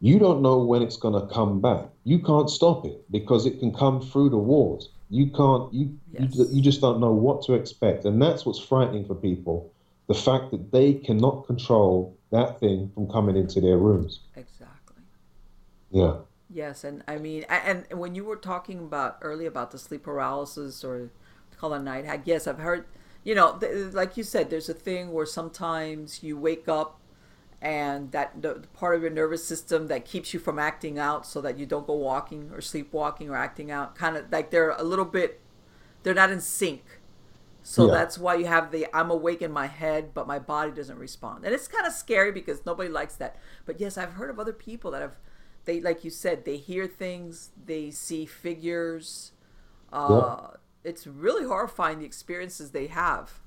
you 0.00 0.18
don't 0.18 0.40
know 0.40 0.58
when 0.58 0.80
it's 0.82 0.96
going 0.96 1.14
to 1.14 1.32
come 1.32 1.60
back. 1.60 1.86
You 2.04 2.20
can't 2.20 2.48
stop 2.48 2.86
it 2.86 3.04
because 3.10 3.44
it 3.44 3.60
can 3.60 3.72
come 3.72 4.00
through 4.00 4.30
the 4.30 4.38
walls. 4.38 4.90
You 5.10 5.30
can't. 5.30 5.72
You 5.74 5.96
Yes. 6.12 6.34
you, 6.34 6.46
you 6.50 6.62
just 6.62 6.80
don't 6.80 7.00
know 7.00 7.12
what 7.12 7.42
to 7.42 7.54
expect, 7.54 8.04
and 8.04 8.20
that's 8.20 8.44
what's 8.44 8.58
frightening 8.58 9.04
for 9.04 9.14
people. 9.14 9.69
The 10.10 10.16
fact 10.16 10.50
that 10.50 10.72
they 10.72 10.94
cannot 10.94 11.46
control 11.46 12.18
that 12.32 12.58
thing 12.58 12.90
from 12.94 13.08
coming 13.08 13.36
into 13.36 13.60
their 13.60 13.78
rooms. 13.78 14.18
Exactly. 14.34 15.04
Yeah. 15.92 16.14
Yes, 16.52 16.82
and 16.82 17.04
I 17.06 17.16
mean, 17.16 17.44
and 17.48 17.86
when 17.92 18.16
you 18.16 18.24
were 18.24 18.34
talking 18.34 18.80
about 18.80 19.18
earlier 19.22 19.46
about 19.46 19.70
the 19.70 19.78
sleep 19.78 20.02
paralysis 20.02 20.82
or 20.82 21.10
call 21.56 21.74
it 21.74 21.82
night 21.82 22.06
hag, 22.06 22.22
yes, 22.24 22.48
I've 22.48 22.58
heard. 22.58 22.86
You 23.22 23.36
know, 23.36 23.56
th- 23.58 23.94
like 23.94 24.16
you 24.16 24.24
said, 24.24 24.50
there's 24.50 24.68
a 24.68 24.74
thing 24.74 25.12
where 25.12 25.26
sometimes 25.26 26.24
you 26.24 26.36
wake 26.36 26.66
up 26.68 26.98
and 27.62 28.10
that 28.10 28.42
the 28.42 28.54
the 28.54 28.68
part 28.68 28.96
of 28.96 29.02
your 29.02 29.12
nervous 29.12 29.46
system 29.46 29.86
that 29.86 30.04
keeps 30.04 30.34
you 30.34 30.40
from 30.40 30.58
acting 30.58 30.98
out, 30.98 31.24
so 31.24 31.40
that 31.40 31.56
you 31.56 31.66
don't 31.66 31.86
go 31.86 31.94
walking 31.94 32.50
or 32.52 32.60
sleepwalking 32.60 33.30
or 33.30 33.36
acting 33.36 33.70
out, 33.70 33.94
kind 33.94 34.16
of 34.16 34.32
like 34.32 34.50
they're 34.50 34.70
a 34.70 34.82
little 34.82 35.04
bit, 35.04 35.40
they're 36.02 36.14
not 36.14 36.32
in 36.32 36.40
sync. 36.40 36.82
So 37.62 37.86
Yeah. 37.86 37.92
that's 37.92 38.18
why 38.18 38.34
you 38.36 38.46
have 38.46 38.70
the 38.72 38.86
I'm 38.94 39.10
awake 39.10 39.42
in 39.42 39.52
my 39.52 39.66
head, 39.66 40.12
but 40.14 40.26
my 40.26 40.38
body 40.38 40.70
doesn't 40.72 40.98
respond. 40.98 41.44
And 41.44 41.54
it's 41.54 41.68
kind 41.68 41.86
of 41.86 41.92
scary 41.92 42.32
because 42.32 42.64
nobody 42.66 42.88
likes 42.88 43.16
that. 43.16 43.36
But 43.66 43.80
yes, 43.80 43.98
I've 43.98 44.14
heard 44.14 44.30
of 44.30 44.38
other 44.40 44.52
people 44.52 44.90
that 44.92 45.02
have, 45.02 45.16
they 45.64 45.80
like 45.80 46.04
you 46.04 46.10
said, 46.10 46.44
they 46.44 46.56
hear 46.56 46.86
things, 46.86 47.50
they 47.66 47.90
see 47.90 48.26
figures. 48.26 49.32
Uh, 49.92 50.48
It's 50.84 51.06
really 51.06 51.44
horrifying 51.44 51.98
the 52.00 52.06
experiences 52.06 52.70
they 52.70 52.86
have. 52.88 53.40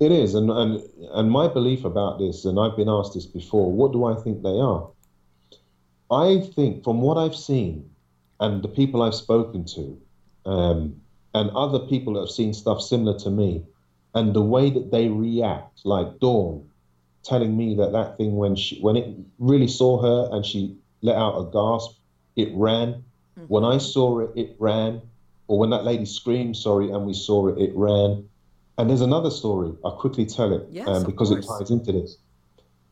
It 0.00 0.10
is, 0.10 0.34
and, 0.34 0.50
and 0.50 0.82
and 1.12 1.30
my 1.30 1.48
belief 1.48 1.84
about 1.84 2.18
this, 2.18 2.46
and 2.46 2.58
I've 2.58 2.76
been 2.76 2.88
asked 2.88 3.12
this 3.12 3.26
before, 3.26 3.70
what 3.70 3.92
do 3.92 4.04
I 4.04 4.14
think 4.14 4.42
they 4.42 4.58
are? 4.58 4.90
I 6.10 6.40
think, 6.54 6.84
from 6.84 7.00
what 7.00 7.16
I've 7.16 7.34
seen, 7.36 7.90
and 8.40 8.62
the 8.62 8.68
people 8.68 9.02
I've 9.02 9.14
spoken 9.14 9.64
to, 9.66 10.00
um, 10.44 11.00
and 11.36 11.50
other 11.50 11.80
people 11.92 12.14
that 12.14 12.20
have 12.20 12.30
seen 12.40 12.52
stuff 12.54 12.80
similar 12.80 13.16
to 13.20 13.30
me, 13.30 13.62
and 14.14 14.34
the 14.34 14.46
way 14.54 14.70
that 14.70 14.90
they 14.90 15.08
react, 15.08 15.80
like 15.84 16.18
Dawn, 16.18 16.68
telling 17.22 17.56
me 17.56 17.74
that 17.76 17.92
that 17.92 18.16
thing 18.16 18.36
when 18.36 18.54
she 18.56 18.80
when 18.80 18.96
it 18.96 19.06
really 19.38 19.68
saw 19.68 19.92
her 20.06 20.34
and 20.34 20.44
she 20.46 20.60
let 21.02 21.16
out 21.16 21.34
a 21.42 21.44
gasp, 21.52 21.90
it 22.36 22.48
ran. 22.54 23.04
When 23.48 23.64
I 23.64 23.78
saw 23.78 24.20
it, 24.20 24.30
it 24.34 24.56
ran. 24.58 25.02
Or 25.48 25.58
when 25.60 25.70
that 25.70 25.84
lady 25.84 26.06
screamed, 26.06 26.56
sorry, 26.56 26.90
and 26.90 27.04
we 27.06 27.12
saw 27.14 27.48
it, 27.48 27.58
it 27.66 27.72
ran. 27.76 28.28
And 28.78 28.88
there's 28.88 29.02
another 29.02 29.30
story. 29.30 29.72
I'll 29.84 29.98
quickly 30.04 30.26
tell 30.26 30.52
it 30.52 30.66
Yes, 30.70 30.88
um, 30.88 31.04
because 31.04 31.30
it 31.30 31.44
ties 31.46 31.70
into 31.70 31.92
this. 31.92 32.16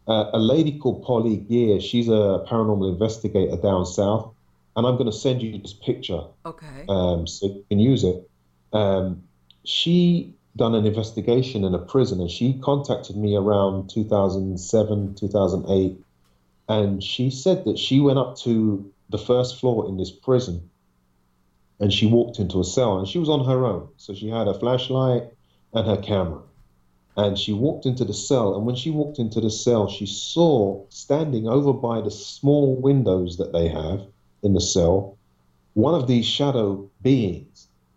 Uh, 0.06 0.30
a 0.32 0.38
lady 0.38 0.78
called 0.78 1.02
Polly 1.02 1.38
Gear, 1.38 1.80
she's 1.80 2.08
a 2.08 2.44
paranormal 2.48 2.92
investigator 2.92 3.56
down 3.56 3.86
south. 3.86 4.34
And 4.76 4.86
I'm 4.86 4.96
going 4.98 5.10
to 5.10 5.18
send 5.26 5.42
you 5.42 5.58
this 5.58 5.72
picture 5.72 6.22
Okay. 6.44 6.84
um, 6.88 7.26
so 7.26 7.46
you 7.46 7.64
can 7.68 7.78
use 7.80 8.04
it. 8.04 8.28
Um, 8.74 9.22
she 9.64 10.34
done 10.56 10.74
an 10.74 10.84
investigation 10.84 11.64
in 11.64 11.74
a 11.74 11.78
prison 11.78 12.20
and 12.20 12.30
she 12.30 12.58
contacted 12.60 13.16
me 13.16 13.36
around 13.36 13.88
2007, 13.88 15.14
2008. 15.14 15.98
And 16.68 17.02
she 17.02 17.30
said 17.30 17.64
that 17.64 17.78
she 17.78 18.00
went 18.00 18.18
up 18.18 18.36
to 18.38 18.92
the 19.10 19.18
first 19.18 19.60
floor 19.60 19.88
in 19.88 19.96
this 19.96 20.10
prison 20.10 20.68
and 21.80 21.92
she 21.92 22.06
walked 22.06 22.38
into 22.38 22.60
a 22.60 22.64
cell 22.64 22.98
and 22.98 23.08
she 23.08 23.18
was 23.18 23.28
on 23.28 23.44
her 23.44 23.64
own. 23.64 23.88
So 23.96 24.14
she 24.14 24.28
had 24.28 24.48
a 24.48 24.58
flashlight 24.58 25.24
and 25.72 25.86
her 25.86 25.96
camera. 25.96 26.42
And 27.16 27.38
she 27.38 27.52
walked 27.52 27.86
into 27.86 28.04
the 28.04 28.14
cell. 28.14 28.56
And 28.56 28.66
when 28.66 28.74
she 28.74 28.90
walked 28.90 29.20
into 29.20 29.40
the 29.40 29.50
cell, 29.50 29.88
she 29.88 30.06
saw 30.06 30.84
standing 30.88 31.48
over 31.48 31.72
by 31.72 32.00
the 32.00 32.10
small 32.10 32.74
windows 32.74 33.36
that 33.36 33.52
they 33.52 33.68
have 33.68 34.02
in 34.42 34.52
the 34.52 34.60
cell 34.60 35.16
one 35.74 35.94
of 35.94 36.06
these 36.06 36.24
shadow 36.24 36.88
beings. 37.02 37.53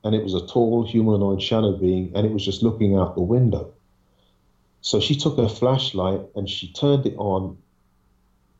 And 0.07 0.15
it 0.15 0.23
was 0.23 0.33
a 0.33 0.47
tall 0.47 0.85
humanoid 0.87 1.41
shadow 1.41 1.73
being, 1.73 2.13
and 2.15 2.25
it 2.25 2.31
was 2.31 2.45
just 2.45 2.63
looking 2.63 2.95
out 2.95 3.15
the 3.15 3.21
window. 3.21 3.73
So 4.79 5.01
she 5.01 5.17
took 5.17 5.35
her 5.35 5.49
flashlight 5.49 6.21
and 6.33 6.49
she 6.49 6.71
turned 6.71 7.05
it 7.05 7.15
on 7.17 7.57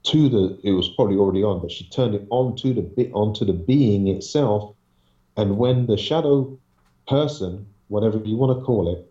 to 0.03 0.27
the 0.27 0.59
it 0.61 0.71
was 0.73 0.89
probably 0.89 1.15
already 1.15 1.43
on, 1.43 1.61
but 1.61 1.71
she 1.71 1.87
turned 1.87 2.15
it 2.15 2.27
on 2.31 2.57
to 2.57 2.73
the 2.73 2.81
bit 2.81 3.13
onto 3.13 3.45
the 3.45 3.53
being 3.53 4.09
itself. 4.09 4.75
And 5.37 5.57
when 5.57 5.85
the 5.85 5.95
shadow 5.95 6.59
person, 7.07 7.65
whatever 7.87 8.17
you 8.17 8.35
want 8.35 8.59
to 8.59 8.65
call 8.65 8.93
it, 8.93 9.09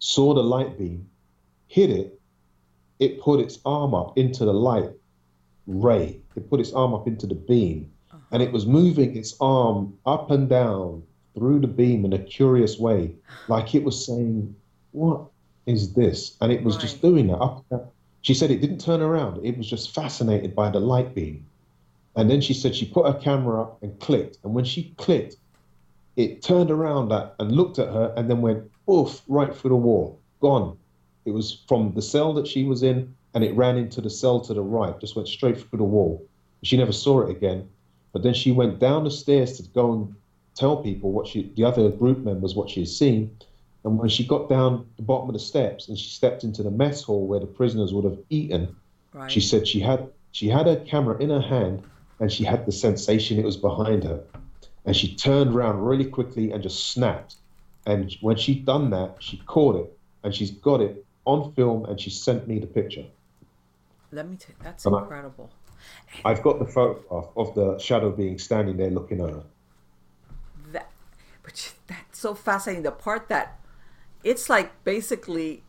saw 0.00 0.34
the 0.34 0.42
light 0.42 0.76
beam, 0.76 1.08
hit 1.68 1.90
it, 1.90 2.20
it 2.98 3.20
put 3.20 3.38
its 3.38 3.60
arm 3.64 3.94
up 3.94 4.18
into 4.18 4.44
the 4.44 4.52
light 4.52 4.90
ray. 5.68 6.20
It 6.34 6.50
put 6.50 6.58
its 6.58 6.72
arm 6.72 6.94
up 6.94 7.06
into 7.06 7.28
the 7.28 7.36
beam, 7.36 7.92
and 8.32 8.42
it 8.42 8.50
was 8.50 8.66
moving 8.66 9.16
its 9.16 9.36
arm 9.40 9.94
up 10.04 10.32
and 10.32 10.48
down 10.48 11.04
through 11.40 11.58
the 11.58 11.66
beam 11.66 12.04
in 12.04 12.12
a 12.12 12.18
curious 12.18 12.78
way, 12.78 13.14
like 13.48 13.74
it 13.74 13.82
was 13.82 14.04
saying, 14.04 14.54
"What 14.92 15.22
is 15.64 15.94
this?" 15.94 16.36
And 16.42 16.52
it 16.52 16.62
was 16.62 16.76
just 16.76 17.00
doing 17.00 17.28
that. 17.28 17.88
She 18.20 18.34
said 18.34 18.50
it 18.50 18.60
didn't 18.60 18.82
turn 18.82 19.00
around. 19.00 19.42
It 19.42 19.56
was 19.56 19.66
just 19.66 19.94
fascinated 19.94 20.54
by 20.54 20.68
the 20.68 20.80
light 20.80 21.14
beam. 21.14 21.46
And 22.14 22.30
then 22.30 22.42
she 22.42 22.52
said 22.52 22.76
she 22.76 22.84
put 22.84 23.06
her 23.06 23.18
camera 23.18 23.62
up 23.62 23.82
and 23.82 23.98
clicked. 24.00 24.36
And 24.44 24.52
when 24.52 24.66
she 24.66 24.92
clicked, 24.98 25.36
it 26.16 26.42
turned 26.42 26.70
around 26.70 27.10
at, 27.10 27.34
and 27.38 27.52
looked 27.52 27.78
at 27.78 27.88
her 27.88 28.12
and 28.18 28.28
then 28.28 28.42
went 28.42 28.70
oof 28.90 29.22
right 29.26 29.56
through 29.56 29.70
the 29.70 29.76
wall, 29.76 30.18
gone. 30.42 30.76
It 31.24 31.30
was 31.30 31.62
from 31.66 31.94
the 31.94 32.02
cell 32.02 32.34
that 32.34 32.48
she 32.48 32.64
was 32.64 32.82
in 32.82 33.14
and 33.32 33.42
it 33.42 33.56
ran 33.56 33.78
into 33.78 34.02
the 34.02 34.10
cell 34.10 34.40
to 34.40 34.52
the 34.52 34.60
right, 34.60 35.00
just 35.00 35.16
went 35.16 35.28
straight 35.28 35.56
through 35.56 35.78
the 35.78 35.84
wall. 35.84 36.22
She 36.62 36.76
never 36.76 36.92
saw 36.92 37.22
it 37.22 37.30
again. 37.30 37.66
But 38.12 38.24
then 38.24 38.34
she 38.34 38.52
went 38.52 38.78
down 38.78 39.04
the 39.04 39.10
stairs 39.10 39.56
to 39.56 39.62
go 39.62 39.92
and 39.94 40.14
tell 40.54 40.78
people 40.82 41.12
what 41.12 41.26
she, 41.26 41.52
the 41.56 41.64
other 41.64 41.90
group 41.90 42.18
members, 42.18 42.54
what 42.54 42.70
she 42.70 42.80
had 42.80 42.88
seen. 42.88 43.36
And 43.84 43.98
when 43.98 44.08
she 44.10 44.26
got 44.26 44.48
down 44.48 44.86
the 44.96 45.02
bottom 45.02 45.28
of 45.28 45.32
the 45.32 45.38
steps 45.38 45.88
and 45.88 45.98
she 45.98 46.10
stepped 46.10 46.44
into 46.44 46.62
the 46.62 46.70
mess 46.70 47.02
hall 47.02 47.26
where 47.26 47.40
the 47.40 47.46
prisoners 47.46 47.92
would 47.94 48.04
have 48.04 48.18
eaten, 48.28 48.76
Right. 49.12 49.30
she 49.30 49.40
said 49.40 49.66
she 49.66 49.80
had 49.80 50.08
she 50.30 50.48
had 50.48 50.66
her 50.66 50.76
camera 50.76 51.18
in 51.18 51.30
her 51.30 51.40
hand 51.40 51.82
and 52.20 52.30
she 52.30 52.44
had 52.44 52.64
the 52.64 52.70
sensation 52.70 53.38
it 53.38 53.44
was 53.44 53.56
behind 53.56 54.04
her. 54.04 54.22
And 54.84 54.94
she 54.94 55.16
turned 55.16 55.52
around 55.54 55.80
really 55.80 56.04
quickly 56.04 56.52
and 56.52 56.62
just 56.62 56.90
snapped. 56.92 57.34
And 57.86 58.14
when 58.20 58.36
she'd 58.36 58.64
done 58.66 58.90
that, 58.90 59.16
she 59.18 59.38
caught 59.46 59.76
it 59.76 59.98
and 60.22 60.32
she's 60.34 60.50
got 60.52 60.80
it 60.80 61.04
on 61.24 61.52
film 61.54 61.86
and 61.86 61.98
she 62.00 62.10
sent 62.10 62.46
me 62.46 62.58
the 62.60 62.66
picture. 62.68 63.04
Let 64.12 64.28
me 64.28 64.36
take 64.36 64.58
that's 64.62 64.86
on. 64.86 65.02
incredible. 65.02 65.50
I've 66.24 66.42
got 66.42 66.58
the 66.58 66.66
photograph 66.66 67.26
of 67.36 67.54
the 67.54 67.78
shadow 67.78 68.10
being 68.10 68.38
standing 68.38 68.76
there 68.76 68.90
looking 68.90 69.20
at 69.22 69.30
her. 69.30 69.42
You- 71.54 71.70
that's 71.86 72.18
so 72.18 72.34
fascinating. 72.34 72.82
The 72.84 72.92
part 72.92 73.28
that 73.28 73.58
it's 74.24 74.48
like 74.50 74.84
basically, 74.84 75.62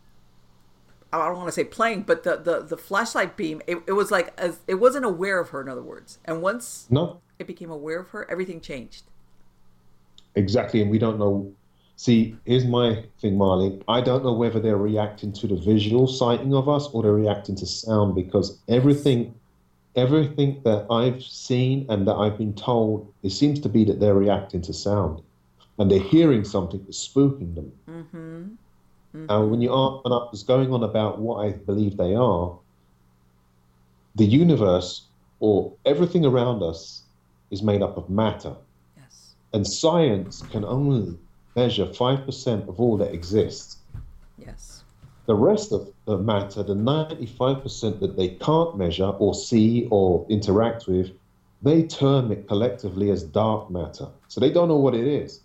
I 1.14 1.28
don't 1.28 1.38
want 1.38 1.48
to 1.48 1.52
say 1.54 1.64
playing, 1.64 2.04
but 2.04 2.24
the 2.24 2.38
the 2.38 2.62
the 2.62 2.78
flashlight 2.78 3.36
beam. 3.38 3.62
It, 3.68 3.78
it 3.88 3.94
was 3.94 4.12
like 4.12 4.34
as 4.38 4.60
it 4.68 4.76
wasn't 4.76 5.06
aware 5.06 5.40
of 5.40 5.50
her. 5.50 5.62
In 5.62 5.70
other 5.70 5.82
words, 5.84 6.20
and 6.26 6.42
once 6.42 6.88
No, 6.90 7.22
it 7.40 7.48
became 7.48 7.72
aware 7.72 8.00
of 8.00 8.10
her, 8.10 8.30
everything 8.30 8.62
changed. 8.62 9.04
exactly. 10.36 10.82
And 10.82 10.92
we 10.92 11.00
don't 11.00 11.20
know. 11.20 11.52
See, 11.98 12.36
here's 12.46 12.66
my 12.66 13.04
thing, 13.20 13.38
Marley. 13.38 13.80
I 13.88 14.02
don't 14.02 14.24
know 14.24 14.34
whether 14.34 14.60
they're 14.60 14.78
reacting 14.78 15.32
to 15.34 15.48
the 15.48 15.56
visual 15.56 16.08
sighting 16.08 16.54
of 16.56 16.68
us 16.68 16.88
or 16.88 17.04
they're 17.04 17.14
reacting 17.14 17.56
to 17.58 17.66
sound 17.68 18.16
because 18.16 18.58
everything, 18.68 19.36
everything 19.96 20.62
that 20.64 20.88
I've 20.90 21.22
seen 21.22 21.86
and 21.90 22.08
that 22.08 22.16
I've 22.16 22.40
been 22.40 22.56
told, 22.56 23.14
it 23.22 23.30
seems 23.32 23.60
to 23.60 23.70
be 23.70 23.86
that 23.86 24.00
they're 24.00 24.16
reacting 24.16 24.62
to 24.64 24.74
sound, 24.74 25.22
and 25.80 25.90
they're 25.90 26.00
hearing 26.00 26.44
something 26.44 26.82
that's 26.86 27.08
spooking 27.08 27.56
them. 27.56 27.72
Mm-hmm. 27.90 29.28
And 29.30 29.52
when 29.52 29.62
you 29.62 29.74
are, 29.74 30.02
when 30.04 30.14
I 30.14 30.28
was 30.32 30.44
going 30.44 30.72
on 30.72 30.84
about 30.84 31.20
what 31.20 31.46
I 31.46 31.52
believe 31.52 31.98
they 31.98 32.16
are, 32.16 32.58
the 34.16 34.26
universe 34.26 35.08
or 35.40 35.74
everything 35.86 36.26
around 36.26 36.64
us 36.64 37.04
is 37.50 37.62
made 37.62 37.82
up 37.82 37.98
of 37.98 38.10
matter. 38.10 38.56
Yes. 38.98 39.34
And 39.54 39.68
science 39.68 40.44
can 40.52 40.64
only 40.64 41.18
measure 41.56 41.86
5% 41.86 42.68
of 42.70 42.80
all 42.80 42.98
that 42.98 43.14
exists. 43.14 43.78
Yes. 44.38 44.84
The 45.26 45.36
rest 45.36 45.72
of 45.72 45.92
the 46.06 46.18
matter, 46.18 46.64
the 46.64 46.76
95% 46.76 48.00
that 48.00 48.18
they 48.18 48.30
can't 48.30 48.78
measure 48.78 49.06
or 49.06 49.34
see 49.34 49.88
or 49.92 50.26
interact 50.30 50.88
with, 50.88 51.12
they 51.62 51.84
term 51.84 52.32
it 52.32 52.48
collectively 52.48 53.12
as 53.12 53.24
dark 53.24 53.70
matter. 53.70 54.08
So 54.30 54.40
they 54.40 54.52
don't 54.52 54.68
know 54.68 54.78
what 54.78 54.96
it 54.96 55.06
is, 55.06 55.42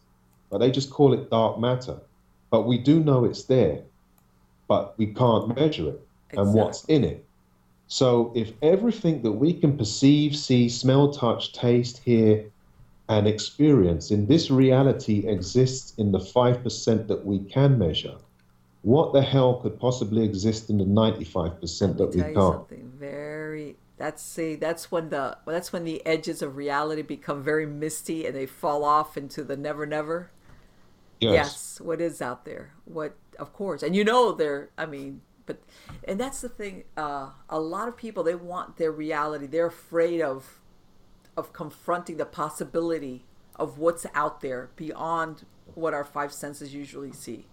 but 0.51 0.59
they 0.59 0.71
just 0.71 0.91
call 0.91 1.13
it 1.13 1.31
dark 1.31 1.59
matter. 1.59 1.99
But 2.51 2.67
we 2.67 2.79
do 2.79 3.01
know 3.01 3.25
it's 3.25 3.45
there, 3.45 3.81
but 4.69 4.97
we 4.99 5.07
can't 5.07 5.55
measure 5.57 5.89
it 5.89 6.07
and 6.31 6.55
what's 6.55 6.85
in 6.85 7.05
it. 7.05 7.25
So 7.89 8.33
if 8.35 8.53
everything 8.63 9.23
that 9.23 9.33
we 9.33 9.53
can 9.53 9.77
perceive, 9.79 10.37
see, 10.37 10.69
smell, 10.69 11.13
touch, 11.13 11.53
taste, 11.53 11.99
hear, 11.99 12.45
and 13.09 13.29
experience 13.29 14.11
in 14.11 14.27
this 14.27 14.51
reality 14.51 15.27
exists 15.29 15.95
in 15.97 16.11
the 16.11 16.19
5% 16.19 17.07
that 17.07 17.25
we 17.25 17.39
can 17.39 17.79
measure, 17.79 18.17
what 18.83 19.13
the 19.13 19.23
hell 19.23 19.61
could 19.61 19.79
possibly 19.79 20.25
exist 20.25 20.71
in 20.71 20.79
the 20.79 20.85
95% 20.85 21.97
that 21.99 22.07
we 22.09 22.23
can't? 22.23 22.35
something 22.35 22.93
very 22.99 23.77
that's 23.99 24.23
see 24.23 24.57
that's 24.57 24.93
when 24.93 25.09
the 25.09 25.37
that's 25.47 25.73
when 25.73 25.85
the 25.85 26.05
edges 26.05 26.43
of 26.43 26.57
reality 26.57 27.01
become 27.01 27.43
very 27.43 27.65
misty 27.65 28.27
and 28.27 28.37
they 28.37 28.45
fall 28.45 28.85
off 28.85 29.17
into 29.17 29.43
the 29.43 29.57
never 29.57 29.87
never 29.87 30.31
yes. 31.21 31.81
what 31.81 32.01
is 32.01 32.21
out 32.21 32.45
there 32.45 32.73
what 32.85 33.17
of 33.39 33.53
course 33.53 33.83
and 33.83 33.95
you 33.97 34.05
know 34.05 34.33
they're 34.33 34.71
i 34.77 34.87
mean 34.87 35.21
but 35.47 35.59
and 36.05 36.21
that's 36.21 36.41
the 36.41 36.49
thing 36.49 36.85
uh 36.97 37.31
a 37.49 37.61
lot 37.61 37.89
of 37.89 37.97
people 37.97 38.23
they 38.23 38.35
want 38.35 38.77
their 38.77 38.93
reality 38.93 39.47
they're 39.47 39.67
afraid 39.67 40.21
of 40.21 40.61
of 41.37 41.53
confronting 41.53 42.17
the 42.17 42.27
possibility 42.27 43.25
of 43.57 43.79
what's 43.79 44.07
out 44.15 44.41
there 44.41 44.71
beyond 44.77 45.45
what 45.75 45.95
our 45.95 46.05
five 46.05 46.33
senses 46.33 46.75
usually 46.75 47.13
see 47.13 47.47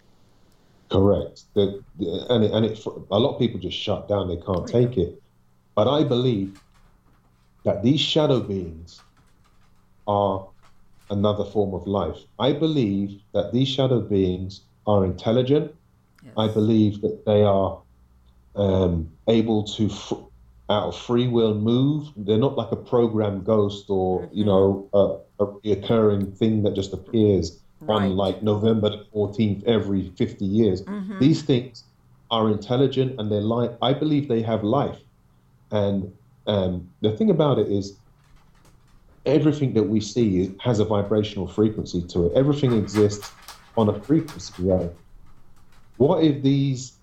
Correct. 0.94 1.46
The, 1.56 1.84
the, 1.98 2.26
and 2.30 2.44
it, 2.44 2.52
and 2.52 2.66
it, 2.66 2.86
a 2.86 3.20
lot 3.20 3.34
of 3.34 3.40
people 3.40 3.60
just 3.60 3.78
shut 3.78 4.08
down. 4.08 4.28
They 4.28 4.38
can't 4.38 4.68
take 4.68 4.96
it. 4.98 5.22
But 5.76 5.88
I 5.88 6.04
believe 6.04 6.62
that 7.64 7.82
these 7.82 8.00
shadow 8.00 8.40
beings 8.40 9.02
are 10.08 10.48
another 11.14 11.46
form 11.46 11.74
of 11.76 11.88
life. 11.88 12.20
I 12.40 12.54
believe 12.54 13.10
that 13.34 13.54
these 13.54 13.70
shadow 13.70 14.02
beings 14.02 14.68
are 14.86 15.06
intelligent. 15.06 15.74
I 16.38 16.48
believe 16.48 17.02
that 17.02 17.26
they 17.26 17.44
are 17.44 17.84
um, 18.56 19.12
able 19.28 19.64
to, 19.64 19.86
f- 19.88 20.14
out 20.70 20.88
of 20.90 20.98
free 20.98 21.28
will, 21.28 21.56
move. 21.56 22.12
They're 22.16 22.38
not 22.38 22.58
like 22.58 22.72
a 22.72 22.78
programmed 22.78 23.46
ghost 23.46 23.86
or, 23.90 24.30
you 24.32 24.46
know, 24.46 24.90
a, 24.94 25.44
a 25.44 25.48
recurring 25.66 26.32
thing 26.34 26.64
that 26.64 26.76
just 26.76 26.94
appears 26.94 27.60
Right. 27.88 27.96
on 27.96 28.16
like 28.16 28.42
November 28.44 28.90
the 28.92 29.06
14th 29.14 29.64
every 29.66 30.12
50 30.18 30.46
years. 30.46 30.84
These 31.20 31.44
things 31.44 31.86
are 32.32 32.50
intelligent 32.50 33.20
and 33.20 33.32
they're 33.32 33.42
like, 33.42 33.72
I 33.82 33.94
believe 33.94 34.28
they 34.30 34.42
have 34.44 34.64
life. 34.64 35.00
And 35.72 36.14
um, 36.48 36.90
the 37.02 37.12
thing 37.18 37.30
about 37.30 37.60
it 37.60 37.68
is, 37.70 38.00
everything 39.26 39.74
that 39.74 39.84
we 39.84 40.02
see 40.02 40.42
is, 40.42 40.52
has 40.60 40.80
a 40.80 40.86
vibrational 40.86 41.48
frequency 41.48 42.02
to 42.02 42.28
it. 42.28 42.34
Everything 42.36 42.74
exists 42.78 43.32
on 43.78 43.90
a 43.90 44.00
frequency. 44.02 44.54
Right? 44.60 44.92
What 45.98 46.24
if 46.24 46.44
these 46.44 46.94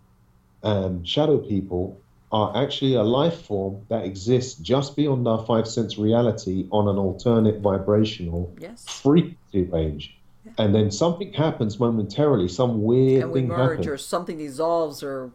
um, 0.62 1.05
shadow 1.05 1.38
people 1.38 2.01
are 2.32 2.62
actually 2.62 2.94
a 2.94 3.02
life 3.02 3.42
form 3.42 3.84
that 3.88 4.05
exists 4.05 4.55
just 4.60 4.94
beyond 4.97 5.26
our 5.26 5.44
five 5.47 5.66
sense 5.66 5.98
reality 5.98 6.68
on 6.70 6.88
an 6.88 6.97
alternate 6.97 7.60
vibrational 7.60 8.55
yes 8.59 8.86
frequency 8.88 9.64
range? 9.64 10.16
And 10.59 10.74
then 10.74 10.90
something 10.90 11.32
happens 11.32 11.78
momentarily, 11.78 12.48
some 12.48 12.82
weird 12.82 13.24
and 13.24 13.32
we 13.32 13.40
thing 13.40 13.48
merge 13.48 13.70
happens 13.70 13.86
or 13.86 13.98
something 13.98 14.38
dissolves 14.38 15.02
or 15.02 15.30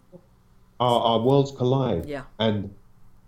our, 0.79 0.99
our 0.99 1.19
worlds 1.19 1.51
collide. 1.51 2.05
Yeah. 2.05 2.23
And 2.39 2.73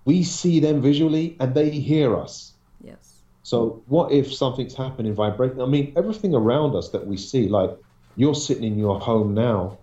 we 0.03 0.23
see 0.23 0.59
them 0.59 0.81
visually 0.81 1.35
and 1.39 1.53
they 1.53 1.69
hear 1.69 2.15
us. 2.17 2.53
yes 2.83 3.16
So 3.47 3.81
what 3.87 4.11
if 4.11 4.33
something's 4.33 4.75
happening 4.75 5.13
vibrating? 5.13 5.61
I 5.61 5.67
mean, 5.67 5.93
everything 5.95 6.35
around 6.35 6.75
us 6.75 6.89
that 6.89 7.07
we 7.07 7.15
see, 7.15 7.47
like 7.47 7.71
you're 8.17 8.35
sitting 8.35 8.65
in 8.65 8.77
your 8.77 8.99
home 8.99 9.33
now, 9.33 9.77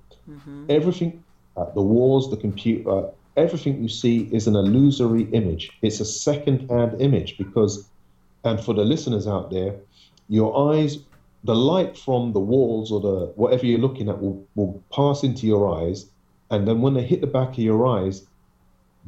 everything, 0.69 1.24
uh, 1.57 1.70
the 1.70 1.81
walls, 1.81 2.28
the 2.28 2.36
computer, 2.36 3.09
everything 3.39 3.81
you 3.81 3.89
see 3.89 4.28
is 4.31 4.47
an 4.47 4.55
illusory 4.55 5.23
image. 5.32 5.70
It's 5.81 5.99
a 6.01 6.05
second-hand 6.05 7.01
image 7.01 7.39
because, 7.39 7.89
and 8.45 8.62
for 8.62 8.74
the 8.74 8.85
listeners 8.85 9.27
out 9.27 9.51
there, 9.51 9.77
your 10.28 10.74
eyes, 10.74 10.99
the 11.45 11.55
light 11.55 11.97
from 11.97 12.35
the 12.35 12.41
walls 12.41 12.93
or 12.93 13.01
the 13.01 13.32
whatever 13.35 13.65
you're 13.65 13.78
looking 13.78 14.11
at 14.11 14.20
will, 14.20 14.45
will 14.57 14.82
pass 14.93 15.23
into 15.23 15.47
your 15.47 15.74
eyes, 15.81 16.05
and 16.51 16.69
then 16.69 16.82
when 16.82 16.93
they 16.93 17.03
hit 17.03 17.23
the 17.23 17.27
back 17.39 17.53
of 17.53 17.65
your 17.70 17.86
eyes, 17.86 18.27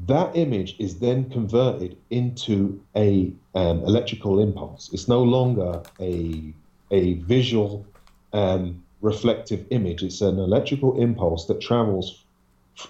that 0.04 0.36
image 0.36 0.76
is 0.78 0.98
then 0.98 1.30
converted 1.30 1.96
into 2.10 2.80
a 2.94 3.32
um, 3.54 3.78
electrical 3.84 4.40
impulse. 4.40 4.90
It's 4.92 5.08
no 5.08 5.22
longer 5.22 5.82
a 6.00 6.52
a 6.90 7.14
visual 7.14 7.86
um, 8.32 8.82
reflective 9.00 9.66
image. 9.70 10.02
It's 10.02 10.20
an 10.20 10.38
electrical 10.38 11.00
impulse 11.00 11.46
that 11.46 11.60
travels, 11.60 12.24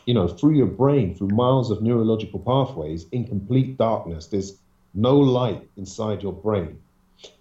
you 0.05 0.13
know, 0.13 0.29
through 0.29 0.57
your 0.57 0.67
brain, 0.67 1.15
through 1.15 1.29
miles 1.29 1.71
of 1.71 1.81
neurological 1.81 2.41
pathways 2.41 3.07
in 3.13 3.25
complete 3.25 3.79
darkness. 3.79 4.27
There's 4.27 4.59
no 4.93 5.17
light 5.17 5.67
inside 5.77 6.23
your 6.23 6.33
brain, 6.33 6.79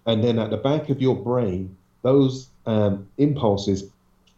and 0.06 0.22
then 0.22 0.38
at 0.38 0.50
the 0.50 0.56
back 0.56 0.88
of 0.90 1.02
your 1.02 1.16
brain, 1.16 1.76
those 2.02 2.48
um, 2.66 3.08
impulses 3.18 3.90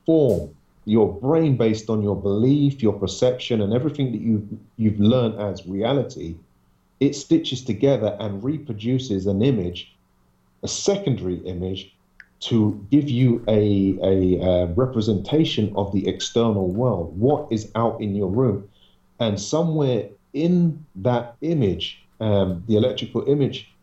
form 0.06 0.55
your 0.89 1.12
brain 1.20 1.56
based 1.56 1.90
on 1.90 2.02
your 2.02 2.16
belief, 2.16 2.82
your 2.82 2.94
perception, 2.94 3.60
and 3.60 3.73
everything 3.73 4.12
that 4.12 4.20
you've 4.20 4.48
you've 4.77 4.98
learned 4.98 5.39
as 5.40 5.66
reality. 5.66 6.36
It 7.01 7.15
stitches 7.15 7.62
together 7.62 8.16
and 8.19 8.43
reproduces 8.43 9.27
an 9.27 9.43
image, 9.43 9.94
a 10.62 10.69
secondary 10.69 11.36
image, 11.39 11.94
to 12.40 12.85
give 12.90 13.09
you 13.09 13.44
a 13.48 13.98
a, 14.02 14.40
uh 14.40 14.66
representation 14.85 15.73
of 15.77 15.93
the 15.93 16.09
external 16.09 16.69
world, 16.69 17.19
what 17.19 17.52
is 17.52 17.70
out 17.74 18.01
in 18.01 18.15
your 18.16 18.31
room, 18.31 18.69
and 19.20 19.40
somewhere 19.40 20.09
in 20.32 20.85
that 20.97 21.36
image, 21.40 22.02
um, 22.20 22.62
the 22.66 22.77
electrical 22.77 23.24
image, 23.28 23.74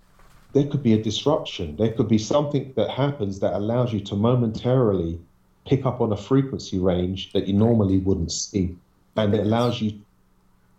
there 0.53 0.65
could 0.65 0.83
be 0.83 0.93
a 0.93 1.01
disruption. 1.01 1.75
There 1.75 1.91
could 1.91 2.07
be 2.07 2.17
something 2.17 2.73
that 2.75 2.89
happens 2.89 3.39
that 3.39 3.53
allows 3.53 3.91
you 3.91 3.99
to 4.01 4.15
momentarily 4.15 5.19
pick 5.65 5.85
up 5.85 6.01
on 6.01 6.11
a 6.11 6.17
frequency 6.17 6.79
range 6.79 7.33
that 7.33 7.47
you 7.47 7.53
normally 7.53 7.97
wouldn't 7.97 8.31
see. 8.31 8.75
And 9.15 9.33
it 9.33 9.41
allows 9.41 9.81
you 9.81 9.99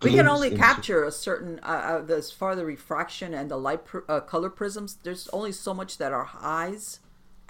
we 0.03 0.11
can 0.13 0.29
only 0.29 0.51
capture 0.51 1.05
a 1.05 1.11
certain 1.11 1.59
uh, 1.63 2.03
uh, 2.09 2.13
as 2.13 2.31
far 2.31 2.55
the 2.55 2.65
refraction 2.65 3.35
and 3.35 3.51
the 3.51 3.57
light 3.57 3.85
pr- 3.85 4.01
uh, 4.09 4.21
color 4.21 4.51
prisms 4.51 4.99
there's 5.03 5.29
only 5.29 5.53
so 5.53 5.73
much 5.73 5.99
that 5.99 6.13
our 6.13 6.29
eyes 6.41 7.01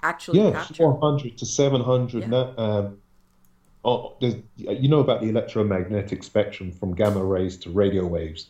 actually 0.01 0.39
yeah 0.39 0.51
capture 0.51 0.75
400 0.75 1.37
to 1.37 1.45
700 1.45 2.21
Yeah. 2.21 2.27
na- 2.27 2.53
um, 2.57 2.97
oh, 3.83 4.15
you 4.55 4.87
know 4.87 4.99
about 4.99 5.21
the 5.21 5.27
electromagnetic 5.27 6.23
spectrum 6.23 6.71
from 6.71 6.95
gamma 6.95 7.23
rays 7.23 7.57
to 7.57 7.69
radio 7.69 8.05
waves 8.05 8.47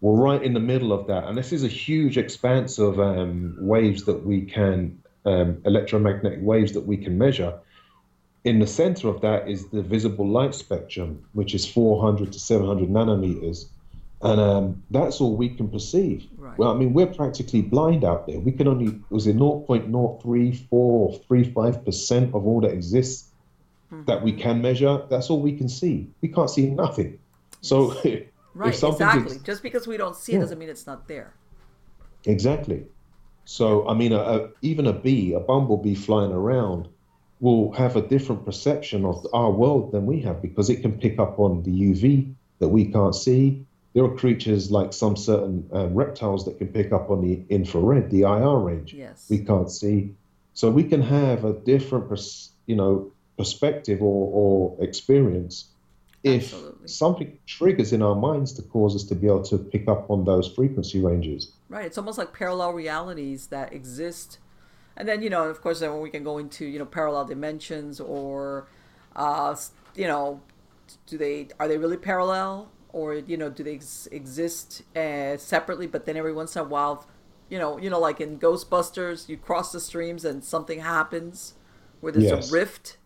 we're 0.00 0.20
right 0.20 0.42
in 0.42 0.52
the 0.52 0.60
middle 0.60 0.92
of 0.92 1.06
that 1.06 1.24
and 1.24 1.38
this 1.38 1.52
is 1.52 1.62
a 1.62 1.68
huge 1.68 2.18
expanse 2.18 2.78
of 2.78 2.98
um, 2.98 3.56
waves 3.60 4.04
that 4.04 4.24
we 4.26 4.42
can 4.42 4.98
um, 5.26 5.60
electromagnetic 5.64 6.40
waves 6.42 6.72
that 6.72 6.84
we 6.86 6.96
can 6.96 7.16
measure 7.16 7.54
in 8.44 8.58
the 8.58 8.66
center 8.66 9.08
of 9.08 9.20
that 9.20 9.48
is 9.48 9.68
the 9.68 9.82
visible 9.82 10.26
light 10.26 10.54
spectrum 10.54 11.24
which 11.32 11.54
is 11.54 11.66
400 11.66 12.32
to 12.32 12.38
700 12.38 12.88
nanometers 12.88 13.66
and 14.20 14.40
um, 14.40 14.82
that's 14.90 15.20
all 15.20 15.36
we 15.36 15.48
can 15.48 15.68
perceive. 15.68 16.26
Right. 16.36 16.58
Well, 16.58 16.72
I 16.72 16.74
mean, 16.76 16.92
we're 16.92 17.06
practically 17.06 17.62
blind 17.62 18.02
out 18.02 18.26
there. 18.26 18.40
We 18.40 18.50
can 18.50 18.66
only 18.66 19.00
was 19.10 19.28
it 19.28 19.36
0.034 19.36 20.66
or 20.70 21.14
35 21.28 21.84
percent 21.84 22.34
of 22.34 22.44
all 22.44 22.60
that 22.62 22.72
exists 22.72 23.30
that 24.06 24.20
we 24.22 24.32
can 24.32 24.60
measure. 24.60 25.02
That's 25.08 25.30
all 25.30 25.40
we 25.40 25.56
can 25.56 25.68
see. 25.68 26.10
We 26.20 26.28
can't 26.28 26.50
see 26.50 26.68
nothing. 26.68 27.20
So, 27.60 27.94
right 28.54 28.74
exactly 28.74 29.36
ex- 29.36 29.36
just 29.44 29.62
because 29.62 29.86
we 29.86 29.96
don't 29.96 30.16
see 30.16 30.32
it 30.32 30.40
doesn't 30.40 30.58
mean 30.58 30.68
it's 30.68 30.86
not 30.86 31.06
there 31.06 31.32
Exactly. 32.24 32.84
So, 33.44 33.88
I 33.88 33.94
mean, 33.94 34.12
a, 34.12 34.18
a, 34.18 34.48
even 34.62 34.86
a 34.86 34.92
bee, 34.92 35.32
a 35.32 35.40
bumblebee 35.40 35.94
flying 35.94 36.32
around, 36.32 36.88
will 37.40 37.72
have 37.72 37.96
a 37.96 38.02
different 38.02 38.44
perception 38.44 39.04
of 39.04 39.26
our 39.32 39.50
world 39.50 39.92
than 39.92 40.06
we 40.06 40.20
have 40.20 40.42
because 40.42 40.70
it 40.70 40.82
can 40.82 40.92
pick 40.92 41.18
up 41.18 41.38
on 41.38 41.62
the 41.62 41.70
UV 41.70 42.34
that 42.58 42.68
we 42.68 42.86
can't 42.86 43.14
see. 43.14 43.64
There 43.94 44.04
are 44.04 44.16
creatures 44.16 44.70
like 44.70 44.92
some 44.92 45.16
certain 45.16 45.68
um, 45.72 45.94
reptiles 45.94 46.44
that 46.44 46.58
can 46.58 46.68
pick 46.68 46.92
up 46.92 47.10
on 47.10 47.20
the 47.20 47.42
infrared, 47.48 48.10
the 48.10 48.22
IR 48.22 48.58
range. 48.58 48.92
Yes. 48.92 49.26
We 49.30 49.38
can't 49.38 49.70
see. 49.70 50.14
So 50.54 50.70
we 50.70 50.84
can 50.84 51.02
have 51.02 51.44
a 51.44 51.52
different, 51.52 52.08
pers- 52.08 52.50
you 52.66 52.76
know, 52.76 53.12
perspective 53.36 54.02
or, 54.02 54.76
or 54.76 54.84
experience 54.84 55.70
if 56.24 56.52
Absolutely. 56.52 56.88
something 56.88 57.38
triggers 57.46 57.92
in 57.92 58.02
our 58.02 58.16
minds 58.16 58.52
to 58.54 58.62
cause 58.62 58.96
us 58.96 59.04
to 59.04 59.14
be 59.14 59.28
able 59.28 59.42
to 59.44 59.56
pick 59.56 59.86
up 59.88 60.10
on 60.10 60.24
those 60.24 60.52
frequency 60.52 61.00
ranges. 61.00 61.52
Right. 61.68 61.86
It's 61.86 61.96
almost 61.96 62.18
like 62.18 62.32
parallel 62.32 62.72
realities 62.72 63.46
that 63.48 63.72
exist. 63.72 64.38
And 64.98 65.08
then, 65.08 65.22
you 65.22 65.30
know, 65.30 65.44
of 65.48 65.62
course, 65.62 65.80
then 65.80 65.98
we 66.00 66.10
can 66.10 66.24
go 66.24 66.36
into, 66.38 66.66
you 66.66 66.78
know, 66.78 66.84
parallel 66.84 67.24
dimensions 67.24 68.00
or, 68.00 68.66
uh, 69.16 69.56
you 69.94 70.06
know, 70.06 70.42
do 71.06 71.16
they, 71.16 71.48
are 71.58 71.68
they 71.68 71.78
really 71.78 71.96
parallel? 71.96 72.68
Or, 72.92 73.14
you 73.14 73.36
know, 73.36 73.48
do 73.48 73.62
they 73.62 73.76
ex- 73.76 74.08
exist 74.10 74.82
uh, 74.96 75.36
separately? 75.36 75.86
But 75.86 76.04
then 76.04 76.16
every 76.16 76.32
once 76.32 76.56
in 76.56 76.62
a 76.62 76.64
while, 76.64 77.06
you 77.48 77.58
know, 77.58 77.78
you 77.78 77.88
know, 77.88 78.00
like 78.00 78.20
in 78.20 78.38
Ghostbusters, 78.38 79.28
you 79.28 79.36
cross 79.36 79.72
the 79.72 79.80
streams 79.80 80.24
and 80.24 80.42
something 80.42 80.80
happens 80.80 81.54
where 82.00 82.12
there's 82.12 82.24
Yes. 82.24 82.50
a 82.50 82.52
rift. 82.52 82.96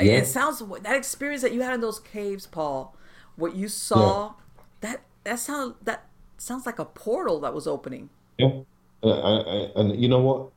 Yeah. 0.00 0.12
It 0.12 0.26
sounds 0.26 0.62
that 0.82 0.94
experience 0.94 1.42
that 1.42 1.52
you 1.52 1.62
had 1.62 1.74
in 1.74 1.80
those 1.80 1.98
caves, 1.98 2.46
Paul. 2.46 2.94
What 3.34 3.56
you 3.56 3.66
saw, 3.68 4.34
that 4.80 5.00
that 5.24 5.40
sound 5.40 5.74
that 5.82 6.06
sounds 6.36 6.66
like 6.66 6.78
a 6.78 6.84
portal 6.84 7.40
that 7.40 7.52
was 7.52 7.66
opening. 7.66 8.10
Yeah, 8.38 8.60
and, 9.02 9.12
and, 9.12 9.72
and 9.76 10.00
you 10.02 10.08
know 10.08 10.20
what? 10.20 10.50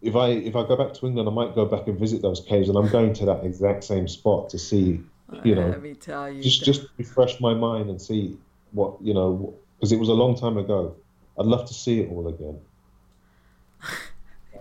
If 0.00 0.14
I 0.14 0.28
if 0.28 0.54
I 0.54 0.66
go 0.66 0.76
back 0.76 0.94
to 0.94 1.06
England, 1.06 1.28
I 1.28 1.32
might 1.32 1.54
go 1.54 1.64
back 1.64 1.86
and 1.88 1.98
visit 1.98 2.22
those 2.22 2.40
caves, 2.40 2.68
and 2.68 2.78
I'm 2.78 2.88
going 2.88 3.12
to 3.14 3.26
that 3.26 3.44
exact 3.44 3.82
same 3.84 4.06
spot 4.06 4.48
to 4.50 4.58
see, 4.58 5.00
you 5.44 5.54
know, 5.56 5.68
Let 5.68 5.82
me 5.82 5.94
tell 5.94 6.30
you, 6.30 6.42
just 6.42 6.60
that- 6.60 6.66
just 6.66 6.86
refresh 6.98 7.40
my 7.40 7.52
mind 7.54 7.90
and 7.90 8.00
see 8.00 8.36
what 8.72 8.94
you 9.02 9.12
know, 9.14 9.54
because 9.76 9.90
it 9.92 9.98
was 9.98 10.08
a 10.08 10.14
long 10.14 10.36
time 10.36 10.56
ago. 10.56 10.94
I'd 11.38 11.46
love 11.46 11.66
to 11.68 11.74
see 11.74 12.00
it 12.00 12.10
all 12.10 12.28
again. 12.28 12.58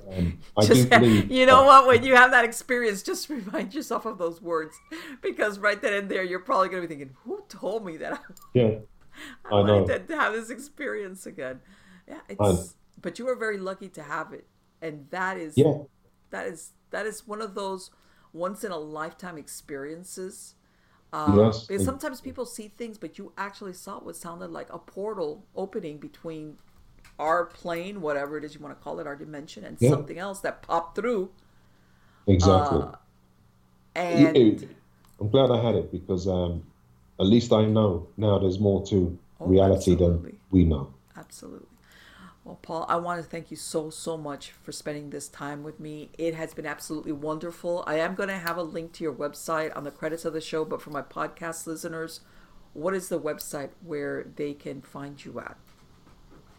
Um, 0.09 0.39
I 0.55 0.61
do 0.61 0.67
just, 0.73 0.89
believe. 0.89 1.29
you 1.31 1.45
know 1.45 1.61
that- 1.61 1.67
what? 1.67 1.87
When 1.87 2.03
you 2.03 2.15
have 2.15 2.31
that 2.31 2.45
experience, 2.45 3.03
just 3.03 3.29
remind 3.37 3.73
yourself 3.75 4.05
of 4.05 4.17
those 4.17 4.41
words, 4.41 4.75
because 5.21 5.59
right 5.59 5.81
then 5.81 5.93
and 5.93 6.09
there, 6.09 6.23
you're 6.23 6.39
probably 6.39 6.69
gonna 6.69 6.81
be 6.81 6.87
thinking, 6.87 7.11
"Who 7.25 7.43
told 7.49 7.85
me 7.85 7.97
that 7.97 8.13
I, 8.13 8.17
Yeah, 8.53 8.75
I 9.51 9.55
I 9.55 9.63
know. 9.63 9.81
wanted 9.83 10.07
to 10.07 10.15
have 10.15 10.33
this 10.33 10.49
experience 10.49 11.25
again?" 11.25 11.59
Yeah, 12.07 12.19
I- 12.39 12.49
it's. 12.49 12.73
But 13.01 13.19
you 13.19 13.25
were 13.25 13.35
very 13.35 13.57
lucky 13.59 13.89
to 13.89 14.01
have 14.01 14.33
it, 14.33 14.45
and 14.81 15.07
that 15.09 15.37
is 15.37 15.63
yeah, 15.63 15.73
that 16.31 16.47
is 16.47 16.71
that 16.91 17.05
is 17.05 17.27
one 17.27 17.41
of 17.41 17.55
those 17.55 17.91
once 18.33 18.63
in 18.63 18.71
a 18.71 18.77
lifetime 18.77 19.37
experiences. 19.37 20.55
Uh, 21.13 21.43
yes. 21.43 21.67
because 21.67 21.83
sometimes 21.83 22.21
people 22.21 22.45
see 22.45 22.69
things, 22.77 22.97
but 22.97 23.17
you 23.17 23.31
actually 23.37 23.73
saw 23.73 23.99
what 23.99 24.15
sounded 24.15 24.51
like 24.51 24.71
a 24.73 24.77
portal 24.79 25.45
opening 25.55 25.97
between 25.97 26.57
our 27.19 27.45
plane, 27.45 28.01
whatever 28.01 28.37
it 28.37 28.43
is 28.43 28.55
you 28.55 28.61
want 28.61 28.77
to 28.77 28.83
call 28.83 28.99
it, 28.99 29.07
our 29.07 29.15
dimension, 29.15 29.63
and 29.63 29.79
Yeah. 29.79 29.89
something 29.89 30.17
else 30.19 30.41
that 30.41 30.61
popped 30.61 30.95
through. 30.95 31.31
exactly. 32.27 32.81
uh, 32.81 32.97
And 33.95 34.61
Yeah, 34.61 34.67
I'm 35.19 35.29
glad 35.29 35.51
I 35.51 35.61
had 35.61 35.75
it 35.75 35.91
because 35.91 36.27
um, 36.27 36.63
at 37.19 37.25
least 37.25 37.51
I 37.53 37.65
know 37.65 38.07
now 38.17 38.39
there's 38.39 38.59
more 38.59 38.85
to 38.87 39.17
Oh, 39.39 39.45
reality 39.45 39.95
absolutely. 39.95 40.33
than 40.33 40.37
we 40.51 40.65
know. 40.65 40.93
Absolutely. 41.15 41.76
Well, 42.47 42.59
Paul, 42.61 42.85
I 42.87 42.95
want 42.95 43.21
to 43.21 43.29
thank 43.29 43.51
you 43.51 43.57
so, 43.57 43.89
so 43.89 44.15
much 44.15 44.51
for 44.51 44.71
spending 44.71 45.09
this 45.09 45.27
time 45.27 45.63
with 45.63 45.81
me. 45.81 46.11
It 46.17 46.33
has 46.35 46.53
been 46.53 46.65
absolutely 46.65 47.11
wonderful. 47.11 47.83
I 47.85 47.95
am 47.95 48.15
going 48.15 48.29
to 48.29 48.37
have 48.37 48.55
a 48.55 48.63
link 48.63 48.93
to 48.93 49.03
your 49.03 49.11
website 49.11 49.75
on 49.75 49.83
the 49.83 49.91
credits 49.91 50.23
of 50.23 50.31
the 50.31 50.39
show, 50.39 50.63
but 50.63 50.81
for 50.81 50.91
my 50.91 51.01
podcast 51.01 51.67
listeners, 51.67 52.21
what 52.71 52.93
is 52.93 53.09
the 53.09 53.19
website 53.19 53.71
where 53.85 54.27
they 54.37 54.53
can 54.53 54.81
find 54.81 55.25
you 55.25 55.41
at? 55.41 55.57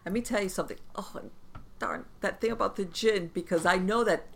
let 0.04 0.12
me 0.12 0.20
tell 0.20 0.42
you 0.42 0.48
something. 0.48 0.76
Oh, 0.94 1.20
darn 1.78 2.04
that 2.20 2.40
thing 2.40 2.50
about 2.50 2.76
the 2.76 2.84
jinn, 2.84 3.30
because 3.32 3.64
I 3.64 3.76
know 3.76 4.04
that 4.04 4.26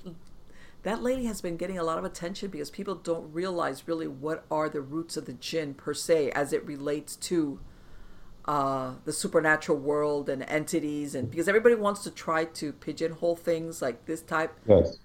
that 0.82 1.02
lady 1.02 1.24
has 1.26 1.40
been 1.40 1.56
getting 1.56 1.78
a 1.78 1.84
lot 1.84 1.98
of 1.98 2.04
attention 2.04 2.50
because 2.50 2.70
people 2.70 2.94
don't 2.94 3.32
realize 3.32 3.86
really 3.86 4.08
what 4.08 4.44
are 4.50 4.68
the 4.68 4.80
roots 4.80 5.16
of 5.16 5.26
the 5.26 5.32
jinn 5.34 5.74
per 5.74 5.94
se 5.94 6.30
as 6.32 6.52
it 6.52 6.64
relates 6.66 7.16
to 7.16 7.60
uh, 8.46 8.94
the 9.04 9.12
supernatural 9.12 9.78
world 9.78 10.28
and 10.28 10.42
entities, 10.48 11.14
and 11.14 11.30
because 11.30 11.46
everybody 11.48 11.76
wants 11.76 12.02
to 12.02 12.10
try 12.10 12.44
to 12.44 12.72
pigeonhole 12.72 13.36
things 13.36 13.80
like 13.80 14.04
this 14.06 14.20
type 14.20 14.52
Yes. 14.66 14.98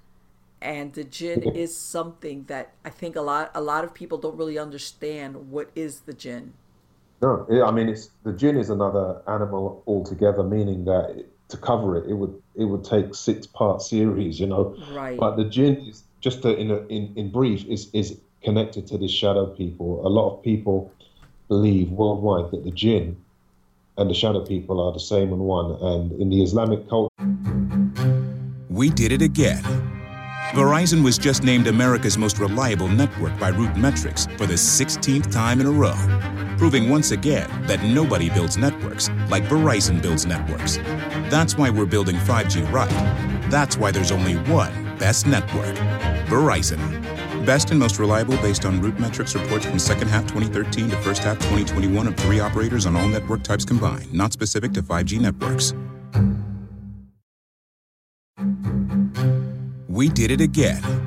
and 0.60 0.94
the 0.94 1.04
jinn 1.04 1.44
is 1.44 1.78
something 1.78 2.45
that 2.45 2.74
I 2.84 2.90
think 2.90 3.16
a 3.16 3.22
lot 3.22 3.52
a 3.54 3.62
lot 3.62 3.84
of 3.84 3.94
people 3.94 4.18
don't 4.18 4.36
really 4.38 4.58
understand 4.58 5.52
what 5.52 5.70
is 5.76 6.02
the 6.02 6.14
jinn. 6.14 6.54
No, 7.22 7.45
I 7.64 7.72
mean, 7.72 7.90
it's 7.90 8.10
the 8.24 8.34
jinn 8.34 8.58
is 8.58 8.70
another 8.72 9.22
animal 9.28 9.84
altogether, 9.86 10.44
meaning 10.44 10.86
that 10.86 11.12
it, 11.18 11.30
to 11.49 11.57
cover 11.57 11.98
it, 11.98 12.10
it 12.10 12.14
would 12.14 12.41
it 12.56 12.65
would 12.65 12.84
take 12.84 13.15
six 13.15 13.48
part 13.48 13.82
series, 13.82 14.40
you 14.40 14.48
know. 14.48 14.76
Right. 14.91 15.18
But 15.18 15.38
the 15.38 15.45
jinn 15.45 15.78
is 15.88 16.03
just 16.22 16.41
to, 16.41 16.56
in, 16.56 16.72
a, 16.72 16.78
in 16.88 17.14
in 17.15 17.32
brief 17.32 17.65
is 17.65 17.90
is 17.94 18.19
connected 18.44 18.88
to 18.88 18.98
the 18.98 19.07
shadow 19.07 19.45
people. 19.45 20.06
A 20.06 20.10
lot 20.10 20.36
of 20.36 20.44
people 20.44 20.91
believe 21.48 21.90
worldwide 21.91 22.52
that 22.52 22.64
the 22.64 22.72
jinn 22.72 23.18
and 23.98 24.10
the 24.10 24.14
shadow 24.14 24.45
people 24.45 24.80
are 24.86 24.94
the 24.94 24.99
same 24.99 25.32
and 25.34 25.41
one. 25.41 25.72
And 25.82 26.11
in 26.22 26.30
the 26.30 26.44
Islamic 26.44 26.88
culture, 26.90 27.14
We 28.69 28.90
did 28.91 29.11
it 29.11 29.22
again. 29.24 29.64
Verizon 30.52 31.03
was 31.03 31.18
just 31.18 31.44
named 31.44 31.68
America's 31.68 32.18
most 32.18 32.40
reliable 32.40 32.88
network 32.88 33.38
by 33.40 33.52
RootMetrics 33.52 34.38
for 34.38 34.45
the 34.45 34.53
16th 34.53 35.32
time 35.32 35.60
in 35.60 35.65
a 35.65 35.72
row, 35.72 35.95
proving 36.57 36.89
once 36.89 37.11
again 37.11 37.49
that 37.67 37.84
nobody 37.84 38.29
builds 38.29 38.57
networks 38.57 39.09
like 39.29 39.43
Verizon 39.43 40.01
builds 40.01 40.25
networks. 40.25 40.77
That's 41.29 41.57
why 41.57 41.69
we're 41.69 41.85
building 41.85 42.15
5G 42.15 42.71
right. 42.71 42.89
That's 43.49 43.77
why 43.77 43.91
there's 43.91 44.11
only 44.11 44.35
one 44.51 44.97
best 44.97 45.27
network 45.27 45.75
Verizon. 46.27 46.77
Best 47.45 47.71
and 47.71 47.79
most 47.79 47.99
reliable 47.99 48.35
based 48.38 48.65
on 48.65 48.81
RootMetrics 48.81 49.39
reports 49.39 49.65
from 49.65 49.79
second 49.79 50.09
half 50.09 50.23
2013 50.23 50.89
to 50.89 50.97
first 50.97 51.23
half 51.23 51.38
2021 51.38 52.07
of 52.07 52.17
three 52.17 52.39
operators 52.39 52.85
on 52.85 52.95
all 52.95 53.07
network 53.07 53.43
types 53.43 53.63
combined, 53.63 54.13
not 54.13 54.34
specific 54.34 54.73
to 54.73 54.81
5G 54.81 55.21
networks. 55.21 55.73
we 59.97 60.07
did 60.07 60.29
it 60.29 60.41
again. 60.41 61.06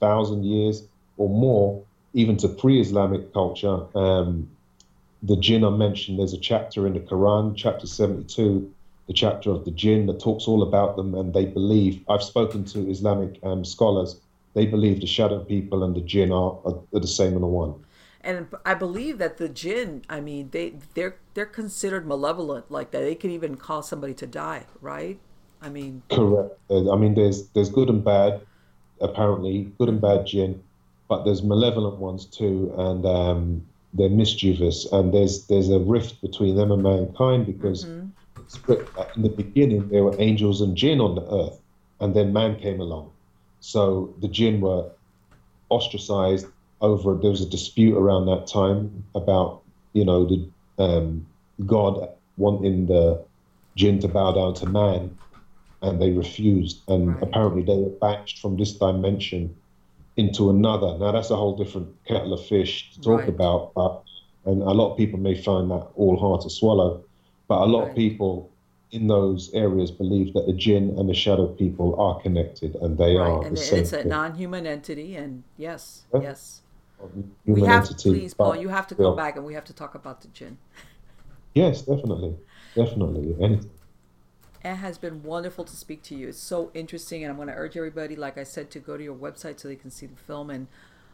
thousand 0.00 0.44
years 0.44 0.82
or 1.16 1.28
more, 1.28 1.82
even 2.12 2.36
to 2.38 2.48
pre-Islamic 2.48 3.32
culture. 3.32 3.78
Um, 3.96 4.50
the 5.22 5.36
jinn 5.36 5.64
I 5.64 5.70
mentioned, 5.70 6.18
there's 6.18 6.34
a 6.34 6.38
chapter 6.38 6.86
in 6.86 6.92
the 6.92 7.00
Quran, 7.00 7.54
chapter 7.56 7.86
72, 7.86 8.70
the 9.06 9.12
chapter 9.12 9.50
of 9.50 9.64
the 9.64 9.70
jinn 9.70 10.06
that 10.06 10.20
talks 10.20 10.46
all 10.46 10.62
about 10.62 10.96
them, 10.96 11.14
and 11.14 11.32
they 11.32 11.46
believe. 11.46 12.02
I've 12.08 12.22
spoken 12.22 12.64
to 12.66 12.90
Islamic 12.90 13.38
um, 13.42 13.64
scholars. 13.64 14.20
They 14.54 14.66
believe 14.66 15.00
the 15.00 15.06
shadow 15.06 15.42
people 15.42 15.82
and 15.82 15.96
the 15.96 16.00
jinn 16.00 16.30
are, 16.30 16.58
are, 16.64 16.78
are 16.94 17.00
the 17.00 17.06
same 17.06 17.34
in 17.34 17.40
the 17.40 17.46
one. 17.46 17.74
And 18.20 18.46
I 18.64 18.74
believe 18.74 19.18
that 19.18 19.36
the 19.36 19.48
jinn, 19.48 20.02
I 20.08 20.20
mean, 20.20 20.48
they 20.50 20.74
they're 20.94 21.16
they're 21.34 21.44
considered 21.44 22.06
malevolent, 22.06 22.70
like 22.70 22.90
that. 22.92 23.00
They 23.00 23.14
can 23.14 23.30
even 23.30 23.56
cause 23.56 23.86
somebody 23.86 24.14
to 24.14 24.26
die, 24.26 24.64
right? 24.80 25.18
I 25.60 25.68
mean, 25.68 26.02
correct. 26.10 26.54
I 26.70 26.96
mean, 26.96 27.14
there's 27.14 27.48
there's 27.48 27.68
good 27.68 27.90
and 27.90 28.02
bad 28.02 28.40
apparently, 29.00 29.72
good 29.78 29.88
and 29.88 30.00
bad 30.00 30.26
jinn, 30.26 30.62
but 31.08 31.24
there's 31.24 31.42
malevolent 31.42 31.96
ones 31.96 32.24
too, 32.24 32.72
and 32.76 33.04
um, 33.06 33.66
they're 33.92 34.08
mischievous, 34.08 34.90
and 34.92 35.12
there's 35.12 35.46
there's 35.46 35.70
a 35.70 35.78
rift 35.78 36.20
between 36.20 36.56
them 36.56 36.70
and 36.72 36.82
mankind 36.82 37.46
because 37.46 37.84
mm-hmm. 37.84 38.72
in 39.16 39.22
the 39.22 39.28
beginning 39.28 39.88
there 39.88 40.04
were 40.04 40.16
angels 40.18 40.60
and 40.60 40.76
jinn 40.76 41.00
on 41.00 41.14
the 41.14 41.26
earth, 41.32 41.60
and 42.00 42.14
then 42.14 42.32
man 42.32 42.58
came 42.58 42.80
along, 42.80 43.10
so 43.60 44.14
the 44.20 44.28
jinn 44.28 44.60
were 44.60 44.90
ostracized 45.68 46.46
over. 46.80 47.14
There 47.14 47.30
was 47.30 47.40
a 47.40 47.48
dispute 47.48 47.96
around 47.96 48.26
that 48.26 48.46
time 48.46 49.04
about 49.14 49.62
you 49.92 50.04
know 50.04 50.24
the 50.24 50.48
um, 50.78 51.26
God 51.66 52.08
wanting 52.36 52.86
the 52.86 53.22
jinn 53.76 53.98
to 54.00 54.08
bow 54.08 54.32
down 54.32 54.54
to 54.54 54.66
man, 54.66 55.16
and 55.84 56.00
they 56.00 56.10
refused. 56.10 56.82
And 56.88 57.08
right. 57.08 57.22
apparently 57.22 57.62
they 57.62 57.76
were 57.76 57.90
banished 57.90 58.40
from 58.40 58.56
this 58.56 58.72
dimension 58.72 59.54
into 60.16 60.50
another. 60.50 60.98
Now 60.98 61.12
that's 61.12 61.30
a 61.30 61.36
whole 61.36 61.56
different 61.56 61.88
kettle 62.06 62.32
of 62.32 62.44
fish 62.46 62.92
to 62.94 63.00
talk 63.00 63.20
right. 63.20 63.28
about, 63.28 63.74
but 63.74 64.02
and 64.46 64.62
a 64.62 64.70
lot 64.70 64.92
of 64.92 64.98
people 64.98 65.18
may 65.18 65.40
find 65.40 65.70
that 65.70 65.88
all 65.96 66.18
hard 66.18 66.42
to 66.42 66.50
swallow. 66.50 67.02
But 67.48 67.62
a 67.62 67.66
lot 67.66 67.80
right. 67.80 67.90
of 67.90 67.96
people 67.96 68.50
in 68.90 69.06
those 69.08 69.52
areas 69.54 69.90
believe 69.90 70.32
that 70.34 70.46
the 70.46 70.52
jinn 70.52 70.94
and 70.98 71.08
the 71.08 71.14
shadow 71.14 71.48
people 71.48 72.00
are 72.00 72.20
connected, 72.20 72.76
and 72.76 72.96
they 72.96 73.16
are. 73.16 73.44
And 73.44 73.56
the 73.56 73.60
same 73.60 73.80
it's 73.80 73.92
a 73.92 74.04
non-human 74.04 74.66
entity, 74.66 75.16
and 75.16 75.42
yes, 75.56 76.04
yeah. 76.14 76.20
yes. 76.20 76.62
we 77.44 77.62
have 77.62 77.84
entity, 77.84 78.10
please, 78.10 78.34
Paul. 78.34 78.56
You 78.56 78.68
have 78.68 78.86
to 78.88 78.94
come 78.94 79.16
back, 79.16 79.36
and 79.36 79.44
we 79.44 79.54
have 79.54 79.64
to 79.64 79.72
talk 79.72 79.94
about 79.94 80.20
the 80.20 80.28
jinn. 80.28 80.58
Yes, 81.54 81.82
definitely, 81.82 82.36
definitely. 82.74 83.36
Anything. 83.42 83.70
It 84.64 84.76
has 84.76 84.96
been 84.96 85.22
wonderful 85.22 85.64
to 85.64 85.76
speak 85.76 86.02
to 86.04 86.14
you. 86.14 86.28
It's 86.28 86.38
so 86.38 86.70
interesting, 86.72 87.22
and 87.22 87.30
I'm 87.30 87.36
going 87.36 87.48
to 87.48 87.54
urge 87.54 87.76
everybody, 87.76 88.16
like 88.16 88.38
I 88.38 88.44
said, 88.44 88.70
to 88.70 88.78
go 88.78 88.96
to 88.96 89.04
your 89.04 89.14
website 89.14 89.60
so 89.60 89.68
they 89.68 89.76
can 89.76 89.90
see 89.90 90.06
the 90.06 90.16
film. 90.16 90.48
And 90.48 90.68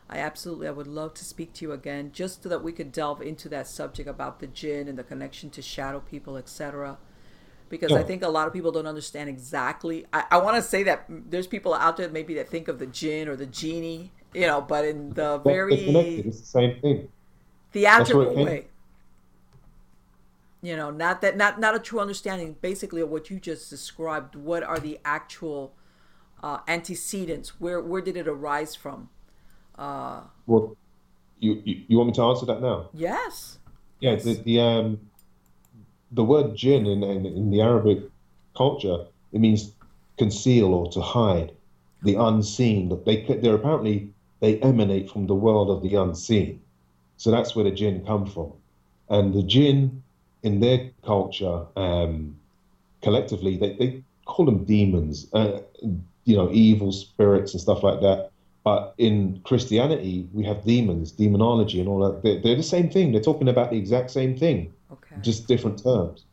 I 0.08 0.18
absolutely, 0.18 0.68
I 0.68 0.70
would 0.70 0.86
love 0.86 1.14
to 1.14 1.24
speak 1.24 1.52
to 1.54 1.64
you 1.64 1.72
again, 1.72 2.12
just 2.12 2.44
so 2.44 2.48
that 2.48 2.62
we 2.62 2.70
could 2.70 2.92
delve 2.92 3.20
into 3.20 3.48
that 3.48 3.66
subject 3.66 4.08
about 4.08 4.38
the 4.38 4.46
jinn 4.46 4.86
and 4.86 4.96
the 4.96 5.02
connection 5.02 5.50
to 5.50 5.62
shadow 5.62 5.98
people, 5.98 6.36
etc. 6.36 6.96
Because 7.68 7.90
yeah. 7.90 7.98
I 7.98 8.02
think 8.04 8.22
a 8.22 8.28
lot 8.28 8.46
of 8.46 8.52
people 8.52 8.70
don't 8.70 8.86
understand 8.86 9.28
exactly. 9.28 10.06
I, 10.12 10.24
I 10.30 10.38
want 10.38 10.56
to 10.56 10.62
say 10.62 10.84
that 10.84 11.06
there's 11.08 11.48
people 11.48 11.74
out 11.74 11.96
there 11.96 12.08
maybe 12.08 12.34
that 12.34 12.48
think 12.48 12.68
of 12.68 12.78
the 12.78 12.86
jinn 12.86 13.26
or 13.26 13.34
the 13.34 13.46
genie, 13.46 14.12
you 14.32 14.46
know, 14.46 14.60
but 14.60 14.84
in 14.84 15.10
the 15.14 15.38
very 15.38 16.30
same 16.30 16.80
thing. 16.80 17.08
Theatrical 17.72 18.44
way 18.44 18.69
you 20.62 20.76
know 20.76 20.90
not 20.90 21.20
that 21.20 21.36
not 21.36 21.58
not 21.60 21.74
a 21.74 21.78
true 21.78 22.00
understanding 22.00 22.56
basically 22.60 23.00
of 23.00 23.10
what 23.10 23.30
you 23.30 23.40
just 23.40 23.70
described. 23.70 24.34
What 24.36 24.62
are 24.62 24.78
the 24.78 24.98
actual 25.04 25.74
uh, 26.42 26.58
antecedents? 26.68 27.60
Where 27.60 27.80
where 27.80 28.02
did 28.02 28.16
it 28.16 28.28
arise 28.28 28.74
from? 28.74 29.08
Uh, 29.76 30.22
well 30.46 30.76
you, 31.38 31.62
you, 31.64 31.84
you 31.88 31.96
want 31.96 32.08
me 32.08 32.14
to 32.14 32.22
answer 32.22 32.46
that 32.46 32.60
now? 32.60 32.90
Yes. 32.92 33.58
Yeah 34.00 34.12
yes. 34.12 34.24
the, 34.24 34.34
the 34.34 34.60
um 34.60 35.00
the 36.12 36.24
word 36.24 36.56
jinn 36.56 36.86
in, 36.86 37.02
in, 37.02 37.24
in 37.24 37.50
the 37.50 37.60
arabic 37.60 37.98
culture 38.56 39.06
it 39.32 39.40
means 39.40 39.72
conceal 40.18 40.74
or 40.74 40.90
to 40.92 41.00
hide 41.00 41.52
the 42.02 42.14
unseen. 42.14 42.88
They 43.04 43.16
they're 43.42 43.54
apparently 43.54 44.12
they 44.40 44.58
emanate 44.58 45.10
from 45.10 45.26
the 45.26 45.34
world 45.34 45.70
of 45.70 45.82
the 45.82 45.96
unseen. 45.96 46.60
So 47.16 47.30
that's 47.30 47.54
where 47.54 47.64
the 47.64 47.70
jinn 47.70 48.04
come 48.06 48.26
from. 48.26 48.52
And 49.08 49.34
the 49.34 49.42
jinn 49.42 50.02
in 50.42 50.60
their 50.60 50.90
culture, 51.04 51.66
um, 51.76 52.36
collectively, 53.02 53.56
they, 53.56 53.74
they 53.74 54.02
call 54.24 54.44
them 54.46 54.64
demons, 54.64 55.26
uh, 55.32 55.60
you 56.24 56.36
know, 56.36 56.50
evil 56.52 56.92
spirits 56.92 57.52
and 57.52 57.60
stuff 57.60 57.82
like 57.82 58.00
that. 58.00 58.30
But 58.62 58.94
in 58.98 59.40
Christianity, 59.44 60.28
we 60.32 60.44
have 60.44 60.64
demons, 60.64 61.12
demonology, 61.12 61.80
and 61.80 61.88
all 61.88 62.00
that. 62.00 62.22
They're, 62.22 62.40
they're 62.40 62.56
the 62.56 62.62
same 62.62 62.90
thing. 62.90 63.12
They're 63.12 63.22
talking 63.22 63.48
about 63.48 63.70
the 63.70 63.78
exact 63.78 64.10
same 64.10 64.36
thing, 64.36 64.72
okay. 64.92 65.16
just 65.22 65.46
different 65.46 65.82
terms. 65.82 66.24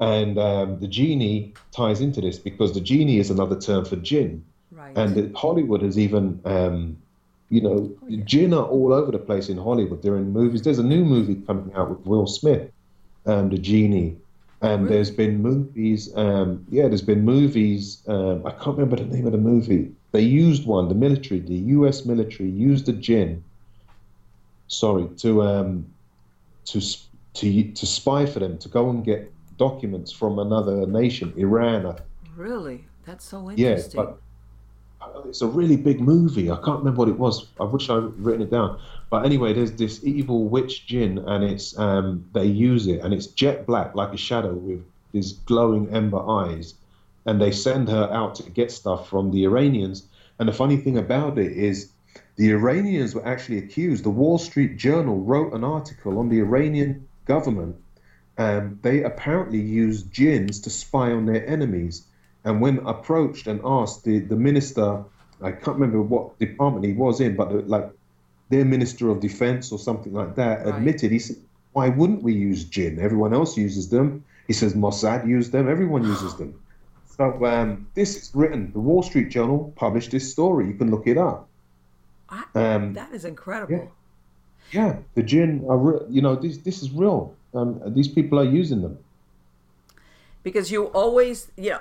And 0.00 0.38
um, 0.38 0.80
the 0.80 0.88
genie 0.88 1.54
ties 1.72 2.00
into 2.00 2.20
this 2.20 2.38
because 2.38 2.72
the 2.72 2.80
genie 2.80 3.18
is 3.18 3.30
another 3.30 3.58
term 3.58 3.84
for 3.84 3.96
jinn. 3.96 4.44
Right. 4.70 4.96
And 4.96 5.36
Hollywood 5.36 5.82
has 5.82 5.98
even, 5.98 6.40
um, 6.44 6.96
you 7.48 7.60
know, 7.60 7.96
oh, 8.02 8.06
yeah. 8.08 8.24
jinn 8.24 8.54
are 8.54 8.64
all 8.64 8.92
over 8.92 9.10
the 9.10 9.18
place 9.18 9.48
in 9.48 9.56
Hollywood. 9.56 10.02
They're 10.02 10.16
in 10.16 10.32
movies. 10.32 10.62
There's 10.62 10.78
a 10.78 10.84
new 10.84 11.04
movie 11.04 11.36
coming 11.46 11.72
out 11.74 11.90
with 11.90 12.06
Will 12.06 12.26
Smith 12.26 12.70
um, 13.28 13.50
the 13.50 13.58
genie. 13.58 14.16
And 14.60 14.84
really? 14.84 14.94
there's 14.96 15.10
been 15.10 15.40
movies, 15.40 16.10
um, 16.16 16.66
yeah, 16.68 16.88
there's 16.88 17.02
been 17.02 17.24
movies. 17.24 18.02
Um, 18.08 18.44
I 18.44 18.50
can't 18.50 18.76
remember 18.76 18.96
the 18.96 19.04
name 19.04 19.26
of 19.26 19.32
the 19.32 19.38
movie. 19.38 19.92
They 20.10 20.22
used 20.22 20.66
one, 20.66 20.88
the 20.88 20.96
military, 20.96 21.38
the 21.40 21.54
U.S. 21.54 22.04
military 22.04 22.48
used 22.48 22.86
the 22.86 22.92
jinn. 22.92 23.44
Sorry, 24.66 25.08
to 25.18 25.42
um, 25.42 25.86
to 26.66 26.80
to 27.34 27.72
to 27.72 27.86
spy 27.86 28.26
for 28.26 28.40
them, 28.40 28.58
to 28.58 28.68
go 28.68 28.90
and 28.90 29.04
get 29.04 29.32
documents 29.58 30.10
from 30.10 30.38
another 30.38 30.86
nation, 30.86 31.32
Iran. 31.36 31.94
Really, 32.36 32.84
that's 33.04 33.24
so 33.24 33.50
interesting. 33.50 34.00
Yeah, 34.00 34.06
but 34.06 34.18
it's 35.26 35.42
a 35.42 35.46
really 35.46 35.76
big 35.76 36.00
movie. 36.00 36.50
I 36.50 36.56
can't 36.56 36.78
remember 36.78 37.00
what 37.00 37.08
it 37.08 37.18
was. 37.18 37.46
I 37.60 37.64
wish 37.64 37.88
I'd 37.90 38.14
written 38.18 38.42
it 38.42 38.50
down. 38.50 38.80
But 39.10 39.24
anyway, 39.24 39.52
there's 39.52 39.72
this 39.72 40.04
evil 40.04 40.44
witch 40.44 40.86
jinn, 40.86 41.18
and 41.18 41.42
it's 41.44 41.78
um, 41.78 42.24
they 42.32 42.44
use 42.44 42.86
it, 42.86 43.00
and 43.00 43.14
it's 43.14 43.26
jet 43.26 43.66
black 43.66 43.94
like 43.94 44.12
a 44.12 44.16
shadow 44.16 44.52
with 44.52 44.84
these 45.12 45.32
glowing 45.32 45.88
ember 45.94 46.20
eyes, 46.28 46.74
and 47.24 47.40
they 47.40 47.50
send 47.50 47.88
her 47.88 48.12
out 48.12 48.34
to 48.36 48.50
get 48.50 48.70
stuff 48.70 49.08
from 49.08 49.30
the 49.30 49.44
Iranians. 49.44 50.06
And 50.38 50.48
the 50.48 50.52
funny 50.52 50.76
thing 50.76 50.98
about 50.98 51.38
it 51.38 51.52
is, 51.52 51.90
the 52.36 52.50
Iranians 52.52 53.14
were 53.14 53.26
actually 53.26 53.58
accused. 53.58 54.04
The 54.04 54.10
Wall 54.10 54.38
Street 54.38 54.76
Journal 54.76 55.18
wrote 55.18 55.52
an 55.54 55.64
article 55.64 56.18
on 56.18 56.28
the 56.28 56.38
Iranian 56.38 57.08
government. 57.24 57.76
Um, 58.36 58.78
they 58.82 59.02
apparently 59.02 59.60
used 59.60 60.12
jinns 60.12 60.60
to 60.60 60.70
spy 60.70 61.10
on 61.10 61.26
their 61.26 61.44
enemies 61.48 62.06
and 62.44 62.60
when 62.60 62.78
approached 62.86 63.46
and 63.46 63.60
asked, 63.64 64.04
the, 64.04 64.20
the 64.20 64.36
minister, 64.36 65.04
I 65.42 65.52
can't 65.52 65.78
remember 65.78 66.00
what 66.00 66.38
department 66.38 66.86
he 66.86 66.92
was 66.92 67.20
in, 67.20 67.36
but 67.36 67.50
the, 67.50 67.56
like 67.62 67.90
their 68.48 68.64
minister 68.64 69.10
of 69.10 69.20
defense 69.20 69.72
or 69.72 69.78
something 69.78 70.12
like 70.12 70.34
that 70.36 70.64
right. 70.64 70.74
admitted, 70.74 71.10
he 71.10 71.18
said, 71.18 71.36
why 71.72 71.88
wouldn't 71.88 72.22
we 72.22 72.32
use 72.32 72.64
jinn? 72.64 72.98
Everyone 72.98 73.32
else 73.32 73.56
uses 73.56 73.88
them. 73.88 74.24
He 74.46 74.52
says 74.52 74.74
Mossad 74.74 75.28
used 75.28 75.52
them. 75.52 75.68
Everyone 75.68 76.04
uses 76.04 76.34
them. 76.36 76.58
So 77.18 77.44
um, 77.46 77.88
this 77.94 78.14
is 78.14 78.30
written. 78.32 78.70
The 78.72 78.78
Wall 78.78 79.02
Street 79.02 79.28
Journal 79.28 79.72
published 79.74 80.12
this 80.12 80.30
story. 80.30 80.68
You 80.68 80.74
can 80.74 80.88
look 80.88 81.08
it 81.08 81.18
up. 81.18 81.48
I, 82.28 82.44
um, 82.54 82.92
that 82.92 83.12
is 83.12 83.24
incredible. 83.24 83.90
Yeah, 84.70 84.80
yeah 84.80 84.96
the 85.16 85.24
jinn 85.24 85.66
are, 85.68 85.76
re- 85.76 86.06
you 86.08 86.22
know, 86.22 86.36
this 86.36 86.58
this 86.58 86.80
is 86.80 86.92
real. 86.92 87.34
Um, 87.54 87.82
these 87.86 88.06
people 88.06 88.38
are 88.38 88.44
using 88.44 88.82
them. 88.82 88.98
Because 90.44 90.70
you 90.70 90.84
always, 90.84 91.50
you 91.56 91.70
know, 91.70 91.80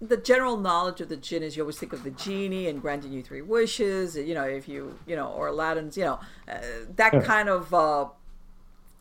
the 0.00 0.16
general 0.16 0.56
knowledge 0.56 1.00
of 1.00 1.08
the 1.08 1.16
jinn 1.16 1.42
is 1.42 1.56
you 1.56 1.62
always 1.62 1.78
think 1.78 1.92
of 1.92 2.04
the 2.04 2.10
genie 2.10 2.68
and 2.68 2.82
granting 2.82 3.12
you 3.12 3.22
three 3.22 3.40
wishes 3.40 4.16
you 4.16 4.34
know 4.34 4.44
if 4.44 4.68
you 4.68 4.98
you 5.06 5.16
know 5.16 5.28
or 5.28 5.48
aladdin's 5.48 5.96
you 5.96 6.04
know 6.04 6.20
uh, 6.48 6.58
that 6.94 7.14
yeah. 7.14 7.20
kind 7.20 7.48
of 7.48 7.72
uh 7.72 8.06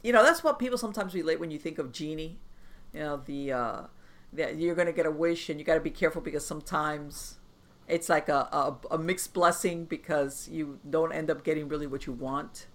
you 0.03 0.13
know 0.13 0.23
that's 0.23 0.43
what 0.43 0.57
people 0.57 0.77
sometimes 0.77 1.13
relate 1.13 1.39
when 1.39 1.51
you 1.51 1.59
think 1.59 1.77
of 1.77 1.91
genie 1.91 2.37
you 2.93 2.99
know 2.99 3.21
the 3.25 3.51
uh 3.51 3.81
that 4.31 4.57
you're 4.57 4.75
gonna 4.75 4.91
get 4.91 5.05
a 5.05 5.11
wish 5.11 5.49
and 5.49 5.59
you 5.59 5.65
got 5.65 5.75
to 5.75 5.79
be 5.79 5.89
careful 5.89 6.21
because 6.21 6.45
sometimes 6.45 7.37
it's 7.87 8.09
like 8.09 8.29
a, 8.29 8.47
a, 8.51 8.75
a 8.91 8.97
mixed 8.97 9.33
blessing 9.33 9.85
because 9.85 10.47
you 10.51 10.79
don't 10.89 11.11
end 11.11 11.29
up 11.29 11.43
getting 11.43 11.67
really 11.67 11.87
what 11.87 12.05
you 12.05 12.13
want. 12.13 12.67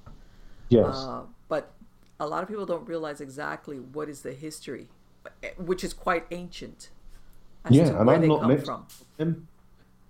Yes. 0.68 0.94
Uh, 0.94 1.22
but 1.48 1.72
a 2.20 2.26
lot 2.26 2.42
of 2.42 2.48
people 2.48 2.66
don't 2.66 2.86
realize 2.86 3.20
exactly 3.20 3.78
what 3.78 4.08
is 4.08 4.22
the 4.22 4.32
history, 4.32 4.88
which 5.56 5.82
is 5.82 5.92
quite 5.92 6.26
ancient. 6.30 6.90
Yeah, 7.68 8.00
and 8.00 8.10
I'm 8.10 8.26
not 8.26 8.40
come 8.40 8.50
next 8.50 8.64
from. 8.66 8.86
to 8.88 9.04
them. 9.18 9.48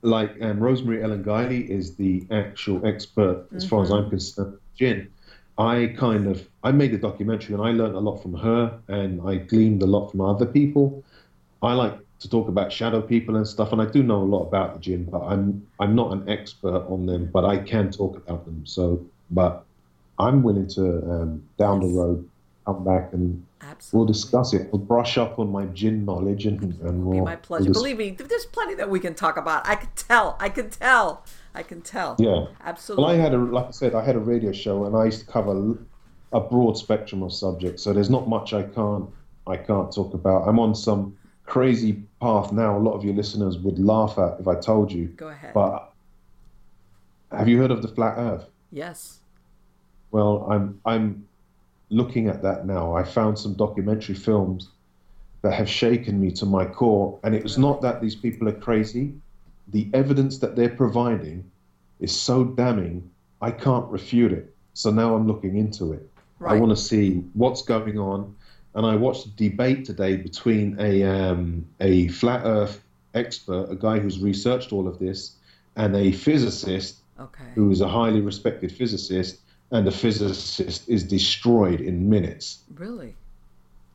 Like 0.02 0.40
um, 0.40 0.60
Rosemary 0.60 1.02
Ellen 1.02 1.22
Guiley 1.24 1.68
is 1.68 1.96
the 1.96 2.26
actual 2.30 2.84
expert, 2.86 3.46
as 3.54 3.66
far 3.66 3.82
as 3.82 3.90
I'm 3.90 4.02
Mm-hmm. 4.04 4.10
concerned. 4.10 4.58
Jinn. 4.78 5.08
I 5.58 5.94
kind 5.98 6.26
of 6.26 6.48
I 6.62 6.72
made 6.72 6.94
a 6.94 6.98
documentary 6.98 7.54
and 7.54 7.62
I 7.62 7.72
learned 7.72 7.94
a 7.94 8.00
lot 8.00 8.22
from 8.22 8.32
her 8.34 8.80
and 8.88 9.20
I 9.28 9.36
gleaned 9.36 9.82
a 9.82 9.86
lot 9.86 10.08
from 10.10 10.22
other 10.22 10.46
people. 10.46 11.04
I 11.60 11.74
like 11.74 11.98
to 12.20 12.30
talk 12.30 12.48
about 12.48 12.72
shadow 12.72 13.02
people 13.02 13.36
and 13.36 13.46
stuff, 13.46 13.72
and 13.72 13.82
I 13.82 13.84
do 13.86 14.02
know 14.02 14.22
a 14.22 14.30
lot 14.36 14.44
about 14.46 14.72
the 14.74 14.80
jinn, 14.80 15.04
but 15.10 15.20
I'm 15.20 15.66
I'm 15.78 15.94
not 15.94 16.12
an 16.12 16.28
expert 16.30 16.86
on 16.88 17.04
them, 17.04 17.28
but 17.30 17.44
I 17.44 17.58
can 17.58 17.90
talk 17.90 18.16
about 18.16 18.46
them. 18.46 18.64
So, 18.64 19.06
but 19.30 19.66
I'm 20.18 20.42
willing 20.42 20.68
to 20.68 20.84
um, 21.10 21.42
down 21.58 21.80
the 21.80 21.88
road 21.88 22.26
come 22.66 22.82
back 22.84 23.12
and 23.12 23.46
we'll 23.92 24.04
discuss 24.04 24.52
it. 24.54 24.72
We'll 24.72 24.80
brush 24.80 25.18
up 25.18 25.38
on 25.38 25.50
my 25.50 25.66
jinn 25.66 26.04
knowledge 26.04 26.46
and, 26.46 26.62
and 26.80 27.04
we'll 27.04 27.18
be 27.18 27.24
my 27.24 27.36
pleasure. 27.36 27.64
we'll 27.64 27.72
dis- 27.72 27.82
Believe 27.82 27.98
me, 27.98 28.10
there's 28.10 28.46
plenty 28.46 28.74
that 28.74 28.88
we 28.88 29.00
can 29.00 29.14
talk 29.14 29.36
about. 29.36 29.66
I 29.66 29.76
can 29.76 29.88
tell. 29.96 30.36
I 30.40 30.48
can 30.48 30.70
tell. 30.70 31.24
I 31.54 31.62
can 31.62 31.80
tell. 31.82 32.16
Yeah. 32.18 32.46
Absolutely. 32.64 33.04
Well, 33.04 33.14
I 33.14 33.16
had 33.16 33.34
a 33.34 33.38
like 33.38 33.66
I 33.66 33.70
said, 33.70 33.94
I 33.94 34.04
had 34.04 34.16
a 34.16 34.20
radio 34.20 34.52
show 34.52 34.84
and 34.84 34.96
I 34.96 35.06
used 35.06 35.20
to 35.20 35.26
cover 35.26 35.78
a 36.32 36.40
broad 36.40 36.76
spectrum 36.76 37.22
of 37.22 37.32
subjects. 37.32 37.82
So 37.82 37.92
there's 37.92 38.10
not 38.10 38.28
much 38.28 38.52
I 38.52 38.62
can't 38.62 39.08
I 39.46 39.56
can't 39.56 39.92
talk 39.92 40.14
about. 40.14 40.46
I'm 40.48 40.58
on 40.58 40.74
some 40.74 41.16
crazy 41.46 42.02
path 42.20 42.52
now. 42.52 42.76
A 42.76 42.78
lot 42.78 42.92
of 42.92 43.04
your 43.04 43.14
listeners 43.14 43.58
would 43.58 43.78
laugh 43.78 44.16
at 44.18 44.38
if 44.38 44.46
I 44.46 44.54
told 44.54 44.92
you. 44.92 45.06
Go 45.08 45.28
ahead. 45.28 45.52
But 45.54 45.92
have 47.32 47.48
you 47.48 47.58
heard 47.58 47.70
of 47.70 47.82
the 47.82 47.88
flat 47.88 48.16
Earth? 48.18 48.44
yes. 48.70 49.18
Well, 50.12 50.48
I'm 50.50 50.80
I'm 50.84 51.28
looking 51.90 52.28
at 52.28 52.42
that 52.42 52.66
now. 52.66 52.94
I 52.94 53.02
found 53.04 53.38
some 53.38 53.54
documentary 53.54 54.14
films 54.14 54.70
that 55.42 55.52
have 55.52 55.68
shaken 55.68 56.20
me 56.20 56.30
to 56.32 56.46
my 56.46 56.64
core, 56.64 57.18
and 57.24 57.34
it 57.34 57.42
was 57.42 57.58
not 57.58 57.82
that 57.82 58.00
these 58.00 58.14
people 58.14 58.48
are 58.48 58.52
crazy. 58.52 59.14
The 59.68 59.88
evidence 59.92 60.38
that 60.38 60.56
they're 60.56 60.74
providing 60.74 61.50
is 61.98 62.18
so 62.18 62.44
damning, 62.44 63.10
I 63.40 63.50
can't 63.50 63.86
refute 63.90 64.32
it. 64.32 64.54
So 64.74 64.90
now 64.90 65.14
I'm 65.14 65.26
looking 65.26 65.56
into 65.56 65.92
it. 65.92 66.08
I 66.44 66.54
want 66.54 66.70
to 66.70 66.82
see 66.82 67.22
what's 67.34 67.62
going 67.62 67.98
on, 67.98 68.34
and 68.74 68.86
I 68.86 68.96
watched 68.96 69.26
a 69.26 69.30
debate 69.30 69.84
today 69.84 70.16
between 70.16 70.76
a 70.80 71.02
um, 71.02 71.66
a 71.80 72.08
flat 72.08 72.42
Earth 72.44 72.82
expert, 73.14 73.68
a 73.70 73.76
guy 73.76 73.98
who's 73.98 74.20
researched 74.20 74.72
all 74.72 74.88
of 74.88 74.98
this, 74.98 75.36
and 75.76 75.94
a 75.96 76.12
physicist 76.12 77.00
Okay. 77.20 77.44
who 77.54 77.70
is 77.70 77.82
a 77.82 77.88
highly 77.88 78.22
respected 78.22 78.72
physicist, 78.72 79.40
and 79.72 79.86
the 79.86 79.90
physicist 79.90 80.88
is 80.88 81.04
destroyed 81.04 81.80
in 81.80 82.08
minutes 82.08 82.60
Really. 82.74 83.14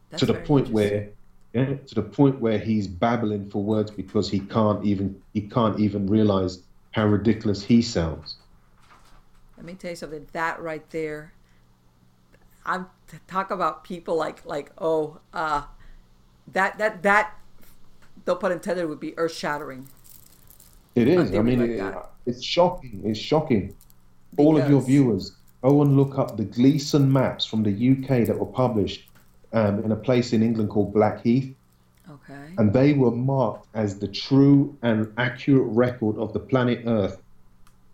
That's 0.09 0.21
to 0.21 0.25
the 0.27 0.35
point 0.35 0.69
where, 0.69 1.09
yeah, 1.53 1.75
to 1.87 1.95
the 1.95 2.01
point 2.01 2.39
where 2.39 2.57
he's 2.57 2.87
babbling 2.87 3.49
for 3.49 3.61
words 3.63 3.91
because 3.91 4.29
he 4.29 4.39
can't 4.39 4.83
even 4.85 5.21
he 5.33 5.41
can't 5.41 5.79
even 5.79 6.07
realize 6.07 6.59
how 6.91 7.05
ridiculous 7.07 7.63
he 7.63 7.81
sounds. 7.81 8.37
Let 9.57 9.65
me 9.65 9.73
tell 9.73 9.89
you 9.91 9.95
something. 9.95 10.27
That 10.33 10.61
right 10.61 10.87
there, 10.91 11.33
I'm 12.65 12.87
to 13.07 13.19
talk 13.27 13.51
about 13.51 13.83
people 13.83 14.15
like 14.15 14.45
like 14.45 14.71
oh 14.77 15.19
uh, 15.33 15.63
that 16.53 16.77
that 16.77 17.03
that, 17.03 17.33
no 18.27 18.35
pun 18.35 18.51
intended, 18.51 18.87
would 18.87 18.99
be 18.99 19.17
earth 19.17 19.33
shattering. 19.33 19.87
It 20.95 21.07
is. 21.07 21.33
I 21.33 21.41
mean, 21.41 21.59
like 21.59 21.69
it- 21.71 21.95
it's 22.25 22.43
shocking. 22.43 23.01
It's 23.05 23.19
shocking. 23.19 23.75
All 24.37 24.57
of 24.57 24.69
your 24.69 24.81
viewers, 24.81 25.35
go 25.65 25.81
and 25.81 25.97
look 25.97 26.19
up 26.19 26.37
the 26.37 26.45
Gleason 26.45 27.11
maps 27.11 27.43
from 27.43 27.63
the 27.63 27.71
UK 27.71 28.27
that 28.27 28.37
were 28.37 28.45
published 28.45 29.03
um, 29.51 29.83
in 29.83 29.91
a 29.91 29.95
place 29.95 30.31
in 30.31 30.43
England 30.43 30.69
called 30.69 30.93
Blackheath. 30.93 31.55
Okay. 32.07 32.53
and 32.59 32.71
they 32.71 32.93
were 32.93 33.11
marked 33.11 33.67
as 33.73 33.97
the 33.97 34.07
true 34.07 34.77
and 34.83 35.11
accurate 35.17 35.67
record 35.69 36.17
of 36.17 36.33
the 36.33 36.39
planet 36.39 36.83
Earth 36.85 37.19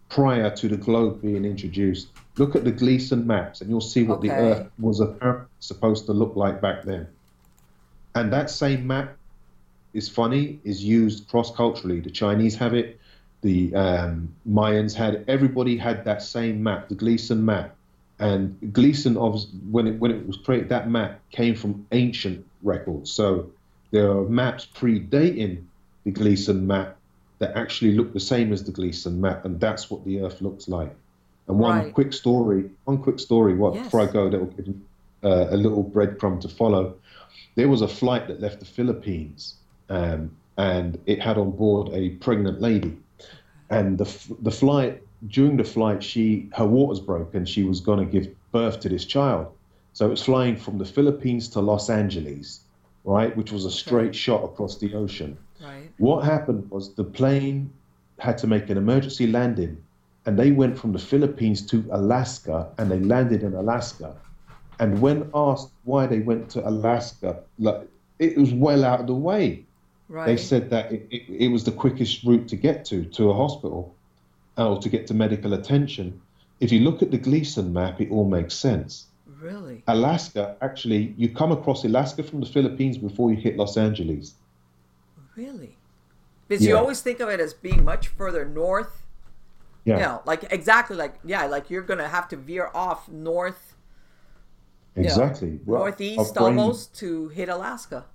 prior 0.10 0.50
to 0.58 0.68
the 0.68 0.76
globe 0.76 1.22
being 1.22 1.46
introduced. 1.46 2.10
Look 2.38 2.56
at 2.58 2.66
the 2.66 2.72
Gleason 2.72 3.26
maps, 3.26 3.62
and 3.62 3.70
you'll 3.70 3.90
see 3.96 4.04
what 4.04 4.22
the 4.22 4.32
Earth 4.32 4.70
was 4.80 5.00
apparently 5.00 5.48
supposed 5.60 6.06
to 6.08 6.14
look 6.14 6.36
like 6.36 6.62
back 6.62 6.84
then. 6.84 7.08
And 8.14 8.34
that 8.34 8.50
same 8.50 8.86
map 8.86 9.16
is 9.94 10.10
funny, 10.10 10.60
is 10.66 10.84
used 10.84 11.30
cross 11.30 11.56
culturally. 11.56 12.02
The 12.02 12.12
Chinese 12.12 12.56
have 12.58 12.74
it, 12.74 13.00
the 13.42 13.74
um, 13.76 14.34
Mayans 14.48 14.94
had. 14.94 15.26
Everybody 15.28 15.78
had 15.78 16.06
that 16.06 16.22
same 16.22 16.62
map, 16.64 16.90
the 16.90 16.96
Gleason 16.96 17.44
map. 17.44 17.76
And 18.20 18.72
Gleason, 18.72 19.16
when 19.16 19.88
it 19.88 20.00
when 20.00 20.12
it 20.12 20.28
was 20.28 20.38
created, 20.38 20.70
that 20.70 20.90
map 20.90 21.20
came 21.32 21.56
from 21.56 21.88
ancient 21.92 22.46
records. 22.62 23.12
So 23.12 23.52
there 23.92 24.12
are 24.12 24.24
maps 24.30 24.68
predating 24.74 25.66
the 26.06 26.12
Gleason 26.12 26.68
map 26.68 26.98
that 27.40 27.58
actually 27.58 27.96
look 27.96 28.14
the 28.14 28.20
same 28.20 28.54
as 28.54 28.64
the 28.64 28.72
Gleason 28.72 29.20
map, 29.20 29.46
and 29.46 29.60
that's 29.60 29.90
what 29.90 30.06
the 30.06 30.22
Earth 30.22 30.42
looks 30.42 30.68
like. 30.68 30.96
And 31.48 31.58
one 31.58 31.78
Right. 31.80 31.94
quick 31.94 32.14
story, 32.14 32.70
one 32.86 33.00
quick 33.00 33.20
story. 33.20 33.56
What 33.56 33.74
Yes. 33.74 33.86
before 33.86 34.02
I 34.02 34.12
go, 34.12 34.30
that 34.30 34.40
will 34.40 34.48
give 34.48 34.76
uh, 35.24 35.48
a 35.50 35.58
little 35.58 35.84
breadcrumb 35.84 36.40
to 36.42 36.48
follow. 36.48 36.96
There 37.56 37.68
was 37.70 37.82
a 37.82 37.88
flight 37.88 38.28
that 38.28 38.40
left 38.40 38.60
the 38.60 38.66
Philippines, 38.66 39.56
um, 39.90 40.32
and 40.58 41.00
it 41.06 41.20
had 41.22 41.38
on 41.38 41.52
board 41.52 41.90
a 41.94 42.10
pregnant 42.26 42.62
lady. 42.62 42.98
And 43.72 43.98
the 43.98 44.36
the 44.42 44.52
flight 44.52 45.02
during 45.28 45.58
the 45.58 45.64
flight, 45.64 46.04
she 46.04 46.50
her 46.54 46.66
waters 46.66 47.00
broke, 47.00 47.34
and 47.34 47.48
she 47.48 47.64
was 47.64 47.80
going 47.80 48.00
to 48.00 48.06
give 48.06 48.28
birth 48.52 48.80
to 48.82 48.90
this 48.90 49.06
child. 49.06 49.48
So 49.94 50.06
it 50.06 50.10
was 50.10 50.24
flying 50.24 50.56
from 50.56 50.78
the 50.78 50.86
Philippines 50.86 51.50
to 51.50 51.60
Los 51.60 51.90
Angeles, 51.90 52.62
right, 53.04 53.36
which 53.36 53.52
was 53.52 53.66
a 53.66 53.72
straight 53.72 54.16
shot 54.16 54.44
across 54.44 54.78
the 54.78 54.94
ocean. 54.94 55.38
Right. 55.62 55.92
What 55.98 56.24
happened 56.24 56.70
was 56.72 56.94
the 56.94 57.04
plane 57.04 57.72
had 58.20 58.38
to 58.40 58.48
make 58.48 58.70
an 58.70 58.78
emergency 58.78 59.28
landing, 59.28 59.78
and 60.26 60.38
they 60.38 60.52
went 60.52 60.78
from 60.78 60.92
the 60.94 61.00
Philippines 61.00 61.66
to 61.68 61.84
Alaska, 61.92 62.70
and 62.78 62.90
they 62.90 63.00
landed 63.00 63.44
in 63.44 63.54
Alaska. 63.54 64.16
And 64.80 65.00
when 65.02 65.30
asked 65.34 65.72
why 65.84 66.08
they 66.08 66.20
went 66.20 66.50
to 66.52 66.68
Alaska, 66.68 67.44
like, 67.60 67.88
it 68.20 68.38
was 68.38 68.54
well 68.54 68.84
out 68.86 69.02
of 69.02 69.08
the 69.08 69.16
way. 69.16 69.66
Right. 70.12 70.26
They 70.26 70.36
said 70.36 70.70
that 70.72 70.92
it, 70.92 71.08
it, 71.10 71.24
it 71.46 71.48
was 71.48 71.64
the 71.64 71.72
quickest 71.72 72.24
route 72.26 72.50
to 72.50 72.58
get 72.58 72.84
to 72.86 73.06
to 73.06 73.30
a 73.32 73.34
hospital 73.34 73.96
uh, 74.58 74.70
or 74.72 74.78
to 74.82 74.90
get 74.90 75.08
to 75.08 75.14
medical 75.14 75.54
attention. 75.54 76.20
If 76.60 76.70
you 76.74 76.82
look 76.82 77.02
at 77.02 77.12
the 77.12 77.18
Gleason 77.18 77.72
map, 77.72 78.02
it 78.02 78.12
all 78.12 78.28
makes 78.28 78.54
sense. 78.54 79.08
really. 79.40 79.84
Alaska, 79.88 80.58
actually, 80.62 81.16
you 81.18 81.30
come 81.30 81.52
across 81.54 81.86
Alaska 81.86 82.24
from 82.24 82.42
the 82.42 82.46
Philippines 82.46 82.98
before 82.98 83.32
you 83.32 83.38
hit 83.38 83.56
Los 83.56 83.78
Angeles. 83.78 84.34
Really. 85.38 85.78
Because 86.48 86.66
you 86.68 86.76
always 86.76 87.02
think 87.02 87.22
of 87.22 87.30
it 87.30 87.40
as 87.40 87.54
being 87.54 87.86
much 87.86 88.10
further 88.10 88.44
north. 88.44 88.94
Yeah, 89.86 89.96
You 89.96 90.02
know, 90.04 90.22
like 90.26 90.44
exactly 90.52 90.98
like 90.98 91.16
yeah, 91.24 91.46
like 91.46 91.70
you're 91.72 91.88
gonna 91.92 92.10
have 92.10 92.28
to 92.28 92.36
veer 92.36 92.70
off 92.76 93.08
north, 93.10 93.76
you 94.96 95.04
know, 95.04 95.08
exactly. 95.10 95.60
Well, 95.66 95.80
northeast 95.80 96.36
brain- 96.36 96.60
almost 96.60 96.94
to 97.00 97.30
hit 97.30 97.48
Alaska. 97.50 98.06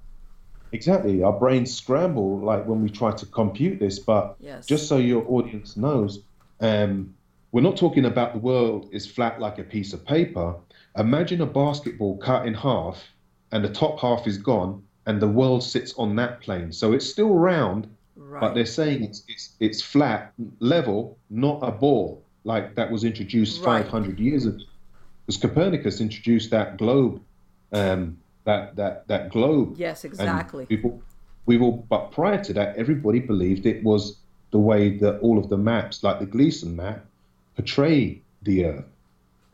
Exactly. 0.73 1.23
Our 1.23 1.33
brains 1.33 1.75
scramble 1.75 2.39
like 2.41 2.67
when 2.67 2.83
we 2.83 2.91
try 2.91 3.13
to 3.13 3.27
compute 3.27 3.79
this, 3.79 3.99
but 3.99 4.37
Yes. 4.41 4.67
just 4.67 4.89
so 4.89 4.97
your 4.99 5.25
audience 5.29 5.77
knows, 5.77 6.25
um, 6.61 7.15
we're 7.53 7.61
not 7.63 7.77
talking 7.77 8.05
about 8.05 8.33
the 8.35 8.39
world 8.41 8.89
is 8.93 9.07
flat 9.07 9.41
like 9.41 9.59
a 9.59 9.65
piece 9.65 9.93
of 9.93 10.05
paper. 10.05 10.57
Imagine 10.99 11.41
a 11.41 11.47
basketball 11.47 12.17
cut 12.19 12.47
in 12.47 12.55
half 12.55 13.03
and 13.53 13.65
the 13.65 13.69
top 13.73 14.01
half 14.01 14.27
is 14.27 14.39
gone 14.39 14.83
and 15.07 15.21
the 15.23 15.29
world 15.29 15.63
sits 15.63 15.95
on 15.95 16.17
that 16.17 16.41
plane. 16.41 16.73
So 16.73 16.93
it's 16.93 17.07
still 17.09 17.35
round, 17.35 17.89
Right. 18.17 18.41
but 18.41 18.55
they're 18.55 18.67
saying 18.67 19.05
it's, 19.05 19.23
it's, 19.29 19.57
it's 19.61 19.81
flat, 19.83 20.33
level, 20.59 21.19
not 21.31 21.61
a 21.63 21.71
ball 21.71 22.25
like 22.45 22.75
that 22.75 22.91
was 22.91 23.05
introduced 23.05 23.65
Right. 23.65 23.85
500 23.85 24.19
years 24.19 24.47
ago. 24.47 24.59
Because 25.27 25.41
Copernicus 25.41 26.01
introduced 26.01 26.51
that 26.51 26.77
globe, 26.77 27.21
um, 27.73 28.19
that, 28.47 28.77
that, 28.77 29.06
that 29.09 29.31
globe 29.31 29.74
yes, 29.77 30.05
exactly. 30.05 30.64
people, 30.66 31.02
we 31.44 31.59
will, 31.59 31.73
but 31.73 32.10
prior 32.12 32.43
to 32.44 32.52
that, 32.55 32.77
everybody 32.77 33.20
believed 33.20 33.66
it 33.66 33.82
was 33.85 34.18
the 34.52 34.59
way 34.59 34.97
that 34.98 35.18
all 35.18 35.39
of 35.39 35.48
the 35.48 35.56
maps, 35.56 36.02
like 36.02 36.20
the 36.20 36.27
Gleason 36.27 36.74
map, 36.74 37.05
portray 37.56 38.23
the 38.43 38.64
Earth. 38.64 38.85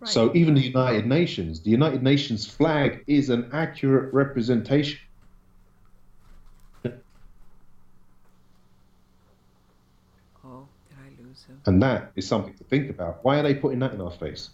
Right. 0.00 0.10
So 0.10 0.30
even 0.34 0.54
the 0.54 0.60
United 0.60 1.06
Nations, 1.06 1.60
the 1.60 1.70
United 1.70 2.02
Nations 2.02 2.46
flag 2.46 3.02
is 3.06 3.30
an 3.30 3.48
accurate 3.52 4.12
representation. 4.12 4.98
oh, 6.84 6.90
did 10.88 10.98
I 10.98 11.22
lose 11.22 11.44
him? 11.44 11.60
And 11.66 11.82
that 11.82 12.12
is 12.16 12.26
something 12.26 12.54
to 12.54 12.64
think 12.64 12.90
about. 12.90 13.24
Why 13.24 13.38
are 13.38 13.42
they 13.42 13.54
putting 13.54 13.78
that 13.78 13.94
in 13.94 14.00
our 14.00 14.10
face? 14.10 14.50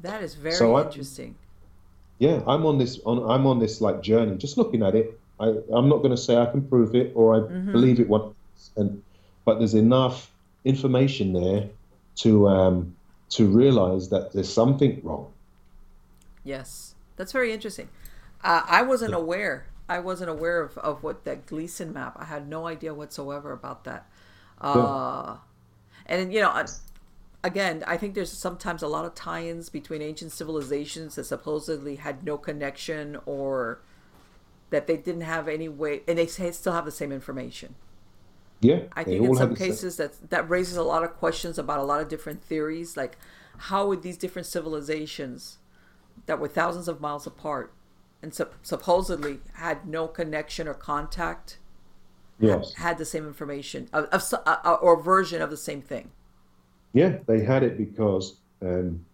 That 0.00 0.22
is 0.22 0.34
very 0.34 0.54
So 0.54 0.74
I- 0.74 0.86
interesting. 0.86 1.36
Yeah, 2.18 2.42
I'm 2.46 2.64
on 2.66 2.78
this 2.78 3.00
on 3.04 3.18
I'm 3.30 3.46
on 3.46 3.58
this 3.58 3.80
like 3.80 4.02
journey, 4.02 4.36
just 4.36 4.56
looking 4.56 4.82
at 4.82 4.94
it. 4.94 5.18
I, 5.40 5.46
I'm 5.72 5.88
not 5.88 5.98
going 5.98 6.12
to 6.12 6.16
say 6.16 6.36
I 6.36 6.46
can 6.46 6.62
prove 6.62 6.94
it 6.94 7.12
or 7.14 7.34
I 7.36 7.40
believe 7.72 7.98
it 8.00 8.08
one, 8.08 8.34
and 8.76 9.02
but 9.44 9.58
there's 9.58 9.74
enough 9.74 10.30
information 10.64 11.32
there 11.32 11.68
to 12.16 12.48
um, 12.48 12.94
to 13.30 13.46
realize 13.46 14.08
that 14.10 14.32
there's 14.32 14.52
something 14.52 15.00
wrong. 15.02 15.32
Yes, 16.44 16.94
that's 17.16 17.32
very 17.32 17.52
interesting. 17.52 17.88
Uh, 18.42 18.62
I 18.66 18.82
wasn't 18.82 19.14
aware. 19.14 19.66
I 19.88 19.98
wasn't 19.98 20.30
aware 20.30 20.60
of, 20.62 20.78
of 20.78 21.02
what 21.02 21.24
that 21.24 21.46
Gleason 21.46 21.92
map. 21.92 22.16
I 22.18 22.24
had 22.26 22.48
no 22.48 22.66
idea 22.66 22.94
whatsoever 22.94 23.52
about 23.52 23.84
that. 23.84 24.06
Uh, 24.60 25.36
and 26.06 26.32
you 26.32 26.40
know, 26.40 26.50
I- 26.50 26.66
again, 27.44 27.84
I 27.86 27.96
think 27.96 28.14
there's 28.14 28.32
sometimes 28.32 28.82
a 28.82 28.88
lot 28.88 29.04
of 29.04 29.14
tie-ins 29.14 29.68
between 29.68 30.02
ancient 30.02 30.32
civilizations 30.32 31.14
that 31.14 31.24
supposedly 31.24 31.96
had 31.96 32.24
no 32.24 32.36
connection 32.36 33.18
or 33.26 33.80
that 34.70 34.86
they 34.88 34.96
didn't 34.96 35.20
have 35.22 35.46
any 35.46 35.68
way, 35.68 36.02
and 36.08 36.18
they 36.18 36.26
say 36.26 36.50
still 36.50 36.72
have 36.72 36.84
the 36.86 36.90
same 36.90 37.12
information. 37.12 37.76
Yeah, 38.60 38.84
I 38.94 39.04
think 39.04 39.22
in 39.22 39.34
some 39.36 39.54
same- 39.54 39.68
cases 39.68 39.96
that 39.98 40.30
that 40.30 40.48
raises 40.48 40.76
a 40.76 40.82
lot 40.82 41.04
of 41.04 41.14
questions 41.14 41.58
about 41.58 41.78
a 41.78 41.84
lot 41.84 42.00
of 42.00 42.08
different 42.08 42.42
theories, 42.42 42.96
like 42.96 43.18
how 43.58 43.86
would 43.86 44.02
these 44.02 44.16
different 44.16 44.46
civilizations 44.46 45.58
that 46.26 46.40
were 46.40 46.48
thousands 46.48 46.88
of 46.88 47.00
miles 47.00 47.26
apart 47.26 47.72
and 48.22 48.34
sup- 48.34 48.54
supposedly 48.62 49.40
had 49.54 49.86
no 49.86 50.08
connection 50.08 50.66
or 50.66 50.74
contact 50.74 51.58
Yes. 52.40 52.74
had 52.74 52.98
the 52.98 53.04
same 53.04 53.26
information 53.26 53.88
of, 53.92 54.06
of 54.06 54.22
uh, 54.46 54.76
or 54.80 55.00
version 55.00 55.40
of 55.42 55.50
the 55.50 55.56
same 55.56 55.82
thing. 55.82 56.10
Yeah, 56.94 57.18
they 57.26 57.42
had 57.42 57.62
it 57.62 57.76
because 57.76 58.36
um, 58.62 59.04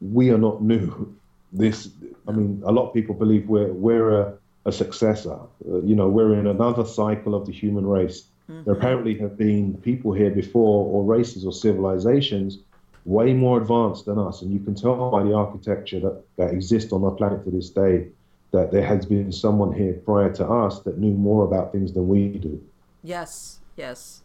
we 0.00 0.30
are 0.30 0.38
not 0.38 0.62
new. 0.62 1.16
This, 1.52 1.88
I 2.28 2.30
mean, 2.30 2.62
a 2.64 2.70
lot 2.70 2.86
of 2.86 2.94
people 2.94 3.12
believe 3.12 3.48
we're 3.48 3.72
we're 3.72 4.20
a, 4.20 4.34
a 4.66 4.70
successor. 4.70 5.36
Uh, 5.68 5.82
you 5.82 5.96
know, 5.96 6.08
we're 6.08 6.34
in 6.34 6.46
another 6.46 6.84
cycle 6.84 7.34
of 7.34 7.44
the 7.44 7.52
human 7.52 7.84
race. 7.84 8.26
There 8.46 8.72
apparently 8.72 9.18
have 9.18 9.36
been 9.36 9.76
people 9.78 10.12
here 10.12 10.30
before, 10.30 10.86
or 10.86 11.02
races 11.02 11.44
or 11.44 11.52
civilizations, 11.52 12.58
way 13.04 13.32
more 13.32 13.60
advanced 13.60 14.04
than 14.04 14.20
us, 14.20 14.42
and 14.42 14.52
you 14.52 14.60
can 14.60 14.76
tell 14.76 15.10
by 15.10 15.24
the 15.24 15.34
architecture 15.34 15.98
that 15.98 16.22
that 16.36 16.52
exists 16.52 16.92
on 16.92 17.02
our 17.02 17.10
planet 17.10 17.42
to 17.44 17.50
this 17.50 17.70
day 17.70 18.06
that 18.52 18.72
there 18.72 18.84
has 18.84 19.06
been 19.06 19.32
someone 19.32 19.72
here 19.72 19.94
prior 19.94 20.32
to 20.34 20.46
us 20.46 20.80
that 20.80 20.98
knew 20.98 21.14
more 21.14 21.44
about 21.44 21.72
things 21.72 21.92
than 21.92 22.08
we 22.08 22.28
do. 22.28 22.60
Yes, 23.02 23.60
yes. 23.76 24.22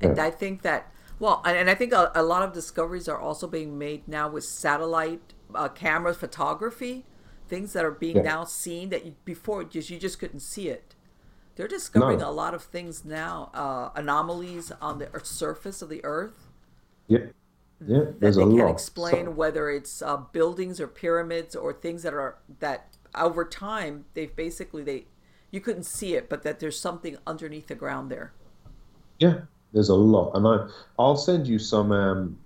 And 0.00 0.18
I 0.18 0.30
think 0.30 0.62
that, 0.62 0.92
well, 1.18 1.42
and, 1.44 1.70
I 1.70 1.74
think 1.74 1.92
a, 1.92 2.10
a 2.14 2.22
lot 2.22 2.42
of 2.42 2.52
discoveries 2.52 3.08
are 3.08 3.18
also 3.18 3.46
being 3.46 3.78
made 3.78 4.06
now 4.08 4.28
with 4.28 4.44
satellite 4.44 5.32
uh, 5.54 5.68
camera 5.68 6.14
photography, 6.14 7.04
things 7.48 7.72
that 7.72 7.84
are 7.84 7.90
being 7.90 8.16
Yeah. 8.16 8.22
now 8.22 8.44
seen 8.44 8.88
that 8.90 9.04
you, 9.06 9.14
before 9.24 9.64
just 9.64 9.90
you 9.90 9.98
just 9.98 10.18
couldn't 10.18 10.40
see 10.40 10.68
it. 10.68 10.94
They're 11.56 11.68
discovering 11.68 12.18
No. 12.18 12.30
a 12.30 12.32
lot 12.32 12.52
of 12.54 12.64
things 12.64 13.04
now, 13.04 13.50
uh, 13.54 13.90
anomalies 13.94 14.72
on 14.80 14.98
the 14.98 15.08
earth, 15.14 15.26
surface 15.26 15.82
of 15.82 15.88
the 15.88 16.04
Earth 16.04 16.48
Yeah, 17.06 17.26
yeah. 17.86 17.98
that 17.98 18.20
they 18.20 18.28
a 18.28 18.32
can't 18.34 18.50
lot. 18.54 18.70
explain 18.70 19.26
So- 19.26 19.30
whether 19.30 19.70
it's 19.70 20.02
uh, 20.02 20.16
buildings 20.16 20.80
or 20.80 20.88
pyramids 20.88 21.54
or 21.54 21.72
things 21.72 22.02
that 22.02 22.12
are 22.14 22.38
that 22.58 22.96
over 23.14 23.44
time 23.44 24.06
they've 24.14 24.34
basically 24.34 24.82
they 24.82 25.06
you 25.52 25.60
couldn't 25.60 25.84
see 25.84 26.16
it, 26.16 26.28
but 26.28 26.42
that 26.42 26.58
there's 26.58 26.80
something 26.80 27.16
underneath 27.24 27.68
the 27.68 27.76
ground 27.76 28.10
there. 28.10 28.32
Yeah, 29.20 29.42
there's 29.74 29.90
a 29.90 29.94
lot, 29.94 30.30
and 30.34 30.46
I 30.46 30.66
I'll 30.98 31.16
send 31.16 31.46
you 31.46 31.58
some 31.58 31.92
um, 31.92 32.38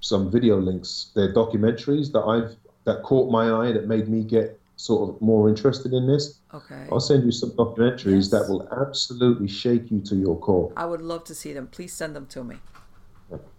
some 0.00 0.30
video 0.30 0.58
links. 0.58 1.10
They're 1.14 1.32
documentaries 1.32 2.12
that 2.12 2.20
I've 2.22 2.56
that 2.84 3.02
caught 3.04 3.30
my 3.30 3.50
eye 3.68 3.72
that 3.72 3.86
made 3.86 4.08
me 4.08 4.24
get 4.24 4.58
sort 4.76 5.08
of 5.08 5.22
more 5.22 5.48
interested 5.48 5.92
in 5.92 6.08
this. 6.08 6.40
Okay. 6.52 6.86
I'll 6.90 6.98
send 6.98 7.24
you 7.24 7.30
some 7.30 7.52
documentaries 7.52 8.22
Yes. 8.24 8.30
that 8.30 8.48
will 8.48 8.68
absolutely 8.72 9.46
shake 9.46 9.90
you 9.92 10.00
to 10.00 10.16
your 10.16 10.36
core. 10.40 10.72
I 10.76 10.86
would 10.86 11.00
love 11.00 11.22
to 11.24 11.34
see 11.34 11.52
them. 11.52 11.68
Please 11.68 11.92
send 11.92 12.16
them 12.16 12.26
to 12.26 12.42
me. 12.42 12.56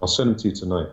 I'll 0.02 0.08
send 0.10 0.32
them 0.32 0.38
to 0.40 0.50
you 0.50 0.56
tonight. 0.56 0.90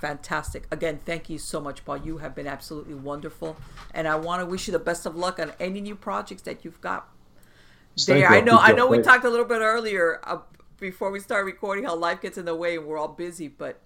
Fantastic. 0.00 0.66
Again, 0.72 1.00
thank 1.04 1.28
you 1.28 1.38
so 1.38 1.60
much, 1.60 1.84
Paul. 1.84 1.98
You 1.98 2.18
have 2.18 2.34
been 2.34 2.46
absolutely 2.46 2.94
wonderful. 2.94 3.56
And 3.92 4.08
I 4.08 4.16
want 4.16 4.40
to 4.40 4.46
wish 4.46 4.66
you 4.66 4.72
the 4.72 4.78
best 4.78 5.04
of 5.04 5.14
luck 5.14 5.38
on 5.38 5.52
any 5.60 5.82
new 5.82 5.94
projects 5.94 6.42
that 6.42 6.64
you've 6.64 6.80
got 6.80 7.08
there. 8.06 8.28
I 8.28 8.40
know 8.40 8.56
I 8.58 8.72
know 8.72 8.86
we 8.86 9.02
talked 9.02 9.24
a 9.24 9.30
little 9.30 9.44
bit 9.44 9.60
earlier 9.60 10.18
before 10.82 11.12
we 11.12 11.20
start 11.20 11.46
recording 11.46 11.84
how 11.84 11.94
life 11.94 12.20
gets 12.20 12.36
in 12.36 12.44
the 12.44 12.54
way 12.54 12.76
and 12.76 12.84
we're 12.84 12.98
all 12.98 13.08
busy, 13.08 13.48
but 13.48 13.80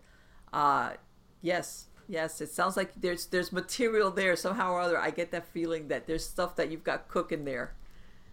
uh 0.52 0.94
yes, 1.43 1.86
yes, 2.09 2.40
it 2.40 2.51
sounds 2.51 2.77
like 2.77 2.90
there's 2.97 3.27
there's 3.27 3.52
material 3.52 4.10
there 4.10 4.35
somehow 4.35 4.73
or 4.73 4.81
other. 4.81 4.98
I 4.98 5.10
get 5.10 5.31
that 5.31 5.47
feeling 5.52 5.89
that 5.89 6.06
there's 6.06 6.27
stuff 6.27 6.56
that 6.56 6.70
you've 6.73 6.82
got 6.82 7.06
cooking 7.06 7.44
there. 7.44 7.74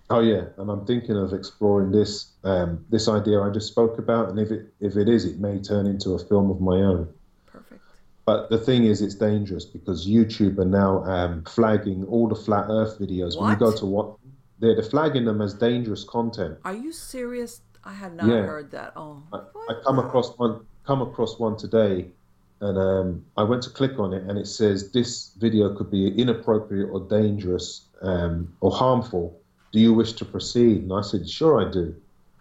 Oh 0.10 0.22
yeah, 0.22 0.46
and 0.58 0.70
I'm 0.72 0.86
thinking 0.86 1.18
of 1.18 1.34
exploring 1.34 1.92
this 1.92 2.32
um, 2.44 2.86
this 2.90 3.08
idea 3.08 3.42
I 3.42 3.50
just 3.52 3.68
spoke 3.68 4.00
about, 4.00 4.30
and 4.30 4.40
if 4.40 4.50
it 4.50 4.74
if 4.80 4.96
it 4.96 5.10
is, 5.10 5.26
it 5.26 5.40
may 5.40 5.60
turn 5.60 5.86
into 5.86 6.12
a 6.12 6.20
film 6.20 6.50
of 6.50 6.62
my 6.62 6.78
own. 6.78 7.14
Perfect. 7.46 7.82
But 8.26 8.50
the 8.50 8.58
thing 8.58 8.86
is, 8.86 9.02
it's 9.02 9.16
dangerous 9.16 9.66
because 9.66 10.08
YouTube 10.08 10.58
are 10.58 10.66
now 10.66 11.04
um, 11.04 11.44
flagging 11.44 12.06
all 12.06 12.30
the 12.30 12.36
flat 12.36 12.68
Earth 12.70 12.98
videos. 13.00 13.36
What? 13.36 13.42
When 13.42 13.52
you 13.52 13.60
go 13.60 13.76
to 13.76 13.86
what 13.86 14.16
they're, 14.60 14.76
they're 14.76 14.84
flagging 14.84 15.26
them 15.26 15.42
as 15.42 15.54
dangerous 15.54 16.06
content. 16.06 16.58
Are 16.64 16.76
you 16.76 16.94
serious? 16.94 17.62
I 17.86 17.94
had 17.94 18.16
not 18.16 18.28
Yeah. 18.28 18.42
heard 18.46 18.72
that. 18.72 18.94
Oh. 18.96 19.22
I, 19.34 19.38
I 19.70 19.74
come 19.86 20.00
across 20.00 20.38
one 20.38 20.66
come 20.86 21.02
across 21.02 21.40
one 21.40 21.56
today, 21.58 22.10
and 22.60 22.78
um, 22.78 23.26
I 23.38 23.44
went 23.44 23.64
to 23.64 23.70
click 23.70 24.00
on 24.00 24.14
it, 24.14 24.24
and 24.24 24.38
it 24.38 24.48
says 24.48 24.92
this 24.92 25.32
video 25.38 25.74
could 25.76 25.90
be 25.90 26.08
inappropriate 26.20 26.90
or 26.92 27.00
dangerous 27.02 27.86
um, 28.02 28.54
or 28.62 28.72
harmful. 28.72 29.40
Do 29.72 29.80
you 29.80 29.94
wish 29.94 30.14
to 30.14 30.26
proceed? 30.26 30.84
And 30.84 30.94
I 30.94 31.02
said, 31.02 31.28
sure, 31.28 31.66
I 31.66 31.72
do. 31.72 31.96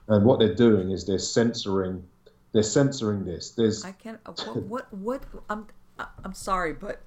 And 0.09 0.25
what 0.27 0.39
they're 0.41 0.55
doing 0.55 0.91
is 0.91 1.07
they're 1.07 1.19
censoring. 1.19 2.03
They're 2.53 2.63
censoring 2.65 3.25
this. 3.25 3.51
There's 3.51 3.85
I 3.85 3.93
can't. 3.93 4.21
uh, 4.27 4.33
What? 4.73 4.93
What? 4.93 5.25
what 5.33 5.43
I'm. 5.49 5.67
I- 5.99 6.09
I'm 6.25 6.35
sorry, 6.35 6.73
but 6.75 7.01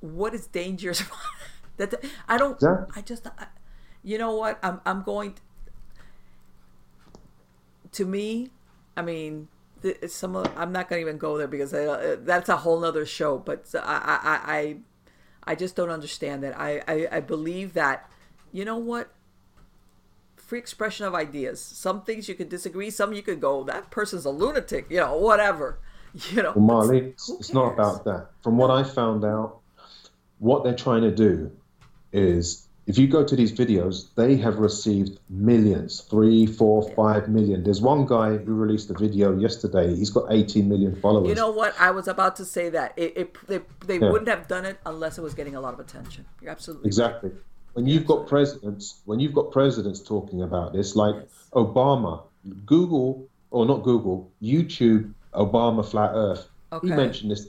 what 0.00 0.34
is 0.34 0.46
dangerous? 0.46 1.02
that 1.78 1.90
that- 1.90 2.04
I 2.28 2.36
don't. 2.38 2.58
Yeah. 2.62 2.84
I 2.94 3.00
just. 3.00 3.26
I, 3.26 3.46
you 4.04 4.18
know 4.18 4.36
what? 4.36 4.58
I'm. 4.62 4.80
I'm 4.86 5.02
going. 5.02 5.34
To 7.92 8.04
me, 8.04 8.50
I 8.96 9.02
mean, 9.02 9.48
it's 9.82 10.14
some. 10.14 10.36
of- 10.36 10.52
I'm 10.56 10.72
not 10.72 10.88
going 10.88 11.00
to 11.02 11.08
even 11.08 11.18
go 11.18 11.38
there 11.38 11.48
because 11.48 11.72
uh, 11.72 12.16
that's 12.20 12.48
a 12.48 12.56
whole 12.58 12.80
nother 12.80 13.06
show. 13.06 13.38
But 13.38 13.66
I. 13.74 13.78
I. 13.82 14.18
I. 14.22 14.56
I 14.56 14.76
I 15.44 15.54
just 15.54 15.74
don't 15.76 15.88
understand 15.88 16.42
that. 16.42 16.60
I, 16.60 16.82
I, 16.86 17.08
I 17.10 17.20
believe 17.20 17.72
that, 17.72 18.10
you 18.52 18.66
know 18.66 18.76
what? 18.76 19.08
Free 20.36 20.58
expression 20.58 21.06
of 21.06 21.14
ideas. 21.14 21.58
Some 21.58 22.02
things 22.02 22.28
you 22.28 22.34
could 22.34 22.50
disagree. 22.50 22.90
Some 22.90 23.14
you 23.14 23.22
could 23.22 23.40
go, 23.40 23.64
that 23.64 23.90
person's 23.90 24.26
a 24.26 24.30
lunatic. 24.30 24.90
You 24.90 24.98
know, 24.98 25.16
whatever. 25.16 25.78
You 26.30 26.42
know. 26.42 26.52
Well, 26.54 26.64
Marley, 26.64 26.98
it's, 26.98 27.30
it's 27.30 27.52
not 27.54 27.72
about 27.72 28.04
that. 28.04 28.28
From 28.42 28.58
what 28.58 28.70
I 28.70 28.82
found 28.82 29.24
out, 29.24 29.60
what 30.38 30.64
they're 30.64 30.74
trying 30.74 31.02
to 31.02 31.10
do 31.10 31.50
is 32.12 32.67
if 32.88 32.96
you 32.96 33.06
go 33.06 33.22
to 33.22 33.36
these 33.36 33.52
videos, 33.52 34.06
they 34.14 34.34
have 34.36 34.56
received 34.56 35.20
millions 35.28 36.00
three, 36.00 36.46
four, 36.46 36.82
five 36.94 37.28
million. 37.28 37.62
There's 37.62 37.82
one 37.82 38.06
guy 38.06 38.38
who 38.38 38.54
released 38.54 38.88
a 38.90 38.94
video 38.94 39.36
yesterday, 39.36 39.94
he's 39.94 40.08
got 40.08 40.32
18 40.32 40.66
million 40.66 40.96
followers. 40.96 41.28
You 41.28 41.34
know 41.34 41.50
what? 41.50 41.74
I 41.78 41.90
was 41.90 42.08
about 42.08 42.36
to 42.36 42.46
say 42.46 42.70
that 42.70 42.94
it, 42.96 43.12
it 43.16 43.36
they, 43.46 43.60
they 43.86 43.98
Yeah. 43.98 44.10
wouldn't 44.10 44.30
have 44.30 44.48
done 44.48 44.64
it 44.64 44.78
unless 44.86 45.18
it 45.18 45.22
was 45.22 45.34
getting 45.34 45.54
a 45.54 45.60
lot 45.60 45.74
of 45.74 45.80
attention. 45.80 46.24
You're 46.40 46.50
absolutely 46.50 46.84
right. 46.84 46.86
Exactly. 46.86 47.30
When 47.74 47.86
you've 47.86 48.06
got 48.06 48.26
presidents, 48.26 49.02
when 49.04 49.20
you've 49.20 49.34
got 49.34 49.52
presidents 49.52 50.00
talking 50.00 50.42
about 50.42 50.72
this, 50.72 50.96
like 50.96 51.14
Obama, 51.52 52.22
Google 52.64 53.28
or 53.50 53.66
not 53.66 53.82
Google, 53.82 54.32
YouTube, 54.42 55.12
Obama 55.34 55.84
flat 55.84 56.12
Earth. 56.14 56.48
Okay. 56.72 56.88
He 56.88 56.94
mentioned 56.94 57.30
this 57.32 57.48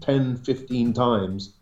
10, 0.00 0.38
15 0.38 0.92
times 0.92 1.54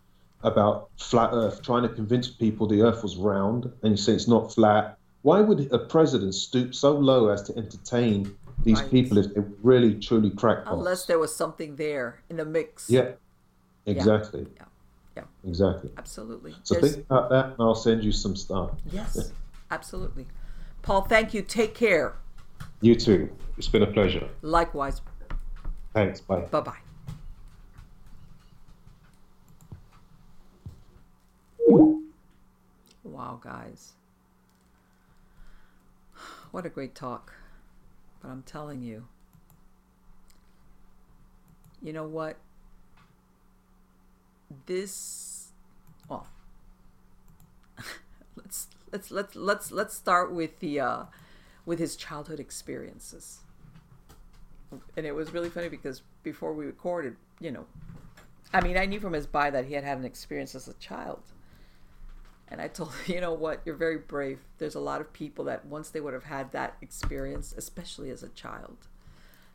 about 0.45 0.89
flat 0.97 1.31
Earth, 1.33 1.61
trying 1.61 1.83
to 1.83 1.89
convince 1.89 2.27
people 2.29 2.67
the 2.67 2.81
Earth 2.81 3.03
was 3.03 3.17
round, 3.17 3.71
and 3.83 3.91
you 3.91 3.97
say 3.97 4.13
it's 4.13 4.27
not 4.27 4.53
flat. 4.53 4.97
Why 5.23 5.41
would 5.41 5.71
a 5.73 5.79
president 5.79 6.35
stoop 6.35 6.75
so 6.75 6.91
low 6.97 7.29
as 7.29 7.41
to 7.43 7.57
entertain 7.57 8.35
these 8.63 8.79
Right. 8.81 8.91
people 8.91 9.17
if 9.17 9.33
they 9.33 9.41
really 9.63 9.95
truly 9.95 10.29
crackpots? 10.29 10.77
Unless 10.77 11.05
there 11.07 11.19
was 11.19 11.35
something 11.35 11.75
there 11.75 12.21
in 12.29 12.37
the 12.37 12.45
mix. 12.45 12.89
yeah, 12.89 13.11
exactly, 13.85 14.45
Yeah. 14.55 14.63
Yeah. 15.17 15.23
exactly. 15.43 15.89
Absolutely. 15.97 16.55
So 16.63 16.75
There's- 16.75 16.93
think 16.95 17.05
about 17.09 17.29
that, 17.31 17.45
and 17.45 17.55
I'll 17.59 17.73
send 17.75 18.03
you 18.03 18.11
some 18.11 18.35
stuff. 18.35 18.71
yes. 18.91 19.31
Absolutely. 19.71 20.27
Paul, 20.83 21.01
thank 21.01 21.33
you. 21.33 21.41
Take 21.41 21.73
care. 21.73 22.13
You 22.81 22.93
too. 22.95 23.29
It's 23.57 23.67
been 23.67 23.81
a 23.81 23.87
pleasure. 23.87 24.29
Likewise. 24.43 25.01
Thanks. 25.93 26.21
Bye. 26.21 26.41
Bye 26.51 26.59
bye. 26.61 26.84
Wow, 33.15 33.39
guys. 33.41 33.93
What 36.51 36.65
a 36.65 36.69
great 36.69 36.95
talk. 36.95 37.33
But 38.21 38.29
I'm 38.29 38.43
telling 38.43 38.81
you, 38.81 39.07
you 41.81 41.93
know 41.93 42.05
what? 42.05 42.37
This, 44.65 45.51
well, 46.09 46.27
let's 48.35 48.67
let's 48.91 49.11
let's 49.11 49.35
let's 49.35 49.71
let's 49.71 49.95
start 49.95 50.33
with 50.33 50.59
the 50.59 50.81
uh, 50.81 51.03
with 51.65 51.79
his 51.79 51.95
childhood 51.95 52.41
experiences. 52.41 53.39
and 54.97 55.05
it 55.05 55.15
was 55.15 55.33
really 55.33 55.49
funny 55.49 55.69
because 55.69 56.01
before 56.23 56.53
we 56.53 56.65
recorded, 56.65 57.15
you 57.39 57.51
know, 57.51 57.65
I 58.53 58.59
mean, 58.61 58.77
I 58.77 58.85
knew 58.85 58.99
from 58.99 59.13
his 59.13 59.25
bio 59.25 59.51
that 59.51 59.65
he 59.65 59.73
had 59.73 59.85
had 59.85 59.97
an 59.97 60.05
experience 60.05 60.53
as 60.53 60.67
a 60.67 60.73
child. 60.73 61.23
And 62.47 62.61
I 62.61 62.67
told 62.67 62.93
him, 62.93 62.99
you 63.15 63.21
know 63.21 63.33
what, 63.33 63.61
you're 63.65 63.75
very 63.75 63.97
brave. 63.97 64.39
There's 64.57 64.75
a 64.75 64.79
lot 64.79 65.01
of 65.01 65.13
people 65.13 65.45
that 65.45 65.65
once 65.65 65.89
they 65.89 66.01
would 66.01 66.13
have 66.13 66.25
had 66.25 66.51
that 66.51 66.77
experience, 66.81 67.53
especially 67.57 68.09
as 68.09 68.23
a 68.23 68.29
child, 68.29 68.77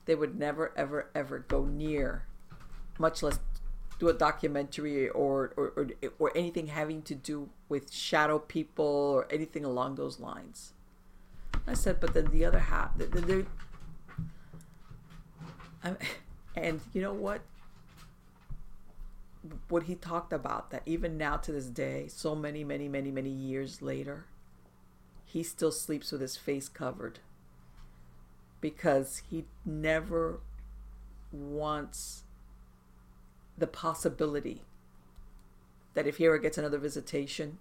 they 0.07 0.15
would 0.15 0.39
never, 0.39 0.73
ever, 0.77 1.11
ever 1.15 1.39
go 1.41 1.65
near, 1.65 2.25
much 2.99 3.23
less 3.23 3.39
do 4.01 4.09
a 4.09 4.15
documentary 4.15 5.11
or, 5.11 5.53
or, 5.57 5.73
or, 5.77 5.89
or 6.19 6.33
anything 6.35 6.69
having 6.69 7.03
to 7.03 7.15
do 7.15 7.51
with 7.69 7.93
shadow 7.93 8.39
people 8.39 8.85
or 8.85 9.29
anything 9.31 9.62
along 9.65 9.97
those 9.97 10.19
lines. 10.19 10.73
I 11.67 11.75
said, 11.75 12.01
but 12.01 12.15
then 12.15 12.31
the 12.33 12.47
other 12.47 12.59
half, 12.59 12.97
the, 12.97 13.47
and 16.57 16.81
you 16.95 17.03
know 17.03 17.12
what? 17.12 17.43
What 19.69 19.85
he 19.85 19.95
talked 19.95 20.33
about 20.33 20.71
that 20.71 20.83
even 20.85 21.17
now 21.17 21.37
to 21.39 21.53
this 21.53 21.67
day, 21.67 22.07
so 22.09 22.35
many, 22.35 22.62
many, 22.62 22.89
many, 22.89 23.11
many 23.11 23.31
years 23.31 23.81
later, 23.81 24.27
he 25.25 25.43
still 25.43 25.73
sleeps 25.73 26.12
with 26.12 26.21
his 26.21 26.37
face 26.37 26.69
covered 26.69 27.21
because 28.61 29.23
he 29.31 29.47
never 29.65 30.41
wants 31.33 32.25
the 33.57 33.67
possibility 33.67 34.65
that 35.95 36.07
if 36.07 36.17
he 36.17 36.27
ever 36.27 36.39
gets 36.39 36.59
another 36.59 36.79
visitation, 36.79 37.59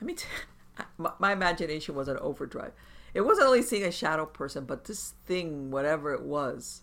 I 0.00 0.04
mean, 0.04 0.16
my, 0.98 1.12
my 1.18 1.32
imagination 1.32 1.94
was 1.94 2.08
an 2.08 2.18
overdrive. 2.18 2.72
It 3.12 3.22
wasn't 3.22 3.48
only 3.48 3.62
seeing 3.62 3.84
a 3.84 3.90
shadow 3.90 4.26
person, 4.26 4.64
but 4.64 4.84
this 4.84 5.14
thing, 5.26 5.70
whatever 5.70 6.12
it 6.12 6.22
was, 6.22 6.82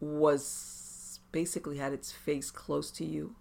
was 0.00 0.81
basically 1.32 1.78
had 1.78 1.92
its 1.92 2.12
face 2.12 2.50
close 2.50 2.90
to 2.92 3.04
you. 3.04 3.34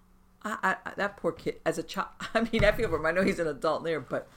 I, 0.44 0.76
I, 0.86 0.94
that 0.96 1.18
poor 1.18 1.32
kid, 1.32 1.58
as 1.66 1.78
a 1.78 1.84
child, 1.84 2.08
I 2.34 2.48
mean, 2.52 2.66
I 2.66 2.72
feel 2.72 2.90
for 2.90 2.96
him. 2.96 3.06
I 3.06 3.12
know 3.12 3.24
he's 3.24 3.40
an 3.40 3.48
adult 3.48 3.84
there, 3.84 4.00
but 4.00 4.28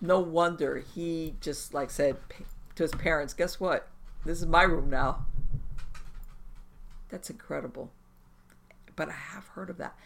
no 0.00 0.20
wonder 0.20 0.84
he 0.94 1.34
just 1.40 1.72
like 1.72 1.90
said 1.90 2.16
to 2.74 2.82
his 2.82 2.92
parents, 2.92 3.32
"Guess 3.32 3.58
what? 3.58 3.88
This 4.24 4.40
is 4.40 4.46
my 4.46 4.62
room 4.62 4.90
now." 4.90 5.24
That's 7.08 7.30
incredible. 7.30 7.90
But 8.94 9.08
I 9.08 9.12
have 9.12 9.46
heard 9.48 9.70
of 9.70 9.78
that 9.78 9.96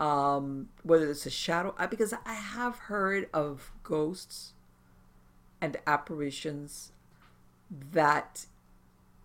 um, 0.00 0.70
whether 0.82 1.08
it's 1.10 1.26
a 1.26 1.30
shadow, 1.30 1.74
because 1.90 2.14
I 2.24 2.32
have 2.32 2.76
heard 2.78 3.28
of 3.34 3.70
ghosts 3.82 4.54
and 5.60 5.76
apparitions 5.86 6.92
that 7.70 8.46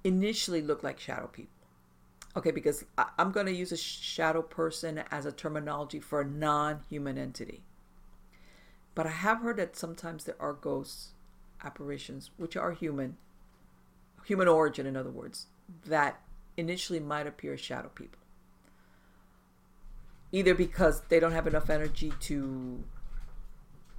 initially 0.03 0.61
look 0.61 0.83
like 0.83 0.99
shadow 0.99 1.27
people. 1.27 1.54
Okay, 2.35 2.51
because 2.51 2.83
I, 2.97 3.07
I'm 3.17 3.31
going 3.31 3.45
to 3.45 3.53
use 3.53 3.71
a 3.71 3.77
shadow 3.77 4.41
person 4.41 5.03
as 5.11 5.25
a 5.25 5.31
terminology 5.31 5.99
for 5.99 6.21
a 6.21 6.25
non 6.25 6.81
human 6.89 7.17
entity. 7.17 7.63
But 8.93 9.07
I 9.07 9.11
have 9.11 9.41
heard 9.41 9.57
that 9.57 9.75
sometimes 9.75 10.23
there 10.23 10.35
are 10.39 10.53
ghosts, 10.53 11.09
apparitions, 11.63 12.31
which 12.37 12.55
are 12.55 12.71
human, 12.71 13.17
human 14.25 14.47
origin, 14.47 14.85
in 14.85 14.95
other 14.95 15.11
words, 15.11 15.47
that 15.85 16.21
initially 16.57 16.99
might 16.99 17.27
appear 17.27 17.53
as 17.53 17.59
shadow 17.59 17.89
people 17.89 18.19
either 20.35 20.53
because 20.53 21.01
they 21.07 21.19
don't 21.19 21.31
have 21.31 21.47
enough 21.47 21.69
energy 21.69 22.11
to 22.19 22.83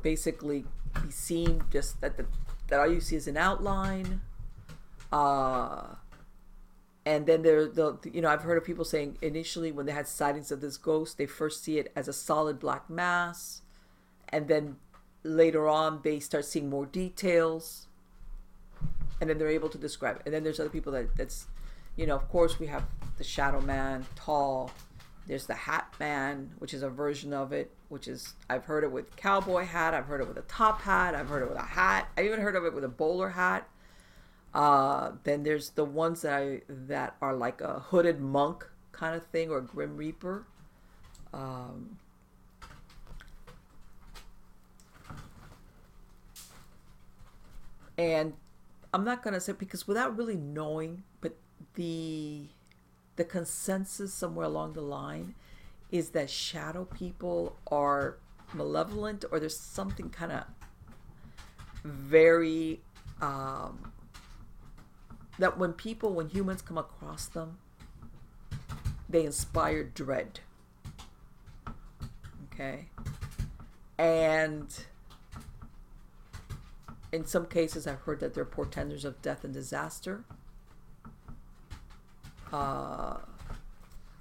basically 0.02 0.64
be 1.02 1.10
seen 1.10 1.62
just 1.70 2.00
that 2.02 2.18
the, 2.18 2.26
that 2.68 2.78
all 2.78 2.92
you 2.92 3.00
see 3.00 3.16
is 3.16 3.26
an 3.26 3.38
outline 3.38 4.20
uh 5.12 5.94
and 7.06 7.24
then 7.24 7.42
there 7.42 7.66
the 7.66 7.96
you 8.12 8.20
know 8.20 8.28
i've 8.28 8.42
heard 8.42 8.58
of 8.58 8.64
people 8.64 8.84
saying 8.84 9.16
initially 9.22 9.70
when 9.70 9.86
they 9.86 9.92
had 9.92 10.08
sightings 10.08 10.50
of 10.50 10.60
this 10.60 10.76
ghost 10.76 11.16
they 11.16 11.24
first 11.24 11.62
see 11.62 11.78
it 11.78 11.92
as 11.96 12.08
a 12.08 12.12
solid 12.12 12.58
black 12.58 12.90
mass. 12.90 13.62
And 14.28 14.48
then 14.48 14.76
later 15.22 15.68
on 15.68 16.00
they 16.02 16.18
start 16.18 16.44
seeing 16.44 16.68
more 16.68 16.84
details. 16.84 17.86
And 19.20 19.30
then 19.30 19.38
they're 19.38 19.48
able 19.48 19.70
to 19.70 19.78
describe 19.78 20.16
it. 20.16 20.22
And 20.26 20.34
then 20.34 20.42
there's 20.42 20.60
other 20.60 20.68
people 20.68 20.92
that 20.92 21.16
that's 21.16 21.46
you 21.94 22.06
know 22.06 22.16
of 22.16 22.28
course 22.28 22.58
we 22.58 22.66
have 22.66 22.84
the 23.18 23.24
shadow 23.24 23.60
man 23.60 24.04
tall. 24.16 24.70
There's 25.28 25.46
the 25.46 25.54
Hat 25.54 25.92
Man, 25.98 26.52
which 26.58 26.72
is 26.72 26.84
a 26.84 26.88
version 26.88 27.32
of 27.32 27.52
it, 27.52 27.72
which 27.88 28.06
is 28.06 28.34
I've 28.48 28.64
heard 28.64 28.84
it 28.84 28.92
with 28.92 29.16
cowboy 29.16 29.64
hat, 29.64 29.92
I've 29.94 30.06
heard 30.06 30.20
it 30.20 30.28
with 30.28 30.36
a 30.36 30.42
top 30.42 30.82
hat, 30.82 31.14
I've 31.16 31.28
heard 31.28 31.42
it 31.42 31.48
with 31.48 31.58
a 31.58 31.62
hat, 31.62 32.08
I 32.16 32.22
even 32.22 32.40
heard 32.40 32.54
of 32.54 32.64
it 32.64 32.74
with 32.74 32.84
a 32.84 32.88
bowler 32.88 33.30
hat. 33.30 33.68
Uh, 34.56 35.12
then 35.24 35.42
there's 35.42 35.68
the 35.72 35.84
ones 35.84 36.22
that 36.22 36.32
I 36.32 36.62
that 36.66 37.14
are 37.20 37.34
like 37.34 37.60
a 37.60 37.78
hooded 37.78 38.22
monk 38.22 38.66
kind 38.90 39.14
of 39.14 39.26
thing 39.26 39.50
or 39.50 39.60
grim 39.60 39.98
reaper. 39.98 40.46
Um, 41.34 41.98
and 47.98 48.32
I'm 48.94 49.04
not 49.04 49.22
gonna 49.22 49.40
say 49.40 49.52
because 49.52 49.86
without 49.86 50.16
really 50.16 50.36
knowing, 50.36 51.02
but 51.20 51.36
the 51.74 52.46
the 53.16 53.24
consensus 53.24 54.14
somewhere 54.14 54.46
along 54.46 54.72
the 54.72 54.80
line 54.80 55.34
is 55.90 56.10
that 56.10 56.30
shadow 56.30 56.86
people 56.86 57.58
are 57.70 58.16
malevolent 58.54 59.26
or 59.30 59.38
there's 59.38 59.60
something 59.60 60.08
kind 60.08 60.32
of 60.32 60.44
very 61.84 62.80
um, 63.20 63.92
that 65.38 65.58
when 65.58 65.72
people 65.72 66.12
when 66.12 66.28
humans 66.28 66.62
come 66.62 66.78
across 66.78 67.26
them 67.26 67.58
they 69.08 69.24
inspire 69.24 69.84
dread. 69.84 70.40
Okay? 72.52 72.86
And 73.98 74.66
in 77.12 77.24
some 77.24 77.46
cases 77.46 77.86
i've 77.86 78.00
heard 78.00 78.18
that 78.18 78.34
they're 78.34 78.44
portenders 78.44 79.04
of 79.04 79.20
death 79.22 79.44
and 79.44 79.54
disaster. 79.54 80.24
Uh, 82.52 83.18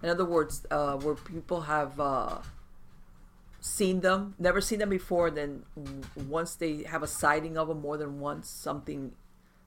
in 0.02 0.10
other 0.10 0.26
words, 0.26 0.66
uh, 0.70 0.98
where 0.98 1.16
people 1.16 1.62
have 1.62 2.00
uh, 2.00 2.38
seen 3.60 4.02
them, 4.02 4.36
never 4.38 4.62
seen 4.62 4.80
them 4.80 4.90
before, 4.90 5.32
then 5.32 5.64
once 6.28 6.56
they 6.56 6.84
have 6.84 7.02
a 7.02 7.08
sighting 7.08 7.58
of 7.58 7.68
them 7.68 7.82
more 7.82 7.98
than 7.98 8.20
once, 8.20 8.48
something 8.48 9.14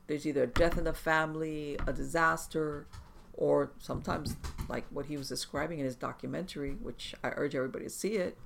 there's 0.08 0.26
either 0.26 0.44
a 0.44 0.46
death 0.46 0.76
in 0.76 0.84
the 0.84 0.92
family, 0.92 1.78
a 1.86 1.92
disaster, 1.92 2.86
or 3.34 3.70
sometimes 3.78 4.36
like 4.68 4.84
what 4.90 5.06
he 5.06 5.16
was 5.16 5.28
describing 5.28 5.78
in 5.78 5.84
his 5.84 5.94
documentary, 5.94 6.72
which 6.72 7.14
I 7.22 7.28
urge 7.36 7.54
everybody 7.54 7.84
to 7.84 7.90
see 7.90 8.16
it, 8.16 8.36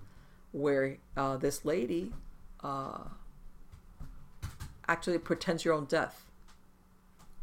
where 0.50 0.98
uh, 1.16 1.38
this 1.38 1.64
lady 1.64 2.12
uh, 2.62 3.04
actually 4.86 5.18
pretends 5.18 5.64
your 5.64 5.72
own 5.74 5.86
death. 5.86 6.26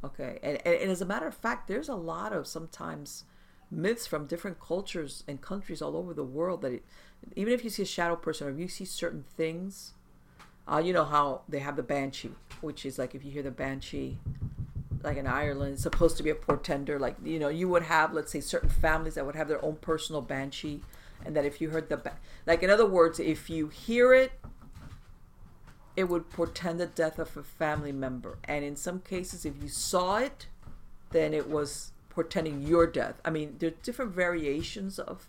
Okay, 0.04 0.40
and, 0.44 0.66
and 0.66 0.92
as 0.92 1.02
a 1.02 1.06
matter 1.06 1.28
of 1.28 1.34
fact, 1.34 1.68
there's 1.68 1.90
a 1.90 1.96
lot 1.96 2.32
of 2.32 2.46
sometimes 2.46 3.24
myths 3.72 4.06
from 4.06 4.26
different 4.28 4.60
cultures 4.60 5.24
and 5.28 5.42
countries 5.42 5.82
all 5.82 5.96
over 5.96 6.14
the 6.14 6.24
world 6.24 6.62
that 6.62 6.74
it, 6.74 6.86
even 7.36 7.54
if 7.54 7.64
you 7.64 7.70
see 7.70 7.84
a 7.84 7.86
shadow 7.86 8.16
person 8.16 8.48
or 8.48 8.52
you 8.52 8.68
see 8.68 8.86
certain 8.86 9.24
things, 9.36 9.94
uh, 10.72 10.82
you 10.84 10.94
know 10.94 11.04
how 11.06 11.42
they 11.50 11.60
have 11.60 11.76
the 11.76 11.84
banshee, 11.84 12.32
which 12.62 12.86
is 12.86 12.98
like 12.98 13.16
if 13.16 13.24
you 13.24 13.32
hear 13.32 13.44
the 13.44 13.52
banshee, 13.52 14.18
like 15.04 15.18
in 15.18 15.28
Ireland, 15.28 15.74
it's 15.74 15.84
supposed 15.84 16.18
to 16.18 16.24
be 16.24 16.30
a 16.30 16.36
portender. 16.36 17.00
Like 17.00 17.16
you 17.24 17.40
know, 17.40 17.50
you 17.50 17.70
would 17.70 17.84
have 17.84 18.14
let's 18.14 18.32
say 18.32 18.42
certain 18.42 18.70
families 18.70 19.16
that 19.16 19.26
would 19.26 19.36
have 19.36 19.48
their 19.48 19.64
own 19.64 19.78
personal 19.78 20.22
banshee, 20.22 20.82
and 21.26 21.36
that 21.36 21.46
if 21.46 21.62
you 21.62 21.70
heard 21.70 21.90
the 21.90 21.98
ba- 21.98 22.18
like 22.46 22.64
in 22.64 22.70
other 22.70 22.86
words, 22.86 23.20
if 23.20 23.50
you 23.50 23.68
hear 23.68 24.14
it 24.14 24.32
it 26.00 26.08
would 26.08 26.30
portend 26.30 26.80
the 26.80 26.86
death 26.86 27.20
of 27.20 27.36
a 27.36 27.44
family 27.44 27.92
member. 27.92 28.38
And 28.46 28.64
in 28.64 28.78
some 28.78 29.02
cases, 29.02 29.46
if 29.46 29.62
you 29.62 29.68
saw 29.68 30.18
it, 30.18 30.48
then 31.12 31.34
it 31.34 31.50
was 31.50 31.92
portending 32.10 32.62
your 32.62 32.88
death. 32.88 33.16
I 33.26 33.30
mean, 33.32 33.56
there 33.60 33.68
are 33.68 33.74
different 33.84 34.14
variations 34.14 34.98
of 34.98 35.28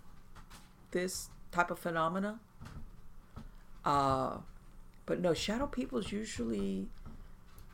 this 0.92 1.30
type 1.50 1.72
of 1.72 1.80
phenomena. 1.80 2.38
Uh, 3.84 4.38
but 5.06 5.20
no, 5.20 5.34
shadow 5.34 5.66
people 5.66 5.98
is 5.98 6.12
usually 6.12 6.86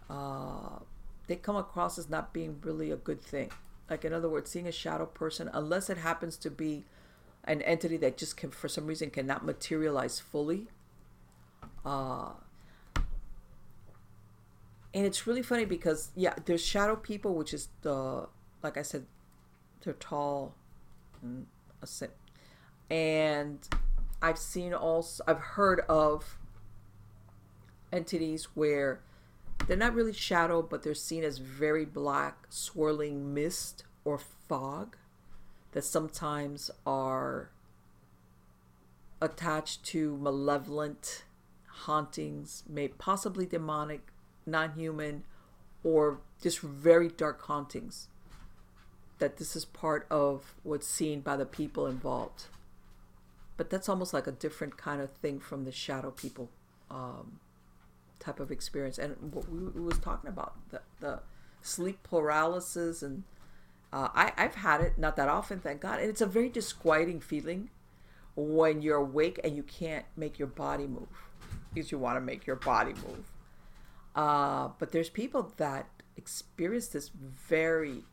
uh, 0.09 0.81
they 1.27 1.37
come 1.37 1.57
across 1.57 1.99
as 1.99 2.09
not 2.09 2.33
being 2.33 2.59
really 2.63 2.91
a 2.91 2.97
good 2.97 3.21
thing. 3.21 3.51
Like 3.91 4.05
in 4.05 4.13
other 4.13 4.29
words, 4.29 4.51
seeing 4.51 4.67
a 4.67 4.73
shadow 4.73 5.07
person, 5.07 5.51
unless 5.53 5.89
it 5.91 5.99
happens 5.99 6.37
to 6.39 6.51
be 6.51 6.85
an 7.45 7.63
entity 7.63 7.97
that 7.99 8.17
just 8.17 8.37
can, 8.37 8.51
for 8.51 8.69
some 8.69 8.87
reason, 8.87 9.11
cannot 9.11 9.45
materialize 9.45 10.19
fully. 10.19 10.67
Uh, 11.85 12.31
and 14.97 15.05
it's 15.05 15.27
really 15.27 15.43
funny 15.43 15.67
because 15.67 16.11
yeah 16.17 16.35
there's 16.47 16.65
shadow 16.65 16.97
people 16.97 17.35
which 17.35 17.53
is 17.53 17.69
the 17.83 18.27
like 18.63 18.79
i 18.79 18.83
said 18.83 19.05
they're 19.83 19.93
tall 19.93 20.55
and 21.23 21.47
and 22.91 23.69
i've 24.23 24.39
seen 24.39 24.73
also 24.73 25.23
i've 25.29 25.39
heard 25.39 25.81
of 25.81 26.39
entities 27.93 28.49
where 28.55 29.01
they're 29.67 29.77
not 29.77 29.95
really 29.95 30.13
shadow, 30.13 30.63
but 30.63 30.83
they're 30.83 30.95
seen 30.95 31.25
as 31.25 31.39
very 31.39 31.85
black, 31.85 32.47
swirling 32.49 33.35
mist 33.35 33.85
or 34.05 34.19
fog 34.19 34.97
that 35.73 35.83
sometimes 35.83 36.71
are 36.87 37.51
attached 39.21 39.85
to 39.85 40.17
malevolent 40.19 41.25
hauntings, 41.85 42.63
may 42.69 42.89
possibly 42.89 43.45
demonic, 43.45 44.13
non-human, 44.47 45.25
or 45.83 46.21
just 46.41 46.61
very 46.61 47.09
dark 47.09 47.43
hauntings. 47.43 48.09
That 49.19 49.39
this 49.39 49.57
is 49.57 49.65
part 49.65 50.07
of 50.11 50.55
what's 50.63 50.87
seen 50.87 51.21
by 51.21 51.37
the 51.37 51.47
people 51.47 51.87
involved. 51.87 52.45
But 53.57 53.71
that's 53.71 53.89
almost 53.89 54.13
like 54.13 54.27
a 54.27 54.33
different 54.33 54.77
kind 54.77 55.01
of 55.01 55.11
thing 55.11 55.41
from 55.41 55.65
the 55.65 55.73
shadow 55.73 56.11
people 56.11 56.51
um, 56.91 57.41
type 58.19 58.41
of 58.41 58.51
experience. 58.51 58.99
And 58.99 59.17
what 59.33 59.49
we, 59.49 59.59
we 59.69 59.81
was 59.81 59.99
talking 59.99 60.29
about 60.29 60.55
the, 60.71 60.81
the 61.01 61.21
sleep 61.63 62.03
paralysis 62.03 63.03
and 63.03 63.25
uh, 63.93 64.09
I, 64.15 64.33
I've 64.37 64.57
had 64.57 64.81
it 64.81 64.99
not 64.99 65.17
that 65.17 65.29
often, 65.29 65.61
thank 65.61 65.81
God. 65.81 66.01
And 66.01 66.11
it's 66.11 66.21
a 66.21 66.27
very 66.27 66.49
disquieting 66.49 67.21
feeling 67.21 67.71
when 68.35 68.83
you're 68.83 68.99
awake 68.99 69.41
and 69.43 69.57
you 69.57 69.63
can't 69.63 70.05
make 70.17 70.39
your 70.39 70.49
body 70.49 70.87
move 70.87 71.09
because 71.73 71.91
you 71.91 71.99
want 71.99 72.17
to 72.17 72.21
make 72.21 72.47
your 72.47 72.57
body 72.57 72.93
move. 72.93 73.33
Uh, 74.15 74.71
but 74.79 74.93
there's 74.93 75.11
people 75.11 75.53
that 75.57 75.89
experience 76.17 76.89
this 76.89 77.09
very, 77.09 78.05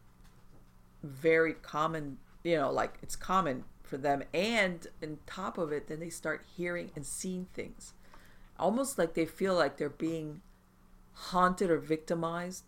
very 1.01 1.53
common, 1.53 2.17
you 2.43 2.55
know, 2.55 2.71
like 2.71 2.95
it's 3.01 3.15
common 3.15 3.63
for 3.84 3.97
them. 3.97 4.23
And 4.34 4.85
on 5.01 5.19
top 5.25 5.57
of 5.57 5.71
it, 5.71 5.88
then 5.88 5.99
they 5.99 6.09
start 6.09 6.45
hearing 6.55 6.91
and 6.95 7.05
seeing 7.05 7.47
things. 7.53 7.93
Almost 8.59 8.97
like 8.97 9.13
they 9.13 9.25
feel 9.25 9.55
like 9.55 9.77
they're 9.77 9.89
being 9.89 10.41
haunted 11.13 11.69
or 11.69 11.77
victimized 11.77 12.63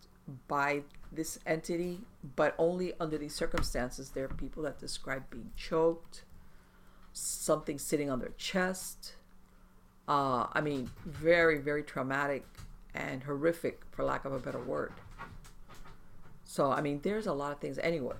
by 0.47 0.83
this 1.11 1.39
entity, 1.45 2.01
but 2.35 2.55
only 2.57 2.93
under 2.99 3.17
these 3.17 3.35
circumstances. 3.35 4.09
There 4.09 4.25
are 4.25 4.29
people 4.29 4.63
that 4.63 4.79
describe 4.79 5.29
being 5.29 5.51
choked, 5.55 6.23
something 7.13 7.79
sitting 7.79 8.09
on 8.09 8.19
their 8.19 8.33
chest. 8.37 9.15
Uh, 10.07 10.47
I 10.53 10.61
mean, 10.61 10.91
very, 11.05 11.57
very 11.57 11.83
traumatic 11.83 12.45
and 12.93 13.23
horrific, 13.23 13.81
for 13.91 14.03
lack 14.03 14.25
of 14.25 14.33
a 14.33 14.39
better 14.39 14.59
word. 14.59 14.93
So, 16.43 16.71
I 16.71 16.81
mean, 16.81 17.01
there's 17.01 17.27
a 17.27 17.33
lot 17.33 17.51
of 17.51 17.59
things. 17.59 17.77
Anyway, 17.79 18.15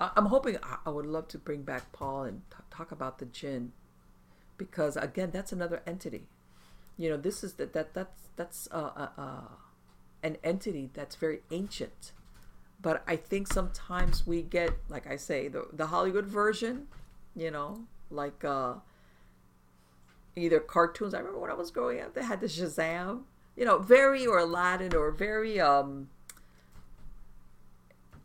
I- 0.00 0.10
am 0.16 0.26
hoping 0.26 0.58
I 0.84 0.90
would 0.90 1.06
love 1.06 1.28
to 1.28 1.38
bring 1.38 1.62
back 1.62 1.92
Paul 1.92 2.24
and 2.24 2.42
t- 2.50 2.56
talk 2.70 2.90
about 2.92 3.18
the 3.18 3.24
jinn 3.24 3.72
because, 4.58 4.96
again, 4.96 5.30
that's 5.30 5.52
another 5.52 5.82
entity. 5.86 6.26
You 7.02 7.10
know, 7.10 7.16
this 7.16 7.42
is 7.42 7.54
that 7.54 7.72
that 7.72 7.94
that's 7.94 8.28
that's 8.36 8.68
uh, 8.70 8.92
uh, 8.94 9.08
uh, 9.18 9.48
an 10.22 10.36
entity 10.44 10.88
that's 10.94 11.16
very 11.16 11.40
ancient. 11.50 12.12
But 12.80 13.02
I 13.08 13.16
think 13.16 13.52
sometimes 13.52 14.24
we 14.24 14.42
get, 14.42 14.70
like 14.88 15.08
I 15.08 15.16
say, 15.16 15.48
the 15.48 15.66
the 15.72 15.88
Hollywood 15.88 16.26
version. 16.26 16.86
You 17.34 17.50
know, 17.50 17.86
like 18.08 18.44
uh, 18.44 18.74
either 20.36 20.60
cartoons. 20.60 21.12
I 21.12 21.18
remember 21.18 21.40
when 21.40 21.50
I 21.50 21.54
was 21.54 21.72
growing 21.72 22.00
up, 22.00 22.14
they 22.14 22.22
had 22.22 22.40
the 22.40 22.46
Shazam. 22.46 23.22
You 23.56 23.64
know, 23.64 23.78
very 23.78 24.24
or 24.24 24.38
Aladdin 24.38 24.94
or 24.94 25.10
very 25.10 25.58
um, 25.60 26.08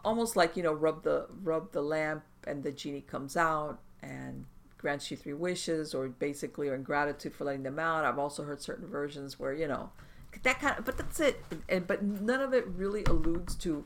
almost 0.06 0.36
like 0.36 0.56
you 0.56 0.62
know, 0.62 0.74
rub 0.74 1.02
the 1.02 1.26
rub 1.42 1.72
the 1.72 1.82
lamp 1.82 2.26
and 2.46 2.62
the 2.62 2.72
genie 2.72 3.02
comes 3.02 3.36
out 3.36 3.80
and 4.04 4.46
grants 4.78 5.10
you 5.10 5.18
three 5.18 5.34
wishes, 5.34 5.94
or 5.94 6.08
basically, 6.08 6.70
or 6.70 6.76
in 6.76 6.84
gratitude 6.84 7.36
for 7.36 7.46
letting 7.46 7.64
them 7.64 7.80
out. 7.80 8.06
I've 8.06 8.20
also 8.20 8.44
heard 8.44 8.62
certain 8.62 8.88
versions 8.88 9.40
where 9.40 9.54
you 9.54 9.68
know 9.68 9.92
that 10.44 10.60
kind 10.60 10.78
of, 10.78 10.86
but 10.86 10.98
that's 10.98 11.20
it. 11.20 11.44
And 11.70 11.88
but 11.88 12.04
none 12.04 12.42
of 12.42 12.54
it 12.54 12.68
really 12.68 13.04
alludes 13.06 13.56
to 13.56 13.86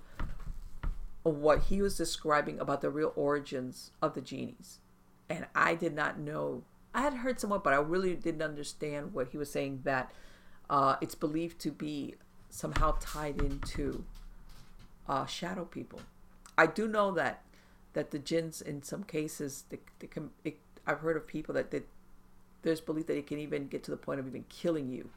what 1.23 1.63
he 1.63 1.81
was 1.81 1.97
describing 1.97 2.59
about 2.59 2.81
the 2.81 2.89
real 2.89 3.13
origins 3.15 3.91
of 4.01 4.13
the 4.15 4.21
genies. 4.21 4.79
And 5.29 5.45
I 5.55 5.75
did 5.75 5.93
not 5.93 6.19
know 6.19 6.63
I 6.93 7.01
had 7.01 7.13
heard 7.13 7.39
somewhat, 7.39 7.63
but 7.63 7.73
I 7.73 7.77
really 7.77 8.15
didn't 8.15 8.41
understand 8.41 9.13
what 9.13 9.29
he 9.29 9.37
was 9.37 9.51
saying. 9.51 9.81
That 9.83 10.11
uh, 10.69 10.95
it's 11.01 11.15
believed 11.15 11.59
to 11.61 11.71
be 11.71 12.15
somehow 12.49 12.95
tied 12.99 13.41
into 13.41 14.03
uh, 15.07 15.25
shadow 15.25 15.65
people. 15.65 16.01
I 16.57 16.67
do 16.67 16.87
know 16.87 17.11
that 17.11 17.43
that 17.93 18.11
the 18.11 18.19
jinns, 18.19 18.61
in 18.61 18.83
some 18.83 19.03
cases, 19.03 19.65
they, 19.69 19.79
they 19.99 20.07
can. 20.07 20.31
It, 20.43 20.57
I've 20.91 20.99
heard 20.99 21.17
of 21.17 21.25
people 21.25 21.55
that, 21.55 21.71
that 21.71 21.87
there's 22.63 22.81
belief 22.81 23.07
that 23.07 23.17
it 23.17 23.27
can 23.27 23.39
even 23.39 23.67
get 23.67 23.83
to 23.85 23.91
the 23.91 23.97
point 23.97 24.19
of 24.19 24.27
even 24.27 24.45
killing 24.49 24.89
you. 24.89 25.09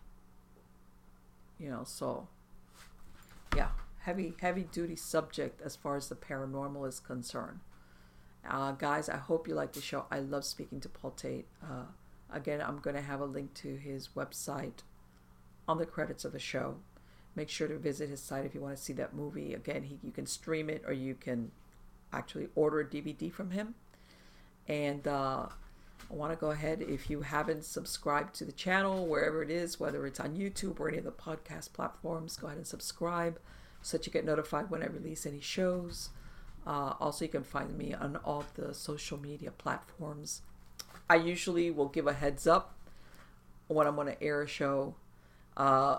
You 1.58 1.70
know, 1.70 1.82
so 1.84 2.28
yeah, 3.56 3.68
heavy 4.00 4.34
heavy 4.40 4.64
duty 4.70 4.96
subject 4.96 5.60
as 5.62 5.76
far 5.76 5.96
as 5.96 6.08
the 6.08 6.14
paranormal 6.14 6.88
is 6.88 7.00
concerned. 7.00 7.60
Uh, 8.48 8.72
guys, 8.72 9.08
I 9.08 9.16
hope 9.16 9.48
you 9.48 9.54
like 9.54 9.72
the 9.72 9.80
show. 9.80 10.06
I 10.10 10.20
love 10.20 10.44
speaking 10.44 10.80
to 10.80 10.88
Paul 10.88 11.12
Taitt. 11.12 11.44
Uh, 11.62 11.86
again, 12.30 12.60
I'm 12.60 12.78
going 12.78 12.96
to 12.96 13.02
have 13.02 13.20
a 13.20 13.24
link 13.24 13.54
to 13.54 13.76
his 13.76 14.08
website 14.08 14.82
on 15.66 15.78
the 15.78 15.86
credits 15.86 16.24
of 16.24 16.32
the 16.32 16.38
show. 16.38 16.76
Make 17.34 17.48
sure 17.48 17.68
to 17.68 17.78
visit 17.78 18.10
his 18.10 18.20
site 18.20 18.44
if 18.44 18.54
you 18.54 18.60
want 18.60 18.76
to 18.76 18.82
see 18.82 18.92
that 18.94 19.14
movie. 19.14 19.54
Again, 19.54 19.84
he, 19.84 19.98
you 20.02 20.12
can 20.12 20.26
stream 20.26 20.68
it 20.68 20.82
or 20.86 20.92
you 20.92 21.14
can 21.14 21.52
actually 22.12 22.48
order 22.54 22.80
a 22.80 22.84
DVD 22.84 23.32
from 23.32 23.50
him. 23.50 23.74
And 24.68 25.08
uh, 25.08 25.46
I 26.10 26.14
want 26.14 26.32
to 26.32 26.38
go 26.38 26.50
ahead, 26.50 26.82
if 26.82 27.08
you 27.08 27.22
haven't 27.22 27.64
subscribed 27.64 28.34
to 28.36 28.44
the 28.44 28.52
channel, 28.52 29.06
wherever 29.06 29.42
it 29.42 29.50
is, 29.50 29.80
whether 29.80 30.06
it's 30.06 30.20
on 30.20 30.36
YouTube 30.36 30.78
or 30.78 30.88
any 30.88 30.98
of 30.98 31.04
the 31.04 31.10
podcast 31.10 31.72
platforms, 31.72 32.36
go 32.36 32.46
ahead 32.46 32.58
and 32.58 32.66
subscribe 32.66 33.38
so 33.82 33.96
that 33.96 34.06
you 34.06 34.12
get 34.12 34.24
notified 34.24 34.70
when 34.70 34.82
I 34.82 34.86
release 34.86 35.26
any 35.26 35.40
shows. 35.40 36.10
Uh, 36.66 36.94
also, 37.00 37.24
you 37.24 37.30
can 37.30 37.44
find 37.44 37.76
me 37.76 37.94
on 37.94 38.16
all 38.24 38.44
the 38.54 38.74
social 38.74 39.18
media 39.18 39.50
platforms. 39.50 40.42
I 41.08 41.16
usually 41.16 41.70
will 41.70 41.88
give 41.88 42.06
a 42.06 42.12
heads 42.12 42.46
up 42.46 42.74
when 43.68 43.86
I'm 43.86 43.94
going 43.94 44.06
to 44.06 44.22
air 44.22 44.42
a 44.42 44.48
show, 44.48 44.94
uh, 45.56 45.98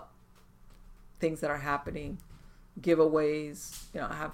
things 1.20 1.40
that 1.40 1.50
are 1.50 1.58
happening, 1.58 2.18
giveaways. 2.80 3.84
You 3.94 4.00
know, 4.00 4.08
I 4.10 4.16
have 4.16 4.32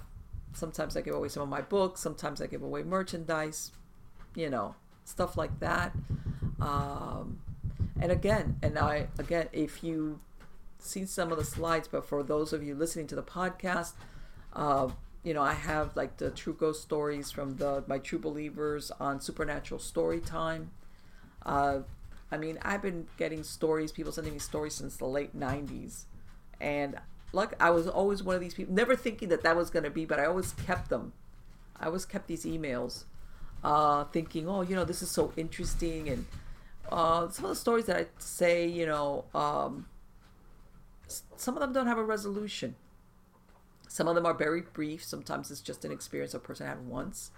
sometimes 0.53 0.95
I 0.95 1.01
give 1.01 1.15
away 1.15 1.29
some 1.29 1.43
of 1.43 1.49
my 1.49 1.61
books, 1.61 2.01
sometimes 2.01 2.41
I 2.41 2.47
give 2.47 2.63
away 2.63 2.83
merchandise, 2.83 3.71
you 4.35 4.49
know, 4.49 4.75
stuff 5.05 5.37
like 5.37 5.59
that. 5.59 5.93
Um, 6.59 7.39
and 7.99 8.11
again, 8.11 8.57
and 8.61 8.77
I 8.77 9.07
again, 9.17 9.49
if 9.51 9.83
you 9.83 10.19
see 10.79 11.05
some 11.05 11.31
of 11.31 11.37
the 11.37 11.43
slides, 11.43 11.87
but 11.87 12.05
for 12.05 12.23
those 12.23 12.53
of 12.53 12.63
you 12.63 12.75
listening 12.75 13.07
to 13.07 13.15
the 13.15 13.23
podcast, 13.23 13.93
uh, 14.53 14.89
you 15.23 15.33
know, 15.33 15.41
I 15.41 15.53
have 15.53 15.95
like 15.95 16.17
the 16.17 16.29
true 16.29 16.53
ghost 16.53 16.81
stories 16.81 17.31
from 17.31 17.57
the 17.57 17.83
my 17.87 17.97
true 17.97 18.19
believers 18.19 18.91
on 18.99 19.21
supernatural 19.21 19.79
story 19.79 20.19
time. 20.19 20.71
Uh, 21.45 21.79
I 22.31 22.37
mean, 22.37 22.57
I've 22.61 22.81
been 22.81 23.07
getting 23.17 23.43
stories, 23.43 23.91
people 23.91 24.11
sending 24.11 24.33
me 24.33 24.39
stories 24.39 24.75
since 24.75 24.97
the 24.97 25.05
late 25.05 25.37
'90s, 25.37 26.05
and 26.59 26.99
like 27.31 27.61
I 27.61 27.69
was 27.71 27.87
always 27.87 28.21
one 28.21 28.35
of 28.35 28.41
these 28.41 28.53
people, 28.53 28.73
never 28.73 28.95
thinking 28.95 29.29
that 29.29 29.43
that 29.43 29.55
was 29.55 29.69
going 29.69 29.83
to 29.83 29.89
be, 29.89 30.05
but 30.05 30.19
I 30.19 30.25
always 30.25 30.53
kept 30.53 30.89
them. 30.89 31.13
I 31.79 31.87
always 31.87 32.05
kept 32.05 32.27
these 32.27 32.45
emails, 32.45 33.05
uh, 33.63 34.05
thinking, 34.05 34.47
oh, 34.47 34.61
you 34.61 34.75
know, 34.75 34.85
this 34.85 35.01
is 35.01 35.09
so 35.09 35.33
interesting, 35.37 36.09
and 36.09 36.25
uh, 36.91 37.29
some 37.29 37.45
of 37.45 37.49
the 37.49 37.55
stories 37.55 37.85
that 37.85 37.97
I 37.97 38.05
say, 38.19 38.67
you 38.67 38.85
know, 38.85 39.25
um, 39.33 39.87
some 41.37 41.55
of 41.55 41.61
them 41.61 41.73
don't 41.73 41.87
have 41.87 41.97
a 41.97 42.03
resolution 42.03 42.75
some 43.93 44.07
of 44.07 44.15
them 44.15 44.25
are 44.25 44.33
very 44.33 44.61
brief. 44.61 45.03
Sometimes 45.03 45.51
it's 45.51 45.61
just 45.61 45.85
an 45.85 45.91
experience 45.91 46.33
a 46.33 46.39
person 46.39 46.65
had 46.65 46.87
once. 46.87 47.29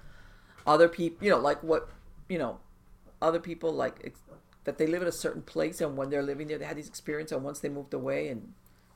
Other 0.66 0.88
people, 0.88 1.26
you 1.26 1.30
know, 1.30 1.38
like 1.38 1.62
what, 1.62 1.90
you 2.30 2.38
know, 2.38 2.60
other 3.22 3.42
people 3.42 3.74
like 3.74 4.00
ex- 4.06 4.22
that 4.64 4.78
they 4.78 4.88
live 4.88 5.02
in 5.02 5.08
a 5.10 5.12
certain 5.12 5.42
place 5.42 5.82
and 5.82 5.98
when 5.98 6.10
they're 6.10 6.24
living 6.24 6.48
there, 6.48 6.58
they 6.58 6.64
had 6.64 6.78
these 6.78 6.88
experiences 6.88 7.34
and 7.36 7.44
once 7.44 7.60
they 7.60 7.68
moved 7.68 7.94
away 7.94 8.30
and 8.30 8.54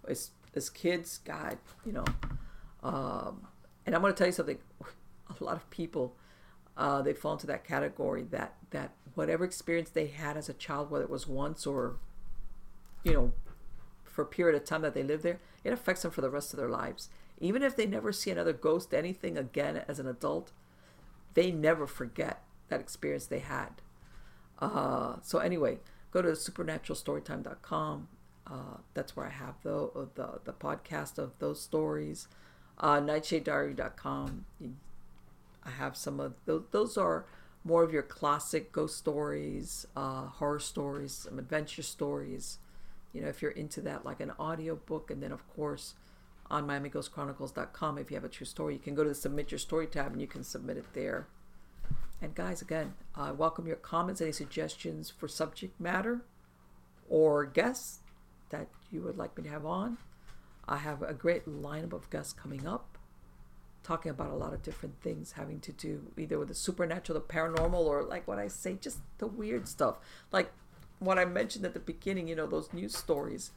as, 0.07 0.31
as 0.56 0.69
kids, 0.69 1.18
God, 1.18 1.57
you 1.85 1.91
know, 1.91 2.06
um, 2.81 3.45
and 3.85 3.93
I'm 3.93 3.99
going 3.99 4.14
to 4.14 4.18
tell 4.18 4.27
you 4.27 4.34
something. 4.34 4.57
A 5.41 5.43
lot 5.43 5.57
of 5.57 5.69
people, 5.69 6.15
uh, 6.80 7.01
they 7.01 7.14
fall 7.14 7.34
into 7.34 7.45
that 7.45 7.64
category 7.65 8.23
that 8.31 8.56
that 8.72 8.93
whatever 9.14 9.43
experience 9.43 9.89
they 9.89 10.07
had 10.07 10.38
as 10.38 10.47
a 10.47 10.53
child, 10.53 10.89
whether 10.89 11.03
it 11.03 11.10
was 11.10 11.27
once 11.27 11.68
or, 11.68 11.97
you 13.03 13.11
know, 13.11 13.34
for 14.06 14.22
a 14.22 14.26
period 14.26 14.56
of 14.56 14.64
time 14.64 14.81
that 14.81 14.93
they 14.93 15.03
live 15.03 15.22
there, 15.22 15.39
it 15.64 15.73
affects 15.73 16.03
them 16.03 16.11
for 16.11 16.22
the 16.22 16.30
rest 16.30 16.53
of 16.53 16.57
their 16.57 16.69
lives. 16.69 17.10
Even 17.41 17.61
if 17.61 17.76
they 17.76 17.85
never 17.85 18.11
see 18.11 18.31
another 18.31 18.53
ghost 18.53 18.93
anything 18.93 19.38
again 19.38 19.84
as 19.88 19.99
an 19.99 20.07
adult 20.07 20.51
they 21.35 21.51
never 21.51 21.85
forget 21.85 22.43
that 22.69 22.80
experience 22.80 23.26
they 23.27 23.39
had. 23.39 23.81
Uh, 24.60 25.15
so 25.22 25.39
anyway 25.39 25.77
go 26.11 26.22
to 26.22 26.30
supernaturalstorytime.com 26.30 28.07
uh, 28.47 28.77
that's 28.93 29.15
where 29.15 29.27
i 29.27 29.30
have 29.30 29.53
the, 29.61 30.10
the, 30.15 30.39
the 30.43 30.53
podcast 30.53 31.18
of 31.18 31.31
those 31.39 31.61
stories. 31.61 32.27
Uh, 32.77 32.99
nightshadediary.com 32.99 34.45
i 35.64 35.69
have 35.69 35.95
some 35.95 36.19
of 36.19 36.34
those 36.45 36.64
those 36.72 36.98
are 36.98 37.26
more 37.64 37.84
of 37.84 37.91
your 37.91 38.03
classic 38.03 38.72
ghost 38.72 38.98
stories 38.98 39.86
uh, 39.95 40.23
horror 40.27 40.60
stories 40.60 41.14
some 41.14 41.38
adventure 41.40 41.84
stories 41.84 42.60
you 43.14 43.22
know, 43.22 43.27
if 43.27 43.41
you're 43.41 43.52
into 43.52 43.81
that, 43.81 44.06
like 44.06 44.19
an 44.19 44.31
audio 44.40 44.76
book, 44.76 45.10
and 45.10 45.22
then 45.22 45.31
of 45.31 45.48
course 45.56 45.95
on 46.52 46.68
MiamiGhostChronicles.com, 46.68 47.98
if 47.98 48.10
you 48.10 48.15
have 48.15 48.23
a 48.23 48.30
true 48.30 48.45
story, 48.45 48.73
you 48.73 48.80
can 48.80 48.95
go 48.95 49.03
to 49.03 49.10
the 49.10 49.15
Submit 49.15 49.52
Your 49.52 49.60
Story 49.60 49.88
tab 49.88 50.11
and 50.11 50.22
you 50.22 50.27
can 50.27 50.44
submit 50.44 50.77
it 50.77 50.94
there. 50.94 51.27
And 52.22 52.36
guys, 52.36 52.61
again, 52.61 52.95
I 53.15 53.30
uh, 53.30 53.34
welcome 53.34 53.68
your 53.68 53.76
comments, 53.77 54.19
any 54.19 54.31
suggestions 54.31 55.10
for 55.10 55.27
subject 55.27 55.80
matter 55.80 56.22
or 57.07 57.45
guests 57.45 57.99
that 58.49 58.68
you 58.91 59.02
would 59.02 59.18
like 59.18 59.38
me 59.38 59.44
to 59.44 59.49
have 59.49 59.65
on. 59.65 59.98
I 60.68 60.77
have 60.77 61.02
a 61.02 61.14
great 61.14 61.48
lineup 61.48 61.94
of 61.94 62.10
guests 62.10 62.34
coming 62.34 62.68
up, 62.68 62.89
talking 63.90 64.11
about 64.11 64.30
a 64.30 64.36
lot 64.36 64.53
of 64.53 64.61
different 64.61 65.02
things 65.02 65.32
having 65.32 65.60
to 65.60 65.72
do 65.72 66.11
either 66.16 66.38
with 66.38 66.48
the 66.48 66.53
supernatural, 66.53 67.20
the 67.20 67.26
paranormal, 67.26 67.74
or 67.74 68.03
like 68.03 68.28
what 68.28 68.38
I 68.38 68.48
say, 68.48 68.78
just 68.80 68.99
the 69.18 69.26
weird 69.26 69.68
stuff. 69.68 69.95
Like 70.32 70.52
what 70.99 71.18
I 71.18 71.26
mentioned 71.26 71.66
at 71.66 71.74
the 71.74 71.80
beginning, 71.80 72.28
you 72.28 72.36
know, 72.36 72.45
those 72.45 72.72
news 72.72 72.95
stories 72.95 73.49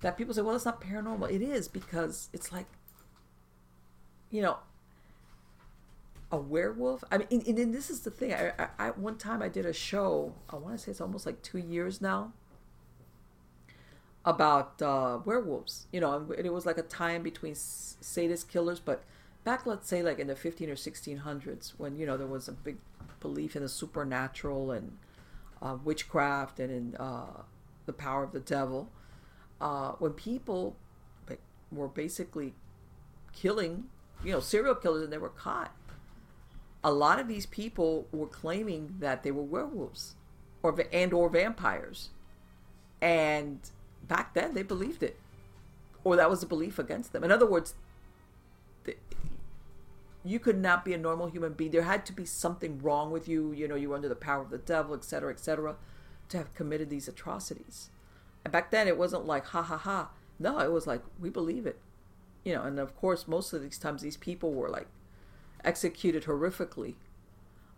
that 0.00 0.18
people 0.18 0.34
say, 0.34 0.42
well, 0.42 0.56
it's 0.56 0.64
not 0.64 0.80
paranormal. 0.80 1.30
It 1.30 1.42
is 1.42 1.68
because 1.68 2.28
it's 2.32 2.50
like, 2.50 2.66
you 4.30 4.42
know, 4.42 4.56
a 6.32 6.38
werewolf. 6.38 7.04
I 7.12 7.18
mean, 7.18 7.28
and, 7.30 7.56
and 7.56 7.72
this 7.72 7.88
is 7.88 8.00
the 8.00 8.10
thing. 8.10 8.34
I, 8.34 8.52
I, 8.58 8.68
I, 8.80 8.90
one 8.90 9.16
time 9.16 9.42
I 9.42 9.48
did 9.48 9.64
a 9.64 9.72
show. 9.72 10.34
I 10.50 10.56
want 10.56 10.76
to 10.76 10.82
say 10.82 10.90
it's 10.90 11.00
almost 11.00 11.24
like 11.24 11.40
two 11.40 11.58
years 11.58 12.00
now. 12.00 12.32
About 14.24 14.82
uh, 14.82 15.18
werewolves, 15.24 15.86
you 15.92 16.00
know, 16.00 16.26
and 16.36 16.46
it 16.46 16.52
was 16.52 16.66
like 16.66 16.78
a 16.78 16.82
time 16.82 17.22
between 17.22 17.54
sadist 17.56 18.48
killers, 18.48 18.80
but 18.80 19.04
back, 19.44 19.66
let's 19.66 19.88
say, 19.88 20.02
like 20.02 20.18
in 20.18 20.26
the 20.26 20.36
15 20.36 20.70
or 20.70 20.74
1600s, 20.74 21.72
when 21.78 21.96
you 21.96 22.06
know 22.06 22.16
there 22.16 22.26
was 22.26 22.48
a 22.48 22.52
big 22.52 22.76
belief 23.20 23.56
in 23.56 23.62
the 23.62 23.68
supernatural 23.68 24.70
and 24.70 24.96
uh, 25.60 25.76
witchcraft 25.84 26.58
and 26.60 26.70
in 26.70 26.96
uh, 26.96 27.42
the 27.86 27.92
power 27.92 28.24
of 28.24 28.32
the 28.32 28.40
devil, 28.40 28.90
uh, 29.60 29.92
when 29.92 30.12
people 30.12 30.76
were 31.70 31.88
basically 31.88 32.54
killing, 33.32 33.84
you 34.24 34.32
know, 34.32 34.40
serial 34.40 34.74
killers 34.74 35.04
and 35.04 35.12
they 35.12 35.18
were 35.18 35.28
caught 35.28 35.72
a 36.84 36.92
lot 36.92 37.18
of 37.20 37.28
these 37.28 37.46
people 37.46 38.06
were 38.12 38.26
claiming 38.26 38.96
that 39.00 39.22
they 39.22 39.30
were 39.30 39.42
werewolves 39.42 40.14
or 40.62 40.76
and 40.92 41.12
or 41.12 41.28
vampires. 41.28 42.10
And 43.00 43.60
back 44.06 44.34
then 44.34 44.54
they 44.54 44.62
believed 44.62 45.02
it 45.02 45.18
or 46.04 46.16
that 46.16 46.28
was 46.28 46.42
a 46.42 46.46
belief 46.46 46.78
against 46.78 47.12
them. 47.12 47.22
In 47.22 47.30
other 47.30 47.46
words 47.46 47.74
you 50.24 50.38
could 50.38 50.58
not 50.58 50.84
be 50.84 50.94
a 50.94 50.98
normal 50.98 51.28
human 51.28 51.52
being. 51.52 51.70
There 51.70 51.82
had 51.82 52.06
to 52.06 52.12
be 52.12 52.24
something 52.24 52.80
wrong 52.80 53.10
with 53.10 53.28
you. 53.28 53.52
You 53.52 53.68
know 53.68 53.74
you 53.74 53.90
were 53.90 53.96
under 53.96 54.08
the 54.08 54.14
power 54.14 54.42
of 54.42 54.50
the 54.50 54.58
devil 54.58 54.94
etc 54.94 55.32
etc 55.32 55.76
to 56.28 56.38
have 56.38 56.54
committed 56.54 56.90
these 56.90 57.08
atrocities. 57.08 57.90
And 58.44 58.52
back 58.52 58.70
then 58.70 58.88
it 58.88 58.98
wasn't 58.98 59.26
like 59.26 59.46
ha 59.46 59.62
ha 59.62 59.76
ha. 59.76 60.10
No 60.38 60.58
it 60.58 60.72
was 60.72 60.86
like 60.86 61.02
we 61.20 61.30
believe 61.30 61.66
it. 61.66 61.78
You 62.44 62.54
know 62.54 62.62
and 62.62 62.78
of 62.78 62.96
course 62.96 63.28
most 63.28 63.52
of 63.52 63.62
these 63.62 63.78
times 63.78 64.02
these 64.02 64.16
people 64.16 64.52
were 64.52 64.68
like 64.68 64.88
executed 65.64 66.24
horrifically, 66.24 66.94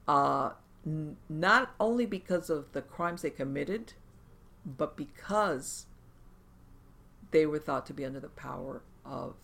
uh, 0.09 0.51
n- 0.87 1.17
not 1.29 1.75
only 1.79 2.07
because 2.07 2.51
of 2.51 2.73
the 2.73 2.83
crimes 2.83 3.23
they 3.23 3.31
committed, 3.31 3.95
but 4.65 4.97
because 4.97 5.87
they 7.31 7.47
were 7.47 7.59
thought 7.59 7.87
to 7.87 7.93
be 7.93 8.05
under 8.05 8.21
the 8.21 8.29
power 8.29 8.83
of 9.05 9.35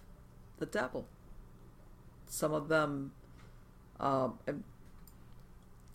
the 0.58 0.66
devil. 0.66 1.06
Some 2.30 2.54
of 2.54 2.68
them, 2.68 3.10
um, 3.98 4.38
and, 4.46 4.62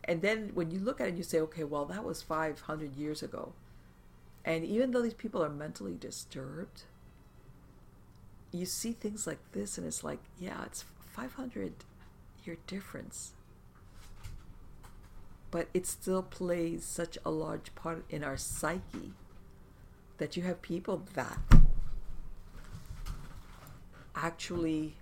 and 0.04 0.22
then 0.22 0.52
when 0.54 0.70
you 0.70 0.80
look 0.80 1.00
at 1.00 1.08
it, 1.08 1.16
you 1.16 1.24
say, 1.24 1.40
okay, 1.40 1.64
well, 1.64 1.86
that 1.86 2.04
was 2.04 2.22
500 2.22 2.96
years 2.96 3.24
ago. 3.24 3.54
And 4.44 4.66
even 4.66 4.92
though 4.92 5.02
these 5.02 5.14
people 5.14 5.42
are 5.42 5.50
mentally 5.50 5.96
disturbed, 5.96 6.84
you 8.52 8.66
see 8.66 8.92
things 8.92 9.26
like 9.26 9.40
this, 9.54 9.78
and 9.78 9.88
it's 9.88 10.04
like, 10.04 10.20
yeah, 10.38 10.64
it's 10.66 10.84
500 11.14 11.74
your 12.44 12.58
difference. 12.68 13.32
But 15.52 15.70
it 15.74 15.88
still 15.88 16.22
plays 16.22 16.84
such 16.84 17.18
a 17.26 17.32
large 17.32 17.74
part 17.76 18.04
in 18.10 18.26
our 18.26 18.36
psyche 18.36 19.14
that 20.18 20.36
you 20.36 20.44
have 20.44 20.62
people 20.62 21.04
that 21.14 21.40
actually 24.16 24.96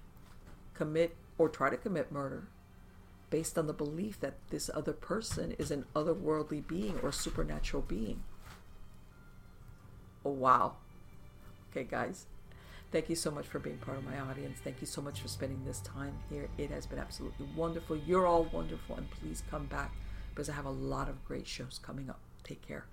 commit 0.73 1.15
or 1.37 1.49
try 1.49 1.69
to 1.69 1.77
commit 1.77 2.11
murder 2.11 2.47
based 3.29 3.57
on 3.57 3.65
the 3.65 3.73
belief 3.73 4.19
that 4.19 4.35
this 4.49 4.69
other 4.73 4.93
person 4.93 5.53
is 5.57 5.71
an 5.71 5.85
otherworldly 5.95 6.65
being 6.67 6.99
or 7.01 7.11
supernatural 7.11 7.81
being. 7.81 8.21
Oh, 10.23 10.31
wow. 10.31 10.73
Okay, 11.71 11.83
guys. 11.83 12.27
Thank 12.91 13.09
you 13.09 13.15
so 13.15 13.31
much 13.31 13.47
for 13.47 13.57
being 13.57 13.77
part 13.77 13.97
of 13.97 14.05
my 14.05 14.19
audience. 14.19 14.59
Thank 14.63 14.79
you 14.79 14.85
so 14.85 15.01
much 15.01 15.19
for 15.19 15.27
spending 15.27 15.65
this 15.65 15.79
time 15.79 16.13
here. 16.29 16.47
It 16.59 16.69
has 16.69 16.85
been 16.85 16.99
absolutely 16.99 17.47
wonderful. 17.55 17.97
You're 17.97 18.27
all 18.27 18.47
wonderful, 18.51 18.97
and 18.97 19.09
please 19.09 19.41
come 19.49 19.65
back 19.65 19.91
because 20.29 20.47
I 20.47 20.53
have 20.53 20.65
a 20.65 20.69
lot 20.69 21.09
of 21.09 21.25
great 21.25 21.47
shows 21.47 21.79
coming 21.81 22.11
up. 22.11 22.19
Take 22.43 22.61
care. 22.61 22.85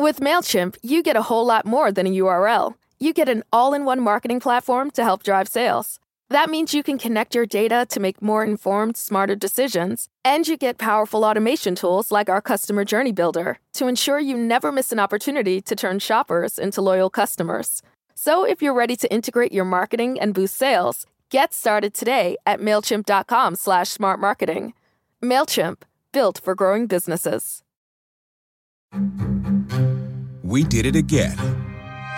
With 0.00 0.18
MailChimp, 0.18 0.78
you 0.82 1.00
get 1.00 1.16
a 1.16 1.22
whole 1.22 1.46
lot 1.46 1.64
more 1.64 1.92
than 1.92 2.08
a 2.08 2.10
URL. 2.10 2.74
You 2.98 3.12
get 3.12 3.28
an 3.28 3.44
all 3.52 3.72
in 3.72 3.84
one 3.84 4.00
marketing 4.00 4.40
platform 4.40 4.90
to 4.90 5.04
help 5.04 5.22
drive 5.22 5.46
sales. 5.46 6.00
That 6.28 6.50
means 6.50 6.74
you 6.74 6.82
can 6.82 6.98
connect 6.98 7.36
your 7.36 7.46
data 7.46 7.86
to 7.88 8.00
make 8.00 8.20
more 8.20 8.42
informed, 8.42 8.96
smarter 8.96 9.36
decisions, 9.36 10.08
and 10.24 10.46
you 10.46 10.56
get 10.56 10.76
powerful 10.76 11.24
automation 11.24 11.76
tools 11.76 12.10
like 12.10 12.28
our 12.28 12.40
Customer 12.40 12.84
Journey 12.84 13.12
Builder 13.12 13.58
to 13.74 13.86
ensure 13.86 14.18
you 14.18 14.36
never 14.36 14.72
miss 14.72 14.90
an 14.90 14.98
opportunity 14.98 15.60
to 15.60 15.76
turn 15.76 16.00
shoppers 16.00 16.58
into 16.58 16.82
loyal 16.82 17.10
customers. 17.10 17.80
So 18.16 18.44
if 18.44 18.60
you're 18.60 18.74
ready 18.74 18.96
to 18.96 19.12
integrate 19.12 19.52
your 19.52 19.64
marketing 19.64 20.18
and 20.18 20.34
boost 20.34 20.56
sales, 20.56 21.06
get 21.30 21.54
started 21.54 21.94
today 21.94 22.36
at 22.44 22.58
MailChimp.com 22.58 23.54
slash 23.54 23.90
smart 23.90 24.18
marketing. 24.18 24.72
MailChimp, 25.22 25.82
built 26.10 26.40
for 26.42 26.56
growing 26.56 26.88
businesses. 26.88 27.62
We 30.42 30.64
did 30.64 30.86
it 30.86 30.96
again. 30.96 31.65